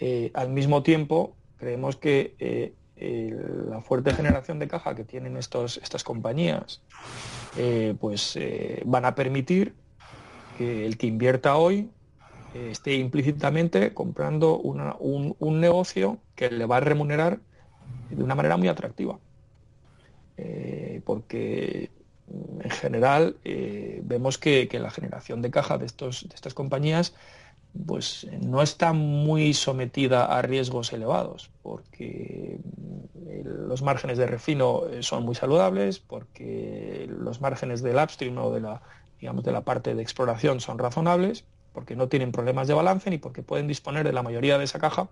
eh, 0.00 0.30
al 0.34 0.48
mismo 0.48 0.82
tiempo 0.82 1.36
creemos 1.58 1.96
que 1.96 2.74
la 2.96 3.80
fuerte 3.80 4.14
generación 4.14 4.60
de 4.60 4.68
caja 4.68 4.94
que 4.94 5.02
tienen 5.02 5.36
estos, 5.36 5.78
estas 5.78 6.04
compañías, 6.04 6.80
pues 7.98 8.38
van 8.84 9.04
a 9.04 9.16
permitir 9.16 9.74
que 10.56 10.86
el 10.86 10.96
que 10.96 11.08
invierta 11.08 11.56
hoy 11.56 11.90
esté 12.54 12.94
implícitamente 12.94 13.92
comprando 13.92 14.56
un 14.56 15.60
negocio 15.60 16.18
que 16.36 16.50
le 16.50 16.64
va 16.64 16.76
a 16.76 16.80
remunerar 16.80 17.40
de 18.10 18.22
una 18.22 18.34
manera 18.34 18.56
muy 18.56 18.68
atractiva. 18.68 19.18
Eh, 20.36 21.02
porque 21.04 21.90
en 22.60 22.70
general 22.70 23.36
eh, 23.44 24.00
vemos 24.04 24.38
que, 24.38 24.68
la 24.72 24.90
generación 24.90 25.42
de 25.42 25.50
caja 25.50 25.78
de, 25.78 25.86
estos, 25.86 26.28
de 26.28 26.34
estas 26.34 26.54
compañías 26.54 27.14
pues 27.86 28.26
no 28.42 28.60
está 28.60 28.92
muy 28.92 29.54
sometida 29.54 30.26
a 30.26 30.42
riesgos 30.42 30.92
elevados, 30.92 31.50
porque 31.62 32.58
eh, 33.26 33.42
los 33.44 33.80
márgenes 33.80 34.18
de 34.18 34.26
refino 34.26 34.82
son 35.00 35.24
muy 35.24 35.34
saludables, 35.34 35.98
porque 35.98 37.08
los 37.08 37.40
márgenes 37.40 37.82
del 37.82 37.96
upstream 37.96 38.36
o 38.36 38.52
de 38.52 38.60
la, 38.60 38.82
digamos, 39.18 39.42
de 39.44 39.52
la 39.52 39.62
parte 39.62 39.94
de 39.94 40.02
exploración 40.02 40.60
son 40.60 40.78
razonables, 40.78 41.46
porque 41.72 41.96
no 41.96 42.08
tienen 42.08 42.30
problemas 42.30 42.68
de 42.68 42.74
balance 42.74 43.08
ni 43.08 43.16
porque 43.16 43.42
pueden 43.42 43.68
disponer 43.68 44.04
de 44.04 44.12
la 44.12 44.22
mayoría 44.22 44.58
de 44.58 44.64
esa 44.64 44.78
caja 44.78 45.08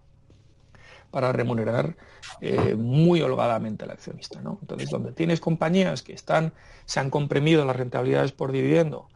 para 1.11 1.33
remunerar 1.33 1.97
eh, 2.41 2.75
muy 2.75 3.21
holgadamente 3.21 3.85
al 3.85 3.91
accionista. 3.91 4.41
¿no? 4.41 4.59
Entonces, 4.61 4.91
donde 4.91 5.13
tienes 5.13 5.41
compañías 5.41 6.03
que 6.03 6.13
están, 6.13 6.53
se 6.85 7.01
han 7.01 7.11
comprimido 7.11 7.65
las 7.65 7.77
rentabilidades 7.77 8.33
por 8.33 8.53
dividendo 8.53 9.09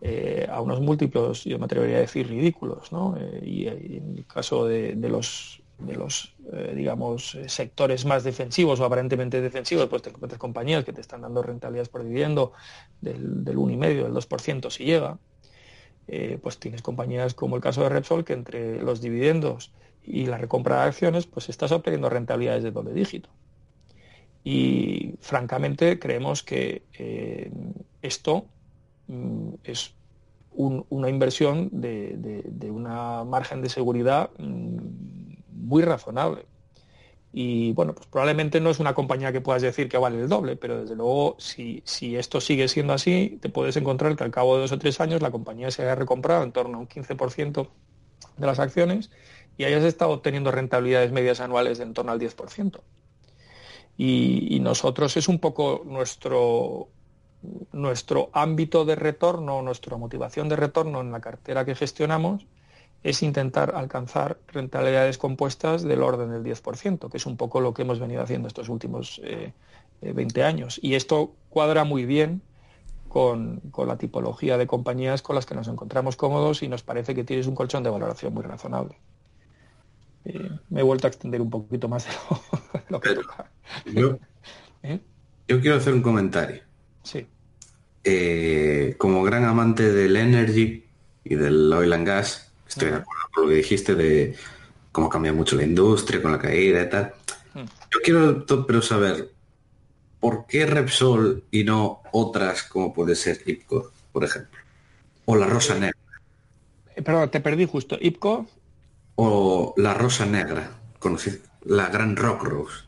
eh, 0.00 0.46
a 0.50 0.60
unos 0.60 0.80
múltiplos, 0.80 1.44
yo 1.44 1.58
me 1.58 1.64
atrevería 1.64 1.96
a 1.96 2.00
decir, 2.00 2.28
ridículos, 2.28 2.92
¿no? 2.92 3.16
Eh, 3.18 3.42
y, 3.44 3.66
en 3.66 4.18
el 4.18 4.26
caso 4.26 4.66
de, 4.66 4.94
los 4.94 5.62
de 5.78 5.96
los 5.96 6.34
digamos, 6.74 7.36
sectores 7.46 8.04
más 8.04 8.24
defensivos 8.24 8.80
o 8.80 8.84
aparentemente 8.84 9.40
defensivos, 9.40 9.86
pues 9.86 10.02
te 10.02 10.10
encuentras 10.10 10.38
compañías 10.38 10.84
que 10.84 10.92
te 10.92 11.00
están 11.00 11.20
dando 11.20 11.42
rentabilidades 11.42 11.88
por 11.88 12.04
dividendo 12.04 12.52
del, 13.00 13.44
del 13.44 13.56
1,5, 13.56 13.78
del 13.78 14.12
2% 14.12 14.70
si 14.70 14.84
llega. 14.84 15.18
Pues 16.42 16.58
tienes 16.58 16.80
compañías 16.80 17.34
como 17.34 17.56
el 17.56 17.62
caso 17.62 17.82
de 17.82 17.90
Repsol, 17.90 18.24
que 18.24 18.32
entre 18.32 18.82
los 18.82 19.02
dividendos 19.02 19.72
y 20.08 20.26
la 20.26 20.38
recompra 20.38 20.82
de 20.82 20.88
acciones, 20.88 21.26
pues 21.26 21.48
estás 21.50 21.70
obteniendo 21.70 22.08
rentabilidades 22.08 22.64
de 22.64 22.70
doble 22.70 22.92
dígito. 22.92 23.28
Y 24.42 25.14
francamente 25.20 25.98
creemos 25.98 26.42
que 26.42 26.82
esto 28.00 28.46
mm, 29.08 29.50
es 29.64 29.94
una 30.50 31.08
inversión 31.08 31.68
de, 31.70 32.42
de, 32.44 32.70
una 32.70 33.22
margen 33.24 33.60
de 33.60 33.68
seguridad 33.68 34.30
mm, 34.38 34.78
muy 35.52 35.82
razonable. 35.82 36.46
Y 37.30 37.72
bueno, 37.74 37.94
pues 37.94 38.06
probablemente 38.06 38.58
no 38.60 38.70
es 38.70 38.80
una 38.80 38.94
compañía 38.94 39.30
que 39.30 39.42
puedas 39.42 39.60
decir 39.60 39.88
que 39.88 39.98
vale 39.98 40.18
el 40.18 40.28
doble, 40.28 40.56
pero 40.56 40.80
desde 40.80 40.96
luego 40.96 41.36
si, 41.38 41.82
si 41.84 42.16
esto 42.16 42.40
sigue 42.40 42.66
siendo 42.68 42.94
así, 42.94 43.38
te 43.42 43.50
puedes 43.50 43.76
encontrar 43.76 44.16
que 44.16 44.24
al 44.24 44.30
cabo 44.30 44.54
de 44.54 44.62
dos 44.62 44.72
o 44.72 44.78
tres 44.78 44.98
años 45.00 45.20
la 45.20 45.30
compañía 45.30 45.70
se 45.70 45.82
haya 45.82 45.94
recomprado 45.94 46.42
en 46.42 46.52
torno 46.52 46.78
a 46.78 46.80
un 46.80 46.88
15% 46.88 47.68
de 48.38 48.46
las 48.46 48.58
acciones 48.58 49.10
y 49.58 49.64
hayas 49.64 49.84
estado 49.84 50.12
obteniendo 50.12 50.50
rentabilidades 50.50 51.12
medias 51.12 51.40
anuales 51.40 51.76
de 51.76 51.84
en 51.84 51.92
torno 51.92 52.12
al 52.12 52.18
10%. 52.18 52.80
Y, 53.98 54.56
y 54.56 54.60
nosotros 54.60 55.16
es 55.16 55.28
un 55.28 55.40
poco 55.40 55.82
nuestro, 55.84 56.88
nuestro 57.72 58.30
ámbito 58.32 58.84
de 58.84 58.94
retorno, 58.94 59.60
nuestra 59.60 59.96
motivación 59.96 60.48
de 60.48 60.56
retorno 60.56 61.00
en 61.02 61.12
la 61.12 61.20
cartera 61.20 61.64
que 61.64 61.74
gestionamos, 61.74 62.46
es 63.02 63.22
intentar 63.22 63.74
alcanzar 63.76 64.38
rentabilidades 64.48 65.18
compuestas 65.18 65.82
del 65.82 66.02
orden 66.02 66.30
del 66.30 66.42
10%, 66.42 67.08
que 67.10 67.16
es 67.16 67.26
un 67.26 67.36
poco 67.36 67.60
lo 67.60 67.72
que 67.72 67.82
hemos 67.82 68.00
venido 68.00 68.22
haciendo 68.22 68.48
estos 68.48 68.68
últimos 68.68 69.20
20 70.00 70.40
eh, 70.40 70.44
años. 70.44 70.80
Y 70.82 70.94
esto 70.94 71.34
cuadra 71.48 71.84
muy 71.84 72.04
bien 72.06 72.42
con, 73.08 73.62
la 73.86 73.96
tipología 73.96 74.58
de 74.58 74.66
compañías 74.66 75.22
con 75.22 75.36
las 75.36 75.46
que 75.46 75.54
nos 75.54 75.68
encontramos 75.68 76.16
cómodos 76.16 76.62
y 76.62 76.68
nos 76.68 76.82
parece 76.82 77.14
que 77.14 77.24
tienes 77.24 77.46
un 77.46 77.54
colchón 77.54 77.82
de 77.82 77.90
valoración 77.90 78.34
muy 78.34 78.42
razonable. 78.42 78.96
Eh, 80.28 80.50
me 80.68 80.80
he 80.80 80.82
vuelto 80.82 81.06
a 81.06 81.10
extender 81.10 81.40
un 81.40 81.50
poquito 81.50 81.88
más 81.88 82.04
de 82.06 82.10
lo, 82.90 83.00
que 83.00 83.14
toca. 83.14 83.50
¿Eh? 84.82 85.00
Yo, 85.48 85.60
quiero 85.60 85.76
hacer 85.76 85.94
un 85.94 86.02
comentario. 86.02 86.62
Sí. 87.02 87.26
como 88.98 89.22
gran 89.22 89.44
amante 89.44 89.90
del 89.90 90.16
energy 90.16 90.84
y 91.24 91.34
del 91.34 91.72
oil 91.72 91.92
and 91.94 92.06
gas, 92.06 92.48
Estoy 92.68 92.90
de 92.90 92.96
acuerdo 92.96 93.22
con 93.32 93.44
lo 93.44 93.48
que 93.48 93.56
dijiste 93.56 93.94
de 93.94 94.36
cómo 94.92 95.08
cambia 95.08 95.32
mucho 95.32 95.56
la 95.56 95.64
industria 95.64 96.20
con 96.20 96.32
la 96.32 96.38
caída 96.38 96.82
y 96.82 96.88
tal. 96.90 97.14
Hmm. 97.54 97.64
Yo 97.90 98.00
quiero 98.04 98.66
pero 98.66 98.82
saber 98.82 99.30
por 100.20 100.46
qué 100.46 100.66
Repsol 100.66 101.44
y 101.50 101.64
no 101.64 102.02
otras 102.12 102.64
como 102.64 102.92
puede 102.92 103.16
ser 103.16 103.40
IPCO, 103.46 103.92
por 104.12 104.24
ejemplo, 104.24 104.58
o 105.24 105.36
la 105.36 105.46
Rosa 105.46 105.76
eh, 105.76 105.80
Negra. 105.80 105.98
Eh, 106.94 107.02
perdón, 107.02 107.30
te 107.30 107.40
perdí 107.40 107.64
justo. 107.64 107.96
IPCO 107.98 108.46
o 109.20 109.74
la 109.76 109.94
Rosa 109.94 110.26
Negra, 110.26 110.70
conocida, 110.98 111.36
la 111.64 111.88
Gran 111.88 112.16
Rock 112.16 112.44
Rose. 112.44 112.84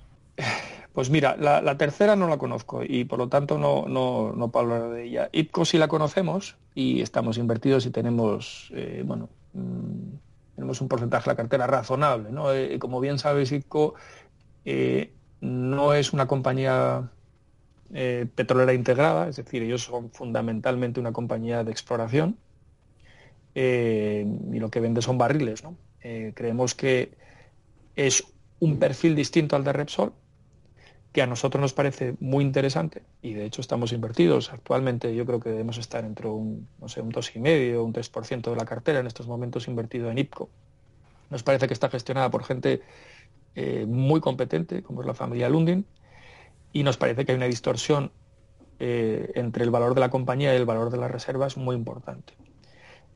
Pues 0.92 1.08
mira, 1.08 1.36
la, 1.36 1.78
tercera 1.78 2.16
no 2.16 2.26
la 2.26 2.36
conozco 2.36 2.82
y 2.82 3.04
por 3.04 3.20
lo 3.20 3.28
tanto 3.28 3.58
no, 3.58 3.86
no, 3.86 4.32
no 4.32 4.50
puedo 4.50 4.74
hablar 4.74 4.90
de 4.90 5.04
ella. 5.04 5.28
IPCO 5.30 5.64
sí 5.64 5.78
la 5.78 5.86
conocemos 5.86 6.56
y 6.74 7.00
estamos 7.00 7.38
invertidos 7.38 7.86
y 7.86 7.90
tenemos, 7.90 8.72
eh, 8.74 9.04
bueno, 9.06 9.28
Mm, 9.52 10.18
tenemos 10.54 10.80
un 10.80 10.88
porcentaje 10.88 11.24
de 11.24 11.30
la 11.32 11.36
cartera 11.36 11.66
razonable. 11.66 12.30
¿no? 12.30 12.52
Eh, 12.52 12.78
como 12.78 13.00
bien 13.00 13.18
sabes, 13.18 13.52
eh, 14.64 15.12
no 15.40 15.94
es 15.94 16.12
una 16.12 16.26
compañía 16.26 17.10
eh, 17.94 18.26
petrolera 18.34 18.74
integrada, 18.74 19.28
es 19.28 19.36
decir, 19.36 19.62
ellos 19.62 19.82
son 19.82 20.10
fundamentalmente 20.10 21.00
una 21.00 21.12
compañía 21.12 21.64
de 21.64 21.72
exploración 21.72 22.36
y 23.52 24.58
lo 24.58 24.70
que 24.70 24.80
vende 24.80 25.02
son 25.02 25.18
barriles. 25.18 25.64
¿no? 25.64 25.76
Creemos 26.00 26.74
que 26.74 27.12
es 27.96 28.24
un 28.60 28.78
perfil 28.78 29.14
distinto 29.14 29.56
al 29.56 29.64
de 29.64 29.72
Repsol, 29.72 30.12
que 31.12 31.22
a 31.22 31.26
nosotros 31.26 31.60
nos 31.60 31.72
parece 31.72 32.14
muy 32.20 32.44
interesante 32.44 33.02
y 33.20 33.34
de 33.34 33.44
hecho 33.44 33.60
estamos 33.60 33.92
invertidos. 33.92 34.52
Actualmente 34.52 35.14
yo 35.14 35.26
creo 35.26 35.40
que 35.40 35.50
debemos 35.50 35.78
estar 35.78 36.04
entre 36.04 36.28
un, 36.28 36.68
no 36.80 36.88
sé, 36.88 37.00
un 37.00 37.10
2,5 37.10 37.76
o 37.76 37.84
un 37.84 37.92
3% 37.92 38.50
de 38.50 38.56
la 38.56 38.64
cartera 38.64 39.00
en 39.00 39.06
estos 39.06 39.26
momentos 39.26 39.66
invertido 39.66 40.10
en 40.10 40.18
IPCO. 40.18 40.48
Nos 41.30 41.42
parece 41.42 41.66
que 41.66 41.74
está 41.74 41.88
gestionada 41.88 42.30
por 42.30 42.44
gente 42.44 42.82
eh, 43.56 43.86
muy 43.86 44.20
competente, 44.20 44.82
como 44.82 45.00
es 45.00 45.06
la 45.06 45.14
familia 45.14 45.48
Lundin, 45.48 45.84
y 46.72 46.84
nos 46.84 46.96
parece 46.96 47.24
que 47.24 47.32
hay 47.32 47.36
una 47.36 47.46
distorsión 47.46 48.12
eh, 48.78 49.32
entre 49.34 49.64
el 49.64 49.70
valor 49.70 49.94
de 49.94 50.00
la 50.00 50.10
compañía 50.10 50.52
y 50.54 50.56
el 50.56 50.64
valor 50.64 50.90
de 50.90 50.98
las 50.98 51.10
reservas 51.10 51.56
muy 51.56 51.74
importante. 51.74 52.34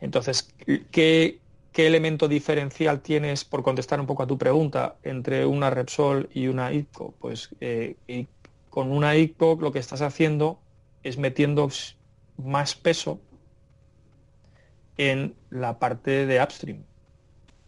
Entonces, 0.01 0.53
¿qué, 0.91 1.41
¿Qué 1.75 1.89
elemento 1.89 2.29
diferencial 2.29 3.01
tienes, 3.01 3.45
por 3.45 3.65
contestar 3.65 3.99
un 3.99 4.07
poco 4.07 4.23
a 4.23 4.29
tu 4.29 4.39
pregunta, 4.39 4.95
entre 5.03 5.45
una 5.45 5.71
Repsol 5.71 6.29
y 6.33 6.47
una 6.47 6.73
IPCO? 6.73 7.17
Pues 7.19 7.51
eh, 7.61 7.97
con 8.71 8.93
una 8.93 9.17
IPCO 9.17 9.59
lo 9.61 9.73
que 9.73 9.81
estás 9.81 10.01
haciendo 10.01 10.61
es 11.03 11.19
metiendo 11.19 11.69
más 12.37 12.77
peso 12.77 13.19
en 14.97 15.35
la 15.51 15.81
parte 15.81 16.27
de 16.27 16.41
upstream. 16.41 16.85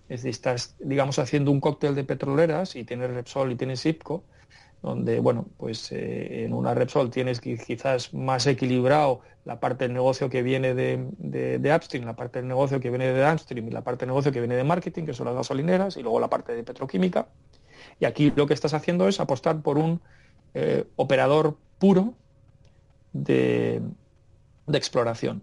Es 0.09 0.23
decir, 0.23 0.31
estás, 0.31 0.77
digamos, 0.79 1.19
haciendo 1.19 1.51
un 1.51 1.61
cóctel 1.61 1.97
de 1.97 2.05
petroleras 2.05 2.77
y 2.77 2.85
tienes 2.85 3.11
Repsol 3.11 3.51
y 3.51 3.57
tienes 3.57 3.85
IPCO, 3.85 4.23
donde, 4.87 5.19
bueno, 5.19 5.47
pues 5.57 5.91
eh, 5.91 6.45
en 6.45 6.53
una 6.53 6.73
Repsol 6.73 7.11
tienes 7.11 7.41
quizás 7.41 8.15
más 8.15 8.47
equilibrado 8.47 9.21
la 9.45 9.59
parte 9.59 9.85
del 9.85 9.93
negocio 9.93 10.31
que 10.31 10.45
viene 10.45 10.75
de, 10.75 11.75
upstream, 11.75 12.07
la 12.07 12.15
parte 12.15 12.39
del 12.39 12.47
negocio 12.47 12.79
que 12.79 12.89
viene 12.89 13.13
de 13.13 13.21
downstream 13.21 13.67
y 13.67 13.71
la 13.73 13.83
parte 13.83 14.05
del 14.05 14.11
negocio 14.11 14.31
que 14.31 14.39
viene 14.39 14.55
de 14.55 14.63
marketing, 14.63 15.05
que 15.05 15.13
son 15.13 15.27
las 15.27 15.35
gasolineras, 15.35 15.97
y 15.97 16.03
luego 16.03 16.21
la 16.21 16.31
parte 16.31 16.55
de 16.55 16.63
petroquímica. 16.63 17.27
Y 17.99 18.05
aquí 18.05 18.33
lo 18.37 18.47
que 18.47 18.55
estás 18.55 18.75
haciendo 18.75 19.09
es 19.09 19.19
apostar 19.19 19.61
por 19.61 19.77
un 19.77 20.01
eh, 20.55 20.85
operador 20.95 21.57
puro 21.81 22.15
de, 23.13 23.83
exploración. 24.73 25.43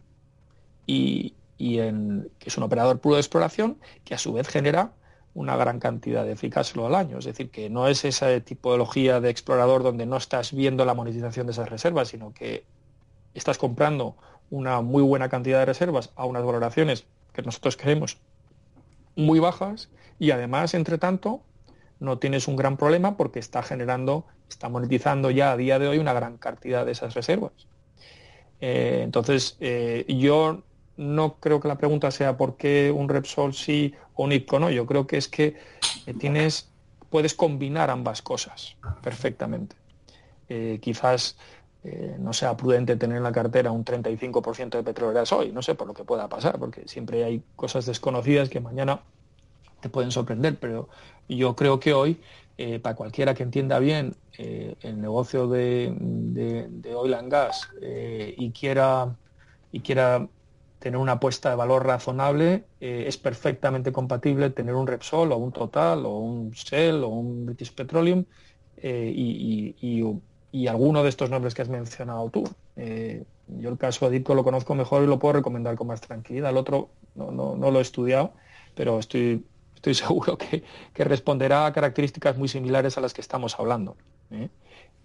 Y, 0.88 1.36
en, 1.60 2.30
que 2.40 2.48
es 2.48 2.58
un 2.58 2.64
operador 2.64 3.00
puro 3.00 3.16
de 3.16 3.22
exploración 3.22 3.78
que 4.06 4.14
a 4.14 4.18
su 4.18 4.32
vez 4.32 4.48
genera 4.48 4.94
una 5.36 5.56
gran 5.56 5.80
cantidad 5.80 6.26
de 6.26 6.36
free 6.36 6.50
cash 6.50 6.74
al 6.78 6.96
año. 6.96 7.20
Es 7.20 7.26
decir, 7.26 7.50
que 7.50 7.70
no 7.70 7.88
es 7.88 8.06
esa 8.06 8.40
tipología 8.42 9.20
de 9.20 9.30
explorador 9.30 9.84
donde 9.84 10.06
no 10.06 10.18
estás 10.18 10.54
viendo 10.54 10.86
la 10.86 10.94
monetización 10.94 11.48
de 11.48 11.54
esas 11.54 11.70
reservas, 11.70 12.10
sino 12.10 12.34
que 12.34 12.66
estás 13.34 13.58
comprando 13.58 14.16
una 14.50 14.82
muy 14.82 15.02
buena 15.02 15.30
cantidad 15.30 15.60
de 15.60 15.66
reservas 15.66 16.12
a 16.16 16.26
unas 16.26 16.44
valoraciones 16.44 17.06
que 17.34 17.42
nosotros 17.42 17.78
queremos 17.78 18.18
muy 19.16 19.40
bajas 19.40 19.90
y 20.20 20.32
además, 20.32 20.74
entre 20.74 20.98
tanto, 20.98 21.42
no 22.00 22.20
tienes 22.20 22.48
un 22.48 22.56
gran 22.56 22.78
problema 22.78 23.18
porque 23.18 23.40
está 23.40 23.64
generando, 23.64 24.26
está 24.50 24.70
monetizando 24.70 25.32
ya 25.32 25.52
a 25.52 25.58
día 25.58 25.80
de 25.80 25.88
hoy 25.88 25.98
una 25.98 26.14
gran 26.14 26.38
cantidad 26.38 26.86
de 26.86 26.92
esas 26.92 27.14
reservas. 27.14 27.54
Eh, 28.62 29.02
entonces, 29.04 29.58
eh, 29.60 30.06
yo 30.08 30.64
no 30.96 31.36
creo 31.40 31.60
que 31.60 31.68
la 31.68 31.78
pregunta 31.78 32.12
sea 32.12 32.38
por 32.38 32.56
qué 32.56 32.94
un 32.96 33.10
Repsol 33.10 33.54
sí 33.54 33.94
un 34.16 34.32
IPCO 34.32 34.60
no. 34.60 34.70
Yo 34.70 34.86
creo 34.86 35.08
que 35.08 35.18
es 35.18 35.28
que 35.28 35.56
eh, 36.06 36.14
tienes, 36.14 36.70
puedes 37.10 37.34
combinar 37.34 37.90
ambas 37.90 38.22
cosas 38.22 38.76
perfectamente. 39.02 39.76
quizás 40.82 41.36
eh, 41.86 42.16
no 42.18 42.32
sea 42.32 42.56
prudente 42.56 42.96
tener 42.96 43.18
en 43.18 43.24
la 43.24 43.34
cartera 43.34 43.72
un 43.72 43.84
35% 43.84 44.70
de 44.70 44.84
petroleras 44.84 45.34
hoy, 45.34 45.52
no 45.52 45.62
sé 45.62 45.76
por 45.76 45.86
lo 45.86 45.94
que 45.94 46.06
pueda 46.06 46.30
pasar, 46.30 46.58
porque 46.58 46.88
siempre 46.88 47.26
hay 47.26 47.44
cosas 47.58 47.86
desconocidas 47.86 48.48
que 48.48 48.62
mañana 48.62 49.02
te 49.82 49.90
pueden 49.90 50.10
sorprender, 50.10 50.58
pero 50.58 50.88
yo 51.28 51.58
creo 51.58 51.82
que 51.82 51.94
hoy, 51.94 52.22
eh, 52.58 52.80
para 52.80 52.96
cualquiera 52.96 53.34
que 53.34 53.44
entienda 53.44 53.80
bien 53.80 54.16
eh, 54.38 54.76
el 54.80 55.02
negocio 55.02 55.50
de, 55.50 55.94
de, 56.00 56.96
oil 56.96 57.16
and 57.16 57.30
gas 57.30 57.68
y, 57.82 58.52
quiera, 58.52 59.14
y 59.74 59.82
quiera 59.82 60.26
tener 60.84 61.00
una 61.00 61.14
apuesta 61.14 61.50
de 61.50 61.56
valor 61.56 61.86
razonable, 61.86 62.66
es 62.80 63.18
perfectamente 63.18 63.94
compatible 63.94 64.50
tener 64.50 64.76
un 64.76 64.86
Repsol 64.86 65.32
o 65.32 65.38
un 65.38 65.54
Total 65.54 66.06
o 66.06 66.20
un 66.20 66.52
Shell 66.52 67.04
o 67.04 67.08
un 67.08 67.46
British 67.46 67.74
Petroleum 67.74 68.26
y, 68.82 69.76
y 70.54 70.68
alguno 70.68 71.02
de 71.02 71.10
estos 71.10 71.32
nombres 71.32 71.56
que 71.56 71.64
has 71.64 71.70
mencionado 71.70 72.30
tú. 72.30 72.44
Eh, 72.76 73.24
yo 73.48 73.70
el 73.70 73.78
caso 73.78 74.10
de 74.10 74.20
lo 74.20 74.44
conozco 74.44 74.76
mejor 74.76 75.04
y 75.04 75.08
lo 75.08 75.18
puedo 75.18 75.34
recomendar 75.34 75.76
con 75.76 75.88
más 75.88 76.00
tranquilidad. 76.00 76.52
El 76.52 76.58
otro 76.58 76.90
no, 77.16 77.56
lo 77.56 77.80
he 77.80 77.82
estudiado, 77.82 78.34
pero 78.76 79.00
estoy, 79.00 79.44
estoy 79.76 79.94
seguro 79.96 80.38
que, 80.38 80.64
responderá 80.94 81.66
a 81.66 81.74
características 81.74 82.38
muy 82.38 82.48
similares 82.48 83.00
a 83.00 83.02
las 83.02 83.16
que 83.16 83.22
estamos 83.22 83.60
hablando. 83.60 83.98
¿eh? 84.30 84.50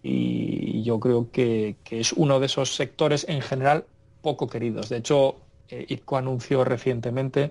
Y 0.02 0.82
yo 0.82 1.00
creo 1.00 1.30
que, 1.30 1.76
es 1.90 2.12
uno 2.12 2.40
de 2.40 2.46
esos 2.46 2.76
sectores 2.76 3.26
en 3.26 3.40
general 3.40 3.86
poco 4.20 4.48
queridos. 4.48 4.90
De 4.90 4.98
hecho, 4.98 5.36
eh, 5.68 5.86
IPCO 5.88 6.16
anunció 6.16 6.64
recientemente 6.64 7.50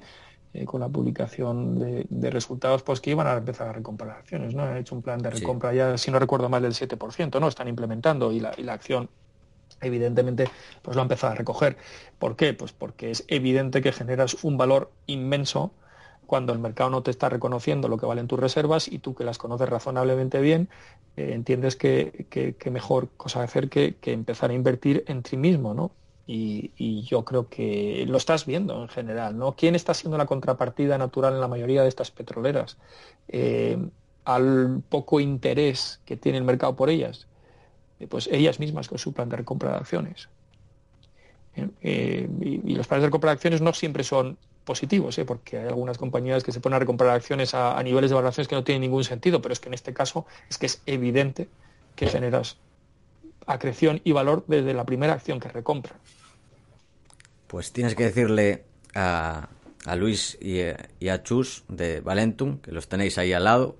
eh, 0.53 0.65
con 0.65 0.81
la 0.81 0.89
publicación 0.89 1.79
de, 1.79 2.29
resultados, 2.31 2.83
pues 2.83 2.99
que 3.01 3.11
iban 3.11 3.27
a 3.27 3.33
empezar 3.33 3.67
a 3.67 3.73
recomprar 3.73 4.11
acciones, 4.11 4.53
¿no? 4.53 4.63
Han 4.63 4.77
hecho 4.77 4.95
un 4.95 5.01
plan 5.01 5.19
de 5.19 5.29
recompra 5.29 5.73
ya, 5.73 5.97
si 5.97 6.11
no 6.11 6.19
recuerdo 6.19 6.49
mal, 6.49 6.61
del 6.61 6.73
7%, 6.73 7.39
¿no? 7.39 7.47
Están 7.47 7.67
implementando 7.67 8.31
y 8.31 8.39
la, 8.39 8.51
y 8.57 8.63
la 8.63 8.73
acción 8.73 9.09
evidentemente 9.81 10.49
pues 10.81 10.95
lo 10.95 11.01
ha 11.01 11.03
empezado 11.03 11.33
a 11.33 11.35
recoger. 11.35 11.77
¿Por 12.19 12.35
qué? 12.35 12.53
Pues 12.53 12.71
porque 12.71 13.11
es 13.11 13.25
evidente 13.27 13.81
que 13.81 13.91
generas 13.91 14.43
un 14.43 14.57
valor 14.57 14.91
inmenso 15.05 15.71
cuando 16.25 16.53
el 16.53 16.59
mercado 16.59 16.89
no 16.89 17.01
te 17.01 17.09
está 17.09 17.29
reconociendo 17.29 17.87
lo 17.87 17.97
que 17.97 18.05
valen 18.05 18.27
tus 18.27 18.39
reservas 18.39 18.87
y 18.87 18.99
tú 18.99 19.15
que 19.15 19.23
las 19.23 19.37
conoces 19.37 19.69
razonablemente 19.69 20.41
bien, 20.41 20.69
eh, 21.15 21.31
entiendes 21.33 21.75
que, 21.75 22.55
mejor 22.69 23.09
cosa 23.17 23.41
hacer 23.41 23.69
que, 23.69 23.95
empezar 24.03 24.51
a 24.51 24.53
invertir 24.53 25.03
en 25.07 25.23
ti 25.23 25.37
mismo, 25.37 25.73
¿no? 25.73 25.91
Y, 26.29 27.03
yo 27.03 27.23
creo 27.23 27.47
que 27.47 28.05
lo 28.05 28.17
estás 28.17 28.45
viendo 28.45 28.81
en 28.81 28.89
general, 28.89 29.37
¿no? 29.37 29.55
¿Quién 29.55 29.75
está 29.75 29.93
siendo 29.93 30.17
la 30.17 30.25
contrapartida 30.25 30.97
natural 30.97 31.33
en 31.33 31.39
la 31.39 31.47
mayoría 31.47 31.83
de 31.83 31.87
estas 31.87 32.11
petroleras? 32.11 32.77
Eh, 33.29 33.77
al 34.25 34.83
poco 34.89 35.21
interés 35.21 36.01
que 36.05 36.17
tiene 36.17 36.37
el 36.37 36.43
mercado 36.43 36.75
por 36.75 36.89
ellas, 36.89 37.27
eh, 38.01 38.07
pues 38.07 38.27
ellas 38.27 38.59
mismas 38.59 38.89
con 38.89 38.97
su 38.97 39.13
plan 39.13 39.29
de 39.29 39.37
recompra 39.37 39.71
de 39.71 39.77
acciones. 39.77 40.27
y, 41.81 42.75
los 42.75 42.87
planes 42.87 43.03
de 43.03 43.07
recompra 43.07 43.31
de 43.31 43.35
acciones 43.35 43.61
no 43.61 43.73
siempre 43.73 44.03
son 44.03 44.37
positivos, 44.65 45.17
¿eh? 45.17 45.25
porque 45.25 45.57
hay 45.57 45.67
algunas 45.67 45.97
compañías 45.97 46.43
que 46.43 46.51
se 46.51 46.59
ponen 46.59 46.75
a 46.75 46.79
recomprar 46.79 47.11
acciones 47.11 47.53
a, 47.53 47.81
niveles 47.81 48.11
de 48.11 48.15
valoraciones 48.15 48.49
que 48.49 48.55
no 48.55 48.65
tienen 48.65 48.81
ningún 48.81 49.05
sentido, 49.05 49.41
pero 49.41 49.53
es 49.53 49.61
que 49.61 49.69
en 49.69 49.73
este 49.73 49.93
caso 49.93 50.25
es 50.49 50.57
que 50.57 50.65
es 50.65 50.81
evidente 50.85 51.47
que 51.95 52.07
generas 52.07 52.57
acreción 53.47 54.01
y 54.03 54.11
valor 54.11 54.43
desde 54.47 54.73
la 54.73 54.83
primera 54.83 55.13
acción 55.13 55.39
que 55.39 55.47
recompra. 55.47 55.95
Pues 57.47 57.71
tienes 57.71 57.95
que 57.95 58.03
decirle 58.03 58.65
a, 58.93 59.49
Luis 59.95 60.37
y, 60.41 60.59
a 61.07 61.23
Chus 61.23 61.63
de 61.69 62.01
Valentum, 62.01 62.59
que 62.59 62.71
los 62.71 62.87
tenéis 62.87 63.17
ahí 63.17 63.33
al 63.33 63.45
lado, 63.45 63.77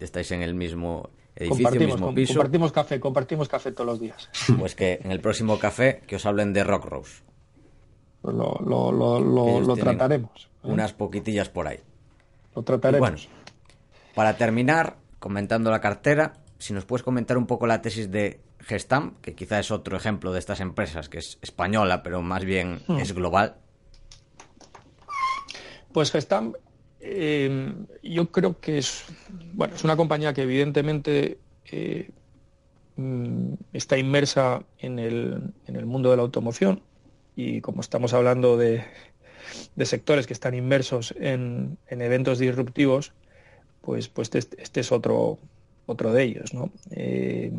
estáis 0.00 0.30
en 0.32 0.42
el 0.42 0.54
mismo 0.54 1.10
edificio, 1.34 1.80
mismo 1.80 2.14
piso. 2.14 2.34
Compartimos 2.34 2.72
café, 2.72 3.00
compartimos 3.00 3.48
café 3.48 3.72
todos 3.72 3.86
los 3.86 4.00
días. 4.00 4.28
Pues 4.58 4.74
que 4.74 5.00
en 5.02 5.10
el 5.10 5.20
próximo 5.20 5.58
café 5.58 6.02
que 6.06 6.16
os 6.16 6.26
hablen 6.26 6.52
de 6.52 6.64
Rock 6.64 6.84
Rose. 6.86 7.22
Pues 8.20 8.34
lo, 8.34 8.58
lo, 8.60 9.20
lo, 9.60 9.76
trataremos. 9.76 10.50
¿eh? 10.64 10.68
Unas 10.68 10.92
poquitillas 10.92 11.48
por 11.48 11.68
ahí. 11.68 11.78
Lo 12.54 12.62
trataremos. 12.62 13.08
bueno, 13.08 13.36
para 14.14 14.36
terminar, 14.36 14.96
comentando 15.18 15.70
la 15.70 15.80
cartera, 15.80 16.32
si 16.58 16.72
nos 16.72 16.84
puedes 16.84 17.02
comentar 17.02 17.36
un 17.38 17.46
poco 17.46 17.66
la 17.66 17.82
tesis 17.82 18.10
de 18.10 18.40
Gestam, 18.66 19.14
que 19.22 19.34
quizá 19.34 19.60
es 19.60 19.70
otro 19.70 19.96
ejemplo 19.96 20.32
de 20.32 20.40
estas 20.40 20.58
empresas, 20.60 21.08
que 21.08 21.18
es 21.18 21.38
española, 21.40 22.02
pero 22.02 22.20
más 22.20 22.44
bien 22.44 22.80
hmm. 22.88 22.98
es 22.98 23.12
global. 23.14 23.54
Pues 25.92 26.10
Gestam, 26.10 26.54
eh, 27.00 27.72
yo 28.02 28.32
creo 28.32 28.60
que 28.60 28.78
es, 28.78 29.04
bueno, 29.52 29.76
es 29.76 29.84
una 29.84 29.96
compañía 29.96 30.34
que 30.34 30.42
evidentemente 30.42 31.38
eh, 31.70 32.10
mm, 32.96 33.54
está 33.72 33.96
inmersa 33.98 34.64
en 34.78 34.98
el, 34.98 35.54
en 35.66 35.76
el 35.76 35.86
mundo 35.86 36.10
de 36.10 36.16
la 36.16 36.22
automoción 36.22 36.82
y 37.36 37.60
como 37.60 37.82
estamos 37.82 38.14
hablando 38.14 38.56
de, 38.56 38.84
sectores 39.84 40.26
que 40.26 40.32
están 40.32 40.54
inmersos 40.54 41.14
en, 41.18 41.78
eventos 41.88 42.40
disruptivos, 42.40 43.12
pues, 43.82 44.08
pues 44.08 44.34
este, 44.34 44.60
este, 44.60 44.80
es 44.80 44.90
otro, 44.90 45.38
otro 45.86 46.12
de 46.12 46.22
ellos. 46.24 46.52
¿no? 46.52 46.70
Eh, 46.90 47.52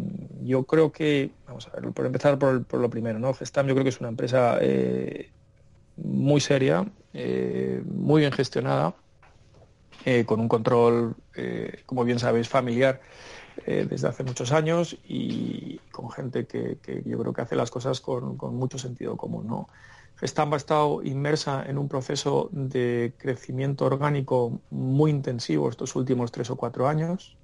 yo 0.43 0.63
creo 0.63 0.91
que, 0.91 1.31
vamos 1.47 1.67
a 1.67 1.71
ver, 1.71 1.91
por 1.91 2.05
empezar 2.05 2.37
por, 2.37 2.73
lo 2.73 2.89
primero, 2.89 3.19
¿no? 3.19 3.33
Gestam 3.33 3.67
yo 3.67 3.73
creo 3.73 3.83
que 3.83 3.89
es 3.89 3.99
una 3.99 4.09
empresa 4.09 4.57
eh, 4.61 5.31
muy 5.95 6.41
seria, 6.41 6.85
eh, 7.13 7.81
muy 7.85 8.21
bien 8.21 8.31
gestionada, 8.31 8.93
con 10.25 10.39
un 10.39 10.47
control, 10.47 11.17
como 11.85 12.05
bien 12.05 12.17
sabéis, 12.17 12.47
familiar 12.47 13.01
desde 13.65 14.07
hace 14.07 14.23
muchos 14.23 14.53
años 14.53 14.97
y 15.05 15.81
con 15.91 16.09
gente 16.09 16.45
que, 16.45 16.77
yo 17.03 17.17
creo 17.17 17.33
que 17.33 17.41
hace 17.41 17.57
las 17.57 17.71
cosas 17.71 17.99
con, 17.99 18.37
mucho 18.55 18.77
sentido 18.77 19.17
común. 19.17 19.47
¿no? 19.47 19.67
Ha 20.21 20.55
estado 20.55 21.03
inmersa 21.03 21.65
en 21.67 21.77
un 21.77 21.89
proceso 21.89 22.47
de 22.53 23.15
crecimiento 23.17 23.83
orgánico 23.83 24.61
muy 24.69 25.11
intensivo 25.11 25.69
estos 25.69 25.93
últimos 25.97 26.31
tres 26.31 26.49
o 26.51 26.55
cuatro 26.55 26.87
años. 26.87 27.35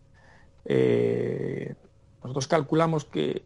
Eh, 0.65 1.75
nosotros 2.23 2.47
calculamos 2.47 3.05
que 3.05 3.43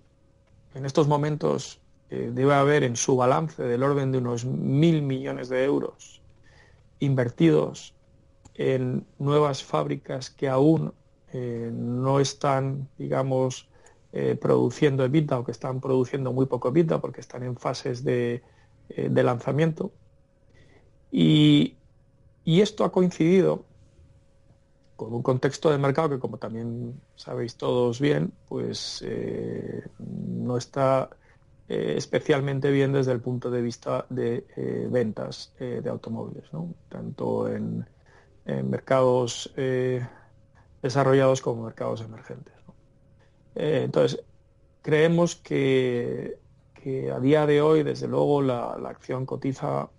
en 0.76 0.86
estos 0.86 1.08
momentos 1.08 1.82
eh, 2.10 2.32
debe 2.34 2.54
haber 2.54 2.84
en 2.84 2.96
su 2.96 3.16
balance 3.16 3.64
del 3.64 3.84
orden 3.84 4.12
de 4.12 4.20
unos 4.20 4.46
mil 4.46 5.02
millones 5.02 5.50
de 5.50 5.64
euros 5.64 6.22
invertidos 7.00 7.96
en 8.54 9.06
nuevas 9.20 9.64
fábricas 9.64 10.30
que 10.30 10.48
aún 10.48 10.94
eh, 11.34 11.70
no 11.74 12.20
están, 12.20 12.88
digamos, 12.98 13.70
produciendo 14.42 15.06
EBITDA 15.06 15.38
o 15.38 15.44
que 15.44 15.52
están 15.52 15.80
produciendo 15.80 16.34
muy 16.34 16.48
poco 16.48 16.70
EBITDA 16.70 17.00
porque 17.00 17.22
están 17.22 17.44
en 17.44 17.56
fases 17.56 18.04
de, 18.04 18.42
lanzamiento. 18.90 19.92
Y 21.12 21.76
esto 22.46 22.84
ha 22.84 22.92
coincidido 22.92 23.66
con 24.98 25.14
un 25.14 25.22
contexto 25.22 25.70
de 25.70 25.78
mercado 25.78 26.10
que, 26.10 26.20
como 26.20 26.38
también 26.38 27.00
sabéis 27.16 27.56
todos 27.56 28.02
bien, 28.02 28.34
pues 28.50 29.04
eh, 29.06 29.84
no 30.00 30.58
está 30.58 31.10
eh, 31.70 31.94
especialmente 31.96 32.72
bien 32.72 32.92
desde 32.92 33.12
el 33.12 33.22
punto 33.22 33.52
de 33.52 33.62
vista 33.62 34.06
de 34.10 34.46
eh, 34.58 34.88
ventas 34.90 35.54
de 35.60 35.88
automóviles, 35.88 36.50
tanto 36.90 37.48
en, 37.48 37.86
mercados 38.46 39.54
desarrollados 40.82 41.42
como 41.42 41.66
mercados 41.66 42.00
emergentes. 42.00 42.54
entonces, 43.56 44.24
creemos 44.82 45.36
que, 45.36 46.40
que, 46.74 47.12
a 47.12 47.20
día 47.20 47.46
de 47.46 47.62
hoy, 47.62 47.84
desde 47.84 48.08
luego, 48.08 48.42
la, 48.42 48.72
acción 48.86 49.26
cotiza 49.26 49.90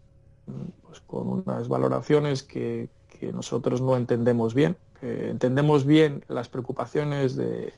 pues, 0.83 1.01
con 1.01 1.29
unas 1.29 1.69
valoraciones 1.69 2.43
que, 2.43 2.89
que 3.20 3.35
nosotros 3.35 3.83
no 3.83 3.99
entendemos 3.99 4.55
bien 4.55 4.79
entendemos 5.01 5.85
bien 5.87 6.25
las 6.29 6.49
preocupaciones 6.49 7.37
de, 7.37 7.73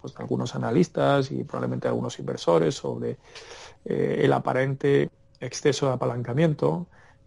pues 0.00 0.14
algunos 0.16 0.54
analistas 0.54 1.30
y 1.30 1.44
probablemente 1.44 1.88
algunos 1.88 2.18
inversores 2.18 2.74
sobre 2.74 3.18
eh, 3.84 4.20
el 4.24 4.32
aparente 4.32 5.10
exceso 5.40 5.86
de 5.86 5.92
apalancamiento 5.92 6.86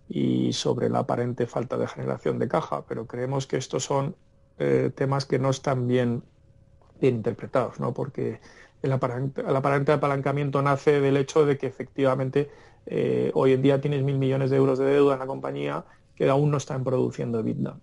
y 0.09 0.51
sobre 0.53 0.89
la 0.89 0.99
aparente 0.99 1.47
falta 1.47 1.77
de 1.77 1.87
generación 1.87 2.39
de 2.39 2.47
caja, 2.47 2.85
pero 2.85 3.07
creemos 3.07 3.47
que 3.47 3.57
estos 3.57 3.83
son 3.85 4.15
eh, 4.59 4.91
temas 4.93 5.25
que 5.25 5.39
no 5.39 5.49
están 5.49 5.87
bien, 5.87 6.23
interpretados, 6.99 7.79
¿no? 7.79 7.93
porque 7.93 8.39
el 8.81 8.91
aparente, 8.91 9.41
el 9.41 9.55
aparente 9.55 9.91
apalancamiento 9.91 10.61
nace 10.61 10.99
del 11.01 11.17
hecho 11.17 11.45
de 11.45 11.57
que 11.57 11.67
efectivamente 11.67 12.49
eh, 12.85 13.31
hoy 13.33 13.53
en 13.53 13.61
día 13.61 13.79
tienes 13.79 14.03
mil 14.03 14.17
millones 14.17 14.49
de 14.49 14.57
euros 14.57 14.77
de 14.79 14.85
deuda 14.85 15.13
en 15.13 15.19
la 15.19 15.27
compañía 15.27 15.85
que 16.15 16.29
aún 16.29 16.51
no 16.51 16.57
están 16.57 16.83
produciendo 16.83 17.39
EBITDA 17.39 17.77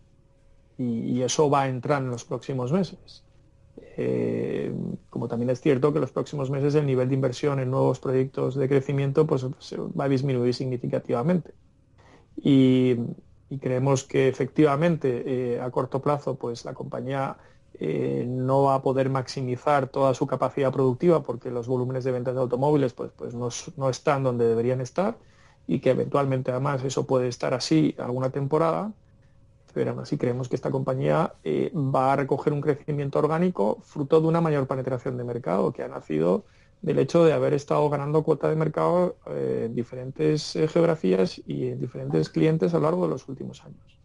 y, 0.79 1.23
eso 1.23 1.51
va 1.51 1.63
a 1.63 1.69
entrar 1.69 2.03
en 2.03 2.11
los 2.11 2.25
próximos 2.25 2.73
meses. 2.73 3.25
Eh, 3.97 4.73
como 5.11 5.27
también 5.27 5.51
es 5.51 5.61
cierto 5.61 5.93
que 5.93 5.99
en 5.99 6.03
los 6.03 6.13
próximos 6.13 6.51
meses 6.51 6.75
el 6.77 6.87
nivel 6.87 7.09
de 7.09 7.15
inversión 7.15 7.59
en 7.59 7.71
nuevos 7.71 7.99
proyectos 7.99 8.55
de 8.55 8.69
crecimiento 8.69 9.27
pues, 9.27 9.45
va 9.45 10.05
a 10.05 10.09
disminuir 10.09 10.55
significativamente. 10.55 11.53
Y, 12.37 12.97
creemos 13.61 14.05
que 14.05 14.29
efectivamente 14.29 15.55
eh, 15.55 15.61
a 15.61 15.71
corto 15.71 16.03
plazo 16.03 16.35
pues, 16.37 16.67
la 16.67 16.75
compañía 16.75 17.39
eh, 17.81 18.27
no 18.29 18.65
va 18.65 18.75
a 18.75 18.83
poder 18.83 19.09
maximizar 19.09 19.89
toda 19.89 20.13
su 20.13 20.27
capacidad 20.27 20.71
productiva 20.71 21.23
porque 21.23 21.51
los 21.51 21.67
volúmenes 21.67 22.05
de 22.05 22.13
ventas 22.13 22.35
de 22.35 22.41
automóviles 22.41 22.93
pues, 22.93 23.11
pues 23.17 23.35
no, 23.35 23.49
no 23.79 23.89
están 23.89 24.23
donde 24.23 24.47
deberían 24.47 24.83
estar 24.83 25.17
y 25.67 25.81
que 25.81 25.91
eventualmente 25.91 26.51
además 26.51 26.85
eso 26.85 27.07
puede 27.07 27.29
estar 27.29 27.55
así 27.55 27.95
alguna 27.99 28.31
temporada 28.31 28.93
pero 29.79 30.01
así 30.01 30.19
creemos 30.19 30.49
que 30.49 30.57
esta 30.57 30.73
compañía 30.73 31.35
eh, 31.45 31.71
va 31.73 32.13
a 32.13 32.17
recoger 32.17 32.53
un 32.53 32.61
crecimiento 32.61 33.21
orgánico 33.21 33.79
fruto 33.81 34.21
de 34.21 34.27
una 34.27 34.41
mayor 34.41 34.67
penetración 34.67 35.17
de 35.17 35.23
mercado 35.23 35.73
que 35.73 35.85
ha 35.85 35.89
nacido 35.89 36.47
del 36.83 36.99
hecho 36.99 37.25
de 37.25 37.33
haber 37.33 37.55
estado 37.55 37.89
ganando 37.89 38.25
cuota 38.25 38.49
de 38.49 38.57
mercado 38.57 39.19
eh, 39.27 39.67
en 39.67 39.77
diferentes 39.77 40.57
eh, 40.57 40.67
geografías 40.67 41.41
y 41.47 41.69
en 41.69 41.81
diferentes 41.81 42.29
clientes 42.29 42.75
a 42.75 42.79
lo 42.79 42.83
largo 42.87 43.05
de 43.05 43.11
los 43.11 43.29
últimos 43.29 43.63
años. 43.65 44.01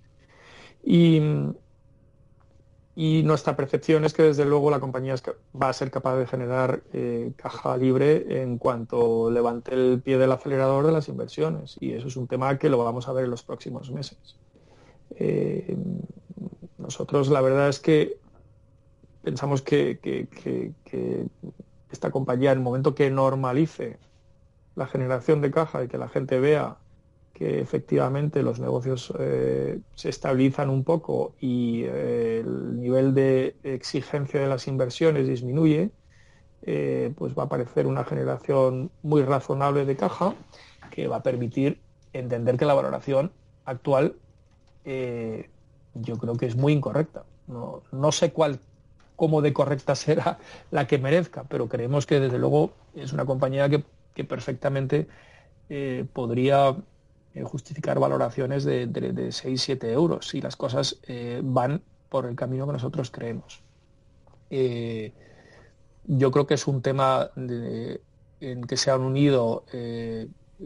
Y, 0.84 1.20
y 2.96 3.24
nuestra 3.24 3.56
percepción 3.56 4.06
es 4.06 4.14
que 4.14 4.22
desde 4.22 4.46
luego 4.46 4.70
la 4.70 4.80
compañía 4.80 5.16
va 5.60 5.70
a 5.70 5.74
ser 5.74 5.90
capaz 5.90 6.18
de 6.18 6.28
generar 6.28 6.84
caja 7.36 7.76
libre 7.78 8.44
en 8.44 8.60
cuanto 8.60 9.32
levante 9.32 9.74
el 9.74 10.04
pie 10.04 10.20
del 10.20 10.34
acelerador 10.34 10.86
de 10.86 10.92
las 10.92 11.08
inversiones. 11.10 11.78
Y 11.80 11.94
eso 11.94 12.10
es 12.10 12.16
un 12.16 12.28
tema 12.28 12.60
que 12.60 12.70
lo 12.70 12.78
vamos 12.78 13.08
a 13.08 13.14
ver 13.14 13.26
en 13.26 13.32
los 13.32 13.42
próximos 13.42 13.90
meses. 13.90 14.38
Eh, 15.18 15.78
nosotros 16.78 17.30
la 17.30 17.42
verdad 17.42 17.70
es 17.70 17.80
que 17.80 18.18
pensamos 19.24 19.62
que, 19.62 20.00
esta 21.92 22.12
compañía, 22.12 22.52
en 22.52 22.58
el 22.58 22.64
momento 22.64 22.96
que 22.96 23.10
normalice 23.10 23.98
la 24.76 24.88
generación 24.88 25.42
de 25.42 25.52
caja 25.52 25.84
y 25.84 25.88
que 25.88 25.98
la 25.98 26.10
gente 26.10 26.40
vea 26.40 26.78
que 27.34 27.62
efectivamente 27.62 28.44
los 28.44 28.60
negocios 28.60 29.14
eh, 29.20 29.80
se 29.96 30.10
estabilizan 30.10 30.70
un 30.70 30.84
poco 30.84 31.36
y 31.40 31.84
eh, 31.84 32.40
el 32.40 32.80
nivel 32.80 33.14
de 33.14 33.56
exigencia 33.64 34.40
de 34.40 34.48
las 34.48 34.68
inversiones 34.68 35.28
disminuye, 35.28 35.92
pues 37.16 37.38
va 37.38 37.44
a 37.44 37.46
aparecer 37.48 37.88
una 37.88 38.06
generación 38.06 38.90
muy 39.02 39.22
razonable 39.24 39.86
de 39.86 39.98
caja 39.98 40.34
que 40.92 41.08
va 41.08 41.18
a 41.18 41.24
permitir 41.24 41.82
entender 42.14 42.56
que 42.56 42.66
la 42.66 42.74
valoración 42.74 43.34
actual 43.66 44.16
yo 44.86 46.18
creo 46.18 46.36
que 46.36 46.46
es 46.46 46.56
muy 46.56 46.74
incorrecta. 46.74 47.24
No, 47.48 47.84
no 47.92 48.12
sé 48.12 48.32
cuál 48.32 48.60
cómo 49.16 49.42
de 49.42 49.54
correcta 49.54 49.96
será 49.96 50.40
la 50.72 50.88
que 50.88 50.98
merezca, 50.98 51.44
pero 51.44 51.70
creemos 51.70 52.06
que 52.06 52.20
desde 52.20 52.40
luego 52.40 52.74
es 52.96 53.14
una 53.14 53.26
compañía 53.26 53.70
que, 53.70 53.84
que 54.14 54.24
perfectamente 54.24 55.08
eh, 55.70 56.06
podría 56.12 56.76
eh, 57.34 57.44
justificar 57.44 58.00
valoraciones 58.00 58.64
de, 58.64 58.88
de, 58.88 59.28
6-7 59.30 59.86
euros 59.86 60.28
si 60.28 60.42
las 60.42 60.56
cosas 60.56 61.00
eh, 61.08 61.42
van 61.44 61.82
por 62.10 62.26
el 62.26 62.36
camino 62.36 62.68
que 62.68 62.74
nosotros 62.74 63.10
creemos. 63.10 63.62
yo 66.06 66.32
creo 66.32 66.46
que 66.46 66.54
es 66.54 66.68
un 66.68 66.82
tema 66.82 67.32
en 67.36 68.62
que 68.68 68.78
se 68.78 68.92
han 68.92 69.02
unido 69.02 69.64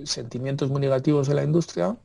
sentimientos 0.03 0.69
muy 0.69 0.81
negativos 0.81 1.27
de 1.27 1.35
la 1.35 1.43
industria 1.43 1.95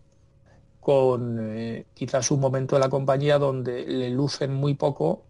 con 0.82 1.84
quizás 1.94 2.30
un 2.30 2.40
momento 2.40 2.76
de 2.76 2.80
la 2.80 2.90
compañía 2.90 3.38
donde 3.38 3.86
le 3.86 4.10
lucen 4.10 4.52
muy 4.52 4.74
poco 4.74 5.22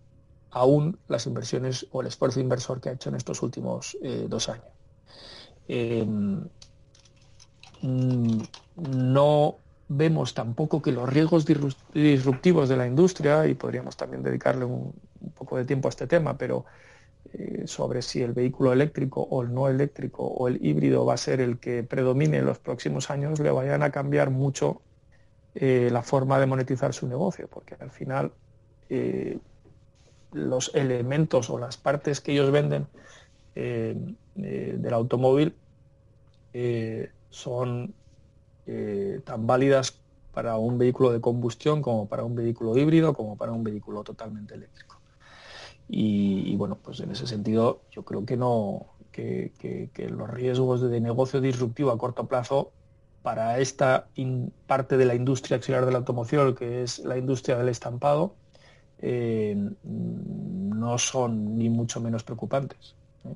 aún 0.50 0.98
las 1.08 1.26
inversiones 1.26 1.86
o 1.92 2.00
el 2.00 2.08
esfuerzo 2.08 2.40
inversor 2.40 2.80
que 2.80 2.88
ha 2.88 2.92
hecho 2.92 3.10
en 3.10 3.16
estos 3.16 3.42
últimos 3.42 3.96
dos 4.28 4.48
años. 4.48 4.64
Mm, 7.82 8.42
no 8.76 9.56
vemos 9.88 10.34
tampoco 10.34 10.80
que 10.80 10.92
los 10.92 11.08
riesgos 11.08 11.44
disruptivos 11.92 12.68
de 12.68 12.76
la 12.76 12.86
industria, 12.86 13.46
y 13.46 13.54
podríamos 13.54 13.96
también 13.96 14.22
dedicarle 14.22 14.64
un, 14.64 14.94
poco 15.36 15.56
de 15.56 15.64
tiempo 15.64 15.88
a 15.88 15.90
este 15.90 16.06
tema, 16.06 16.38
pero 16.38 16.64
eh, 17.32 17.64
sobre 17.66 18.02
si 18.02 18.22
el 18.22 18.32
vehículo 18.32 18.72
eléctrico 18.72 19.22
o 19.22 19.42
el 19.42 19.52
no 19.52 19.68
eléctrico 19.68 20.24
o 20.24 20.48
el 20.48 20.64
híbrido 20.64 21.04
va 21.04 21.14
a 21.14 21.18
ser 21.18 21.40
el 21.40 21.58
que 21.58 21.82
predomine 21.82 22.38
en 22.38 22.46
los 22.46 22.58
próximos 22.58 23.10
años, 23.10 23.40
le 23.40 23.50
vayan 23.50 23.82
a 23.82 23.90
cambiar 23.90 24.30
mucho 24.30 24.80
eh, 25.54 25.88
la 25.90 26.02
forma 26.02 26.38
de 26.38 26.46
monetizar 26.46 26.94
su 26.94 27.06
negocio, 27.06 27.48
porque 27.48 27.76
al 27.78 27.90
final 27.90 28.32
eh, 28.88 29.38
los 30.32 30.74
elementos 30.74 31.50
o 31.50 31.58
las 31.58 31.76
partes 31.76 32.20
que 32.20 32.32
ellos 32.32 32.50
venden 32.50 32.86
del 33.54 34.94
automóvil 34.94 35.54
son 37.28 37.94
eh, 38.66 39.20
tan 39.24 39.46
válidas 39.46 39.98
para 40.32 40.56
un 40.56 40.78
vehículo 40.78 41.10
de 41.10 41.20
combustión 41.20 41.82
como 41.82 42.06
para 42.08 42.22
un 42.22 42.36
vehículo 42.36 42.76
híbrido, 42.76 43.12
como 43.12 43.36
para 43.36 43.52
un 43.52 43.64
vehículo 43.64 44.04
totalmente 44.04 44.54
eléctrico. 44.54 45.00
Y, 45.88 46.54
bueno, 46.56 46.78
pues 46.82 47.00
en 47.00 47.10
ese 47.10 47.26
sentido 47.26 47.82
yo 47.90 48.04
creo 48.04 48.24
que 48.24 48.36
no, 48.36 48.86
que, 49.10 49.52
los 50.08 50.30
riesgos 50.30 50.80
de 50.80 51.00
negocio 51.00 51.40
disruptivo 51.40 51.90
a 51.90 51.98
corto 51.98 52.26
plazo 52.28 52.72
para 53.22 53.58
esta 53.58 54.08
parte 54.66 54.96
de 54.96 55.04
la 55.04 55.14
industria 55.14 55.56
auxiliar 55.56 55.86
de 55.86 55.92
la 55.92 55.98
automoción, 55.98 56.54
que 56.54 56.82
es 56.82 56.98
la 57.00 57.16
industria 57.16 57.56
del 57.56 57.68
estampado, 57.68 58.34
eh, 58.98 59.56
no 59.84 60.98
son 60.98 61.56
ni 61.56 61.68
mucho 61.68 62.00
menos 62.00 62.24
preocupantes. 62.24 62.94
¿eh? 63.24 63.34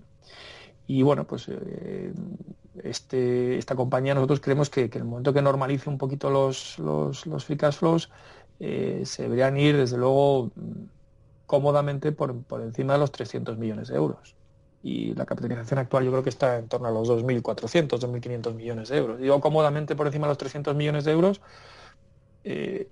Y 0.86 1.02
bueno, 1.02 1.24
pues 1.24 1.48
este, 2.82 3.58
esta 3.58 3.74
compañía 3.74 4.14
nosotros 4.14 4.40
creemos 4.40 4.70
que, 4.70 4.84
en 4.84 4.92
el 4.94 5.04
momento 5.04 5.32
que 5.32 5.42
normalice 5.42 5.88
un 5.88 5.98
poquito 5.98 6.30
los, 6.30 6.78
los, 6.78 7.26
los 7.26 7.44
flows, 7.44 8.10
eh, 8.60 9.02
se 9.04 9.22
deberían 9.22 9.56
ir 9.56 9.76
desde 9.76 9.98
luego 9.98 10.50
cómodamente 11.46 12.12
por, 12.12 12.36
encima 12.62 12.94
de 12.94 12.98
los 13.00 13.12
300 13.12 13.58
millones 13.58 13.88
de 13.88 13.96
euros. 13.96 14.35
Y 14.86 15.14
la 15.14 15.26
capitalización 15.26 15.80
actual 15.80 16.04
yo 16.04 16.12
creo 16.12 16.22
que 16.22 16.28
está 16.28 16.58
en 16.58 16.68
torno 16.68 16.86
a 16.86 16.92
los 16.92 17.08
2.400, 17.08 17.88
2.500 17.88 18.54
millones 18.54 18.88
de 18.88 18.96
euros. 18.98 19.18
Digo 19.18 19.40
cómodamente 19.40 19.96
por 19.96 20.06
encima 20.06 20.28
de 20.28 20.30
los 20.30 20.38
300 20.38 20.76
millones 20.76 21.04
de 21.04 21.10
euros 21.10 21.40
eh, 22.44 22.88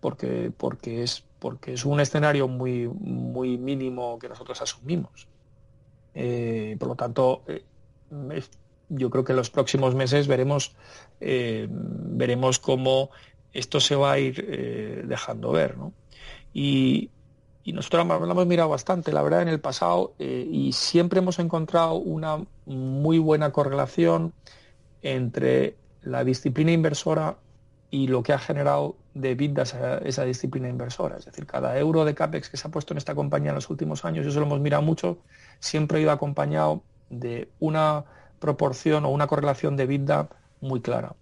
porque, 0.00 0.52
porque, 0.54 1.02
es, 1.02 1.24
porque 1.38 1.72
es 1.72 1.86
un 1.86 2.00
escenario 2.00 2.46
muy, 2.46 2.88
muy 2.88 3.56
mínimo 3.56 4.18
que 4.18 4.28
nosotros 4.28 4.60
asumimos. 4.60 5.26
Eh, 6.14 6.76
por 6.78 6.88
lo 6.88 6.94
tanto, 6.94 7.42
yo 8.90 9.08
creo 9.08 9.24
que 9.24 9.32
en 9.32 9.36
los 9.36 9.48
próximos 9.48 9.94
meses 9.94 10.26
veremos, 10.26 10.76
eh, 11.20 11.68
veremos 11.70 12.58
cómo 12.58 13.08
esto 13.54 13.80
se 13.80 13.96
va 13.96 14.12
a 14.12 14.18
ir 14.18 14.44
eh, 14.46 15.02
dejando 15.06 15.52
ver. 15.52 15.76
Y, 16.52 17.10
nosotros 17.72 18.06
lo 18.06 18.30
hemos 18.30 18.46
mirado 18.46 18.68
bastante, 18.68 19.12
la 19.12 19.22
verdad, 19.22 19.42
en 19.42 19.48
el 19.48 19.60
pasado, 19.60 20.14
eh, 20.18 20.46
y 20.50 20.72
siempre 20.72 21.20
hemos 21.20 21.38
encontrado 21.38 21.94
una 21.94 22.44
muy 22.66 23.18
buena 23.18 23.52
correlación 23.52 24.34
entre 25.02 25.76
la 26.02 26.24
disciplina 26.24 26.72
inversora 26.72 27.38
y 27.90 28.08
lo 28.08 28.22
que 28.22 28.32
ha 28.32 28.38
generado 28.38 28.96
de 29.14 29.34
vida 29.34 29.62
esa, 29.62 30.24
disciplina 30.24 30.68
inversora. 30.68 31.16
Es 31.16 31.24
decir, 31.24 31.46
cada 31.46 31.78
euro 31.78 32.04
de 32.04 32.14
CAPEX 32.14 32.50
que 32.50 32.56
se 32.56 32.68
ha 32.68 32.70
puesto 32.70 32.92
en 32.92 32.98
esta 32.98 33.14
compañía 33.14 33.50
en 33.50 33.54
los 33.54 33.70
últimos 33.70 34.04
años, 34.04 34.26
y 34.26 34.28
eso 34.28 34.40
lo 34.40 34.46
hemos 34.46 34.60
mirado 34.60 34.82
mucho, 34.82 35.18
siempre 35.60 35.98
ha 35.98 36.00
ido 36.02 36.10
acompañado 36.10 36.82
de 37.08 37.48
una 37.60 38.04
proporción 38.40 39.04
o 39.04 39.10
una 39.10 39.26
correlación 39.26 39.76
de 39.76 39.86
vida 39.86 40.28
muy 40.60 40.80
clara. 40.80 41.14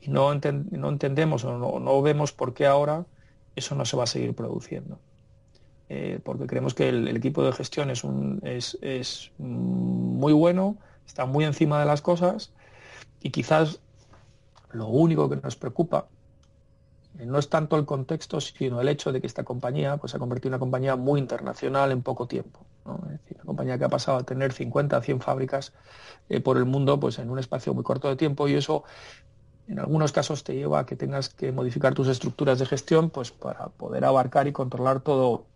Y 0.00 0.08
no 0.08 0.32
entendemos 0.32 1.44
o 1.44 1.78
no, 1.78 2.02
vemos 2.02 2.32
por 2.32 2.54
qué 2.54 2.66
ahora 2.66 3.04
eso 3.54 3.74
no 3.74 3.84
se 3.84 3.96
va 3.96 4.04
a 4.04 4.06
seguir 4.06 4.34
produciendo. 4.34 4.98
Eh, 5.92 6.20
porque 6.22 6.46
creemos 6.46 6.72
que 6.72 6.88
el, 6.88 7.08
equipo 7.16 7.42
de 7.42 7.50
gestión 7.50 7.90
es, 7.90 9.32
muy 9.38 10.32
bueno, 10.32 10.76
está 11.04 11.26
muy 11.26 11.44
encima 11.44 11.80
de 11.80 11.84
las 11.84 12.00
cosas 12.00 12.52
y 13.20 13.30
quizás 13.30 13.80
lo 14.70 14.86
único 14.86 15.28
que 15.28 15.34
nos 15.34 15.56
preocupa 15.56 16.06
eh, 17.18 17.26
no 17.26 17.40
es 17.40 17.48
tanto 17.48 17.74
el 17.74 17.86
contexto, 17.86 18.40
sino 18.40 18.80
el 18.80 18.86
hecho 18.86 19.10
de 19.10 19.20
que 19.20 19.26
esta 19.26 19.42
compañía 19.42 19.96
pues, 19.96 20.12
se 20.12 20.16
ha 20.16 20.20
convertido 20.20 20.50
en 20.50 20.54
una 20.54 20.60
compañía 20.60 20.94
muy 20.94 21.18
internacional 21.18 21.90
en 21.90 22.02
poco 22.02 22.28
tiempo. 22.28 22.60
Una 22.84 23.18
compañía 23.44 23.76
que 23.76 23.84
ha 23.84 23.88
pasado 23.88 24.18
a 24.18 24.22
tener 24.22 24.52
50, 24.52 25.02
100 25.02 25.20
fábricas 25.20 25.72
eh, 26.28 26.40
por 26.40 26.56
el 26.56 26.66
mundo 26.66 27.00
pues, 27.00 27.18
en 27.18 27.30
un 27.30 27.40
espacio 27.40 27.74
muy 27.74 27.82
corto 27.82 28.08
de 28.08 28.14
tiempo 28.14 28.46
y 28.46 28.54
eso 28.54 28.84
en 29.66 29.80
algunos 29.80 30.12
casos 30.12 30.44
te 30.44 30.54
lleva 30.54 30.78
a 30.78 30.86
que 30.86 30.94
tengas 30.94 31.30
que 31.30 31.50
modificar 31.50 31.94
tus 31.94 32.06
estructuras 32.06 32.60
de 32.60 32.66
gestión 32.66 33.10
pues, 33.10 33.32
para 33.32 33.70
poder 33.70 34.04
abarcar 34.04 34.46
y 34.46 34.52
controlar 34.52 35.00
todo 35.00 35.46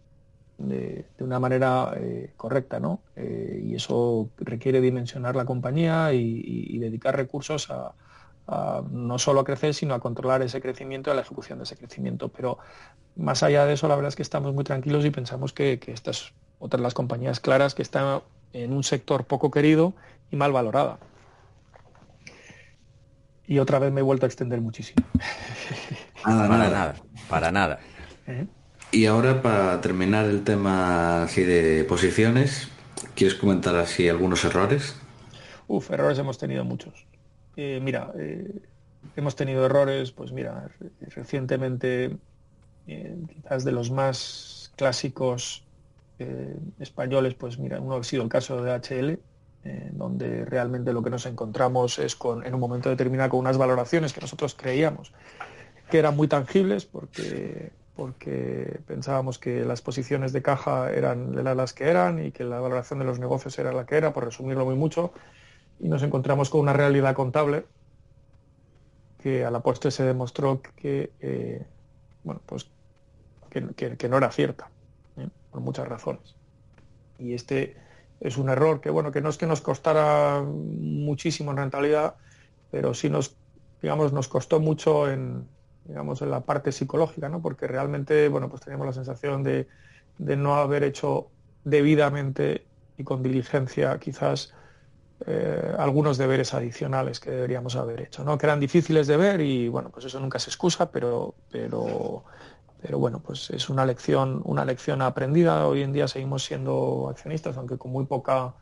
de, 0.59 1.05
una 1.21 1.39
manera 1.39 1.93
eh, 1.97 2.33
correcta. 2.37 2.81
¿no? 2.81 3.01
y 3.17 3.75
eso 3.75 4.29
requiere 4.39 4.81
dimensionar 4.81 5.37
la 5.37 5.45
compañía 5.45 6.13
y 6.13 6.79
dedicar 6.79 7.17
recursos 7.17 7.71
a, 7.71 7.93
no 8.91 9.19
solo 9.19 9.41
a 9.41 9.45
crecer, 9.45 9.75
sino 9.75 9.95
a 9.95 10.01
controlar 10.01 10.43
ese 10.43 10.61
crecimiento 10.61 11.11
y 11.11 11.13
a 11.13 11.15
la 11.15 11.23
ejecución 11.23 11.59
de 11.59 11.65
ese 11.65 11.77
crecimiento. 11.77 12.29
Pero 12.29 12.59
más 13.17 13.43
allá 13.43 13.65
de 13.65 13.75
eso, 13.75 13.89
la 13.89 13.97
verdad 13.97 14.09
es 14.09 14.17
que 14.17 14.23
estamos 14.23 14.53
muy 14.55 14.65
tranquilos 14.65 15.05
y 15.05 15.11
pensamos 15.11 15.53
que, 15.53 15.79
que 15.79 15.93
esta 15.93 16.11
es 16.11 16.33
otra 16.59 16.79
de 16.79 16.83
las 16.83 16.95
compañías 16.95 17.41
claras 17.41 17.75
que 17.75 17.83
están 17.83 18.23
en 18.53 18.73
un 18.73 18.85
sector 18.85 19.25
poco 19.25 19.51
querido 19.51 19.95
y 20.31 20.37
mal 20.37 20.53
valorada. 20.53 20.99
Y 23.47 23.59
otra 23.59 23.79
vez 23.79 23.93
me 23.93 24.01
he 24.01 24.03
vuelto 24.03 24.27
a 24.27 24.29
extender 24.29 24.61
muchísimo. 24.61 25.07
Nada, 26.25 26.49
para 26.49 26.69
nada, 26.69 26.95
para 27.29 27.53
nada. 27.53 27.79
¿Eh? 28.27 28.47
Y 28.95 29.07
ahora 29.07 29.43
para 29.43 29.81
terminar 29.81 30.27
el 30.27 30.45
tema 30.45 31.25
así 31.25 31.43
de 31.43 31.83
posiciones, 31.83 32.69
¿quieres 33.16 33.37
comentar 33.37 33.75
así 33.75 34.09
algunos 34.09 34.45
errores? 34.45 34.95
Uf, 35.66 35.91
errores 35.91 36.16
hemos 36.21 36.39
tenido 36.39 36.65
muchos. 36.65 37.05
Eh, 37.57 37.81
mira, 37.83 38.12
eh, 38.16 38.49
hemos 39.16 39.35
tenido 39.35 39.66
errores, 39.66 40.12
pues 40.12 40.31
mira, 40.31 40.71
recientemente, 41.09 42.19
eh, 42.87 43.16
quizás 43.35 43.65
de 43.65 43.73
los 43.73 43.91
más 43.91 44.73
clásicos 44.77 45.65
españoles, 46.79 47.35
pues 47.35 47.59
mira, 47.59 47.81
uno 47.81 47.97
ha 47.97 48.05
sido 48.05 48.23
el 48.23 48.29
caso 48.29 48.62
de 48.62 48.71
HL, 48.71 49.19
donde 49.91 50.45
realmente 50.45 50.93
lo 50.93 51.03
que 51.03 51.11
nos 51.11 51.27
encontramos 51.27 51.99
es 51.99 52.15
con, 52.15 52.47
en 52.47 52.55
un 52.55 52.61
momento 52.61 52.91
determinado 52.91 53.31
con 53.31 53.41
unas 53.41 53.59
valoraciones 53.59 54.12
que 54.12 54.21
nosotros 54.21 54.55
creíamos 54.55 55.12
que 55.91 55.99
eran 55.99 56.16
muy 56.16 56.29
tangibles 56.29 56.87
porque 56.87 57.73
porque 57.97 58.81
pensábamos 58.87 59.39
que 59.39 59.65
las 59.65 59.81
posiciones 59.81 60.33
de 60.33 60.43
caja 60.43 60.93
eran 60.93 61.45
las 61.45 61.73
que 61.73 61.85
eran 61.85 62.25
y 62.25 62.33
que 62.33 62.45
la 62.45 62.61
valoración 62.61 62.99
de 62.99 63.05
los 63.05 63.19
negocios 63.19 63.59
era 63.59 63.73
la 63.73 63.87
que 63.87 63.97
era, 63.97 64.12
por 64.12 64.25
resumirlo 64.25 64.65
muy 64.65 64.75
mucho, 64.75 65.12
y 65.79 65.89
nos 65.89 66.03
encontramos 66.03 66.51
con 66.51 66.61
una 66.61 66.73
realidad 66.73 67.15
contable 67.15 67.66
que 69.23 69.45
a 69.45 69.51
la 69.51 69.61
postre 69.61 69.91
se 69.91 70.03
demostró 70.03 70.61
que, 70.77 71.12
eh, 71.21 71.65
bueno, 72.25 72.41
pues 72.47 72.69
que, 73.51 74.09
no 74.09 74.16
era 74.16 74.31
cierta, 74.33 74.69
¿eh? 75.16 75.29
por 75.51 75.61
muchas 75.61 75.87
razones. 75.89 76.35
Y 77.19 77.35
este 77.35 77.77
es 78.21 78.37
un 78.37 78.49
error 78.49 78.81
que, 78.81 78.91
bueno, 78.91 79.12
que 79.12 79.21
no 79.21 79.29
es 79.29 79.39
que 79.39 79.47
nos 79.47 79.61
costara 79.61 80.43
muchísimo 80.43 81.53
en 81.53 81.59
rentabilidad, 81.59 82.16
pero 82.71 82.93
sí 82.93 83.09
nos 83.09 83.37
digamos, 83.85 84.15
nos 84.15 84.29
costó 84.29 84.61
mucho 84.61 85.11
en, 85.11 85.47
digamos, 85.85 86.23
en 86.23 86.31
la 86.31 86.44
parte 86.47 86.73
psicológica, 86.73 87.28
¿no? 87.28 87.43
Porque 87.43 87.66
realmente, 87.66 88.28
bueno, 88.28 88.48
pues 88.48 88.62
teníamos 88.62 88.86
la 88.86 88.93
sensación 88.93 89.43
de, 89.43 89.69
de 90.19 90.36
no 90.36 90.56
haber 90.56 90.85
hecho 90.85 91.32
debidamente 91.65 92.70
y 92.97 93.05
con 93.05 93.23
diligencia 93.23 93.98
quizás 93.98 94.55
eh, 95.27 95.74
algunos 95.78 96.19
deberes 96.19 96.55
adicionales 96.55 97.20
que 97.20 97.31
deberíamos 97.31 97.77
haber 97.77 98.01
hecho, 98.02 98.24
¿no? 98.24 98.36
Que 98.39 98.47
eran 98.47 98.61
difíciles 98.61 99.06
de 99.06 99.16
ver 99.16 99.40
y 99.40 99.69
bueno, 99.69 99.90
pues 99.90 100.06
eso 100.06 100.20
nunca 100.20 100.39
se 100.39 100.51
excusa, 100.51 100.90
pero, 100.90 101.39
pero, 101.51 102.24
pero 102.78 102.98
bueno, 102.98 103.23
pues 103.23 103.51
es 103.51 103.69
una 103.70 103.86
lección, 103.86 104.43
una 104.44 104.65
lección 104.65 105.02
aprendida. 105.02 105.66
Hoy 105.69 105.82
en 105.82 105.93
día 105.93 106.09
seguimos 106.09 106.44
siendo 106.44 107.09
accionistas, 107.11 107.56
aunque 107.56 107.78
con 107.78 107.93
muy 107.93 108.06
poca 108.06 108.55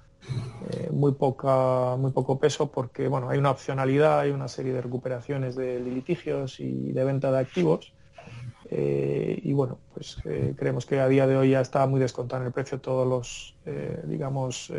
eh, 0.70 0.90
muy 0.92 1.12
poca 1.12 1.96
muy 1.96 2.12
poco 2.12 2.38
peso 2.38 2.70
porque 2.70 3.08
bueno 3.08 3.28
hay 3.28 3.38
una 3.38 3.50
opcionalidad 3.50 4.20
hay 4.20 4.30
una 4.30 4.46
serie 4.46 4.72
de 4.72 4.80
recuperaciones 4.80 5.56
de 5.56 5.80
litigios 5.80 6.60
y 6.60 6.92
de 6.92 7.04
venta 7.04 7.32
de 7.32 7.38
activos. 7.38 7.92
Eh, 8.70 9.40
y 9.42 9.52
bueno 9.52 9.78
pues 9.92 10.18
eh, 10.24 10.54
creemos 10.56 10.86
que 10.86 11.00
a 11.00 11.08
día 11.08 11.26
de 11.26 11.36
hoy 11.36 11.50
ya 11.50 11.60
está 11.60 11.86
muy 11.86 12.00
descontado 12.00 12.42
en 12.42 12.46
el 12.46 12.52
precio 12.52 12.80
todos 12.80 13.06
los 13.06 13.56
digamos 14.04 14.72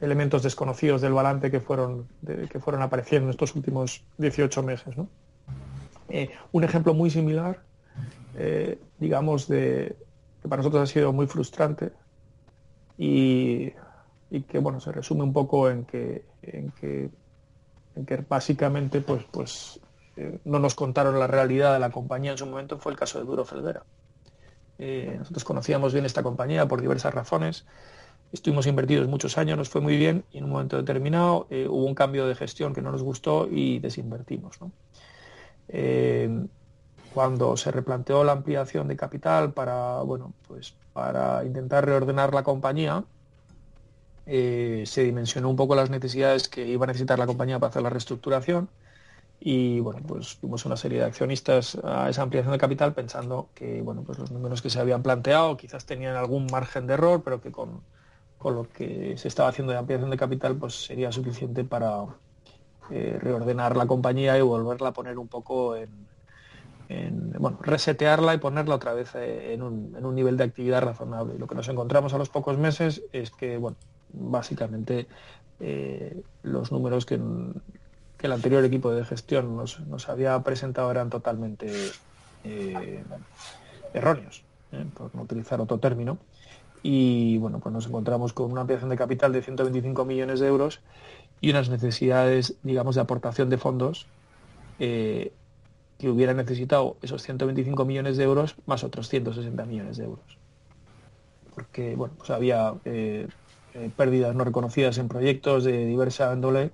elementos 0.00 0.42
desconocidos 0.42 1.00
del 1.00 1.12
balance 1.12 1.50
que 1.50 1.60
fueron 1.60 2.08
que 2.50 2.60
fueron 2.60 2.82
apareciendo 2.82 3.26
en 3.26 3.30
estos 3.30 3.54
últimos 3.54 4.04
18 4.18 4.62
meses 4.62 4.94
un 6.52 6.64
ejemplo 6.64 6.92
muy 6.92 7.08
similar 7.08 7.60
digamos 8.98 9.48
de 9.48 9.96
que 10.42 10.48
para 10.48 10.58
nosotros 10.58 10.82
ha 10.82 10.92
sido 10.92 11.12
muy 11.12 11.26
frustrante 11.26 11.92
y 12.98 13.72
y 14.32 14.40
que 14.44 14.58
bueno 14.58 14.80
se 14.80 14.90
resume 14.90 15.22
un 15.24 15.32
poco 15.34 15.68
en 15.68 15.84
que, 15.84 16.24
en 16.40 16.70
que, 16.70 17.10
en 17.94 18.06
que 18.06 18.16
básicamente 18.26 19.02
pues, 19.02 19.24
pues 19.30 19.78
eh, 20.16 20.38
no 20.44 20.58
nos 20.58 20.74
contaron 20.74 21.18
la 21.18 21.26
realidad 21.26 21.74
de 21.74 21.78
la 21.78 21.90
compañía 21.90 22.32
en 22.32 22.38
su 22.38 22.46
momento 22.46 22.78
fue 22.78 22.92
el 22.92 22.98
caso 22.98 23.18
de 23.18 23.26
Duro 23.26 23.44
Felguera. 23.44 23.84
Eh, 24.78 25.16
nosotros 25.18 25.44
conocíamos 25.44 25.92
bien 25.92 26.06
esta 26.06 26.22
compañía 26.22 26.66
por 26.66 26.80
diversas 26.80 27.12
razones. 27.12 27.66
Estuvimos 28.32 28.66
invertidos 28.66 29.06
muchos 29.06 29.36
años, 29.36 29.58
nos 29.58 29.68
fue 29.68 29.82
muy 29.82 29.98
bien 29.98 30.24
y 30.32 30.38
en 30.38 30.44
un 30.44 30.50
momento 30.50 30.78
determinado 30.78 31.46
eh, 31.50 31.68
hubo 31.68 31.84
un 31.84 31.94
cambio 31.94 32.26
de 32.26 32.34
gestión 32.34 32.72
que 32.72 32.80
no 32.80 32.90
nos 32.90 33.02
gustó 33.02 33.48
y 33.50 33.80
desinvertimos. 33.80 34.58
cuando 37.12 37.58
se 37.58 37.70
replanteó 37.70 38.24
la 38.24 38.32
ampliación 38.32 38.88
de 38.88 38.96
capital 38.96 39.52
para, 39.52 40.00
bueno, 40.00 40.32
pues 40.48 40.74
para 40.94 41.44
intentar 41.44 41.84
reordenar 41.84 42.32
la 42.32 42.42
compañía, 42.42 43.04
eh, 44.26 44.84
se 44.86 45.02
dimensionó 45.02 45.50
un 45.50 45.56
poco 45.56 45.74
las 45.74 45.90
necesidades 45.90 46.48
que 46.48 46.66
iba 46.66 46.84
a 46.84 46.86
necesitar 46.86 47.18
la 47.18 47.26
compañía 47.26 47.58
para 47.58 47.70
hacer 47.70 47.82
la 47.82 47.90
reestructuración 47.90 48.68
y 49.44 49.80
bueno, 49.80 50.00
pues 50.06 50.36
tuvimos 50.36 50.64
una 50.66 50.76
serie 50.76 50.98
de 51.00 51.04
accionistas 51.04 51.76
a 51.82 52.08
esa 52.08 52.22
ampliación 52.22 52.52
de 52.52 52.58
capital 52.58 52.94
pensando 52.94 53.48
que 53.54 53.82
bueno, 53.82 54.02
pues 54.02 54.18
los 54.18 54.30
números 54.30 54.62
que 54.62 54.70
se 54.70 54.78
habían 54.78 55.02
planteado 55.02 55.56
quizás 55.56 55.84
tenían 55.84 56.14
algún 56.14 56.46
margen 56.46 56.86
de 56.86 56.94
error, 56.94 57.22
pero 57.24 57.40
que 57.40 57.50
con, 57.50 57.80
lo 58.44 58.68
que 58.72 59.16
se 59.18 59.26
estaba 59.26 59.48
haciendo 59.48 59.72
de 59.72 59.78
ampliación 59.80 60.10
de 60.10 60.16
capital 60.16 60.54
pues 60.56 60.84
sería 60.84 61.10
suficiente 61.10 61.64
para 61.64 62.04
eh, 62.90 63.18
reordenar 63.20 63.76
la 63.76 63.86
compañía 63.86 64.38
y 64.38 64.42
volverla 64.42 64.90
a 64.90 64.92
poner 64.92 65.18
un 65.18 65.26
poco 65.26 65.74
en, 65.74 65.90
bueno, 67.38 67.58
resetearla 67.62 68.34
y 68.34 68.38
ponerla 68.38 68.76
otra 68.76 68.92
vez 68.92 69.12
eh, 69.16 69.54
en 69.54 69.62
un, 69.62 69.96
en 69.96 70.06
un 70.06 70.14
nivel 70.14 70.36
de 70.36 70.44
actividad 70.44 70.82
razonable. 70.82 71.36
Lo 71.36 71.48
que 71.48 71.56
nos 71.56 71.68
encontramos 71.68 72.14
a 72.14 72.18
los 72.18 72.28
pocos 72.28 72.58
meses 72.58 73.02
es 73.12 73.32
que, 73.32 73.56
bueno, 73.56 73.76
básicamente 74.12 75.06
eh, 75.64 76.22
los 76.42 76.72
números 76.72 77.06
que, 77.06 77.14
el 77.14 78.32
anterior 78.32 78.64
equipo 78.64 78.92
de 78.92 79.04
gestión 79.04 79.56
nos, 79.56 80.08
había 80.08 80.38
presentado 80.42 80.90
eran 80.90 81.10
totalmente 81.10 81.72
eh, 82.44 83.02
erróneos, 83.94 84.44
eh, 84.72 84.84
por 84.94 85.14
no 85.14 85.22
utilizar 85.22 85.60
otro 85.60 85.78
término. 85.78 86.18
Y 86.84 87.38
bueno, 87.38 87.60
pues 87.60 87.72
nos 87.72 87.86
encontramos 87.86 88.32
con 88.32 88.50
una 88.50 88.62
ampliación 88.62 88.90
de 88.90 88.96
capital 88.96 89.32
de 89.32 89.42
125 89.42 90.04
millones 90.04 90.40
de 90.40 90.48
euros 90.48 90.80
y 91.40 91.50
unas 91.50 91.68
necesidades, 91.68 92.56
digamos, 92.62 92.96
de 92.96 93.00
aportación 93.00 93.48
de 93.48 93.58
fondos 93.58 94.06
que 94.78 96.10
hubieran 96.10 96.36
necesitado 96.36 96.96
esos 97.02 97.22
125 97.22 97.84
millones 97.84 98.16
de 98.16 98.24
euros 98.24 98.56
más 98.66 98.82
otros 98.82 99.08
160 99.08 99.64
millones 99.64 99.96
de 99.96 100.04
euros. 100.04 100.38
Porque, 101.54 101.94
bueno, 101.94 102.14
pues 102.16 102.30
había 102.30 102.74
eh, 103.74 103.90
pérdidas 103.96 104.34
no 104.34 104.44
reconocidas 104.44 104.98
en 104.98 105.08
proyectos 105.08 105.64
de 105.64 105.86
diversa 105.86 106.30
índole 106.34 106.72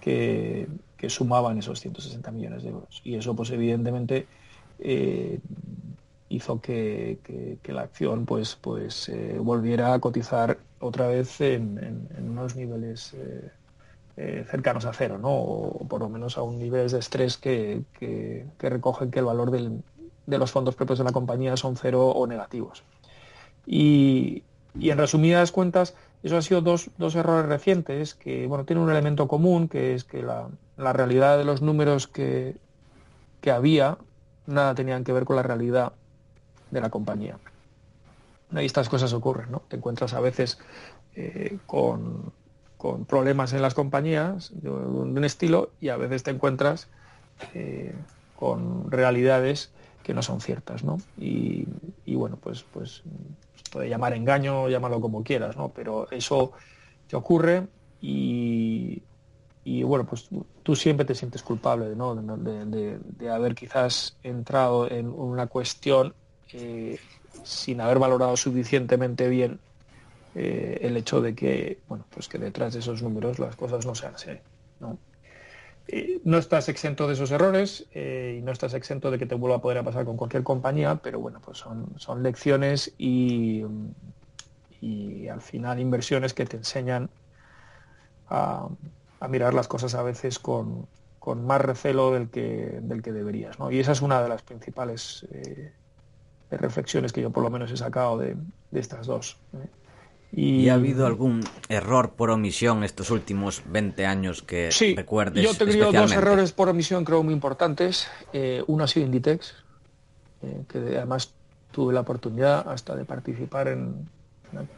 que, 0.00 0.68
sumaban 1.08 1.58
esos 1.58 1.80
160 1.80 2.30
millones 2.30 2.62
de 2.62 2.70
euros. 2.70 3.00
Y 3.04 3.16
eso, 3.16 3.34
pues 3.34 3.50
evidentemente, 3.50 4.28
eh, 4.78 5.40
hizo 6.28 6.60
que, 6.60 7.18
la 7.66 7.82
acción 7.82 8.24
pues, 8.24 8.56
pues 8.60 9.08
eh, 9.08 9.36
volviera 9.40 9.94
a 9.94 9.98
cotizar 9.98 10.58
otra 10.78 11.08
vez 11.08 11.40
en, 11.40 12.08
unos 12.18 12.54
niveles 12.54 13.16
cercanos 14.16 14.84
a 14.84 14.92
cero, 14.92 15.18
¿no? 15.18 15.30
o 15.30 15.88
por 15.88 16.00
lo 16.00 16.08
menos 16.08 16.38
a 16.38 16.42
un 16.42 16.58
nivel 16.58 16.88
de 16.88 16.98
estrés 17.00 17.36
que, 17.36 17.82
recogen 18.60 19.10
que 19.10 19.18
el 19.18 19.24
valor 19.24 19.50
de 19.50 20.38
los 20.38 20.52
fondos 20.52 20.76
propios 20.76 20.98
de 20.98 21.04
la 21.04 21.12
compañía 21.12 21.56
son 21.56 21.76
cero 21.76 22.08
o 22.08 22.26
negativos. 22.28 22.84
Y, 23.66 24.44
y 24.78 24.90
en 24.90 24.98
resumidas 24.98 25.52
cuentas, 25.52 25.94
eso 26.22 26.36
ha 26.36 26.42
sido 26.42 26.60
dos, 26.60 26.88
errores 27.14 27.46
recientes 27.46 28.14
que 28.14 28.46
bueno, 28.46 28.64
tienen 28.64 28.84
un 28.84 28.90
elemento 28.90 29.26
común, 29.26 29.68
que 29.68 29.94
es 29.94 30.04
que 30.04 30.22
la, 30.22 30.48
realidad 30.92 31.36
de 31.36 31.44
los 31.44 31.62
números 31.62 32.06
que, 32.06 32.56
había 33.50 33.98
nada 34.46 34.74
tenían 34.74 35.02
que 35.02 35.12
ver 35.12 35.24
con 35.24 35.36
la 35.36 35.42
realidad 35.42 35.92
de 36.70 36.80
la 36.80 36.90
compañía. 36.90 37.38
Y 38.52 38.64
estas 38.64 38.88
cosas 38.88 39.12
ocurren, 39.12 39.50
¿no? 39.50 39.62
Te 39.68 39.76
encuentras 39.76 40.14
a 40.14 40.20
veces 40.20 40.58
eh, 41.16 41.58
con, 41.66 42.32
problemas 43.06 43.52
en 43.52 43.62
las 43.62 43.74
compañías 43.74 44.50
de 44.54 44.68
un 44.68 45.24
estilo 45.24 45.70
y 45.80 45.88
a 45.88 45.96
veces 45.96 46.22
te 46.22 46.32
encuentras 46.32 46.88
eh, 47.54 47.94
con 48.36 48.90
realidades 48.90 49.70
que 50.02 50.14
no 50.14 50.22
son 50.22 50.40
ciertas, 50.40 50.84
¿no? 50.84 50.98
Y, 51.16 51.66
y 52.04 52.14
bueno, 52.16 52.36
pues, 52.40 52.64
pues 52.64 53.02
puede 53.72 53.88
llamar 53.88 54.12
engaño, 54.12 54.68
llámalo 54.68 55.00
como 55.00 55.24
quieras, 55.24 55.56
¿no? 55.56 55.70
Pero 55.70 56.08
eso 56.10 56.52
te 57.08 57.16
ocurre 57.16 57.66
y, 58.00 59.02
bueno, 59.84 60.04
pues 60.04 60.28
tú 60.62 60.76
siempre 60.76 61.06
te 61.06 61.14
sientes 61.14 61.42
culpable 61.42 61.96
¿no? 61.96 62.14
de, 62.14 63.30
haber 63.30 63.54
quizás 63.54 64.16
entrado 64.22 64.90
en 64.90 65.08
una 65.08 65.46
cuestión 65.46 66.14
eh, 66.52 66.98
sin 67.44 67.80
haber 67.80 67.98
valorado 67.98 68.36
suficientemente 68.36 69.28
bien 69.28 69.58
eh, 70.34 70.78
el 70.82 70.96
hecho 70.96 71.20
de 71.20 71.34
que, 71.34 71.78
bueno, 71.88 72.04
pues 72.10 72.28
que 72.28 72.38
detrás 72.38 72.74
de 72.74 72.80
esos 72.80 73.02
números 73.02 73.38
las 73.38 73.56
cosas 73.56 73.86
no 73.86 73.94
sean 73.94 74.14
así, 74.14 74.30
¿no? 75.88 75.96
Eh, 75.96 76.20
no 76.24 76.38
estás 76.38 76.68
exento 76.68 77.06
de 77.06 77.14
esos 77.14 77.30
errores 77.30 77.86
eh, 77.92 78.36
y 78.38 78.42
no 78.42 78.52
estás 78.52 78.74
exento 78.74 79.10
de 79.10 79.18
que 79.18 79.26
te 79.26 79.34
vuelva 79.34 79.56
a 79.56 79.60
poder 79.60 79.82
pasar 79.84 80.04
con 80.04 80.16
cualquier 80.16 80.42
compañía, 80.42 80.96
pero 80.96 81.20
bueno, 81.20 81.40
pues 81.44 81.58
son, 81.58 81.86
son 81.96 82.22
lecciones 82.22 82.94
y, 82.98 83.64
y 84.80 85.28
al 85.28 85.40
final 85.40 85.80
inversiones 85.80 86.34
que 86.34 86.44
te 86.44 86.56
enseñan 86.56 87.10
a, 88.28 88.68
mirar 89.28 89.54
las 89.54 89.68
cosas 89.68 89.94
a 89.94 90.02
veces 90.02 90.38
con, 90.38 90.88
más 91.44 91.60
recelo 91.60 92.10
del 92.10 92.28
que, 92.28 92.80
del 92.82 93.02
que 93.02 93.12
deberías. 93.12 93.56
Y 93.70 93.78
esa 93.78 93.92
es 93.92 94.02
una 94.02 94.20
de 94.22 94.28
las 94.28 94.42
principales 94.42 95.26
eh, 95.30 95.72
reflexiones 96.50 97.12
que 97.12 97.22
yo 97.22 97.30
por 97.30 97.44
lo 97.44 97.50
menos 97.50 97.70
he 97.70 97.76
sacado 97.76 98.18
de, 98.18 98.36
de 98.70 98.80
estas 98.80 99.06
dos. 99.06 99.38
Y... 100.34 100.70
ha 100.70 100.74
habido 100.74 101.06
algún 101.06 101.44
error 101.68 102.12
por 102.12 102.30
omisión 102.30 102.84
estos 102.84 103.10
últimos 103.10 103.62
20 103.66 104.06
años 104.06 104.42
que 104.42 104.72
sí, 104.72 104.94
recuerdes? 104.94 105.44
Yo 105.44 105.50
he 105.50 105.54
tenido 105.54 105.92
dos 105.92 106.12
errores 106.12 106.52
por 106.52 106.70
omisión, 106.70 107.04
creo, 107.04 107.22
muy 107.22 107.34
importantes. 107.34 108.08
Eh, 108.32 108.64
uno 108.66 108.84
ha 108.84 108.86
sido 108.86 109.04
Inditex, 109.04 109.54
eh, 110.42 110.64
que 110.68 110.78
además 110.78 111.34
tuve 111.70 111.92
la 111.92 112.00
oportunidad 112.00 112.66
hasta 112.66 112.96
de 112.96 113.04
participar 113.04 113.68
en, 113.68 114.08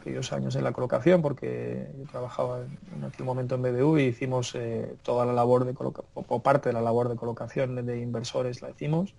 aquellos 0.01 0.33
años 0.33 0.55
en 0.57 0.63
la 0.65 0.73
colocación, 0.73 1.21
porque 1.21 1.87
yo 1.99 2.05
trabajaba 2.11 2.59
en, 2.97 3.03
aquel 3.05 3.25
momento 3.25 3.55
en 3.55 3.61
BBU 3.61 3.99
y 3.99 4.03
hicimos 4.03 4.55
eh, 4.55 4.95
toda 5.03 5.25
la 5.25 5.31
labor 5.31 5.63
de 5.63 5.73
colocación, 5.73 6.09
o 6.13 6.39
parte 6.41 6.69
de 6.69 6.73
la 6.73 6.81
labor 6.81 7.07
de 7.07 7.15
colocación 7.15 7.85
de, 7.85 8.01
inversores, 8.01 8.61
la 8.61 8.71
hicimos. 8.71 9.13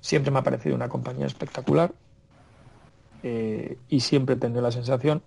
Siempre 0.00 0.30
me 0.30 0.38
ha 0.38 0.42
parecido 0.42 0.76
una 0.76 0.88
compañía 0.88 1.26
espectacular 1.26 1.92
y 3.88 4.00
siempre 4.00 4.34
he 4.34 4.38
tenido 4.38 4.60
la 4.60 4.70
sensación 4.70 5.22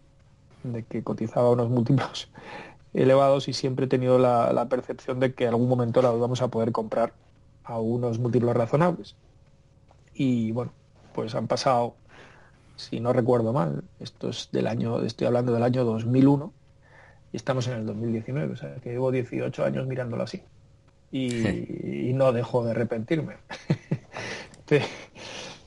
de 0.73 0.83
que 0.83 1.03
cotizaba 1.03 1.49
unos 1.51 1.69
múltiplos 1.69 2.29
elevados 2.93 3.47
y 3.47 3.53
siempre 3.53 3.85
he 3.85 3.89
tenido 3.89 4.17
la, 4.19 4.67
percepción 4.69 5.19
de 5.19 5.33
que 5.33 5.45
en 5.45 5.49
algún 5.49 5.69
momento 5.69 6.01
la 6.01 6.13
íbamos 6.13 6.41
a 6.41 6.47
poder 6.47 6.71
comprar 6.71 7.13
a 7.63 7.79
unos 7.79 8.19
múltiplos 8.19 8.55
razonables. 8.55 9.15
Y 10.13 10.51
bueno, 10.51 10.71
pues 11.13 11.35
han 11.35 11.47
pasado, 11.47 11.95
si 12.75 12.99
no 12.99 13.13
recuerdo 13.13 13.53
mal, 13.53 13.83
esto 13.99 14.29
es 14.29 14.49
del 14.51 14.67
año, 14.67 15.01
estoy 15.03 15.27
hablando 15.27 15.53
del 15.53 15.63
año 15.63 15.83
2001 15.83 16.53
y 17.33 17.37
estamos 17.37 17.67
en 17.67 17.73
el 17.73 17.85
2019, 17.85 18.53
o 18.53 18.55
sea 18.55 18.75
que 18.75 18.91
llevo 18.91 19.11
18 19.11 19.65
años 19.65 19.85
mirándolo 19.87 20.23
así. 20.23 20.41
y, 21.11 22.11
no 22.13 22.31
dejo 22.31 22.65
de 22.65 22.71
arrepentirme. 22.71 23.35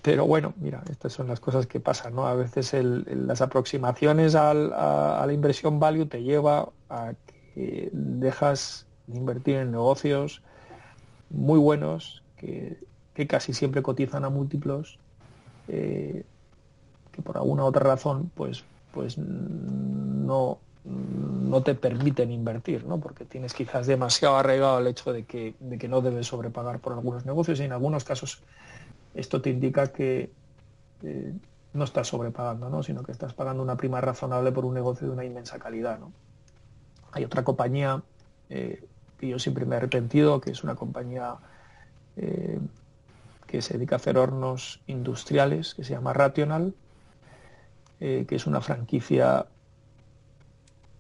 Pero 0.03 0.27
bueno, 0.27 0.55
mira, 0.57 0.83
estas 0.91 1.13
son 1.13 1.29
las 1.29 1.41
cosas 1.41 1.67
que 1.67 1.79
pasan, 1.79 2.15
¿no? 2.15 2.27
A 2.27 2.35
veces 2.35 2.75
las 2.75 3.43
aproximaciones 3.43 4.35
a, 4.35 4.55
la 4.55 5.33
inversión 5.33 5.79
value 5.79 6.07
te 6.07 6.23
lleva 6.23 6.71
a 6.89 7.13
que 7.55 7.91
dejas 7.93 8.87
de 9.07 9.19
invertir 9.19 9.57
en 9.57 9.73
negocios 9.73 10.43
muy 11.29 11.59
buenos 11.59 12.23
que, 12.37 12.79
casi 13.29 13.53
siempre 13.53 13.83
cotizan 13.83 14.25
a 14.25 14.31
múltiplos 14.31 14.99
eh, 15.69 16.25
que 17.13 17.21
por 17.21 17.37
alguna 17.37 17.67
otra 17.67 17.83
razón 17.83 18.31
pues 18.35 18.65
pues 18.93 19.19
no 19.19 20.59
no 20.85 21.63
te 21.63 21.75
permiten 21.75 22.31
invertir, 22.31 22.85
¿no? 22.85 22.99
Porque 22.99 23.25
tienes 23.25 23.53
quizás 23.53 23.87
demasiado 23.87 24.37
arraigado 24.37 24.79
el 24.79 24.87
hecho 24.87 25.13
de 25.13 25.25
que, 25.25 25.55
de 25.61 25.79
que 25.79 25.89
no 25.89 26.01
debes 26.01 26.29
sobrepagar 26.29 26.79
por 26.79 26.93
algunos 26.93 27.27
negocios 27.27 27.61
y 27.61 27.65
en 27.65 27.73
algunos 27.73 28.05
casos 28.05 28.43
esto 29.15 29.41
te 29.43 29.51
indica 29.51 29.89
que 29.89 30.31
eh, 31.03 31.35
no 31.73 31.85
estás 31.85 32.09
sobrepagando, 32.09 32.69
¿no? 32.69 32.83
sino 32.83 33.03
que 33.03 33.13
estás 33.13 33.35
pagando 33.35 33.63
una 33.63 33.77
prima 33.77 34.01
razonable 34.01 34.53
por 34.53 34.65
un 34.65 34.75
negocio 34.75 35.07
de 35.07 35.13
una 35.13 35.25
inmensa 35.25 35.59
calidad. 35.59 35.99
Hay 37.13 37.25
otra 37.25 37.45
compañía 37.45 38.03
eh, 38.49 38.85
que 39.19 39.29
yo 39.29 39.39
siempre 39.39 39.65
me 39.67 39.75
he 39.75 39.79
arrepentido, 39.79 40.41
que 40.41 40.51
es 40.51 40.65
una 40.65 40.75
compañía 40.75 41.37
eh, 42.17 42.59
que 43.47 43.63
se 43.63 43.75
dedica 43.75 43.97
a 43.97 43.99
hacer 43.99 44.19
hornos 44.19 44.81
industriales, 44.87 45.75
que 45.75 45.85
se 45.85 45.93
llama 45.93 46.13
Rational, 46.13 46.75
que 47.99 48.27
es 48.31 48.47
una 48.47 48.63
franquicia 48.63 49.45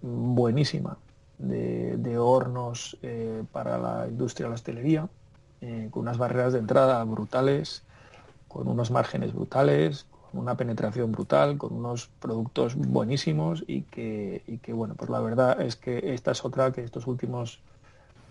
buenísima 0.02 0.98
de 1.38 2.18
hornos 2.18 2.98
para 3.52 3.78
la 3.78 4.06
industria 4.06 4.44
de 4.44 4.50
la 4.50 4.54
hostelería, 4.56 5.08
con 5.90 6.02
unas 6.02 6.18
barreras 6.18 6.52
de 6.52 6.58
entrada 6.58 7.02
brutales, 7.04 7.84
con 8.50 8.66
unos 8.66 8.90
márgenes 8.90 9.32
brutales, 9.32 10.06
con 10.30 10.40
una 10.40 10.56
penetración 10.56 11.12
brutal, 11.12 11.56
con 11.56 11.72
unos 11.72 12.08
productos 12.18 12.74
buenísimos 12.74 13.62
y 13.66 13.82
que, 13.82 14.42
y 14.46 14.58
que, 14.58 14.72
bueno, 14.72 14.94
pues 14.96 15.08
la 15.08 15.20
verdad 15.20 15.60
es 15.60 15.76
que 15.76 16.12
esta 16.12 16.32
es 16.32 16.44
otra 16.44 16.72
que 16.72 16.82
estos 16.82 17.06
últimos 17.06 17.60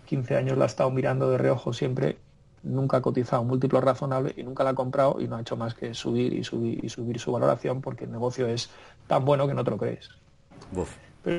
15 0.06 0.36
años 0.36 0.58
la 0.58 0.64
he 0.64 0.66
estado 0.66 0.90
mirando 0.90 1.30
de 1.30 1.38
reojo 1.38 1.72
siempre, 1.72 2.18
nunca 2.62 2.98
ha 2.98 3.00
cotizado 3.00 3.40
un 3.40 3.48
múltiplo 3.48 3.80
razonable 3.80 4.34
y 4.36 4.42
nunca 4.42 4.62
la 4.62 4.70
ha 4.70 4.74
comprado 4.74 5.16
y 5.20 5.26
no 5.26 5.36
ha 5.36 5.40
hecho 5.40 5.56
más 5.56 5.74
que 5.74 5.94
subir 5.94 6.34
y 6.34 6.44
subir 6.44 6.84
y 6.84 6.90
subir 6.90 7.18
su 7.18 7.32
valoración 7.32 7.80
porque 7.80 8.04
el 8.04 8.12
negocio 8.12 8.46
es 8.46 8.68
tan 9.06 9.24
bueno 9.24 9.48
que 9.48 9.54
no 9.54 9.64
te 9.64 9.70
lo 9.70 9.78
crees. 9.78 10.10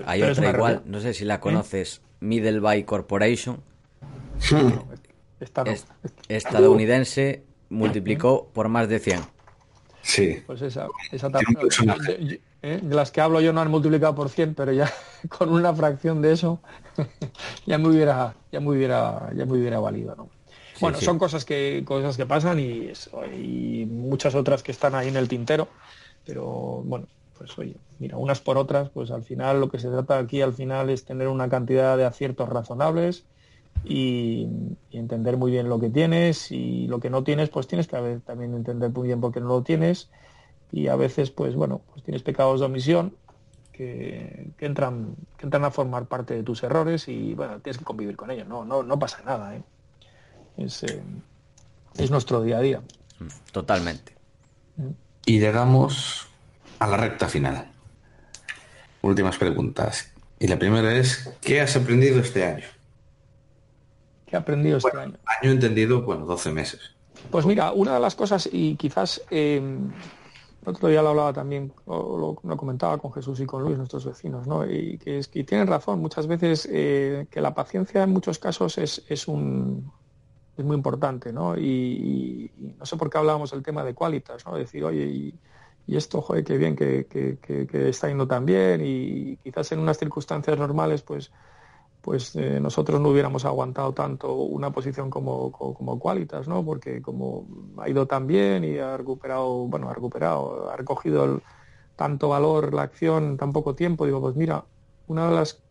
Hay 0.05 0.23
otra 0.23 0.49
igual, 0.49 0.81
no 0.85 0.99
sé 0.99 1.13
si 1.13 1.23
la 1.23 1.35
¿Eh? 1.35 1.39
conoces, 1.39 2.01
Middleby 2.19 2.83
Corporation. 2.83 3.61
estadounidense 6.27 7.43
multiplicó 7.71 8.49
por 8.53 8.69
más 8.69 8.87
de 8.87 8.99
100. 8.99 9.21
Sí. 10.03 10.43
Pues 10.45 10.61
esa, 10.61 10.87
esa 11.11 11.29
de, 11.29 12.41
¿eh? 12.61 12.79
de 12.81 12.95
las 12.95 13.11
que 13.11 13.21
hablo 13.21 13.39
yo 13.39 13.53
no 13.53 13.61
han 13.61 13.69
multiplicado 13.69 14.15
por 14.15 14.29
100, 14.29 14.55
pero 14.55 14.71
ya 14.71 14.91
con 15.29 15.49
una 15.49 15.73
fracción 15.73 16.21
de 16.21 16.33
eso 16.33 16.59
ya 17.65 17.77
me 17.77 17.87
hubiera, 17.87 18.35
ya 18.51 18.59
me 18.59 18.69
hubiera, 18.69 19.31
ya 19.35 19.45
me 19.45 19.53
hubiera 19.53 19.79
valido, 19.79 20.15
¿no? 20.15 20.29
bueno, 20.79 20.99
son 20.99 21.19
cosas 21.19 21.45
que, 21.45 21.83
cosas 21.85 22.17
que 22.17 22.25
pasan 22.25 22.59
y, 22.59 22.91
y 23.37 23.85
muchas 23.85 24.33
otras 24.33 24.63
que 24.63 24.71
están 24.71 24.95
ahí 24.95 25.09
en 25.09 25.15
el 25.15 25.27
tintero, 25.27 25.67
pero 26.25 26.81
bueno, 26.83 27.07
pues 27.37 27.57
oye, 27.59 27.75
mira, 27.99 28.17
unas 28.17 28.41
por 28.41 28.57
otras, 28.57 28.89
pues 28.89 29.11
al 29.11 29.23
final 29.23 29.59
lo 29.59 29.69
que 29.69 29.77
se 29.77 29.89
trata 29.89 30.17
aquí 30.17 30.41
al 30.41 30.53
final 30.53 30.89
es 30.89 31.05
tener 31.05 31.27
una 31.27 31.49
cantidad 31.49 31.97
de 31.97 32.05
aciertos 32.05 32.49
razonables, 32.49 33.25
y, 33.83 34.47
entender 34.91 35.37
muy 35.37 35.51
bien 35.51 35.69
lo 35.69 35.79
que 35.79 35.89
tienes 35.89 36.51
y 36.51 36.87
lo 36.87 36.99
que 36.99 37.09
no 37.09 37.23
tienes, 37.23 37.49
pues 37.49 37.67
tienes 37.67 37.87
que 37.87 38.19
también 38.25 38.53
entender 38.53 38.91
muy 38.91 39.07
bien 39.07 39.21
por 39.21 39.31
qué 39.31 39.39
no 39.39 39.47
lo 39.47 39.63
tienes 39.63 40.09
y 40.71 40.87
a 40.87 40.95
veces, 40.95 41.31
pues 41.31 41.55
bueno, 41.55 41.81
pues 41.91 42.03
tienes 42.03 42.23
pecados 42.23 42.59
de 42.59 42.65
omisión 42.67 43.15
que, 43.71 44.51
entran, 44.59 45.15
que 45.37 45.45
entran 45.45 45.65
a 45.65 45.71
formar 45.71 46.05
parte 46.05 46.35
de 46.35 46.43
tus 46.43 46.61
errores 46.63 47.07
y 47.07 47.33
bueno, 47.33 47.59
tienes 47.59 47.77
que 47.77 47.85
convivir 47.85 48.15
con 48.15 48.31
ellos, 48.31 48.47
no, 48.47 48.63
no, 48.63 48.83
no 48.83 48.99
pasa 48.99 49.21
nada, 49.25 49.55
¿eh? 49.55 49.63
es, 50.57 50.83
eh, 50.83 51.01
es 51.97 52.11
nuestro 52.11 52.41
día 52.43 52.57
a 52.57 52.61
día. 52.61 52.81
Totalmente. 53.51 54.15
Y 55.25 55.39
llegamos 55.39 56.27
a 56.79 56.87
la 56.87 56.97
recta 56.97 57.27
final. 57.27 57.71
Últimas 59.01 59.37
preguntas. 59.37 60.11
Y 60.39 60.47
la 60.47 60.57
primera 60.57 60.93
es, 60.93 61.31
¿qué 61.41 61.61
has 61.61 61.75
aprendido 61.75 62.19
este 62.19 62.45
año? 62.45 62.65
¿Qué 64.31 64.37
he 64.37 64.39
aprendido 64.39 64.77
este 64.77 64.97
año? 64.97 65.17
Año 65.41 65.51
entendido, 65.51 66.03
bueno, 66.03 66.25
12 66.25 66.53
meses. 66.53 66.79
Pues 67.29 67.45
mira, 67.45 67.73
una 67.73 67.95
de 67.95 67.99
las 67.99 68.15
cosas, 68.15 68.47
y 68.49 68.77
quizás 68.77 69.21
eh, 69.29 69.61
otro 70.63 70.87
día 70.87 71.01
lo 71.01 71.09
hablaba 71.09 71.33
también, 71.33 71.73
lo, 71.85 72.35
comentaba 72.55 72.97
con 72.97 73.11
Jesús 73.11 73.41
y 73.41 73.45
con 73.45 73.61
Luis, 73.61 73.77
nuestros 73.77 74.05
vecinos, 74.05 74.47
¿no? 74.47 74.65
Y 74.65 74.97
que, 74.99 75.17
es, 75.17 75.27
que 75.27 75.43
tienen 75.43 75.67
razón, 75.67 75.99
muchas 75.99 76.27
veces 76.27 76.65
eh, 76.71 77.27
que 77.29 77.41
la 77.41 77.53
paciencia 77.53 78.03
en 78.03 78.11
muchos 78.11 78.39
casos 78.39 78.77
es, 78.77 79.03
es, 79.09 79.27
un, 79.27 79.91
es 80.55 80.63
muy 80.63 80.77
importante, 80.77 81.33
¿no? 81.33 81.57
Y, 81.57 82.49
no 82.79 82.85
sé 82.85 82.95
por 82.95 83.09
qué 83.09 83.17
hablábamos 83.17 83.51
del 83.51 83.63
tema 83.63 83.83
de 83.83 83.93
cualitas, 83.93 84.45
¿no? 84.45 84.55
Decir, 84.55 84.85
oye, 84.85 85.03
y, 85.07 85.39
esto, 85.87 86.21
joder, 86.21 86.45
qué 86.45 86.57
bien 86.57 86.77
que, 86.77 87.05
que, 87.05 87.89
está 87.89 88.07
yendo 88.07 88.25
tan 88.25 88.45
bien, 88.45 88.79
y 88.81 89.35
quizás 89.43 89.73
en 89.73 89.79
unas 89.79 89.97
circunstancias 89.97 90.57
normales, 90.57 91.01
pues 91.01 91.33
pues 92.01 92.35
eh, 92.35 92.59
nosotros 92.59 92.99
no 92.99 93.09
hubiéramos 93.09 93.45
aguantado 93.45 93.93
tanto 93.93 94.33
una 94.33 94.71
posición 94.71 95.09
como, 95.09 95.51
como, 95.51 95.99
Qualitas, 95.99 96.47
¿no? 96.47 96.65
Porque 96.65 97.01
como 97.01 97.47
ha 97.77 97.89
ido 97.89 98.07
tan 98.07 98.27
bien 98.27 98.63
y 98.63 98.77
ha 98.79 98.97
recuperado, 98.97 99.67
bueno, 99.67 99.89
ha 99.89 99.93
recuperado, 99.93 100.69
ha 100.71 100.75
recogido 100.75 101.41
tanto 101.95 102.29
valor 102.29 102.73
la 102.73 102.83
acción 102.83 103.23
en 103.25 103.37
tan 103.37 103.53
poco 103.53 103.75
tiempo, 103.75 104.05
digo, 104.05 104.19
pues 104.19 104.35
mira, 104.35 104.65
una 105.07 105.29
de 105.29 105.35
las 105.35 105.61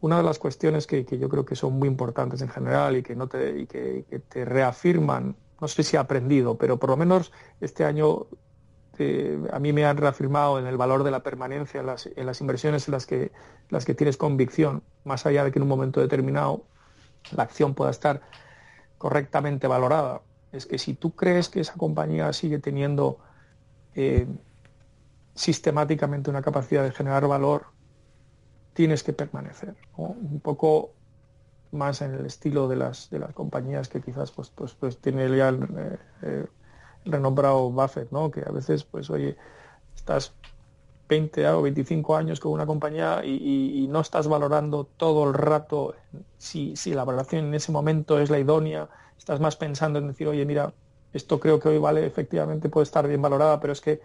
una 0.00 0.18
de 0.18 0.22
las 0.22 0.38
cuestiones 0.38 0.86
que, 0.86 1.04
yo 1.04 1.28
creo 1.28 1.44
que 1.44 1.56
son 1.56 1.78
muy 1.78 1.88
importantes 1.88 2.42
en 2.42 2.48
general 2.48 2.96
y 2.96 3.02
que 3.02 3.16
no 3.16 3.28
te, 3.28 3.60
y 3.60 3.66
que, 3.66 4.04
que 4.08 4.18
te 4.18 4.44
reafirman, 4.44 5.36
no 5.60 5.68
sé 5.68 5.82
si 5.82 5.96
he 5.96 5.98
aprendido, 5.98 6.58
pero 6.58 6.78
por 6.78 6.90
lo 6.90 6.96
menos 6.96 7.32
este 7.60 7.84
año 7.84 8.26
a 9.52 9.58
mí 9.58 9.72
me 9.72 9.84
han 9.84 9.96
reafirmado 9.96 10.58
en 10.58 10.66
el 10.66 10.76
valor 10.76 11.04
de 11.04 11.10
la 11.10 11.22
permanencia 11.22 11.80
en 11.80 11.86
las, 11.86 12.06
en 12.06 12.26
las 12.26 12.40
inversiones 12.40 12.88
en 12.88 12.92
las 12.92 13.06
que, 13.06 13.32
las 13.68 13.84
que 13.84 13.94
tienes 13.94 14.16
convicción, 14.16 14.82
más 15.04 15.26
allá 15.26 15.44
de 15.44 15.52
que 15.52 15.58
en 15.58 15.64
un 15.64 15.68
momento 15.68 16.00
determinado 16.00 16.64
la 17.32 17.42
acción 17.42 17.74
pueda 17.74 17.90
estar 17.90 18.22
correctamente 18.98 19.66
valorada. 19.66 20.22
Es 20.52 20.66
que 20.66 20.78
si 20.78 20.94
tú 20.94 21.14
crees 21.14 21.48
que 21.48 21.60
esa 21.60 21.74
compañía 21.74 22.32
sigue 22.32 22.58
teniendo 22.58 23.18
eh, 23.94 24.26
sistemáticamente 25.34 26.30
una 26.30 26.42
capacidad 26.42 26.82
de 26.82 26.92
generar 26.92 27.26
valor, 27.26 27.66
tienes 28.72 29.02
que 29.02 29.12
permanecer. 29.12 29.74
Un 29.96 30.40
poco 30.40 30.92
más 31.72 32.00
en 32.02 32.14
el 32.14 32.26
estilo 32.26 32.68
de 32.68 32.76
las, 32.76 33.10
de 33.10 33.18
las 33.18 33.32
compañías 33.32 33.88
que 33.88 34.00
quizás 34.00 34.30
pues, 34.32 34.50
pues, 34.50 34.74
pues 34.74 34.98
tiene 34.98 35.34
ya 35.36 35.50
eh, 35.50 35.98
eh, 36.22 36.46
renombrado 37.06 37.70
Buffett, 37.70 38.10
¿no? 38.10 38.30
Que 38.30 38.40
a 38.40 38.52
veces, 38.52 38.84
pues, 38.84 39.10
oye, 39.10 39.36
estás 39.94 40.32
20 41.08 41.48
o 41.48 41.62
25 41.62 42.16
años 42.16 42.40
con 42.40 42.52
una 42.52 42.66
compañía 42.66 43.24
y, 43.24 43.86
no 43.88 44.00
estás 44.00 44.26
valorando 44.26 44.84
todo 44.96 45.28
el 45.28 45.34
rato 45.34 45.94
si, 46.38 46.76
si, 46.76 46.92
la 46.92 47.04
valoración 47.04 47.46
en 47.46 47.54
ese 47.54 47.70
momento 47.72 48.18
es 48.18 48.30
la 48.30 48.38
idónea, 48.38 48.88
estás 49.16 49.40
más 49.40 49.56
pensando 49.56 49.98
en 49.98 50.08
decir, 50.08 50.26
oye, 50.26 50.44
mira, 50.44 50.72
esto 51.12 51.38
creo 51.40 51.60
que 51.60 51.68
hoy 51.68 51.78
vale, 51.78 52.04
efectivamente 52.04 52.68
puede 52.68 52.84
estar 52.84 53.06
bien 53.06 53.22
valorada, 53.22 53.60
pero 53.60 53.72
es 53.72 53.80
que 53.80 54.00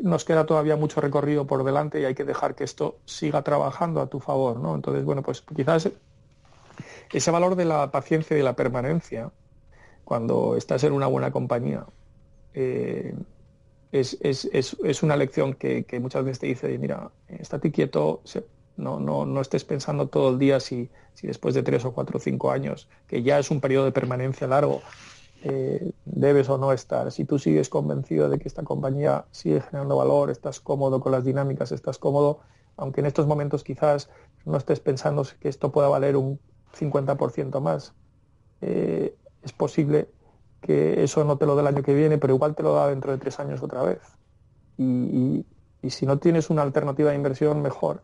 nos 0.00 0.24
queda 0.24 0.46
todavía 0.46 0.76
mucho 0.76 1.00
recorrido 1.00 1.46
por 1.46 1.64
delante 1.64 2.00
y 2.00 2.04
hay 2.04 2.14
que 2.14 2.24
dejar 2.24 2.54
que 2.54 2.64
esto 2.64 2.96
siga 3.04 3.42
trabajando 3.42 4.00
a 4.00 4.06
tu 4.06 4.20
favor, 4.20 4.58
¿no? 4.58 4.74
Entonces, 4.74 5.04
bueno, 5.04 5.22
pues 5.22 5.42
quizás 5.54 5.90
ese 7.12 7.30
valor 7.30 7.56
de 7.56 7.64
la 7.64 7.90
paciencia 7.90 8.34
y 8.34 8.38
de 8.38 8.44
la 8.44 8.54
permanencia, 8.54 9.30
cuando 10.04 10.56
estás 10.56 10.82
en 10.84 10.92
una 10.92 11.06
buena 11.06 11.30
compañía, 11.30 11.86
eh, 12.54 13.14
es, 13.92 14.16
es, 14.22 14.48
es, 14.52 15.02
una 15.02 15.16
lección 15.16 15.54
que, 15.54 15.84
muchas 16.00 16.24
veces 16.24 16.38
te 16.38 16.46
dice, 16.46 16.78
mira, 16.78 17.10
estate 17.28 17.70
quieto, 17.70 18.22
no, 18.76 18.98
no, 18.98 19.26
no 19.26 19.40
estés 19.40 19.64
pensando 19.64 20.08
todo 20.08 20.30
el 20.30 20.38
día 20.38 20.60
si, 20.60 20.90
si 21.14 21.26
después 21.26 21.54
de 21.54 21.62
tres 21.62 21.84
o 21.84 21.92
cuatro 21.92 22.16
o 22.16 22.20
cinco 22.20 22.50
años, 22.50 22.88
que 23.06 23.22
ya 23.22 23.38
es 23.38 23.50
un 23.50 23.60
periodo 23.60 23.84
de 23.84 23.92
permanencia 23.92 24.46
largo, 24.46 24.80
eh, 25.44 25.92
debes 26.04 26.48
o 26.48 26.56
no 26.56 26.72
estar. 26.72 27.10
Si 27.10 27.24
tú 27.24 27.38
sigues 27.38 27.68
convencido 27.68 28.28
de 28.28 28.38
que 28.38 28.48
esta 28.48 28.62
compañía 28.62 29.26
sigue 29.30 29.60
generando 29.60 29.96
valor, 29.96 30.30
estás 30.30 30.60
cómodo 30.60 31.00
con 31.00 31.12
las 31.12 31.24
dinámicas, 31.24 31.72
estás 31.72 31.98
cómodo, 31.98 32.40
aunque 32.76 33.00
en 33.00 33.06
estos 33.06 33.26
momentos 33.26 33.64
quizás 33.64 34.08
no 34.44 34.56
estés 34.56 34.80
pensando 34.80 35.26
que 35.40 35.48
esto 35.48 35.72
pueda 35.72 35.88
valer 35.88 36.16
un 36.16 36.38
50% 36.78 37.60
más, 37.60 37.92
eh, 38.60 39.16
es 39.42 39.52
posible 39.52 40.08
que 40.62 41.02
eso 41.02 41.24
no 41.24 41.36
te 41.36 41.44
lo 41.44 41.54
da 41.54 41.62
el 41.62 41.68
año 41.68 41.82
que 41.82 41.92
viene, 41.92 42.16
pero 42.16 42.34
igual 42.34 42.54
te 42.54 42.62
lo 42.62 42.74
da 42.74 42.88
dentro 42.88 43.12
de 43.12 43.18
tres 43.18 43.38
años 43.40 43.62
otra 43.62 43.82
vez. 43.82 44.00
Y, 44.78 45.44
si 45.90 46.06
no 46.06 46.18
tienes 46.18 46.48
una 46.48 46.62
alternativa 46.62 47.10
de 47.10 47.16
inversión, 47.16 47.60
mejor. 47.60 48.02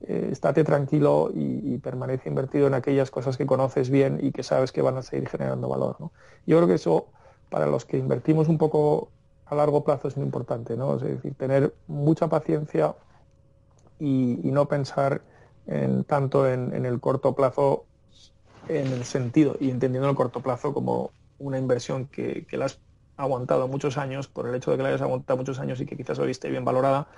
eh, 0.00 0.28
estate 0.30 0.62
tranquilo 0.64 1.30
y, 1.34 1.76
permanece 1.78 2.28
invertido 2.28 2.68
en 2.68 2.74
aquellas 2.74 3.10
cosas 3.10 3.36
que 3.36 3.46
conoces 3.46 3.90
bien 3.90 4.18
y 4.22 4.32
que 4.32 4.42
sabes 4.42 4.72
que 4.72 4.80
van 4.82 4.96
a 4.96 5.02
seguir 5.02 5.28
generando 5.28 5.68
valor. 5.68 5.96
Yo 6.46 6.56
creo 6.56 6.68
que 6.68 6.74
eso, 6.74 7.08
para 7.50 7.66
los 7.66 7.84
que 7.84 7.98
invertimos 7.98 8.48
un 8.48 8.58
poco 8.58 9.10
a 9.46 9.54
largo 9.54 9.82
plazo, 9.84 10.08
es 10.08 10.16
muy 10.16 10.26
importante, 10.26 10.76
¿no? 10.76 10.96
Es 10.96 11.02
decir, 11.02 11.34
tener 11.34 11.74
mucha 11.88 12.28
paciencia 12.28 12.94
y, 13.98 14.38
no 14.44 14.68
pensar 14.68 15.22
en, 15.66 16.04
tanto 16.04 16.48
en, 16.48 16.86
el 16.86 17.00
corto 17.00 17.34
plazo 17.34 17.84
en 18.68 18.86
el 18.88 19.04
sentido 19.04 19.56
y 19.58 19.70
entendiendo 19.70 20.08
el 20.08 20.16
corto 20.16 20.40
plazo 20.40 20.72
como 20.72 21.10
una 21.38 21.58
inversión 21.58 22.06
que, 22.06 22.46
la 22.52 22.66
has 22.66 22.80
aguantado 23.16 23.68
muchos 23.68 23.98
años 23.98 24.28
por 24.28 24.48
el 24.48 24.54
hecho 24.54 24.70
de 24.70 24.76
que 24.76 24.82
la 24.82 24.90
hayas 24.90 25.02
aguantado 25.02 25.36
muchos 25.36 25.58
años 25.58 25.80
y 25.80 25.86
que 25.86 25.96
quizás 25.96 26.18
hoy 26.18 26.30
esté 26.30 26.48
bien 26.50 26.64
valorada, 26.64 27.08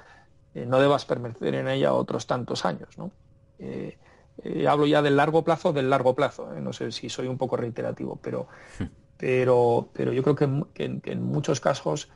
eh, 0.55 0.67
no 0.67 0.81
debas 0.81 1.05
permanecer 1.05 1.55
en 1.55 1.69
ella 1.69 1.93
otros 1.93 2.27
tantos 2.27 2.65
años. 2.65 2.97
¿no? 2.99 3.11
Eh, 3.59 3.99
eh, 4.43 4.67
hablo 4.67 4.87
ya 4.87 5.03
del 5.03 5.17
largo 5.17 5.45
plazo, 5.45 5.73
del 5.73 5.91
largo 5.91 6.15
plazo. 6.15 6.49
no 6.61 6.73
sé 6.73 6.93
si 6.93 7.09
soy 7.09 7.27
un 7.27 7.39
poco 7.39 7.57
reiterativo, 7.57 8.19
pero, 8.23 8.49
hmm. 8.79 8.85
pero, 9.17 9.89
pero 9.93 10.13
yo 10.13 10.23
creo 10.23 10.37
que, 10.37 10.45
en, 10.85 11.23
muchos 11.23 11.61
casos 11.61 12.09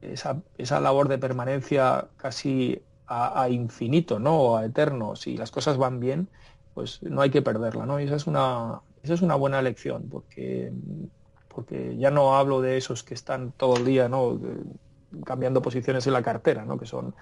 esa, 0.00 0.42
esa, 0.58 0.80
labor 0.80 1.08
de 1.08 1.18
permanencia 1.18 2.08
casi 2.18 2.82
a, 3.08 3.48
infinito, 3.48 4.18
¿no? 4.18 4.40
O 4.40 4.56
a 4.56 4.66
eterno, 4.66 5.16
si 5.16 5.36
las 5.36 5.50
cosas 5.50 5.78
van 5.78 6.00
bien, 6.00 6.28
pues 6.74 7.02
no 7.02 7.22
hay 7.22 7.30
que 7.30 7.42
perderla, 7.42 7.86
¿no? 7.86 8.00
Y 8.00 8.04
esa 8.04 8.16
es 8.16 8.26
una, 8.26 8.80
es 9.14 9.22
una 9.22 9.34
buena 9.34 9.62
lección, 9.62 10.08
porque, 10.08 10.72
porque 11.48 11.96
ya 11.96 12.10
no 12.10 12.36
hablo 12.36 12.60
de 12.60 12.76
esos 12.76 13.02
que 13.02 13.14
están 13.14 13.52
todo 13.52 13.76
el 13.76 13.84
día, 13.84 14.08
¿no? 14.08 14.40
cambiando 15.24 15.62
posiciones 15.62 16.06
en 16.06 16.12
la 16.12 16.22
cartera, 16.22 16.64
¿no? 16.64 16.78
que 16.78 16.86
son 16.86 17.14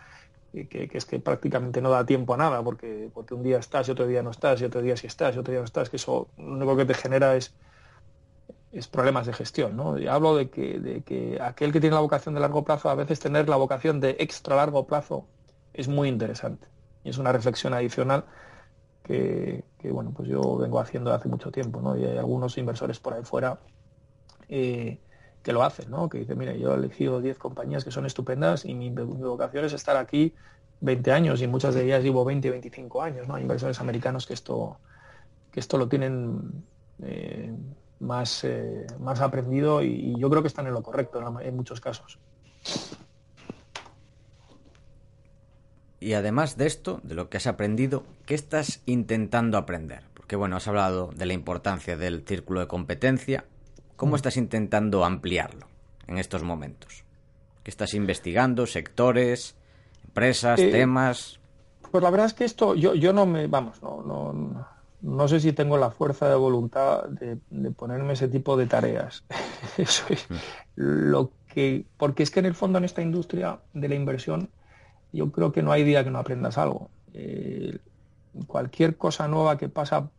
que, 0.52 0.88
es 0.92 1.04
que 1.04 1.20
prácticamente 1.20 1.82
no 1.82 1.90
da 1.90 2.06
tiempo 2.06 2.34
a 2.34 2.36
nada, 2.36 2.62
porque, 2.62 3.10
porque 3.12 3.34
un 3.34 3.42
día 3.42 3.58
estás 3.58 3.88
y 3.88 3.90
otro 3.92 4.06
día 4.06 4.22
no 4.22 4.30
estás, 4.30 4.60
y 4.60 4.64
otro 4.64 4.80
día 4.80 4.96
sí 4.96 5.06
estás 5.06 5.36
y 5.36 5.38
otro 5.38 5.52
día 5.52 5.60
no 5.60 5.66
estás, 5.66 5.90
que 5.90 5.96
eso 5.96 6.28
lo 6.38 6.44
único 6.44 6.76
que 6.76 6.86
te 6.86 6.94
genera 6.94 7.36
es, 7.36 7.54
es 8.72 8.88
problemas 8.88 9.26
de 9.26 9.32
gestión. 9.32 9.76
¿no? 9.76 9.98
Y 9.98 10.06
hablo 10.06 10.36
de 10.36 10.50
que, 10.50 10.78
de 10.80 11.02
que 11.02 11.38
aquel 11.40 11.72
que 11.72 11.80
tiene 11.80 11.94
la 11.94 12.00
vocación 12.00 12.34
de 12.34 12.40
largo 12.40 12.64
plazo, 12.64 12.88
a 12.88 12.94
veces 12.94 13.20
tener 13.20 13.48
la 13.48 13.56
vocación 13.56 14.00
de 14.00 14.16
extra 14.18 14.56
largo 14.56 14.86
plazo 14.86 15.26
es 15.72 15.88
muy 15.88 16.08
interesante. 16.08 16.68
Y 17.04 17.10
es 17.10 17.18
una 17.18 17.32
reflexión 17.32 17.74
adicional 17.74 18.24
que, 19.06 19.62
bueno, 19.92 20.10
pues 20.10 20.28
yo 20.28 20.56
vengo 20.56 20.80
haciendo 20.80 21.12
hace 21.12 21.28
mucho 21.28 21.52
tiempo, 21.52 21.80
¿no? 21.80 21.96
Y 21.96 22.04
hay 22.04 22.18
algunos 22.18 22.58
inversores 22.58 22.98
por 22.98 23.14
ahí 23.14 23.22
fuera 23.22 23.60
eh, 24.48 24.98
que 25.42 25.52
lo 25.52 25.62
hacen, 25.62 25.90
¿no? 25.90 26.08
Que 26.08 26.18
dicen, 26.18 26.36
mire, 26.36 26.58
yo 26.58 26.72
he 26.72 26.76
elegido 26.76 27.20
10 27.20 27.38
compañías 27.38 27.84
que 27.84 27.92
son 27.92 28.04
estupendas 28.04 28.64
y 28.64 28.74
mi, 28.74 28.90
vocación 28.90 29.64
es 29.64 29.72
estar 29.72 29.96
aquí 29.96 30.34
20 30.80 31.12
años 31.12 31.40
y 31.40 31.46
muchas 31.46 31.74
de 31.74 31.84
ellas 31.84 32.02
llevo 32.02 32.24
20, 32.24 32.50
25 32.50 33.02
años, 33.02 33.28
¿no? 33.28 33.36
Hay 33.36 33.42
inversores 33.42 33.80
americanos 33.80 34.26
que 34.26 34.34
esto, 34.34 34.78
que 35.52 35.60
esto 35.60 35.78
lo 35.78 35.88
tienen 35.88 36.64
eh, 37.00 37.54
más, 38.00 38.42
eh, 38.42 38.86
más 38.98 39.20
aprendido 39.20 39.82
y, 39.82 40.18
yo 40.18 40.28
creo 40.28 40.42
que 40.42 40.48
están 40.48 40.66
en 40.66 40.72
lo 40.72 40.82
correcto 40.82 41.20
en, 41.40 41.56
muchos 41.56 41.80
casos. 41.80 42.18
Y 46.01 46.12
además 46.12 46.56
de 46.56 46.66
esto, 46.66 47.01
de 47.02 47.14
lo 47.14 47.28
que 47.28 47.39
has 47.39 47.47
aprendido, 47.47 48.05
¿qué 48.27 48.35
estás 48.35 48.82
intentando 48.86 49.59
aprender? 49.59 50.02
Porque 50.14 50.36
bueno, 50.36 50.56
has 50.56 50.68
hablado 50.68 51.10
de 51.14 51.27
la 51.27 51.32
importancia 51.32 51.97
del 51.97 52.24
círculo 52.27 52.60
de 52.60 52.66
competencia, 52.66 53.44
¿Cómo 53.97 54.12
mm. 54.12 54.16
estás 54.16 54.36
intentando 54.36 55.05
ampliarlo 55.05 55.66
en 56.06 56.18
estos 56.18 56.43
momentos? 56.43 57.05
¿Qué 57.62 57.70
estás 57.70 57.94
investigando? 57.94 58.66
¿Sectores? 58.66 59.56
¿Empresas? 60.05 60.60
Eh, 60.60 60.70
¿Temas? 60.70 61.40
Pues 61.90 62.02
la 62.02 62.10
verdad 62.10 62.27
es 62.27 62.35
que 62.35 62.44
esto, 62.44 62.74
yo, 62.74 62.94
yo 62.94 63.12
no 63.12 63.27
me, 63.27 63.47
vamos, 63.47 63.82
no, 63.82 64.02
no, 64.02 64.66
no 65.01 65.28
sé 65.28 65.40
si 65.40 65.52
tengo 65.52 65.78
la 65.78 65.90
fuerza 65.90 66.28
de 66.28 66.35
voluntad 66.36 67.05
de, 67.05 67.39
ponerme 67.70 68.12
ese 68.12 68.28
tipo 68.28 68.56
de 68.56 68.66
tareas. 68.66 69.24
Eso 69.77 70.05
es 70.10 70.28
mm. 70.28 70.35
lo 70.77 71.32
que, 71.48 71.86
porque 71.97 72.23
es 72.23 72.31
que 72.31 72.40
en 72.40 72.47
el 72.47 72.55
fondo 72.55 72.78
en 72.78 72.85
esta 72.85 73.02
industria 73.02 73.60
de 73.73 73.89
la 73.89 73.94
inversión, 73.94 74.51
yo 75.12 75.30
creo 75.32 75.52
que 75.52 75.62
no 75.62 75.72
hay 75.72 75.84
día 75.84 76.04
que 76.04 76.10
no 76.10 76.18
aprendas 76.18 76.58
algo. 76.58 76.90
Eh, 77.14 77.78
cualquier 78.46 78.96
cosa 78.96 79.28
nueva 79.28 79.56
que 79.56 79.68
pasa 79.68 80.10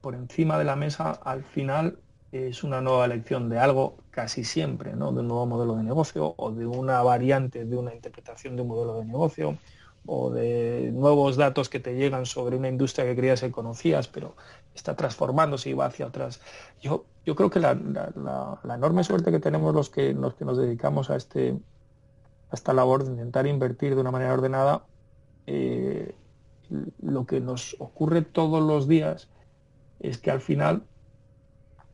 por 0.00 0.14
encima 0.14 0.58
de 0.58 0.64
la 0.64 0.76
mesa, 0.76 1.12
al 1.12 1.44
final 1.44 1.98
es 2.32 2.64
una 2.64 2.80
nueva 2.80 3.04
elección 3.04 3.48
de 3.48 3.58
algo 3.58 3.96
casi 4.10 4.44
siempre, 4.44 4.94
¿no? 4.94 5.12
de 5.12 5.20
un 5.20 5.28
nuevo 5.28 5.46
modelo 5.46 5.76
de 5.76 5.84
negocio 5.84 6.34
o 6.36 6.50
de 6.50 6.66
una 6.66 7.02
variante 7.02 7.64
de 7.64 7.76
una 7.76 7.94
interpretación 7.94 8.56
de 8.56 8.62
un 8.62 8.68
modelo 8.68 8.98
de 8.98 9.04
negocio 9.04 9.58
o 10.06 10.30
de 10.30 10.90
nuevos 10.92 11.36
datos 11.36 11.68
que 11.68 11.80
te 11.80 11.94
llegan 11.94 12.26
sobre 12.26 12.56
una 12.56 12.68
industria 12.68 13.04
que 13.04 13.16
creías 13.16 13.40
que 13.40 13.50
conocías, 13.50 14.06
pero 14.08 14.36
está 14.74 14.94
transformándose 14.94 15.70
y 15.70 15.72
va 15.72 15.86
hacia 15.86 16.06
atrás. 16.06 16.40
Yo, 16.80 17.04
yo 17.24 17.34
creo 17.34 17.50
que 17.50 17.58
la, 17.58 17.72
enorme 17.72 19.02
suerte 19.02 19.32
que 19.32 19.40
tenemos 19.40 19.74
los 19.74 19.90
que, 19.90 20.12
los 20.14 20.34
que 20.34 20.44
nos 20.44 20.58
dedicamos 20.58 21.10
a, 21.10 21.16
este, 21.16 21.58
a 22.50 22.54
esta 22.54 22.72
labor 22.72 23.04
de 23.04 23.10
intentar 23.10 23.46
invertir 23.46 23.94
de 23.94 24.00
una 24.00 24.10
manera 24.10 24.32
ordenada, 24.32 24.84
eh, 25.46 26.14
lo 27.00 27.26
que 27.26 27.40
nos 27.40 27.76
ocurre 27.78 28.22
todos 28.22 28.62
los 28.62 28.88
días 28.88 29.28
es 30.00 30.18
que 30.18 30.30
al 30.30 30.40
final 30.40 30.82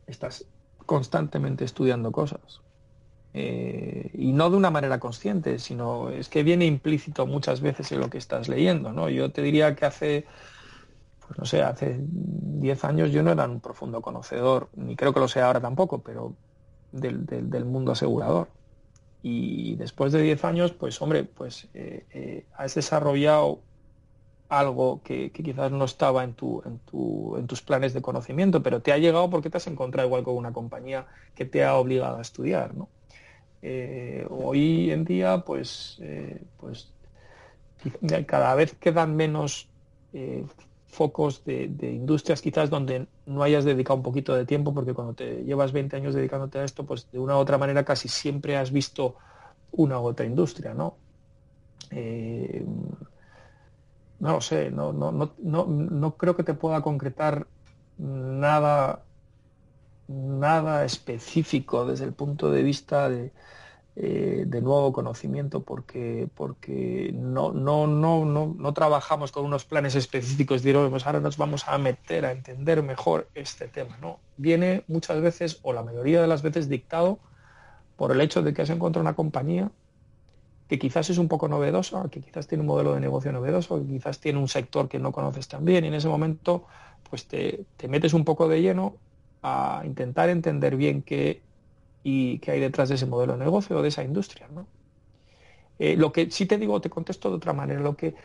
estás 0.07 0.45
constantemente 0.85 1.63
estudiando 1.63 2.11
cosas. 2.11 2.61
Eh, 3.35 4.11
y 4.13 4.31
no 4.31 4.49
de 4.51 4.57
una 4.57 4.69
manera 4.69 4.99
consciente, 4.99 5.57
sino 5.57 6.09
es 6.09 6.29
que 6.29 6.43
viene 6.43 6.65
implícito 6.65 7.25
muchas 7.25 7.61
veces 7.61 7.91
en 7.91 7.99
lo 7.99 8.09
que 8.09 8.17
estás 8.19 8.47
leyendo. 8.47 8.91
¿no? 8.93 9.09
Yo 9.09 9.31
te 9.31 9.41
diría 9.41 9.75
que 9.75 9.85
hace, 9.85 10.25
pues 11.25 11.39
no 11.39 11.45
sé, 11.45 11.63
hace 11.63 11.99
10 11.99 12.83
años 12.85 13.11
yo 13.11 13.23
no 13.23 13.31
era 13.31 13.45
un 13.45 13.59
profundo 13.59 14.01
conocedor, 14.01 14.69
ni 14.75 14.95
creo 14.95 15.13
que 15.13 15.19
lo 15.19 15.27
sea 15.27 15.47
ahora 15.47 15.61
tampoco, 15.61 16.03
pero 16.03 16.35
del, 16.91 17.25
del, 17.25 17.65
mundo 17.65 17.93
asegurador. 17.93 18.49
Y 19.23 19.75
después 19.77 20.11
de 20.11 20.21
10 20.21 20.43
años, 20.43 20.73
pues 20.73 21.01
hombre, 21.01 21.23
pues 21.23 21.69
eh, 21.73 22.05
eh, 22.11 22.45
has 22.57 22.75
desarrollado 22.75 23.61
algo 24.49 25.01
que, 25.01 25.31
quizás 25.31 25.71
no 25.71 25.85
estaba 25.85 26.25
en, 26.25 26.33
tu, 26.33 26.61
en, 26.65 26.79
tu, 26.79 27.37
en, 27.37 27.47
tus 27.47 27.61
planes 27.61 27.93
de 27.93 28.01
conocimiento, 28.01 28.61
pero 28.61 28.81
te 28.81 28.91
ha 28.91 28.97
llegado 28.97 29.29
porque 29.29 29.49
te 29.49 29.57
has 29.57 29.67
encontrado 29.67 30.09
igual 30.09 30.23
con 30.23 30.35
una 30.35 30.51
compañía 30.51 31.07
que 31.35 31.45
te 31.45 31.63
ha 31.63 31.75
obligado 31.75 32.17
a 32.17 32.21
estudiar. 32.21 32.75
¿no? 32.75 32.89
Eh, 33.61 34.27
hoy 34.29 34.91
en 34.91 35.05
día, 35.05 35.39
pues, 35.39 36.01
pues 36.59 36.91
cada 38.27 38.53
vez 38.55 38.73
quedan 38.73 39.15
menos 39.15 39.69
focos 40.93 41.43
de, 41.43 41.65
industrias 41.81 42.41
quizás 42.41 42.69
donde 42.69 43.07
no 43.25 43.43
hayas 43.43 43.65
dedicado 43.65 43.97
un 43.97 44.03
poquito 44.03 44.33
de 44.33 44.45
tiempo, 44.45 44.73
porque 44.73 44.93
cuando 44.93 45.13
te 45.13 45.43
llevas 45.43 45.71
20 45.71 45.95
años 45.95 46.13
dedicándote 46.13 46.59
a 46.59 46.63
esto, 46.63 46.85
pues 46.85 47.09
de 47.11 47.19
una 47.19 47.35
u 47.35 47.39
otra 47.39 47.57
manera 47.57 47.83
casi 47.83 48.07
siempre 48.07 48.55
has 48.57 48.71
visto 48.71 49.15
una 49.71 49.99
u 49.99 50.05
otra 50.05 50.25
industria, 50.25 50.73
¿no? 50.73 50.97
no 54.19 54.31
lo 54.31 54.41
sé, 54.41 54.71
no, 54.71 54.93
no, 54.93 55.11
no, 55.11 55.33
no, 55.37 56.17
creo 56.17 56.35
que 56.35 56.43
te 56.43 56.53
pueda 56.53 56.81
concretar 56.81 57.45
nada, 57.97 59.03
nada 60.07 60.85
específico 60.85 61.85
desde 61.85 62.05
el 62.05 62.13
punto 62.13 62.49
de 62.49 62.63
vista 62.63 63.09
de, 63.09 63.33
eh, 63.95 64.45
nuevo 64.47 64.91
conocimiento 64.91 65.61
porque, 65.61 66.27
porque 66.35 67.11
no, 67.13 67.51
no, 67.51 67.85
no, 67.85 68.25
no, 68.25 68.55
no 68.57 68.73
trabajamos 68.73 69.31
con 69.31 69.45
unos 69.45 69.65
planes 69.65 69.95
específicos 69.95 70.63
de 70.63 70.73
pues 70.89 71.05
ahora 71.05 71.19
nos 71.19 71.37
vamos 71.37 71.67
a 71.67 71.77
meter 71.77 72.25
a 72.25 72.31
entender 72.31 72.81
mejor 72.81 73.29
este 73.35 73.67
tema. 73.67 73.97
¿no? 74.01 74.19
Viene 74.37 74.83
muchas 74.87 75.21
veces, 75.21 75.59
o 75.61 75.73
la 75.73 75.83
mayoría 75.83 76.21
de 76.21 76.27
las 76.27 76.41
veces, 76.41 76.69
dictado 76.69 77.19
por 77.95 78.11
el 78.11 78.21
hecho 78.21 78.41
de 78.41 78.53
que 78.53 78.63
has 78.63 78.69
encontrado 78.69 79.03
una 79.03 79.15
compañía 79.15 79.71
que 80.67 80.79
quizás 80.79 81.09
es 81.09 81.17
un 81.17 81.27
poco 81.27 81.47
novedoso, 81.47 82.09
que 82.09 82.21
quizás 82.21 82.47
tiene 82.47 82.61
un 82.61 82.67
modelo 82.67 82.93
de 82.93 82.99
negocio 82.99 83.31
novedoso, 83.31 83.79
que 83.79 83.87
quizás 83.87 84.19
tiene 84.19 84.39
un 84.39 84.47
sector 84.47 84.89
que 84.89 84.97
no 84.97 85.11
conoces 85.11 85.47
tan 85.47 85.65
bien 85.65 85.83
y 85.85 85.89
en 85.89 85.93
ese 85.93 86.07
momento 86.07 86.65
pues 87.09 87.27
te, 87.27 87.65
metes 87.87 88.13
un 88.13 88.25
poco 88.25 88.47
de 88.47 88.61
lleno 88.61 88.95
a 89.43 89.83
intentar 89.85 90.29
entender 90.29 90.75
bien 90.75 91.03
qué, 91.03 91.43
y 92.03 92.39
qué 92.39 92.51
hay 92.51 92.59
detrás 92.59 92.89
de 92.89 92.95
ese 92.95 93.05
modelo 93.05 93.33
de 93.33 93.39
negocio 93.39 93.77
o 93.77 93.81
de 93.81 93.87
esa 93.87 94.03
industria. 94.03 94.47
Eh, 95.79 95.95
lo 95.95 96.11
que 96.11 96.29
sí 96.29 96.45
te 96.45 96.57
digo, 96.57 96.81
te 96.81 96.89
contesto 96.89 97.29
de 97.29 97.35
otra 97.35 97.53
manera, 97.53 97.79
lo 97.79 97.95
que 97.95 98.15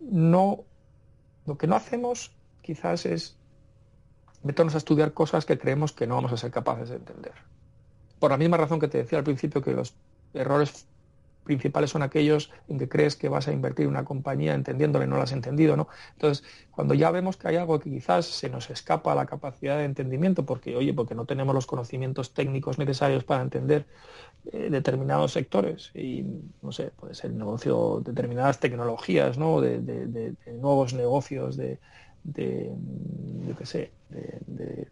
no, 0.00 0.64
lo 1.46 1.56
que 1.56 1.66
no 1.66 1.76
hacemos 1.76 2.32
quizás 2.62 3.06
es 3.06 3.36
meternos 4.42 4.74
a 4.74 4.78
estudiar 4.78 5.12
cosas 5.12 5.46
que 5.46 5.58
creemos 5.58 5.92
que 5.92 6.06
no 6.06 6.16
vamos 6.16 6.32
a 6.32 6.36
ser 6.36 6.50
capaces 6.50 6.88
de 6.88 6.96
entender. 6.96 7.32
Por 8.18 8.30
la 8.30 8.36
misma 8.36 8.56
razón 8.56 8.80
que 8.80 8.88
te 8.88 8.98
decía 8.98 9.18
al 9.18 9.24
principio 9.24 9.62
que 9.62 9.72
los 9.72 9.94
errores 10.34 10.86
principales 11.48 11.90
son 11.90 12.02
aquellos 12.02 12.52
en 12.68 12.78
que 12.78 12.88
crees 12.88 13.16
que 13.16 13.28
vas 13.28 13.48
a 13.48 13.52
invertir 13.52 13.88
una 13.88 14.04
compañía 14.04 14.54
entendiéndole, 14.54 15.08
no 15.08 15.16
la 15.16 15.24
has 15.24 15.32
entendido, 15.32 15.76
¿no? 15.76 15.88
Entonces, 16.12 16.44
cuando 16.70 16.94
ya 16.94 17.10
vemos 17.10 17.36
que 17.36 17.48
hay 17.48 17.56
algo 17.56 17.80
que 17.80 17.90
quizás 17.90 18.26
se 18.26 18.48
nos 18.48 18.70
escapa 18.70 19.14
la 19.16 19.26
capacidad 19.26 19.78
de 19.78 19.84
entendimiento, 19.84 20.46
porque, 20.46 20.76
oye, 20.76 20.94
porque 20.94 21.16
no 21.16 21.24
tenemos 21.24 21.54
los 21.54 21.66
conocimientos 21.66 22.32
técnicos 22.32 22.78
necesarios 22.78 23.24
para 23.24 23.42
entender 23.42 23.86
eh, 24.52 24.68
determinados 24.70 25.32
sectores 25.32 25.90
y, 25.94 26.24
no 26.62 26.70
sé, 26.70 26.92
puede 26.94 27.14
ser 27.14 27.32
negocio, 27.32 28.00
determinadas 28.04 28.60
tecnologías, 28.60 29.36
¿no? 29.38 29.60
de 29.60 30.36
nuevos 30.60 30.94
negocios, 30.94 31.56
de, 31.56 31.78
yo 33.46 33.56
qué 33.56 33.66
sé, 33.66 33.92
de, 34.08 34.86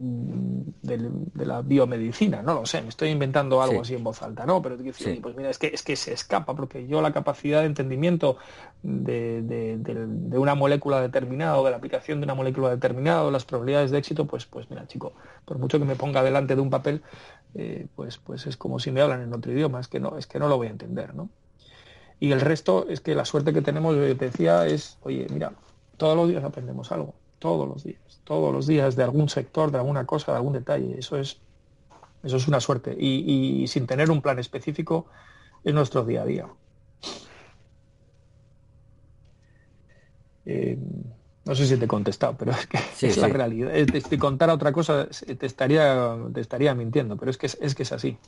la 0.00 1.62
biomedicina, 1.62 2.40
no 2.40 2.54
lo 2.54 2.66
sé, 2.66 2.82
me 2.82 2.88
estoy 2.88 3.10
inventando 3.10 3.60
algo 3.60 3.80
así 3.80 3.94
en 3.94 4.04
voz 4.04 4.22
alta, 4.22 4.46
¿no? 4.46 4.62
Pero 4.62 4.76
pues 4.76 5.36
mira, 5.36 5.50
es 5.50 5.58
que, 5.58 5.68
es 5.68 5.82
que 5.82 5.96
se 5.96 6.12
escapa, 6.12 6.54
porque 6.54 6.86
yo 6.86 7.02
la 7.02 7.12
capacidad 7.12 7.60
de 7.60 7.66
entendimiento 7.66 8.36
de, 8.82 9.80
una 10.32 10.54
molécula 10.54 11.00
determinada 11.00 11.58
o 11.58 11.64
de 11.64 11.72
la 11.72 11.78
aplicación 11.78 12.20
de 12.20 12.24
una 12.24 12.34
molécula 12.34 12.70
determinada 12.70 13.24
o 13.24 13.30
las 13.32 13.44
probabilidades 13.44 13.90
de 13.90 13.98
éxito, 13.98 14.26
pues, 14.26 14.46
pues 14.46 14.70
mira, 14.70 14.86
chico, 14.86 15.14
por 15.44 15.58
mucho 15.58 15.80
que 15.80 15.84
me 15.84 15.96
ponga 15.96 16.22
delante 16.22 16.54
de 16.54 16.60
un 16.60 16.70
papel, 16.70 17.02
eh, 17.54 17.86
pues, 17.96 18.18
pues 18.18 18.46
es 18.46 18.56
como 18.56 18.78
si 18.78 18.92
me 18.92 19.00
hablan 19.00 19.22
en 19.22 19.34
otro 19.34 19.50
idioma, 19.50 19.80
es 19.80 19.88
que 19.88 19.98
no, 19.98 20.16
es 20.16 20.28
que 20.28 20.38
no 20.38 20.48
lo 20.48 20.58
voy 20.58 20.68
a 20.68 20.70
entender, 20.70 21.14
¿no? 21.14 21.28
Y 22.20 22.30
el 22.30 22.40
resto 22.40 22.86
es 22.88 23.00
que 23.00 23.14
la 23.14 23.24
suerte 23.24 23.52
que 23.52 23.62
tenemos, 23.62 23.96
yo 23.96 24.16
te 24.16 24.26
decía, 24.26 24.66
es, 24.66 24.98
oye, 25.02 25.26
mira, 25.30 25.52
todos 25.96 26.16
los 26.16 26.28
días 26.28 26.44
aprendemos 26.44 26.92
algo, 26.92 27.14
todos 27.38 27.68
los 27.68 27.84
días, 27.84 28.20
todos 28.24 28.52
los 28.52 28.66
días 28.66 28.96
de 28.96 29.02
algún 29.02 29.28
sector, 29.28 29.70
de 29.70 29.78
alguna 29.78 30.04
cosa, 30.06 30.32
de 30.32 30.38
algún 30.38 30.54
detalle. 30.54 30.98
Eso 30.98 31.16
es, 31.16 31.38
eso 32.22 32.36
es 32.36 32.48
una 32.48 32.60
suerte. 32.60 32.96
Y, 32.98 33.66
sin 33.68 33.86
tener 33.86 34.10
un 34.10 34.22
plan 34.22 34.38
específico 34.38 35.06
es 35.64 35.74
nuestro 35.74 36.04
día 36.04 36.22
a 36.22 36.26
día. 36.26 36.46
Eh, 40.46 40.78
no 41.44 41.54
sé 41.54 41.66
si 41.66 41.76
te 41.76 41.84
he 41.86 41.88
contestado, 41.88 42.36
pero 42.38 42.52
es 42.52 42.66
que 42.66 42.78
es 43.08 43.16
la 43.16 43.28
realidad. 43.28 43.72
Si 44.08 44.18
contara 44.18 44.52
otra 44.52 44.72
cosa 44.72 45.08
te 45.08 45.46
estaría, 45.46 46.16
te 46.32 46.40
estaría 46.40 46.74
mintiendo, 46.74 47.16
pero 47.16 47.30
es 47.30 47.38
que 47.38 47.46
es, 47.46 47.74
que 47.74 47.82
es 47.82 47.92
así. 47.92 48.18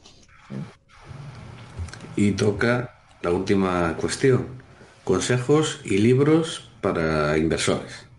Y 2.17 2.33
toca 2.33 2.95
la 3.23 3.31
última 3.31 3.97
cuestión. 3.97 4.47
Consejos 5.05 5.81
y 5.85 5.99
libros 5.99 6.71
para 6.81 7.37
inversores? 7.37 8.10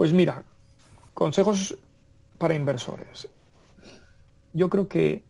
Pues 0.00 0.14
mira, 0.14 0.42
consejos 1.12 1.76
para 2.38 2.54
inversores. 2.54 3.28
Yo 4.54 4.70
creo 4.70 4.88
que, 4.88 5.22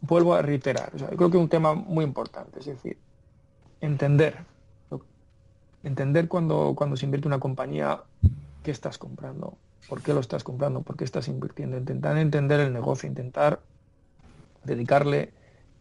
vuelvo 0.00 0.32
a 0.32 0.40
reiterar, 0.40 0.96
yo 0.96 1.08
creo 1.08 1.30
que 1.30 1.36
un 1.36 1.50
tema 1.50 1.74
muy 1.74 2.06
importante, 2.06 2.60
es 2.60 2.64
decir, 2.64 2.96
entender, 3.82 4.38
entender 5.82 6.26
cuando, 6.26 6.72
cuando 6.74 6.96
se 6.96 7.04
invierte 7.04 7.28
una 7.28 7.38
compañía, 7.38 8.02
qué 8.62 8.70
estás 8.70 8.96
comprando, 8.96 9.58
por 9.90 10.00
qué 10.00 10.14
lo 10.14 10.20
estás 10.20 10.42
comprando, 10.42 10.80
por 10.80 10.96
qué 10.96 11.04
estás 11.04 11.28
invirtiendo, 11.28 11.76
intentar 11.76 12.16
entender 12.16 12.60
el 12.60 12.72
negocio, 12.72 13.10
intentar 13.10 13.60
dedicarle 14.64 15.34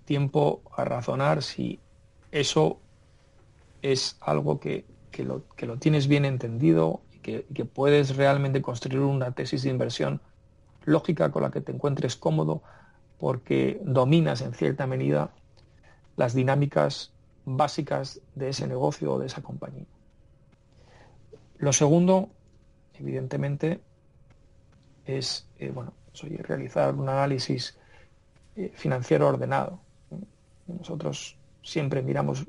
tiempo 0.04 0.64
a 0.76 0.84
razonar 0.84 1.44
si 1.44 1.80
eso 2.34 2.82
es 3.82 4.18
algo 4.20 4.60
que, 4.60 4.84
lo, 5.20 5.44
tienes 5.80 6.10
bien 6.10 6.26
entendido 6.26 7.00
que, 7.28 7.66
puedes 7.66 8.16
realmente 8.16 8.62
construir 8.62 9.02
una 9.02 9.32
tesis 9.32 9.64
de 9.64 9.70
inversión 9.70 10.22
lógica 10.86 11.30
con 11.30 11.44
la 11.44 11.52
que 11.52 11.60
te 11.60 11.74
encuentres 11.74 12.16
cómodo 12.16 12.62
porque 13.20 13.82
dominas 13.84 14.42
en 14.42 14.54
cierta 14.54 14.88
medida 14.88 15.32
las 16.16 16.34
dinámicas 16.34 17.12
básicas 17.44 18.22
de 18.36 18.50
ese 18.50 18.66
negocio 18.68 19.14
o 19.14 19.20
de 19.20 19.28
esa 19.28 19.42
compañía. 19.42 19.86
Lo 21.58 21.74
segundo, 21.74 22.30
evidentemente, 22.98 23.82
es 25.06 25.48
eh, 25.60 25.72
bueno, 25.72 25.94
realizar 26.40 26.96
un 26.96 27.10
análisis 27.10 27.78
eh, 28.56 28.72
financiero 28.74 29.28
ordenado. 29.28 29.80
Nosotros 30.68 31.38
siempre 31.62 32.02
miramos 32.02 32.46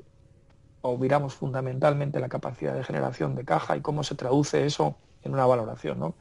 o 0.81 0.97
miramos 0.97 1.33
fundamentalmente 1.33 2.19
la 2.19 2.29
capacidad 2.29 2.73
de 2.73 2.83
generación 2.83 3.35
de 3.35 3.45
caja 3.45 3.75
y 3.75 3.81
cómo 3.81 4.03
se 4.03 4.15
traduce 4.15 4.65
eso 4.65 4.95
en 5.23 5.33
una 5.33 5.45
valoración. 5.45 5.99
¿no? 5.99 6.15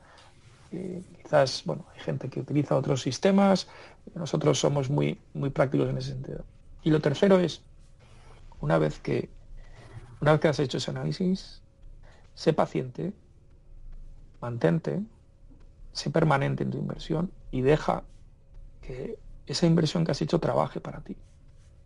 quizás, 0.71 1.63
bueno, 1.65 1.87
hay 1.95 2.01
gente 2.01 2.29
que 2.29 2.41
utiliza 2.41 2.77
otros 2.77 3.01
sistemas, 3.01 3.69
nosotros 4.15 4.59
somos 4.59 4.91
muy, 4.91 5.19
muy 5.33 5.51
prácticos 5.51 5.89
en 5.89 5.99
ese 5.99 6.11
sentido. 6.11 6.45
Y 6.83 6.91
lo 6.91 7.01
tercero 7.01 7.39
es, 7.39 7.63
una 8.61 8.79
vez 8.79 8.99
que, 8.99 9.31
una 10.21 10.33
vez 10.33 10.41
que 10.41 10.49
has 10.49 10.59
hecho 10.59 10.79
ese 10.79 10.91
análisis, 10.91 11.63
sé 12.35 12.53
paciente, 12.53 13.13
mantente, 14.41 15.01
sé 15.93 16.11
permanente 16.11 16.65
en 16.65 16.71
tu 16.71 16.79
inversión 16.79 17.31
y 17.51 17.63
deja 17.63 18.03
que 18.83 19.19
esa 19.47 19.67
inversión 19.67 20.05
que 20.05 20.13
has 20.13 20.21
hecho 20.21 20.39
trabaje 20.39 20.81
para 20.81 21.01
ti 21.01 21.17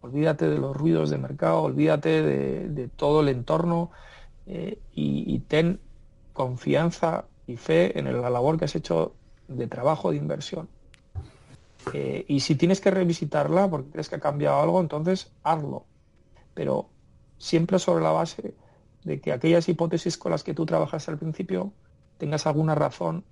olvídate 0.03 0.49
de 0.49 0.59
los 0.59 0.77
ruidos 0.77 1.11
de 1.11 1.19
mercado, 1.19 1.63
olvídate 1.63 2.23
de, 2.23 2.89
todo 2.89 3.21
el 3.21 3.29
entorno 3.29 3.91
eh, 4.47 4.79
y, 4.93 5.39
ten 5.41 5.81
confianza 6.33 7.25
y 7.47 7.57
fe 7.57 7.99
en 7.99 8.21
la 8.21 8.31
labor 8.31 8.59
que 8.59 8.67
has 8.67 8.75
hecho 8.75 9.15
de 9.49 9.67
trabajo 9.69 10.11
de 10.11 10.17
inversión. 10.17 10.69
Eh, 11.95 12.25
y 12.29 12.41
si 12.41 12.55
tienes 12.57 12.81
que 12.81 12.91
revisitarla 12.91 13.69
porque 13.71 13.91
crees 13.91 14.09
que 14.09 14.17
ha 14.17 14.21
cambiado 14.21 14.61
algo, 14.61 14.81
entonces 14.81 15.31
hazlo. 15.43 15.85
Pero 16.55 16.89
siempre 17.39 17.79
sobre 17.79 18.03
la 18.03 18.11
base 18.11 18.55
de 19.05 19.21
que 19.21 19.33
aquellas 19.33 19.69
hipótesis 19.69 20.19
con 20.19 20.33
las 20.33 20.43
que 20.43 20.55
tú 20.55 20.67
trabajas 20.67 21.09
al 21.09 21.19
principio 21.19 21.73
tengas 22.19 22.47
alguna 22.47 22.75
razón 22.75 23.25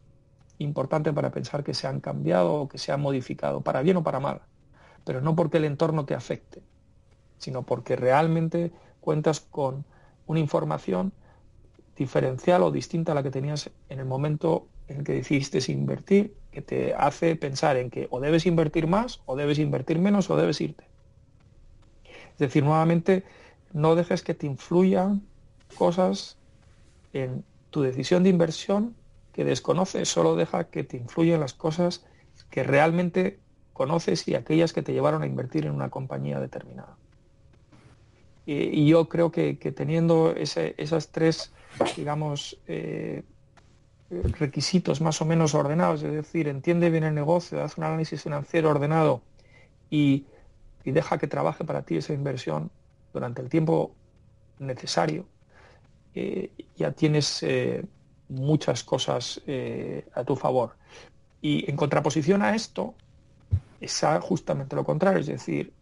importante 0.59 1.13
para 1.13 1.31
pensar 1.31 1.65
que 1.65 1.75
se 1.75 1.87
han 1.87 2.01
cambiado 2.01 2.55
o 2.55 2.69
que 2.69 2.79
se 2.79 2.93
han 2.93 3.01
modificado, 3.01 3.61
para 3.61 3.83
bien 3.83 3.97
o 3.97 4.03
para 4.03 4.21
mal 4.21 4.43
pero 5.05 5.21
no 5.21 5.35
porque 5.37 5.59
el 5.59 5.65
entorno 5.65 6.05
te 6.05 6.15
afecte, 6.15 6.63
sino 7.39 7.63
porque 7.63 7.97
realmente 7.97 8.73
cuentas 9.01 9.41
con 9.41 9.85
una 10.27 10.41
información 10.41 11.13
diferencial 11.97 12.63
o 12.63 12.71
distinta 12.71 13.13
a 13.13 13.15
la 13.15 13.23
que 13.23 13.31
tenías 13.31 13.71
en 13.89 13.99
el 13.99 14.07
momento 14.07 14.67
en 14.89 14.99
el 14.99 15.05
que 15.05 15.13
decidiste 15.13 15.61
invertir, 15.71 16.35
que 16.51 16.63
te 16.63 16.95
hace 16.95 17.37
pensar 17.37 17.77
en 17.77 17.91
que 17.91 18.09
o 18.11 18.21
debes 18.21 18.47
invertir 18.47 18.87
más, 18.87 19.21
o 19.27 19.37
debes 19.37 19.59
invertir 19.59 19.99
menos, 19.99 20.31
o 20.31 20.37
debes 20.37 20.61
irte. 20.61 20.85
Es 22.33 22.39
decir, 22.39 22.65
nuevamente, 22.65 23.25
no 23.73 23.95
dejes 23.95 24.23
que 24.23 24.35
te 24.35 24.47
influyan 24.47 25.23
cosas 25.77 26.39
en 27.13 27.45
tu 27.71 27.83
decisión 27.83 28.23
de 28.23 28.31
inversión 28.31 28.97
que 29.33 29.45
desconoces, 29.45 30.09
solo 30.09 30.37
deja 30.37 30.65
que 30.65 30.83
te 30.83 30.97
influyan 30.97 31.41
las 31.41 31.55
cosas 31.55 32.05
que 32.51 32.63
realmente 32.63 33.39
conoces 33.81 34.29
y 34.29 34.35
aquellas 34.35 34.75
que 34.75 34.83
te 34.83 34.93
llevaron 34.93 35.23
a 35.23 35.27
invertir 35.27 35.65
en 35.65 35.73
una 35.73 35.89
compañía 35.89 36.39
determinada. 36.39 36.99
Y, 38.45 38.87
yo 38.87 39.09
creo 39.09 39.33
que, 39.33 39.55
teniendo 39.75 40.35
esas 40.37 41.09
tres, 41.09 41.51
digamos, 41.97 42.59
eh, 42.69 43.23
requisitos 44.39 45.01
más 45.01 45.23
o 45.23 45.25
menos 45.25 45.55
ordenados, 45.55 46.03
es 46.03 46.13
decir, 46.13 46.47
entiende 46.49 46.91
bien 46.91 47.05
el 47.05 47.15
negocio, 47.15 47.65
haz 47.65 47.79
un 47.79 47.85
análisis 47.85 48.23
financiero 48.23 48.69
ordenado 48.69 49.23
y, 49.89 50.27
deja 50.85 51.17
que 51.17 51.27
trabaje 51.27 51.65
para 51.65 51.81
ti 51.81 51.97
esa 51.97 52.13
inversión 52.13 52.71
durante 53.15 53.41
el 53.41 53.49
tiempo 53.49 53.95
necesario, 54.59 55.25
eh, 56.15 56.51
ya 56.77 56.93
tienes 56.93 57.43
eh, 57.45 57.83
muchas 58.29 58.85
cosas 58.85 59.41
a 60.15 60.25
tu 60.25 60.37
favor. 60.37 60.77
Y 61.41 61.71
en 61.71 61.77
contraposición 61.77 62.43
a 62.43 62.55
esto, 62.55 62.95
es 63.81 64.05
justamente 64.21 64.77
lo 64.77 64.85
contrario, 64.85 65.21
es 65.21 65.27
decir, 65.27 65.73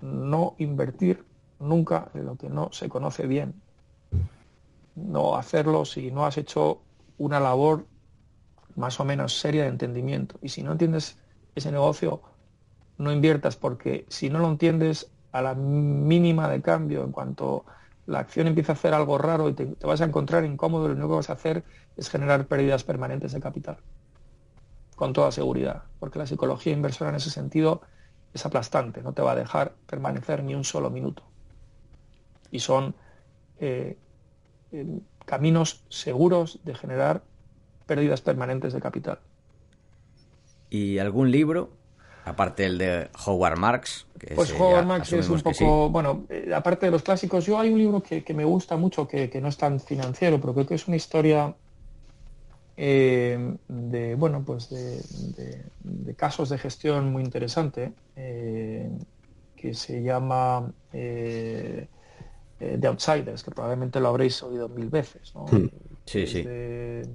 no 0.00 0.54
invertir 0.58 1.24
nunca 1.60 2.10
en 2.14 2.26
lo 2.26 2.36
que 2.36 2.48
no 2.48 2.72
se 2.72 2.88
conoce 2.88 3.26
bien. 3.26 3.54
No 4.94 5.36
hacerlo 5.36 5.84
si 5.84 6.10
no 6.10 6.26
has 6.26 6.38
hecho 6.38 6.80
una 7.18 7.40
labor 7.40 7.86
más 8.74 8.98
o 9.00 9.04
menos 9.04 9.38
seria 9.38 9.62
de 9.62 9.68
entendimiento. 9.68 10.38
Y 10.42 10.48
si 10.48 10.62
no 10.62 10.72
entiendes 10.72 11.18
ese 11.54 11.70
negocio, 11.70 12.22
no 12.98 13.12
inviertas, 13.12 13.56
porque 13.56 14.06
si 14.08 14.30
no 14.30 14.38
lo 14.38 14.48
entiendes 14.48 15.10
a 15.30 15.42
la 15.42 15.54
mínima 15.54 16.48
de 16.48 16.62
cambio, 16.62 17.04
en 17.04 17.12
cuanto 17.12 17.64
la 18.06 18.18
acción 18.18 18.46
empieza 18.46 18.72
a 18.72 18.74
hacer 18.74 18.94
algo 18.94 19.18
raro 19.18 19.48
y 19.48 19.54
te, 19.54 19.66
te 19.66 19.86
vas 19.86 20.00
a 20.00 20.04
encontrar 20.04 20.44
incómodo, 20.44 20.88
lo 20.88 20.94
único 20.94 21.08
que 21.08 21.16
vas 21.16 21.30
a 21.30 21.34
hacer 21.34 21.64
es 21.96 22.10
generar 22.10 22.46
pérdidas 22.46 22.84
permanentes 22.84 23.32
de 23.32 23.40
capital 23.40 23.78
con 24.96 25.12
toda 25.12 25.32
seguridad, 25.32 25.82
porque 25.98 26.18
la 26.18 26.26
psicología 26.26 26.72
inversora 26.72 27.10
en 27.10 27.16
ese 27.16 27.30
sentido 27.30 27.82
es 28.34 28.46
aplastante, 28.46 29.02
no 29.02 29.12
te 29.12 29.22
va 29.22 29.32
a 29.32 29.36
dejar 29.36 29.74
permanecer 29.86 30.42
ni 30.42 30.54
un 30.54 30.64
solo 30.64 30.90
minuto. 30.90 31.22
Y 32.50 32.60
son 32.60 32.94
eh, 33.58 33.96
eh, 34.72 34.86
caminos 35.24 35.84
seguros 35.88 36.60
de 36.64 36.74
generar 36.74 37.22
pérdidas 37.86 38.20
permanentes 38.20 38.72
de 38.72 38.80
capital. 38.80 39.18
¿Y 40.70 40.98
algún 40.98 41.30
libro, 41.30 41.70
aparte 42.24 42.64
el 42.64 42.78
de 42.78 43.10
Howard 43.26 43.58
Marks, 43.58 44.06
pues 44.34 44.52
Howard 44.52 44.86
Marks 44.86 45.12
es 45.12 45.28
un 45.28 45.40
poco, 45.40 45.90
bueno, 45.90 46.24
eh, 46.28 46.52
aparte 46.54 46.86
de 46.86 46.92
los 46.92 47.02
clásicos, 47.02 47.44
yo 47.44 47.58
hay 47.58 47.70
un 47.70 47.78
libro 47.78 48.02
que, 48.02 48.24
me 48.34 48.44
gusta 48.44 48.76
mucho, 48.76 49.08
que, 49.08 49.40
no 49.40 49.48
es 49.48 49.56
tan 49.56 49.80
financiero, 49.80 50.40
pero 50.40 50.54
creo 50.54 50.66
que 50.66 50.74
es 50.74 50.86
una 50.86 50.96
historia 50.96 51.54
eh, 52.84 53.56
de, 53.68 54.14
bueno, 54.16 54.42
pues 54.44 54.68
de, 54.70 56.14
casos 56.16 56.48
de 56.48 56.58
gestión 56.58 57.12
muy 57.12 57.22
interesante, 57.22 57.92
eh, 58.16 58.90
que 59.54 59.74
se 59.74 60.02
llama 60.02 60.72
The 60.90 61.88
Outsiders, 62.86 63.44
que 63.44 63.50
probablemente 63.52 64.00
lo 64.00 64.08
habréis 64.08 64.42
oído 64.42 64.68
mil 64.68 64.88
veces, 64.88 65.32
¿no? 65.34 65.44
Hmm. 65.44 65.68
Sí, 66.06 66.26
sí. 66.26 66.42
De, 66.42 67.06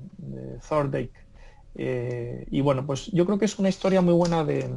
Thorndike. 0.68 1.20
y 1.76 2.62
bueno, 2.62 2.86
pues 2.86 3.08
yo 3.08 3.26
creo 3.26 3.38
que 3.38 3.46
es 3.46 3.60
una 3.60 3.70
historia 3.70 4.02
muy 4.02 4.14
buena 4.14 4.46
de 4.46 4.70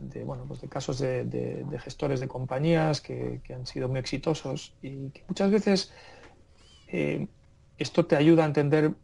de, 0.00 0.24
bueno, 0.24 0.44
pues 0.46 0.60
de 0.60 0.68
casos 0.68 0.98
de, 0.98 1.66
gestores 1.82 2.20
de 2.20 2.28
compañías 2.28 3.00
que, 3.00 3.40
han 3.54 3.66
sido 3.66 3.88
muy 3.88 3.98
exitosos 3.98 4.74
y 4.82 5.10
que 5.10 5.24
muchas 5.28 5.50
veces 5.50 5.92
eh, 6.88 7.28
esto 7.78 8.06
te 8.06 8.16
ayuda 8.16 8.44
a 8.44 8.46
entender 8.46 8.94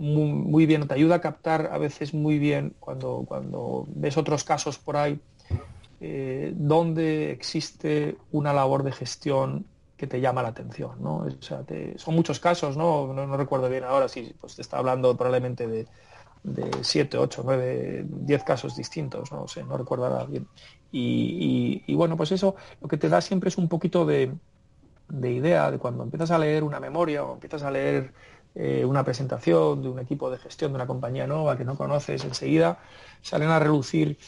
muy, 0.00 0.66
bien, 0.66 0.86
te 0.88 0.94
ayuda 0.94 1.16
a 1.16 1.20
captar 1.20 1.70
a 1.72 1.78
veces 1.78 2.14
muy 2.14 2.38
bien 2.38 2.74
cuando, 2.80 3.24
cuando 3.26 3.86
ves 3.88 4.16
otros 4.16 4.44
casos 4.44 4.78
por 4.78 4.96
ahí 4.96 5.20
eh, 6.00 6.52
donde 6.56 7.30
existe 7.30 8.16
una 8.32 8.52
labor 8.52 8.82
de 8.82 8.92
gestión 8.92 9.66
que 9.96 10.06
te 10.06 10.20
llama 10.20 10.42
la 10.42 10.48
atención, 10.48 10.92
¿no? 11.02 11.26
son 11.96 12.14
muchos 12.14 12.40
casos, 12.40 12.76
¿no? 12.78 13.12
¿no? 13.12 13.36
recuerdo 13.36 13.68
bien 13.68 13.84
ahora 13.84 14.08
si 14.08 14.34
pues 14.40 14.56
te 14.56 14.62
está 14.62 14.78
hablando 14.78 15.14
probablemente 15.14 15.66
de, 15.66 15.86
de 16.42 16.70
7, 16.82 17.18
8, 17.18 17.42
9, 17.44 18.06
10 18.08 18.44
casos 18.44 18.76
distintos, 18.76 19.30
no 19.30 19.46
sé, 19.46 19.62
no 19.62 19.76
recuerdo 19.76 20.06
ahora 20.06 20.24
bien. 20.24 20.46
Y, 20.92 21.94
bueno, 21.94 22.16
pues 22.16 22.32
eso 22.32 22.56
lo 22.80 22.88
que 22.88 22.96
te 22.96 23.08
da 23.08 23.20
siempre 23.20 23.48
es 23.48 23.58
un 23.58 23.68
poquito 23.68 24.04
de, 24.04 24.32
idea 25.22 25.70
de 25.70 25.78
cuando 25.78 26.02
empiezas 26.02 26.30
a 26.30 26.38
leer 26.38 26.64
una 26.64 26.80
memoria 26.80 27.24
o 27.24 27.34
empiezas 27.34 27.62
a 27.62 27.70
leer 27.70 28.12
eh, 28.54 28.84
una 28.84 29.04
presentación 29.04 29.82
de 29.82 29.88
un 29.88 29.98
equipo 30.00 30.30
de 30.30 30.38
gestión 30.38 30.72
de 30.72 30.76
una 30.76 30.86
compañía 30.86 31.26
nueva 31.26 31.56
que 31.56 31.64
no 31.64 31.76
conoces, 31.76 32.24
enseguida 32.24 32.78
salen 33.22 33.48
a 33.48 33.58
relucir 33.58 34.18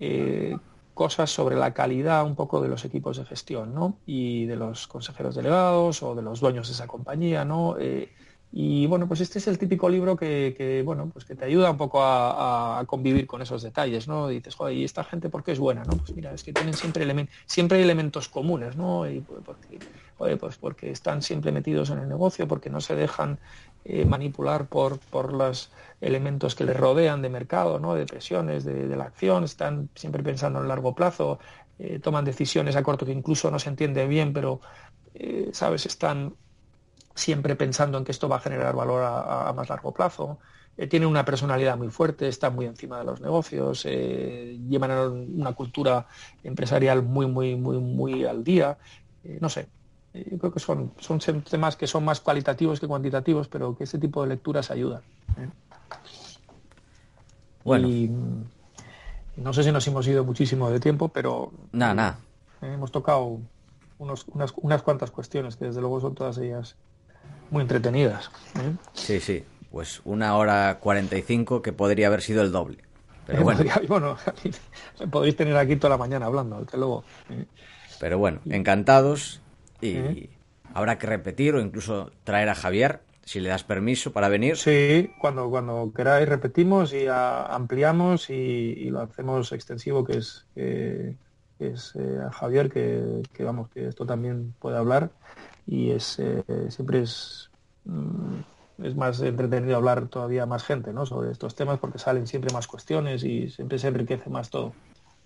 eh, 0.00 0.56
cosas 0.94 1.30
sobre 1.30 1.54
la 1.54 1.72
calidad 1.72 2.24
un 2.24 2.34
poco 2.34 2.60
de 2.60 2.68
los 2.68 2.84
equipos 2.84 3.16
de 3.18 3.24
gestión, 3.24 3.72
¿no? 3.72 3.98
Y 4.04 4.46
de 4.46 4.56
los 4.56 4.88
consejeros 4.88 5.36
delegados 5.36 6.02
o 6.02 6.16
de 6.16 6.22
los 6.22 6.40
dueños 6.40 6.66
de 6.66 6.74
esa 6.74 6.88
compañía, 6.88 7.44
¿no? 7.44 7.76
Eh, 7.78 8.10
y 8.50 8.86
bueno, 8.86 9.06
pues 9.06 9.20
este 9.20 9.38
es 9.38 9.46
el 9.46 9.58
típico 9.58 9.90
libro 9.90 10.16
que, 10.16 10.82
bueno, 10.84 11.10
pues 11.12 11.26
que 11.26 11.34
te 11.34 11.44
ayuda 11.44 11.70
un 11.70 11.76
poco 11.76 12.00
a, 12.02 12.82
convivir 12.86 13.26
con 13.26 13.42
esos 13.42 13.62
detalles, 13.62 14.08
¿no? 14.08 14.28
dices, 14.28 14.54
joder, 14.54 14.74
¿y 14.74 14.84
esta 14.84 15.04
gente 15.04 15.28
por 15.28 15.44
qué 15.44 15.52
es 15.52 15.58
buena? 15.58 15.84
¿no? 15.84 15.98
Pues 15.98 16.14
mira, 16.14 16.32
es 16.32 16.42
que 16.42 16.54
tienen 16.54 16.72
siempre, 16.72 17.04
elementos 17.04 17.34
siempre 17.46 17.82
elementos 17.82 18.28
comunes, 18.28 18.74
¿no? 18.74 19.08
Y 19.08 19.20
pues, 19.20 19.40
porque, 19.44 19.78
pues 20.36 20.56
porque 20.56 20.90
están 20.90 21.20
siempre 21.20 21.52
metidos 21.52 21.90
en 21.90 21.98
el 21.98 22.08
negocio, 22.08 22.48
porque 22.48 22.70
no 22.70 22.80
se 22.80 22.96
dejan 22.96 23.38
eh, 23.84 24.04
manipular 24.04 24.66
por, 24.66 24.98
por 24.98 25.32
los 25.32 25.70
elementos 26.00 26.54
que 26.54 26.64
les 26.64 26.76
rodean 26.76 27.22
de 27.22 27.28
mercado, 27.28 27.78
¿no? 27.78 27.94
De 27.94 28.06
presiones, 28.06 28.64
de, 28.64 28.96
la 28.96 29.04
acción, 29.04 29.44
están 29.44 29.88
siempre 29.94 30.22
pensando 30.22 30.60
en 30.60 30.68
largo 30.68 30.94
plazo, 30.94 31.38
eh, 31.78 31.98
toman 31.98 32.24
decisiones 32.24 32.76
a 32.76 32.82
corto 32.82 33.06
que 33.06 33.12
incluso 33.12 33.50
no 33.50 33.58
se 33.58 33.70
entiende 33.70 34.06
bien, 34.06 34.32
pero, 34.32 34.60
eh, 35.14 35.50
¿sabes? 35.52 35.86
Están 35.86 36.34
siempre 37.14 37.56
pensando 37.56 37.98
en 37.98 38.04
que 38.04 38.12
esto 38.12 38.28
va 38.28 38.36
a 38.36 38.40
generar 38.40 38.74
valor 38.74 39.02
a, 39.04 39.52
más 39.54 39.68
largo 39.68 39.92
plazo. 39.92 40.38
Tienen 40.88 41.08
una 41.08 41.24
personalidad 41.24 41.76
muy 41.76 41.88
fuerte, 41.88 42.28
están 42.28 42.54
muy 42.54 42.66
encima 42.66 42.98
de 42.98 43.04
los 43.04 43.20
negocios, 43.20 43.82
llevan 43.82 44.92
una 45.34 45.52
cultura 45.52 46.06
empresarial 46.44 47.02
muy, 47.02 47.26
muy, 47.26 47.56
muy, 47.56 47.78
muy 47.78 48.24
al 48.24 48.44
día. 48.44 48.78
No 49.40 49.48
sé, 49.48 49.66
yo 50.14 50.38
creo 50.38 50.52
que 50.52 50.60
son, 50.60 50.92
son 50.98 51.18
temas 51.42 51.76
que 51.76 51.86
son 51.86 52.04
más 52.04 52.20
cualitativos 52.20 52.80
que 52.80 52.86
cuantitativos, 52.86 53.48
pero 53.48 53.76
que 53.76 53.84
este 53.84 53.98
tipo 53.98 54.22
de 54.22 54.28
lecturas 54.28 54.70
ayudan. 54.70 55.02
Bueno. 57.64 57.88
Y, 57.88 58.10
no 59.36 59.52
sé 59.52 59.62
si 59.62 59.70
nos 59.70 59.86
hemos 59.86 60.06
ido 60.08 60.24
muchísimo 60.24 60.70
de 60.70 60.80
tiempo, 60.80 61.08
pero... 61.08 61.52
Nada, 61.72 61.94
nada. 61.94 62.18
hemos 62.62 62.90
tocado 62.90 63.38
unos, 63.98 64.26
unas, 64.28 64.52
unas 64.56 64.82
cuantas 64.82 65.10
cuestiones 65.10 65.56
que 65.56 65.66
desde 65.66 65.80
luego 65.80 66.00
son 66.00 66.14
todas 66.14 66.38
ellas 66.38 66.76
muy 67.50 67.62
entretenidas. 67.62 68.30
¿eh? 68.56 68.74
Sí, 68.94 69.20
sí. 69.20 69.44
Pues 69.70 70.00
una 70.04 70.36
hora 70.36 70.78
cuarenta 70.80 71.16
y 71.16 71.22
cinco 71.22 71.62
que 71.62 71.72
podría 71.72 72.08
haber 72.08 72.22
sido 72.22 72.42
el 72.42 72.50
doble. 72.50 72.78
Pero 73.26 73.42
bueno. 73.44 73.64
bueno, 73.86 74.16
podéis 75.10 75.36
tener 75.36 75.56
aquí 75.56 75.76
toda 75.76 75.90
la 75.90 75.98
mañana 75.98 76.26
hablando, 76.26 76.64
que 76.66 76.76
luego. 76.76 77.04
¿eh? 77.30 77.44
Pero 78.00 78.18
bueno, 78.18 78.40
encantados 78.46 79.40
y 79.80 79.96
¿Eh? 79.96 80.30
habrá 80.74 80.98
que 80.98 81.06
repetir 81.06 81.54
o 81.54 81.60
incluso 81.60 82.12
traer 82.24 82.48
a 82.48 82.54
Javier 82.54 83.00
si 83.24 83.40
le 83.40 83.50
das 83.50 83.62
permiso 83.62 84.12
para 84.12 84.28
venir. 84.28 84.56
Sí, 84.56 85.10
cuando, 85.20 85.50
cuando 85.50 85.92
queráis 85.94 86.28
repetimos 86.28 86.94
y 86.94 87.06
ampliamos 87.08 88.30
y, 88.30 88.88
lo 88.90 89.00
hacemos 89.00 89.52
extensivo, 89.52 90.02
que 90.02 90.16
es, 90.16 90.46
es 90.56 91.94
a 91.96 92.32
Javier, 92.32 92.70
que, 92.70 93.22
que, 93.34 93.44
vamos, 93.44 93.68
que 93.68 93.88
esto 93.88 94.06
también 94.06 94.54
puede 94.58 94.78
hablar 94.78 95.10
y 95.68 95.90
es 95.90 96.18
eh, 96.18 96.42
siempre 96.70 97.02
es, 97.02 97.50
mm, 97.84 98.84
es 98.84 98.96
más 98.96 99.20
entretenido 99.20 99.76
hablar 99.76 100.08
todavía 100.08 100.46
más 100.46 100.64
gente 100.64 100.92
¿no? 100.92 101.04
sobre 101.04 101.30
estos 101.30 101.54
temas 101.54 101.78
porque 101.78 101.98
salen 101.98 102.26
siempre 102.26 102.52
más 102.54 102.66
cuestiones 102.66 103.22
y 103.22 103.50
siempre 103.50 103.78
se 103.78 103.88
enriquece 103.88 104.30
más 104.30 104.48
todo. 104.48 104.72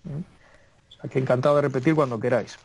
O 0.03 0.91
sea 0.91 1.09
que 1.09 1.19
encantado 1.19 1.55
de 1.55 1.61
repetir 1.61 1.95
cuando 1.95 2.19
queráis. 2.19 2.57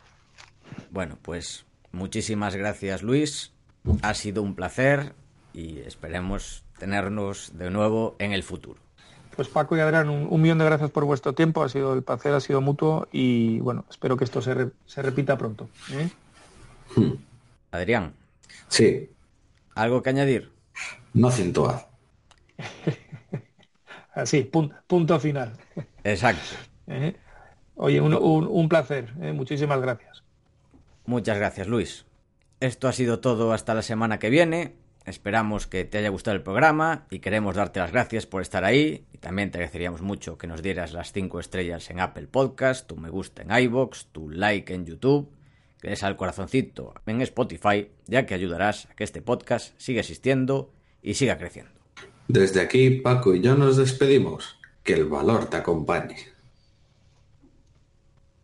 Bueno, 0.91 1.17
pues 1.21 1.65
muchísimas 1.91 2.55
gracias 2.55 3.03
Luis, 3.03 3.53
ha 4.01 4.13
sido 4.13 4.41
un 4.41 4.55
placer 4.55 5.13
y 5.53 5.79
esperemos 5.79 6.63
tenernos 6.77 7.57
de 7.57 7.69
nuevo 7.69 8.15
en 8.19 8.33
el 8.33 8.43
futuro. 8.43 8.79
Pues 9.35 9.47
Paco 9.47 9.77
y 9.77 9.79
Adrián, 9.79 10.09
un, 10.09 10.41
millón 10.41 10.57
de 10.57 10.65
gracias 10.65 10.91
por 10.91 11.05
vuestro 11.05 11.33
tiempo, 11.33 11.63
ha 11.63 11.69
sido 11.69 11.93
el 11.93 12.03
placer, 12.03 12.33
ha 12.33 12.41
sido 12.41 12.59
mutuo 12.59 13.07
y 13.11 13.59
bueno, 13.59 13.85
espero 13.89 14.17
que 14.17 14.25
esto 14.25 14.41
se, 14.41 14.71
se 14.85 15.01
repita 15.01 15.37
pronto. 15.37 15.69
¿eh? 15.91 16.09
Hmm. 16.95 17.13
Adrián. 17.71 18.13
Sí. 18.67 19.09
¿Algo 19.75 20.03
que 20.03 20.09
añadir? 20.09 20.51
No 21.13 21.31
siento 21.31 21.73
Así, 24.13 24.43
punto, 24.43 25.19
final. 25.19 25.53
Exacto. 26.03 26.55
¿Eh? 26.87 27.15
Oye, 27.75 28.01
un, 28.01 28.67
placer. 28.67 29.13
¿eh? 29.21 29.31
Muchísimas 29.31 29.79
gracias. 29.79 30.23
Muchas 31.09 31.39
gracias, 31.39 31.67
Luis. 31.67 32.05
Esto 32.59 32.87
ha 32.87 32.93
sido 32.93 33.19
todo 33.19 33.51
hasta 33.51 33.73
la 33.73 33.81
semana 33.81 34.19
que 34.19 34.29
viene. 34.29 34.75
Esperamos 35.07 35.65
que 35.65 35.83
te 35.83 35.97
haya 35.97 36.09
gustado 36.09 36.37
el 36.37 36.43
programa 36.43 37.07
y 37.09 37.17
queremos 37.17 37.55
darte 37.55 37.79
las 37.79 37.91
gracias 37.91 38.27
por 38.27 38.43
estar 38.43 38.63
ahí. 38.63 39.07
Y 39.11 39.17
también 39.17 39.49
te 39.49 39.57
agradeceríamos 39.57 40.03
mucho 40.03 40.37
que 40.37 40.45
nos 40.45 40.61
dieras 40.61 40.93
las 40.93 41.11
5 41.11 41.39
estrellas 41.39 41.89
en 41.89 41.99
Apple 41.99 42.27
Podcast, 42.27 42.85
tu 42.85 42.95
me 42.95 43.09
gusta 43.09 43.41
en 43.41 43.49
iBox, 43.51 44.09
tu 44.11 44.29
like 44.29 44.71
en 44.71 44.85
YouTube 44.85 45.31
que 45.81 45.89
des 45.89 46.03
al 46.03 46.15
corazoncito 46.15 46.93
en 47.07 47.23
Spotify, 47.23 47.89
ya 48.05 48.27
que 48.27 48.35
ayudarás 48.35 48.85
a 48.85 48.93
que 48.93 49.03
este 49.03 49.23
podcast 49.23 49.73
siga 49.77 50.01
existiendo 50.01 50.71
y 51.01 51.15
siga 51.15 51.39
creciendo. 51.39 51.71
Desde 52.27 52.61
aquí, 52.61 52.91
Paco 52.91 53.33
y 53.33 53.41
yo 53.41 53.55
nos 53.55 53.77
despedimos. 53.77 54.59
Que 54.83 54.93
el 54.93 55.05
valor 55.05 55.49
te 55.49 55.57
acompañe. 55.57 56.17